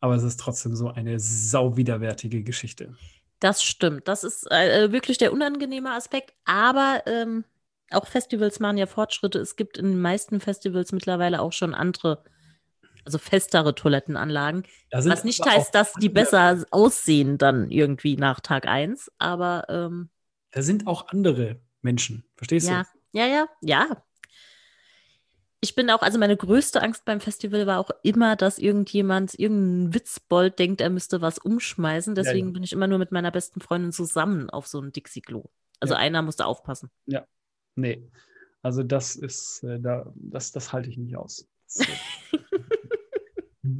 Aber 0.00 0.14
es 0.16 0.24
ist 0.24 0.40
trotzdem 0.40 0.74
so 0.74 0.88
eine 0.88 1.20
sauwiderwärtige 1.20 2.42
Geschichte. 2.42 2.96
Das 3.38 3.62
stimmt. 3.62 4.08
Das 4.08 4.24
ist 4.24 4.50
äh, 4.50 4.90
wirklich 4.92 5.18
der 5.18 5.32
unangenehme 5.32 5.92
Aspekt. 5.92 6.34
Aber 6.44 7.02
ähm, 7.06 7.44
auch 7.90 8.06
Festivals 8.06 8.60
machen 8.60 8.78
ja 8.78 8.86
Fortschritte. 8.86 9.38
Es 9.38 9.56
gibt 9.56 9.78
in 9.78 9.86
den 9.86 10.00
meisten 10.00 10.40
Festivals 10.40 10.92
mittlerweile 10.92 11.40
auch 11.40 11.52
schon 11.52 11.74
andere, 11.74 12.24
also 13.04 13.18
festere 13.18 13.74
Toilettenanlagen. 13.74 14.64
Was 14.90 15.24
nicht 15.24 15.44
heißt, 15.44 15.74
dass 15.74 15.92
die 15.94 16.08
besser 16.08 16.64
aussehen 16.70 17.38
dann 17.38 17.70
irgendwie 17.70 18.16
nach 18.16 18.40
Tag 18.40 18.66
1. 18.66 19.10
Aber 19.18 19.66
ähm, 19.68 20.10
da 20.52 20.62
sind 20.62 20.86
auch 20.86 21.08
andere 21.08 21.60
Menschen. 21.80 22.24
Verstehst 22.36 22.68
ja. 22.68 22.82
du? 22.82 23.18
Ja, 23.18 23.26
ja, 23.26 23.46
ja. 23.60 24.04
Ich 25.60 25.76
bin 25.76 25.90
auch, 25.90 26.02
also 26.02 26.18
meine 26.18 26.36
größte 26.36 26.82
Angst 26.82 27.04
beim 27.04 27.20
Festival 27.20 27.66
war 27.66 27.78
auch 27.78 27.90
immer, 28.02 28.34
dass 28.34 28.58
irgendjemand, 28.58 29.38
irgendein 29.38 29.94
Witzbold 29.94 30.58
denkt, 30.58 30.80
er 30.80 30.90
müsste 30.90 31.20
was 31.20 31.38
umschmeißen. 31.38 32.14
Deswegen 32.14 32.46
ja, 32.46 32.50
ja. 32.50 32.52
bin 32.52 32.62
ich 32.64 32.72
immer 32.72 32.88
nur 32.88 32.98
mit 32.98 33.12
meiner 33.12 33.30
besten 33.30 33.60
Freundin 33.60 33.92
zusammen 33.92 34.50
auf 34.50 34.66
so 34.66 34.80
ein 34.80 34.92
Dixie-Klo. 34.92 35.44
Also 35.78 35.94
einer 35.94 36.22
musste 36.22 36.46
aufpassen. 36.46 36.90
Ja. 37.06 37.26
Nee. 37.76 38.10
Also 38.60 38.82
das 38.82 39.16
ist, 39.16 39.62
äh, 39.64 39.80
da, 39.80 40.12
das, 40.14 40.52
das 40.52 40.72
halte 40.72 40.88
ich 40.88 40.96
nicht 40.96 41.16
aus. 41.16 41.48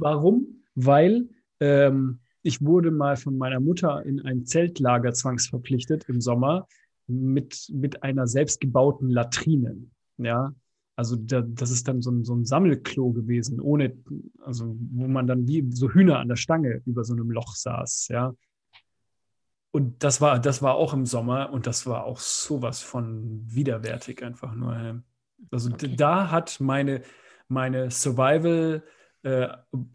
Warum? 0.03 0.63
Weil 0.75 1.29
ähm, 1.59 2.19
ich 2.41 2.61
wurde 2.61 2.91
mal 2.91 3.15
von 3.15 3.37
meiner 3.37 3.59
Mutter 3.59 4.05
in 4.05 4.19
ein 4.21 4.45
Zeltlager 4.45 5.13
zwangsverpflichtet 5.13 6.05
im 6.09 6.19
Sommer 6.19 6.67
mit, 7.07 7.69
mit 7.73 8.03
einer 8.03 8.27
selbstgebauten 8.27 9.09
Latrine. 9.09 9.77
Ja, 10.17 10.53
also 10.95 11.15
da, 11.15 11.41
das 11.41 11.71
ist 11.71 11.87
dann 11.87 12.01
so 12.01 12.11
ein, 12.11 12.23
so 12.23 12.35
ein 12.35 12.45
Sammelklo 12.45 13.11
gewesen, 13.11 13.59
ohne, 13.59 13.97
also 14.41 14.75
wo 14.91 15.07
man 15.07 15.25
dann 15.25 15.47
wie 15.47 15.65
so 15.71 15.89
Hühner 15.89 16.19
an 16.19 16.27
der 16.27 16.35
Stange 16.35 16.81
über 16.85 17.03
so 17.03 17.13
einem 17.13 17.31
Loch 17.31 17.55
saß, 17.55 18.09
ja. 18.09 18.33
Und 19.71 20.03
das 20.03 20.21
war, 20.21 20.39
das 20.39 20.61
war 20.61 20.75
auch 20.75 20.93
im 20.93 21.07
Sommer 21.07 21.51
und 21.51 21.65
das 21.65 21.87
war 21.87 22.03
auch 22.03 22.19
sowas 22.19 22.83
von 22.83 23.41
widerwärtig 23.47 24.21
einfach 24.23 24.53
nur. 24.53 25.01
Also 25.49 25.71
okay. 25.71 25.95
da 25.95 26.29
hat 26.29 26.59
meine, 26.59 27.01
meine 27.47 27.89
Survival 27.89 28.83
äh, 29.23 29.49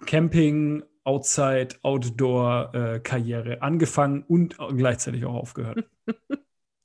Camping 0.07 0.83
Outside, 1.05 1.68
Outdoor-Karriere 1.83 3.55
äh, 3.55 3.61
angefangen 3.61 4.24
und 4.24 4.59
gleichzeitig 4.76 5.24
auch 5.24 5.35
aufgehört. 5.35 5.89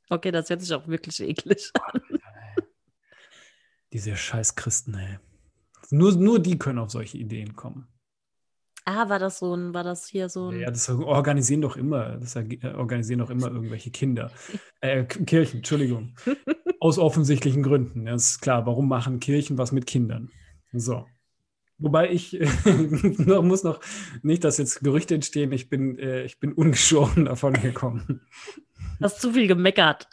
Okay, 0.09 0.31
das 0.31 0.47
hört 0.49 0.61
sich 0.61 0.71
auch 0.73 0.87
wirklich 0.87 1.19
eklig 1.21 1.71
an. 1.73 2.01
Diese 3.93 4.15
scheiß 4.15 4.55
Christen, 4.55 4.93
ey. 4.93 5.17
Nur, 5.89 6.11
nur 6.11 6.39
die 6.39 6.59
können 6.59 6.77
auf 6.77 6.91
solche 6.91 7.17
Ideen 7.17 7.55
kommen. 7.55 7.87
Ah, 8.85 9.07
war 9.07 9.17
das 9.17 9.39
so 9.39 9.55
ein, 9.55 9.73
war 9.73 9.83
das 9.83 10.07
hier 10.07 10.27
so 10.29 10.49
ein. 10.49 10.59
Ja, 10.59 10.69
das 10.69 10.89
organisieren 10.89 11.61
doch 11.61 11.77
immer, 11.77 12.17
das 12.17 12.35
organisieren 12.35 13.19
doch 13.19 13.29
immer 13.29 13.47
irgendwelche 13.47 13.91
Kinder. 13.91 14.31
Äh, 14.81 15.05
Kirchen, 15.05 15.59
Entschuldigung. 15.59 16.13
Aus 16.81 16.99
offensichtlichen 16.99 17.63
Gründen. 17.63 18.05
Das 18.05 18.31
ist 18.31 18.41
klar, 18.41 18.65
warum 18.65 18.89
machen 18.89 19.21
Kirchen 19.21 19.57
was 19.57 19.71
mit 19.71 19.85
Kindern? 19.85 20.29
So. 20.73 21.05
Wobei 21.77 22.11
ich 22.11 22.39
noch, 23.17 23.43
muss 23.43 23.63
noch 23.63 23.79
nicht, 24.21 24.43
dass 24.43 24.57
jetzt 24.57 24.81
Gerüchte 24.81 25.15
entstehen, 25.15 25.51
ich 25.51 25.69
bin, 25.69 25.97
äh, 25.97 26.23
ich 26.23 26.39
bin 26.39 26.53
ungeschoren 26.53 27.25
davon 27.25 27.53
gekommen. 27.53 28.21
Hast 29.01 29.21
zu 29.21 29.33
viel 29.33 29.47
gemeckert. 29.47 30.07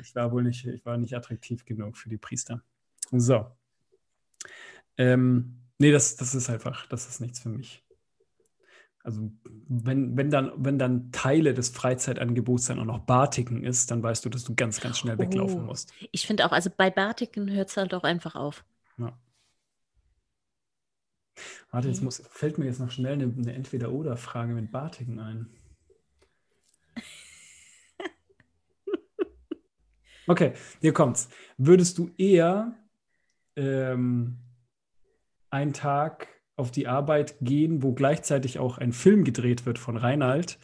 ich 0.00 0.14
war 0.14 0.32
wohl 0.32 0.44
nicht, 0.44 0.66
ich 0.66 0.84
war 0.84 0.96
nicht 0.96 1.14
attraktiv 1.14 1.64
genug 1.64 1.96
für 1.96 2.08
die 2.08 2.16
Priester. 2.16 2.62
So. 3.10 3.46
Ähm, 4.96 5.58
nee, 5.78 5.92
das, 5.92 6.16
das 6.16 6.34
ist 6.34 6.48
einfach, 6.48 6.86
das 6.86 7.08
ist 7.08 7.20
nichts 7.20 7.40
für 7.40 7.50
mich. 7.50 7.82
Also 9.06 9.30
wenn, 9.68 10.16
wenn, 10.16 10.30
dann, 10.30 10.50
wenn 10.56 10.80
dann 10.80 11.12
Teile 11.12 11.54
des 11.54 11.68
Freizeitangebots 11.68 12.66
dann 12.66 12.80
auch 12.80 12.84
noch 12.84 12.98
Bartiken 12.98 13.62
ist, 13.62 13.92
dann 13.92 14.02
weißt 14.02 14.24
du, 14.24 14.30
dass 14.30 14.42
du 14.42 14.56
ganz, 14.56 14.80
ganz 14.80 14.98
schnell 14.98 15.16
weglaufen 15.16 15.60
oh, 15.60 15.66
musst. 15.66 15.92
Ich 16.10 16.26
finde 16.26 16.44
auch, 16.44 16.50
also 16.50 16.70
bei 16.76 16.90
Bartiken 16.90 17.48
hört 17.48 17.68
es 17.68 17.76
halt 17.76 17.94
auch 17.94 18.02
einfach 18.02 18.34
auf. 18.34 18.64
Ja. 18.98 19.16
Warte, 21.70 21.88
jetzt 21.88 22.02
muss, 22.02 22.22
fällt 22.30 22.58
mir 22.58 22.66
jetzt 22.66 22.80
noch 22.80 22.90
schnell 22.90 23.14
eine, 23.14 23.32
eine 23.36 23.52
Entweder-Oder-Frage 23.54 24.54
mit 24.54 24.70
Bartigen 24.72 25.18
ein. 25.18 25.46
Okay, 30.28 30.54
hier 30.80 30.92
kommt's. 30.92 31.28
Würdest 31.56 31.98
du 31.98 32.10
eher 32.18 32.74
ähm, 33.54 34.38
einen 35.50 35.72
Tag 35.72 36.26
auf 36.56 36.70
die 36.72 36.88
Arbeit 36.88 37.36
gehen, 37.40 37.82
wo 37.82 37.92
gleichzeitig 37.92 38.58
auch 38.58 38.78
ein 38.78 38.92
Film 38.92 39.22
gedreht 39.22 39.66
wird 39.66 39.78
von 39.78 39.96
Reinhard, 39.96 40.58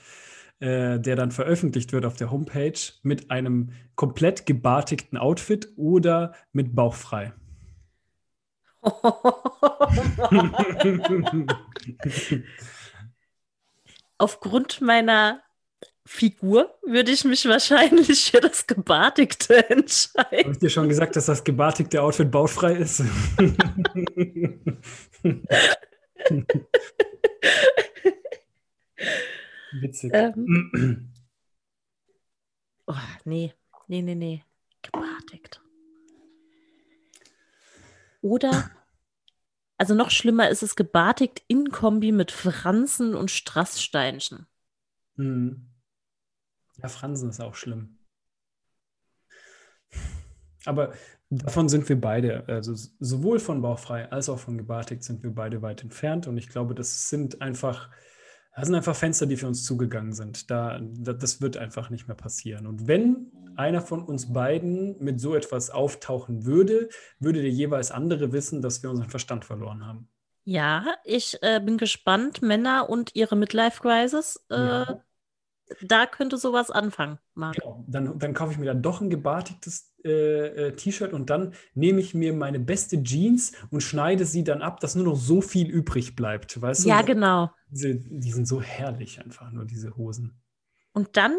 äh, 0.59 0.99
der 0.99 1.17
dann 1.17 1.31
veröffentlicht 1.31 1.93
wird 1.93 2.05
auf 2.07 2.17
der 2.17 2.31
Homepage 2.31 2.79
mit 3.03 3.31
einem 3.31 3.71
komplett 3.95 4.47
gebartigten 4.47 5.17
Outfit 5.17 5.69
oder 5.77 6.35
mit 6.53 6.75
bauchfrei? 6.75 7.33
Aufgrund 14.19 14.81
meiner 14.81 15.41
Figur 16.05 16.77
würde 16.83 17.13
ich 17.13 17.25
mich 17.25 17.47
wahrscheinlich 17.47 18.33
für 18.33 18.41
das 18.41 18.67
Gebartigte 18.67 19.71
entscheiden. 19.71 20.45
Habe 20.45 20.53
ich 20.53 20.59
dir 20.59 20.71
schon 20.71 20.89
gesagt, 20.89 21.15
dass 21.17 21.27
das 21.27 21.45
gebartigte 21.45 22.03
Outfit 22.03 22.31
bautfrei 22.31 22.75
ist? 22.75 23.01
Witzig. 29.81 30.11
Ähm. 30.15 31.09
Oh, 32.85 32.95
nee, 33.25 33.55
nee, 33.87 34.03
nee, 34.03 34.17
nee. 34.17 34.43
Gebartigt. 34.83 35.62
Oder, 38.23 38.71
also 39.77 39.95
noch 39.95 40.11
schlimmer 40.11 40.49
ist 40.49 40.63
es 40.63 40.75
gebartigt 40.75 41.43
in 41.49 41.71
Kombi 41.71 42.11
mit 42.11 42.31
Franzen 42.31 43.15
und 43.15 43.31
Strasssteinchen. 43.31 44.47
Hm. 45.17 45.69
Ja, 46.79 46.89
Fransen 46.89 47.29
ist 47.29 47.41
auch 47.41 47.55
schlimm. 47.55 47.99
Aber 50.65 50.95
davon 51.29 51.69
sind 51.69 51.87
wir 51.89 52.01
beide, 52.01 52.47
also 52.47 52.75
sowohl 53.01 53.39
von 53.41 53.61
bauchfrei 53.61 54.11
als 54.11 54.29
auch 54.31 54.39
von 54.39 54.57
gebartigt 54.57 55.05
sind 55.05 55.23
wir 55.23 55.35
beide 55.35 55.61
weit 55.61 55.83
entfernt. 55.83 56.27
Und 56.27 56.39
ich 56.39 56.49
glaube, 56.49 56.75
das 56.75 57.11
sind 57.11 57.43
einfach 57.43 57.91
Das 58.55 58.67
sind 58.67 58.75
einfach 58.75 58.95
Fenster, 58.95 59.27
die 59.27 59.39
für 59.39 59.49
uns 59.49 59.65
zugegangen 59.65 60.13
sind. 60.13 60.51
Da, 60.51 60.79
das 60.81 61.41
wird 61.41 61.57
einfach 61.57 61.89
nicht 61.89 62.07
mehr 62.07 62.17
passieren. 62.17 62.67
Und 62.67 62.87
wenn 62.87 63.33
einer 63.57 63.81
von 63.81 64.03
uns 64.03 64.33
beiden 64.33 65.03
mit 65.03 65.21
so 65.21 65.35
etwas 65.35 65.71
auftauchen 65.71 66.45
würde, 66.45 66.89
würde 67.19 67.43
der 67.43 67.51
jeweils 67.51 67.91
andere 67.91 68.33
wissen, 68.33 68.63
dass 68.63 68.83
wir 68.83 68.91
unseren 68.91 69.11
Verstand 69.11 69.45
verloren 69.45 69.87
haben. 69.87 70.09
Ja, 70.45 70.85
ich 71.05 71.39
äh, 71.43 71.61
bin 71.61 71.79
gespannt. 71.79 72.43
Männer 72.43 72.89
und 72.89 73.15
ihre 73.15 73.37
Midlife-Crisis. 73.37 74.45
Äh, 74.51 74.55
ja. 74.55 75.03
Da 75.81 76.07
könnte 76.07 76.37
sowas 76.37 76.71
anfangen, 76.71 77.19
Marc. 77.35 77.55
Genau. 77.55 77.85
Dann, 77.89 78.19
dann 78.19 78.35
kaufe 78.35 78.53
ich 78.53 78.59
mir 78.59 78.67
dann 78.67 78.83
doch 78.83 79.01
ein 79.01 79.09
gebartigtes 79.09 79.95
äh, 80.05 80.69
äh, 80.69 80.73
T-Shirt 80.73 81.13
und 81.13 81.31
dann 81.31 81.55
nehme 81.75 82.01
ich 82.01 82.13
mir 82.13 82.33
meine 82.33 82.59
beste 82.59 83.03
Jeans 83.03 83.53
und 83.71 83.83
schneide 83.83 84.27
sie 84.27 84.45
dann 84.45 84.61
ab, 84.61 84.81
dass 84.81 84.95
nur 84.97 85.05
noch 85.05 85.17
so 85.17 85.41
viel 85.41 85.71
übrig 85.71 86.17
bleibt. 86.17 86.61
Weißt 86.61 86.85
ja, 86.87 87.01
du? 87.01 87.07
genau. 87.07 87.51
Diese, 87.71 87.95
die 87.95 88.33
sind 88.33 88.47
so 88.47 88.61
herrlich 88.61 89.21
einfach, 89.21 89.51
nur 89.51 89.65
diese 89.65 89.97
Hosen. 89.97 90.43
Und 90.93 91.17
dann 91.17 91.37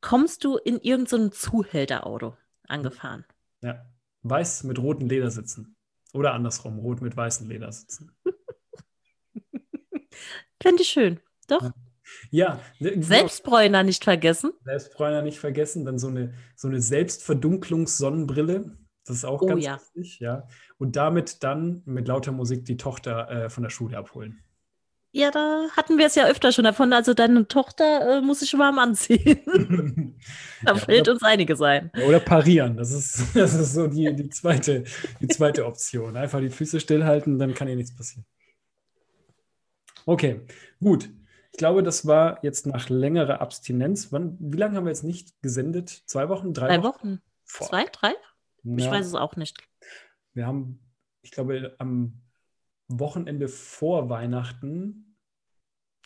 kommst 0.00 0.44
du 0.44 0.56
in 0.56 0.80
irgendein 0.80 1.30
so 1.32 1.38
Zuhälterauto 1.50 2.36
angefahren. 2.66 3.24
Ja. 3.62 3.86
Weiß 4.22 4.64
mit 4.64 4.78
roten 4.78 5.08
Ledersitzen. 5.08 5.76
Oder 6.12 6.34
andersrum, 6.34 6.78
rot 6.78 7.00
mit 7.00 7.16
weißen 7.16 7.48
Ledersitzen. 7.48 8.12
Fände 10.62 10.82
ich 10.82 10.88
schön. 10.88 11.20
Doch. 11.46 11.62
Ja. 11.62 11.72
Ja. 12.30 12.60
Selbstbräuner 12.80 13.82
nicht 13.82 14.04
vergessen. 14.04 14.52
Selbstbräuner 14.64 15.22
nicht 15.22 15.38
vergessen. 15.38 15.84
Dann 15.84 15.98
so 15.98 16.08
eine, 16.08 16.34
so 16.56 16.68
eine 16.68 16.80
Selbstverdunklungssonnenbrille. 16.80 18.76
Das 19.04 19.16
ist 19.16 19.24
auch 19.24 19.42
oh, 19.42 19.46
ganz 19.46 19.64
ja. 19.64 19.80
wichtig, 19.94 20.20
ja. 20.20 20.46
Und 20.78 20.96
damit 20.96 21.42
dann 21.42 21.82
mit 21.86 22.08
lauter 22.08 22.32
Musik 22.32 22.64
die 22.64 22.76
Tochter 22.76 23.30
äh, 23.30 23.50
von 23.50 23.62
der 23.62 23.70
Schule 23.70 23.96
abholen. 23.96 24.42
Ja, 25.10 25.30
da 25.30 25.68
hatten 25.74 25.96
wir 25.96 26.06
es 26.06 26.14
ja 26.16 26.26
öfter 26.26 26.52
schon 26.52 26.64
davon. 26.64 26.92
Also 26.92 27.14
deine 27.14 27.48
Tochter 27.48 28.18
äh, 28.18 28.20
muss 28.20 28.40
sich 28.40 28.56
warm 28.58 28.78
anziehen. 28.78 29.40
da 30.62 30.72
ja, 30.72 30.78
fällt 30.78 31.08
uns 31.08 31.22
einiges 31.22 31.62
ein. 31.62 31.90
Oder 32.06 32.20
parieren. 32.20 32.76
Das 32.76 32.92
ist, 32.92 33.24
das 33.34 33.54
ist 33.54 33.72
so 33.72 33.86
die, 33.86 34.14
die, 34.14 34.28
zweite, 34.28 34.84
die 35.20 35.28
zweite 35.28 35.64
Option. 35.64 36.16
Einfach 36.16 36.40
die 36.40 36.50
Füße 36.50 36.78
stillhalten, 36.78 37.38
dann 37.38 37.54
kann 37.54 37.68
ihr 37.68 37.76
nichts 37.76 37.96
passieren. 37.96 38.26
Okay, 40.04 40.42
gut. 40.80 41.08
Ich 41.52 41.58
glaube, 41.58 41.82
das 41.82 42.06
war 42.06 42.38
jetzt 42.44 42.66
nach 42.66 42.90
längerer 42.90 43.40
Abstinenz. 43.40 44.12
Wann, 44.12 44.36
wie 44.38 44.58
lange 44.58 44.76
haben 44.76 44.84
wir 44.84 44.90
jetzt 44.90 45.04
nicht 45.04 45.40
gesendet? 45.42 45.88
Zwei 46.06 46.28
Wochen? 46.28 46.52
Drei, 46.52 46.68
drei 46.68 46.82
Wochen? 46.82 47.08
Wochen? 47.08 47.22
Zwei? 47.44 47.84
Drei? 47.84 48.12
Ja. 48.62 48.76
Ich 48.76 48.90
weiß 48.90 49.06
es 49.06 49.14
auch 49.14 49.36
nicht. 49.36 49.56
Wir 50.34 50.46
haben, 50.46 50.80
ich 51.22 51.30
glaube, 51.30 51.74
am 51.78 52.20
Wochenende 52.88 53.48
vor 53.48 54.08
Weihnachten 54.08 55.16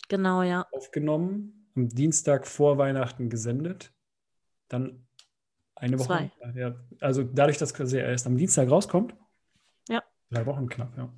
genau, 0.09 0.43
ja. 0.43 0.67
aufgenommen, 0.73 1.71
am 1.75 1.89
Dienstag 1.89 2.47
vor 2.47 2.79
Weihnachten 2.79 3.31
gesendet. 3.31 3.93
Dann 4.69 5.07
eine 5.75 5.99
Woche. 5.99 6.07
Zwei. 6.07 6.33
Ja, 6.55 6.75
also 7.01 7.23
dadurch, 7.23 7.59
dass 7.59 7.73
er 7.73 8.09
erst 8.09 8.27
am 8.27 8.37
Dienstag 8.37 8.71
rauskommt. 8.71 9.15
Ja. 9.89 10.03
Drei 10.31 10.47
Wochen 10.47 10.69
knapp, 10.69 10.97
ja. 10.97 11.13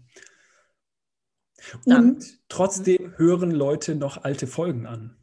Dann. 1.87 2.11
Und 2.11 2.49
trotzdem 2.49 3.03
mhm. 3.03 3.19
hören 3.19 3.51
Leute 3.51 3.95
noch 3.95 4.25
alte 4.25 4.47
Folgen 4.47 4.87
an. 4.87 5.17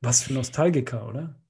Was 0.00 0.22
für 0.22 0.34
Nostalgiker, 0.34 1.08
oder? 1.08 1.40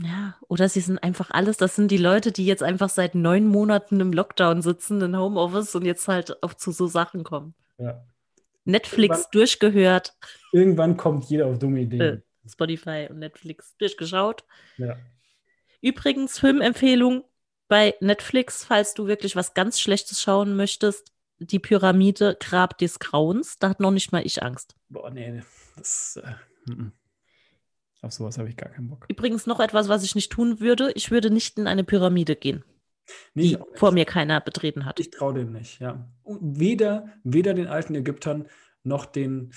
Ja, 0.00 0.36
oder 0.48 0.68
sie 0.68 0.80
sind 0.80 0.98
einfach 0.98 1.30
alles, 1.30 1.58
das 1.58 1.76
sind 1.76 1.90
die 1.90 1.98
Leute, 1.98 2.32
die 2.32 2.46
jetzt 2.46 2.62
einfach 2.62 2.88
seit 2.88 3.14
neun 3.14 3.46
Monaten 3.46 4.00
im 4.00 4.12
Lockdown 4.12 4.62
sitzen, 4.62 5.00
in 5.02 5.16
Homeoffice 5.16 5.74
und 5.74 5.84
jetzt 5.84 6.08
halt 6.08 6.42
auch 6.42 6.54
zu 6.54 6.72
so 6.72 6.86
Sachen 6.86 7.24
kommen. 7.24 7.54
Ja. 7.78 8.02
Netflix 8.64 9.18
irgendwann, 9.18 9.30
durchgehört. 9.32 10.16
Irgendwann 10.52 10.96
kommt 10.96 11.24
jeder 11.24 11.46
auf 11.46 11.58
dumme 11.58 11.80
Ideen. 11.80 12.00
Äh, 12.00 12.20
Spotify 12.48 13.08
und 13.10 13.18
Netflix 13.18 13.76
durchgeschaut. 13.76 14.44
Ja. 14.78 14.96
Übrigens, 15.80 16.38
Filmempfehlung 16.38 17.24
bei 17.68 17.94
Netflix, 18.00 18.64
falls 18.64 18.94
du 18.94 19.06
wirklich 19.06 19.36
was 19.36 19.54
ganz 19.54 19.80
Schlechtes 19.80 20.22
schauen 20.22 20.56
möchtest, 20.56 21.12
die 21.38 21.58
Pyramide 21.58 22.36
Grab 22.38 22.78
des 22.78 22.98
Grauens. 22.98 23.58
Da 23.58 23.70
hat 23.70 23.80
noch 23.80 23.90
nicht 23.90 24.12
mal 24.12 24.24
ich 24.24 24.42
Angst. 24.42 24.76
Boah, 24.88 25.10
nee, 25.10 25.42
das. 25.76 26.20
Äh, 26.22 26.34
m 26.70 26.78
-m. 26.78 27.01
Auf 28.02 28.12
sowas 28.12 28.36
habe 28.36 28.48
ich 28.48 28.56
gar 28.56 28.68
keinen 28.68 28.88
Bock. 28.88 29.06
Übrigens 29.08 29.46
noch 29.46 29.60
etwas, 29.60 29.88
was 29.88 30.02
ich 30.02 30.16
nicht 30.16 30.32
tun 30.32 30.58
würde. 30.58 30.90
Ich 30.96 31.12
würde 31.12 31.30
nicht 31.30 31.56
in 31.56 31.68
eine 31.68 31.84
Pyramide 31.84 32.34
gehen, 32.34 32.64
nee, 33.34 33.42
die 33.42 33.58
vor 33.74 33.92
mir 33.92 34.04
keiner 34.04 34.40
betreten 34.40 34.84
hat. 34.84 34.98
Ich 34.98 35.10
traue 35.10 35.34
dem 35.34 35.52
nicht, 35.52 35.80
ja. 35.80 36.10
Weder, 36.24 37.08
weder 37.22 37.54
den 37.54 37.68
alten 37.68 37.94
Ägyptern 37.94 38.48
noch 38.82 39.06
den, 39.06 39.52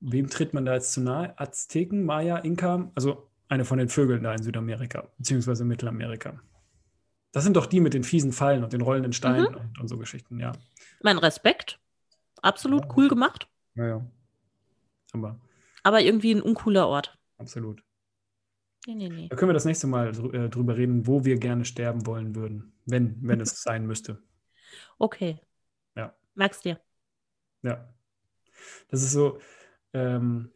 wem 0.00 0.30
tritt 0.30 0.54
man 0.54 0.64
da 0.64 0.72
jetzt 0.72 0.92
zu 0.92 1.02
nahe? 1.02 1.38
Azteken, 1.38 2.04
Maya, 2.06 2.38
Inka, 2.38 2.90
also 2.94 3.30
eine 3.48 3.66
von 3.66 3.78
den 3.78 3.90
Vögeln 3.90 4.22
da 4.22 4.32
in 4.32 4.42
Südamerika, 4.42 5.10
beziehungsweise 5.18 5.66
Mittelamerika. 5.66 6.40
Das 7.32 7.44
sind 7.44 7.58
doch 7.58 7.66
die 7.66 7.80
mit 7.80 7.92
den 7.92 8.04
fiesen 8.04 8.32
Fallen 8.32 8.64
und 8.64 8.72
den 8.72 8.80
rollenden 8.80 9.12
Steinen 9.12 9.52
mhm. 9.52 9.58
und, 9.58 9.80
und, 9.80 9.88
so 9.88 9.98
Geschichten, 9.98 10.40
ja. 10.40 10.52
Mein 11.02 11.18
Respekt. 11.18 11.78
Absolut 12.40 12.84
ja. 12.86 12.94
cool 12.96 13.08
gemacht. 13.08 13.48
Ja, 13.74 13.86
ja. 13.86 14.06
Aber, 15.12 15.38
Aber 15.82 16.00
irgendwie 16.00 16.32
ein 16.34 16.40
uncooler 16.40 16.88
Ort 16.88 17.15
absolut. 17.38 17.82
Nee, 18.86 18.94
nee, 18.94 19.08
nee. 19.08 19.28
Da 19.28 19.36
können 19.36 19.48
wir 19.48 19.54
das 19.54 19.64
nächste 19.64 19.88
Mal 19.88 20.10
äh, 20.32 20.48
drüber 20.48 20.76
reden, 20.76 21.06
wo 21.06 21.24
wir 21.24 21.38
gerne 21.38 21.64
sterben 21.64 22.06
wollen 22.06 22.36
würden, 22.36 22.72
wenn, 22.84 23.16
wenn 23.20 23.40
es 23.40 23.62
sein 23.62 23.86
müsste. 23.86 24.22
Okay. 24.98 25.40
Ja. 25.96 26.14
Merkst 26.34 26.64
dir. 26.64 26.80
Ja. 27.62 27.92
Das 28.88 29.02
ist 29.02 29.10
so, 29.12 29.40
ähm, 29.92 30.52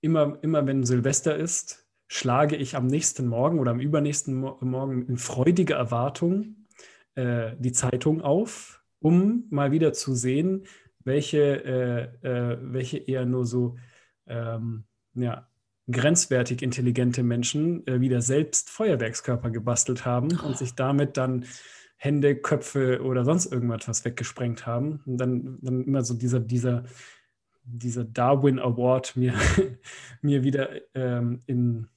immer, 0.00 0.38
immer 0.42 0.66
wenn 0.66 0.84
Silvester 0.84 1.36
ist, 1.36 1.86
schlage 2.08 2.56
ich 2.56 2.74
am 2.74 2.86
nächsten 2.86 3.26
Morgen 3.26 3.58
oder 3.58 3.70
am 3.70 3.80
übernächsten 3.80 4.34
Mo 4.34 4.58
Morgen 4.60 5.06
in 5.06 5.16
freudiger 5.16 5.76
Erwartung 5.76 6.66
äh, 7.14 7.52
die 7.58 7.72
Zeitung 7.72 8.22
auf, 8.22 8.82
um 8.98 9.46
mal 9.50 9.72
wieder 9.72 9.92
zu 9.92 10.14
sehen, 10.14 10.66
welche, 11.00 11.64
äh, 12.22 12.26
äh 12.26 12.58
welche 12.60 12.98
eher 12.98 13.26
nur 13.26 13.44
so 13.44 13.76
ähm, 14.26 14.84
ja, 15.14 15.48
grenzwertig 15.90 16.62
intelligente 16.62 17.22
Menschen 17.22 17.86
äh, 17.86 18.00
wieder 18.00 18.22
selbst 18.22 18.70
Feuerwerkskörper 18.70 19.50
gebastelt 19.50 20.04
haben 20.04 20.38
und 20.40 20.56
sich 20.56 20.74
damit 20.74 21.16
dann 21.16 21.44
Hände, 21.96 22.34
Köpfe 22.34 23.02
oder 23.02 23.24
sonst 23.26 23.52
irgendwas 23.52 24.04
weggesprengt 24.04 24.66
haben. 24.66 25.02
Und 25.04 25.18
dann, 25.18 25.58
dann 25.60 25.84
immer 25.84 26.02
so 26.02 26.14
dieser, 26.14 26.40
dieser, 26.40 26.84
dieser 27.62 28.04
Darwin 28.04 28.58
Award 28.58 29.16
mir, 29.16 29.34
mir 30.22 30.42
wieder 30.42 30.70
ähm, 30.94 31.42
in, 31.46 31.88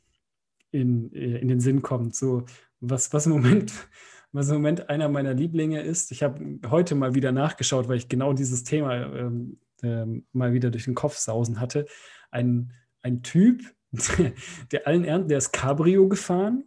in, 0.71 1.13
äh, 1.13 1.37
in 1.37 1.47
den 1.47 1.61
Sinn 1.61 1.81
kommt. 1.81 2.15
So, 2.15 2.45
was, 2.81 3.13
was 3.13 3.27
im 3.27 3.31
Moment, 3.31 3.71
was 4.33 4.49
im 4.49 4.55
Moment 4.55 4.89
einer 4.89 5.07
meiner 5.07 5.33
Lieblinge 5.33 5.81
ist. 5.81 6.11
Ich 6.11 6.21
habe 6.21 6.59
heute 6.69 6.95
mal 6.95 7.15
wieder 7.15 7.31
nachgeschaut, 7.31 7.87
weil 7.87 7.97
ich 7.97 8.09
genau 8.09 8.33
dieses 8.33 8.65
Thema 8.65 9.05
ähm, 9.05 9.59
äh, 9.83 10.05
mal 10.33 10.51
wieder 10.51 10.69
durch 10.69 10.83
den 10.83 10.95
Kopf 10.95 11.15
sausen 11.15 11.61
hatte. 11.61 11.85
Ein, 12.29 12.73
ein 13.03 13.23
Typ, 13.23 13.61
der 14.71 14.87
allen 14.87 15.05
Ernten, 15.05 15.29
der 15.29 15.37
ist 15.37 15.51
Cabrio 15.51 16.07
gefahren 16.07 16.65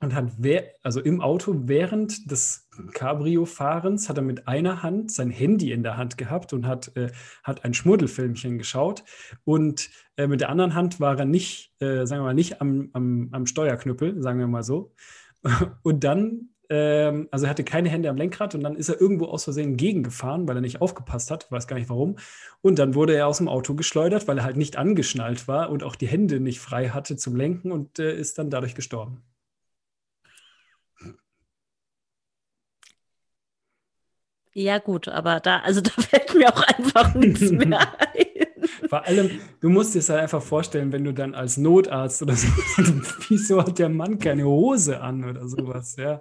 und 0.00 0.14
hat, 0.14 0.32
also 0.82 1.00
im 1.00 1.20
Auto 1.20 1.54
während 1.64 2.30
des 2.30 2.68
Cabrio-Fahrens 2.92 4.08
hat 4.08 4.16
er 4.16 4.22
mit 4.22 4.46
einer 4.46 4.82
Hand 4.82 5.10
sein 5.10 5.30
Handy 5.30 5.72
in 5.72 5.82
der 5.82 5.96
Hand 5.96 6.16
gehabt 6.16 6.52
und 6.52 6.66
hat, 6.66 6.96
äh, 6.96 7.10
hat 7.42 7.64
ein 7.64 7.74
Schmuddelfilmchen 7.74 8.58
geschaut 8.58 9.04
und 9.44 9.90
äh, 10.16 10.28
mit 10.28 10.40
der 10.40 10.50
anderen 10.50 10.74
Hand 10.74 11.00
war 11.00 11.18
er 11.18 11.24
nicht, 11.24 11.74
äh, 11.80 12.06
sagen 12.06 12.22
wir 12.22 12.26
mal, 12.26 12.34
nicht 12.34 12.60
am, 12.60 12.90
am, 12.92 13.28
am 13.32 13.46
Steuerknüppel, 13.46 14.22
sagen 14.22 14.38
wir 14.38 14.46
mal 14.46 14.62
so. 14.62 14.94
Und 15.82 16.02
dann 16.04 16.50
ähm, 16.70 17.28
also 17.30 17.46
er 17.46 17.50
hatte 17.50 17.64
keine 17.64 17.88
Hände 17.88 18.10
am 18.10 18.16
Lenkrad 18.16 18.54
und 18.54 18.62
dann 18.62 18.76
ist 18.76 18.88
er 18.88 19.00
irgendwo 19.00 19.26
aus 19.26 19.44
Versehen 19.44 19.76
gegengefahren, 19.76 20.46
weil 20.48 20.56
er 20.56 20.60
nicht 20.60 20.80
aufgepasst 20.80 21.30
hat, 21.30 21.50
weiß 21.50 21.66
gar 21.66 21.76
nicht 21.76 21.88
warum. 21.88 22.16
Und 22.62 22.78
dann 22.78 22.94
wurde 22.94 23.14
er 23.14 23.26
aus 23.26 23.38
dem 23.38 23.48
Auto 23.48 23.74
geschleudert, 23.74 24.28
weil 24.28 24.38
er 24.38 24.44
halt 24.44 24.56
nicht 24.56 24.76
angeschnallt 24.76 25.48
war 25.48 25.70
und 25.70 25.82
auch 25.82 25.96
die 25.96 26.08
Hände 26.08 26.40
nicht 26.40 26.60
frei 26.60 26.90
hatte 26.90 27.16
zum 27.16 27.36
Lenken 27.36 27.72
und 27.72 27.98
äh, 27.98 28.14
ist 28.14 28.38
dann 28.38 28.50
dadurch 28.50 28.74
gestorben. 28.74 29.22
Ja, 34.54 34.78
gut, 34.78 35.08
aber 35.08 35.40
da, 35.40 35.60
also 35.60 35.80
da 35.82 35.90
fällt 35.90 36.34
mir 36.34 36.48
auch 36.52 36.62
einfach 36.62 37.14
nichts 37.14 37.50
mehr 37.50 37.80
ein. 38.14 38.27
Vor 38.88 39.06
allem, 39.06 39.30
du 39.60 39.68
musst 39.68 39.94
dir 39.94 39.98
es 39.98 40.08
halt 40.08 40.20
einfach 40.20 40.42
vorstellen, 40.42 40.92
wenn 40.92 41.04
du 41.04 41.12
dann 41.12 41.34
als 41.34 41.56
Notarzt 41.56 42.22
oder 42.22 42.34
so, 42.34 42.48
wieso 43.28 43.60
hat 43.60 43.78
der 43.78 43.88
Mann 43.88 44.18
keine 44.18 44.44
Hose 44.44 45.00
an 45.00 45.24
oder 45.24 45.46
sowas, 45.46 45.96
ja? 45.96 46.20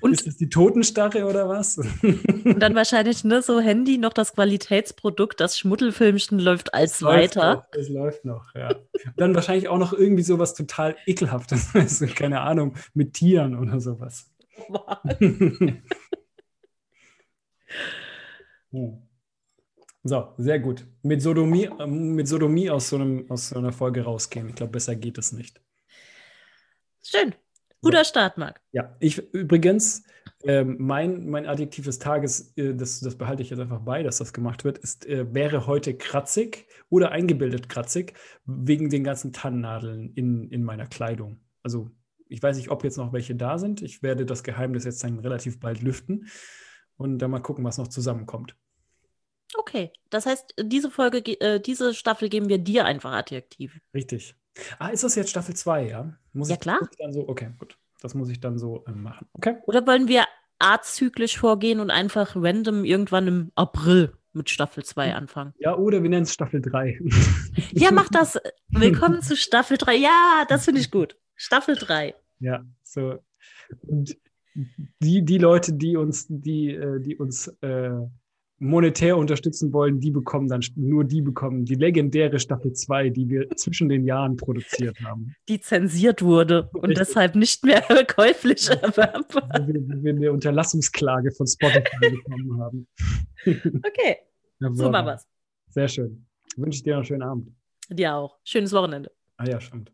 Und 0.00 0.12
ist 0.12 0.26
das 0.26 0.36
die 0.36 0.48
Totenstarre 0.48 1.24
oder 1.24 1.48
was? 1.48 1.78
Und 1.78 2.60
dann 2.60 2.74
wahrscheinlich 2.74 3.24
ne, 3.24 3.42
so 3.42 3.60
Handy 3.60 3.98
noch 3.98 4.12
das 4.12 4.34
Qualitätsprodukt, 4.34 5.40
das 5.40 5.58
Schmuddelfilmchen 5.58 6.38
läuft 6.38 6.72
als 6.72 6.98
das 6.98 7.02
weiter. 7.02 7.66
Es 7.72 7.88
läuft 7.88 8.24
noch, 8.24 8.54
ja. 8.54 8.68
Und 8.68 9.18
dann 9.20 9.34
wahrscheinlich 9.34 9.68
auch 9.68 9.78
noch 9.78 9.92
irgendwie 9.92 10.22
sowas 10.22 10.54
total 10.54 10.96
ekelhaftes, 11.06 11.70
also, 11.74 12.06
keine 12.06 12.40
Ahnung, 12.42 12.74
mit 12.94 13.14
Tieren 13.14 13.58
oder 13.58 13.80
sowas. 13.80 14.30
hm. 15.18 15.82
So, 20.06 20.34
sehr 20.36 20.60
gut. 20.60 20.86
Mit 21.02 21.22
Sodomie, 21.22 21.64
äh, 21.64 21.86
mit 21.86 22.28
Sodomie 22.28 22.68
aus, 22.68 22.90
so 22.90 22.96
einem, 22.96 23.30
aus 23.30 23.48
so 23.48 23.58
einer 23.58 23.72
Folge 23.72 24.02
rausgehen. 24.02 24.50
Ich 24.50 24.54
glaube, 24.54 24.72
besser 24.72 24.94
geht 24.96 25.16
es 25.16 25.32
nicht. 25.32 25.62
Schön. 27.02 27.34
Guter 27.80 28.04
so. 28.04 28.10
Start, 28.10 28.36
Marc. 28.36 28.60
Ja, 28.72 28.94
ich 29.00 29.18
übrigens, 29.32 30.04
äh, 30.42 30.62
mein, 30.62 31.30
mein 31.30 31.46
Adjektiv 31.46 31.86
des 31.86 31.98
Tages, 31.98 32.52
äh, 32.56 32.74
das, 32.74 33.00
das 33.00 33.16
behalte 33.16 33.42
ich 33.42 33.48
jetzt 33.48 33.60
einfach 33.60 33.80
bei, 33.80 34.02
dass 34.02 34.18
das 34.18 34.34
gemacht 34.34 34.64
wird, 34.64 34.76
ist, 34.76 35.06
äh, 35.06 35.32
wäre 35.32 35.66
heute 35.66 35.96
kratzig 35.96 36.66
oder 36.90 37.10
eingebildet 37.10 37.70
kratzig, 37.70 38.12
wegen 38.44 38.90
den 38.90 39.04
ganzen 39.04 39.32
Tannennadeln 39.32 40.12
in, 40.14 40.50
in 40.50 40.64
meiner 40.64 40.86
Kleidung. 40.86 41.40
Also, 41.62 41.90
ich 42.28 42.42
weiß 42.42 42.58
nicht, 42.58 42.70
ob 42.70 42.84
jetzt 42.84 42.98
noch 42.98 43.14
welche 43.14 43.36
da 43.36 43.56
sind. 43.56 43.80
Ich 43.80 44.02
werde 44.02 44.26
das 44.26 44.42
Geheimnis 44.42 44.84
jetzt 44.84 45.02
dann 45.02 45.18
relativ 45.18 45.60
bald 45.60 45.80
lüften 45.80 46.26
und 46.98 47.18
dann 47.20 47.30
mal 47.30 47.40
gucken, 47.40 47.64
was 47.64 47.78
noch 47.78 47.88
zusammenkommt. 47.88 48.54
Okay, 49.56 49.92
das 50.10 50.26
heißt, 50.26 50.54
diese 50.60 50.90
Folge, 50.90 51.18
äh, 51.40 51.60
diese 51.60 51.94
Staffel 51.94 52.28
geben 52.28 52.48
wir 52.48 52.58
dir 52.58 52.84
einfach 52.84 53.12
Adjektiv. 53.12 53.80
Richtig. 53.92 54.34
Ah, 54.78 54.88
ist 54.88 55.04
das 55.04 55.14
jetzt 55.14 55.30
Staffel 55.30 55.54
2, 55.54 55.88
ja? 55.88 56.14
Muss 56.32 56.48
ja, 56.48 56.54
ich, 56.54 56.60
klar. 56.60 56.80
Dann 56.98 57.12
so, 57.12 57.28
okay, 57.28 57.50
gut. 57.58 57.76
Das 58.00 58.14
muss 58.14 58.28
ich 58.28 58.40
dann 58.40 58.58
so 58.58 58.84
ähm, 58.86 59.02
machen. 59.02 59.26
Okay. 59.32 59.56
Oder 59.66 59.86
wollen 59.86 60.08
wir 60.08 60.24
azyklisch 60.58 61.38
vorgehen 61.38 61.80
und 61.80 61.90
einfach 61.90 62.36
random 62.36 62.84
irgendwann 62.84 63.26
im 63.26 63.52
April 63.54 64.12
mit 64.32 64.50
Staffel 64.50 64.84
2 64.84 65.08
hm. 65.08 65.16
anfangen? 65.16 65.54
Ja, 65.58 65.76
oder 65.76 66.02
wir 66.02 66.10
nennen 66.10 66.24
es 66.24 66.34
Staffel 66.34 66.60
3. 66.60 67.00
ja, 67.72 67.90
mach 67.92 68.08
das. 68.08 68.38
Willkommen 68.68 69.22
zu 69.22 69.36
Staffel 69.36 69.78
3. 69.78 69.96
Ja, 69.96 70.44
das 70.48 70.66
finde 70.66 70.80
ich 70.80 70.90
gut. 70.90 71.16
Staffel 71.34 71.76
3. 71.76 72.14
Ja, 72.40 72.64
so. 72.82 73.18
Und 73.86 74.16
die, 75.00 75.24
die 75.24 75.38
Leute, 75.38 75.72
die 75.72 75.96
uns, 75.96 76.26
die, 76.28 76.70
äh, 76.70 77.00
die 77.00 77.16
uns 77.16 77.48
äh, 77.62 77.90
monetär 78.64 79.16
unterstützen 79.16 79.72
wollen, 79.72 80.00
die 80.00 80.10
bekommen 80.10 80.48
dann, 80.48 80.62
nur 80.74 81.04
die 81.04 81.20
bekommen 81.20 81.64
die 81.64 81.74
legendäre 81.74 82.40
Staffel 82.40 82.72
2, 82.72 83.10
die 83.10 83.28
wir 83.28 83.50
zwischen 83.56 83.88
den 83.88 84.04
Jahren 84.04 84.36
produziert 84.36 84.98
haben. 85.04 85.34
Die 85.48 85.60
zensiert 85.60 86.22
wurde 86.22 86.70
und 86.72 86.88
Richtig. 86.90 87.06
deshalb 87.06 87.34
nicht 87.34 87.64
mehr 87.64 87.82
käuflich 88.08 88.68
erwerbbar. 88.70 89.48
Wenn 89.66 90.02
wir 90.02 90.14
eine 90.14 90.32
Unterlassungsklage 90.32 91.30
von 91.32 91.46
Spotify 91.46 92.10
bekommen 92.10 92.60
haben. 92.60 92.86
Okay, 93.46 94.16
so 94.58 94.90
machen 94.90 95.04
wir's. 95.04 95.28
Sehr 95.68 95.86
schön. 95.86 96.26
Wünsche 96.56 96.78
ich 96.78 96.82
dir 96.82 96.92
noch 96.92 96.98
einen 96.98 97.04
schönen 97.04 97.22
Abend. 97.22 97.48
Dir 97.90 98.14
auch. 98.14 98.38
Schönes 98.42 98.72
Wochenende. 98.72 99.10
Ah 99.36 99.44
ja, 99.46 99.60
stimmt. 99.60 99.92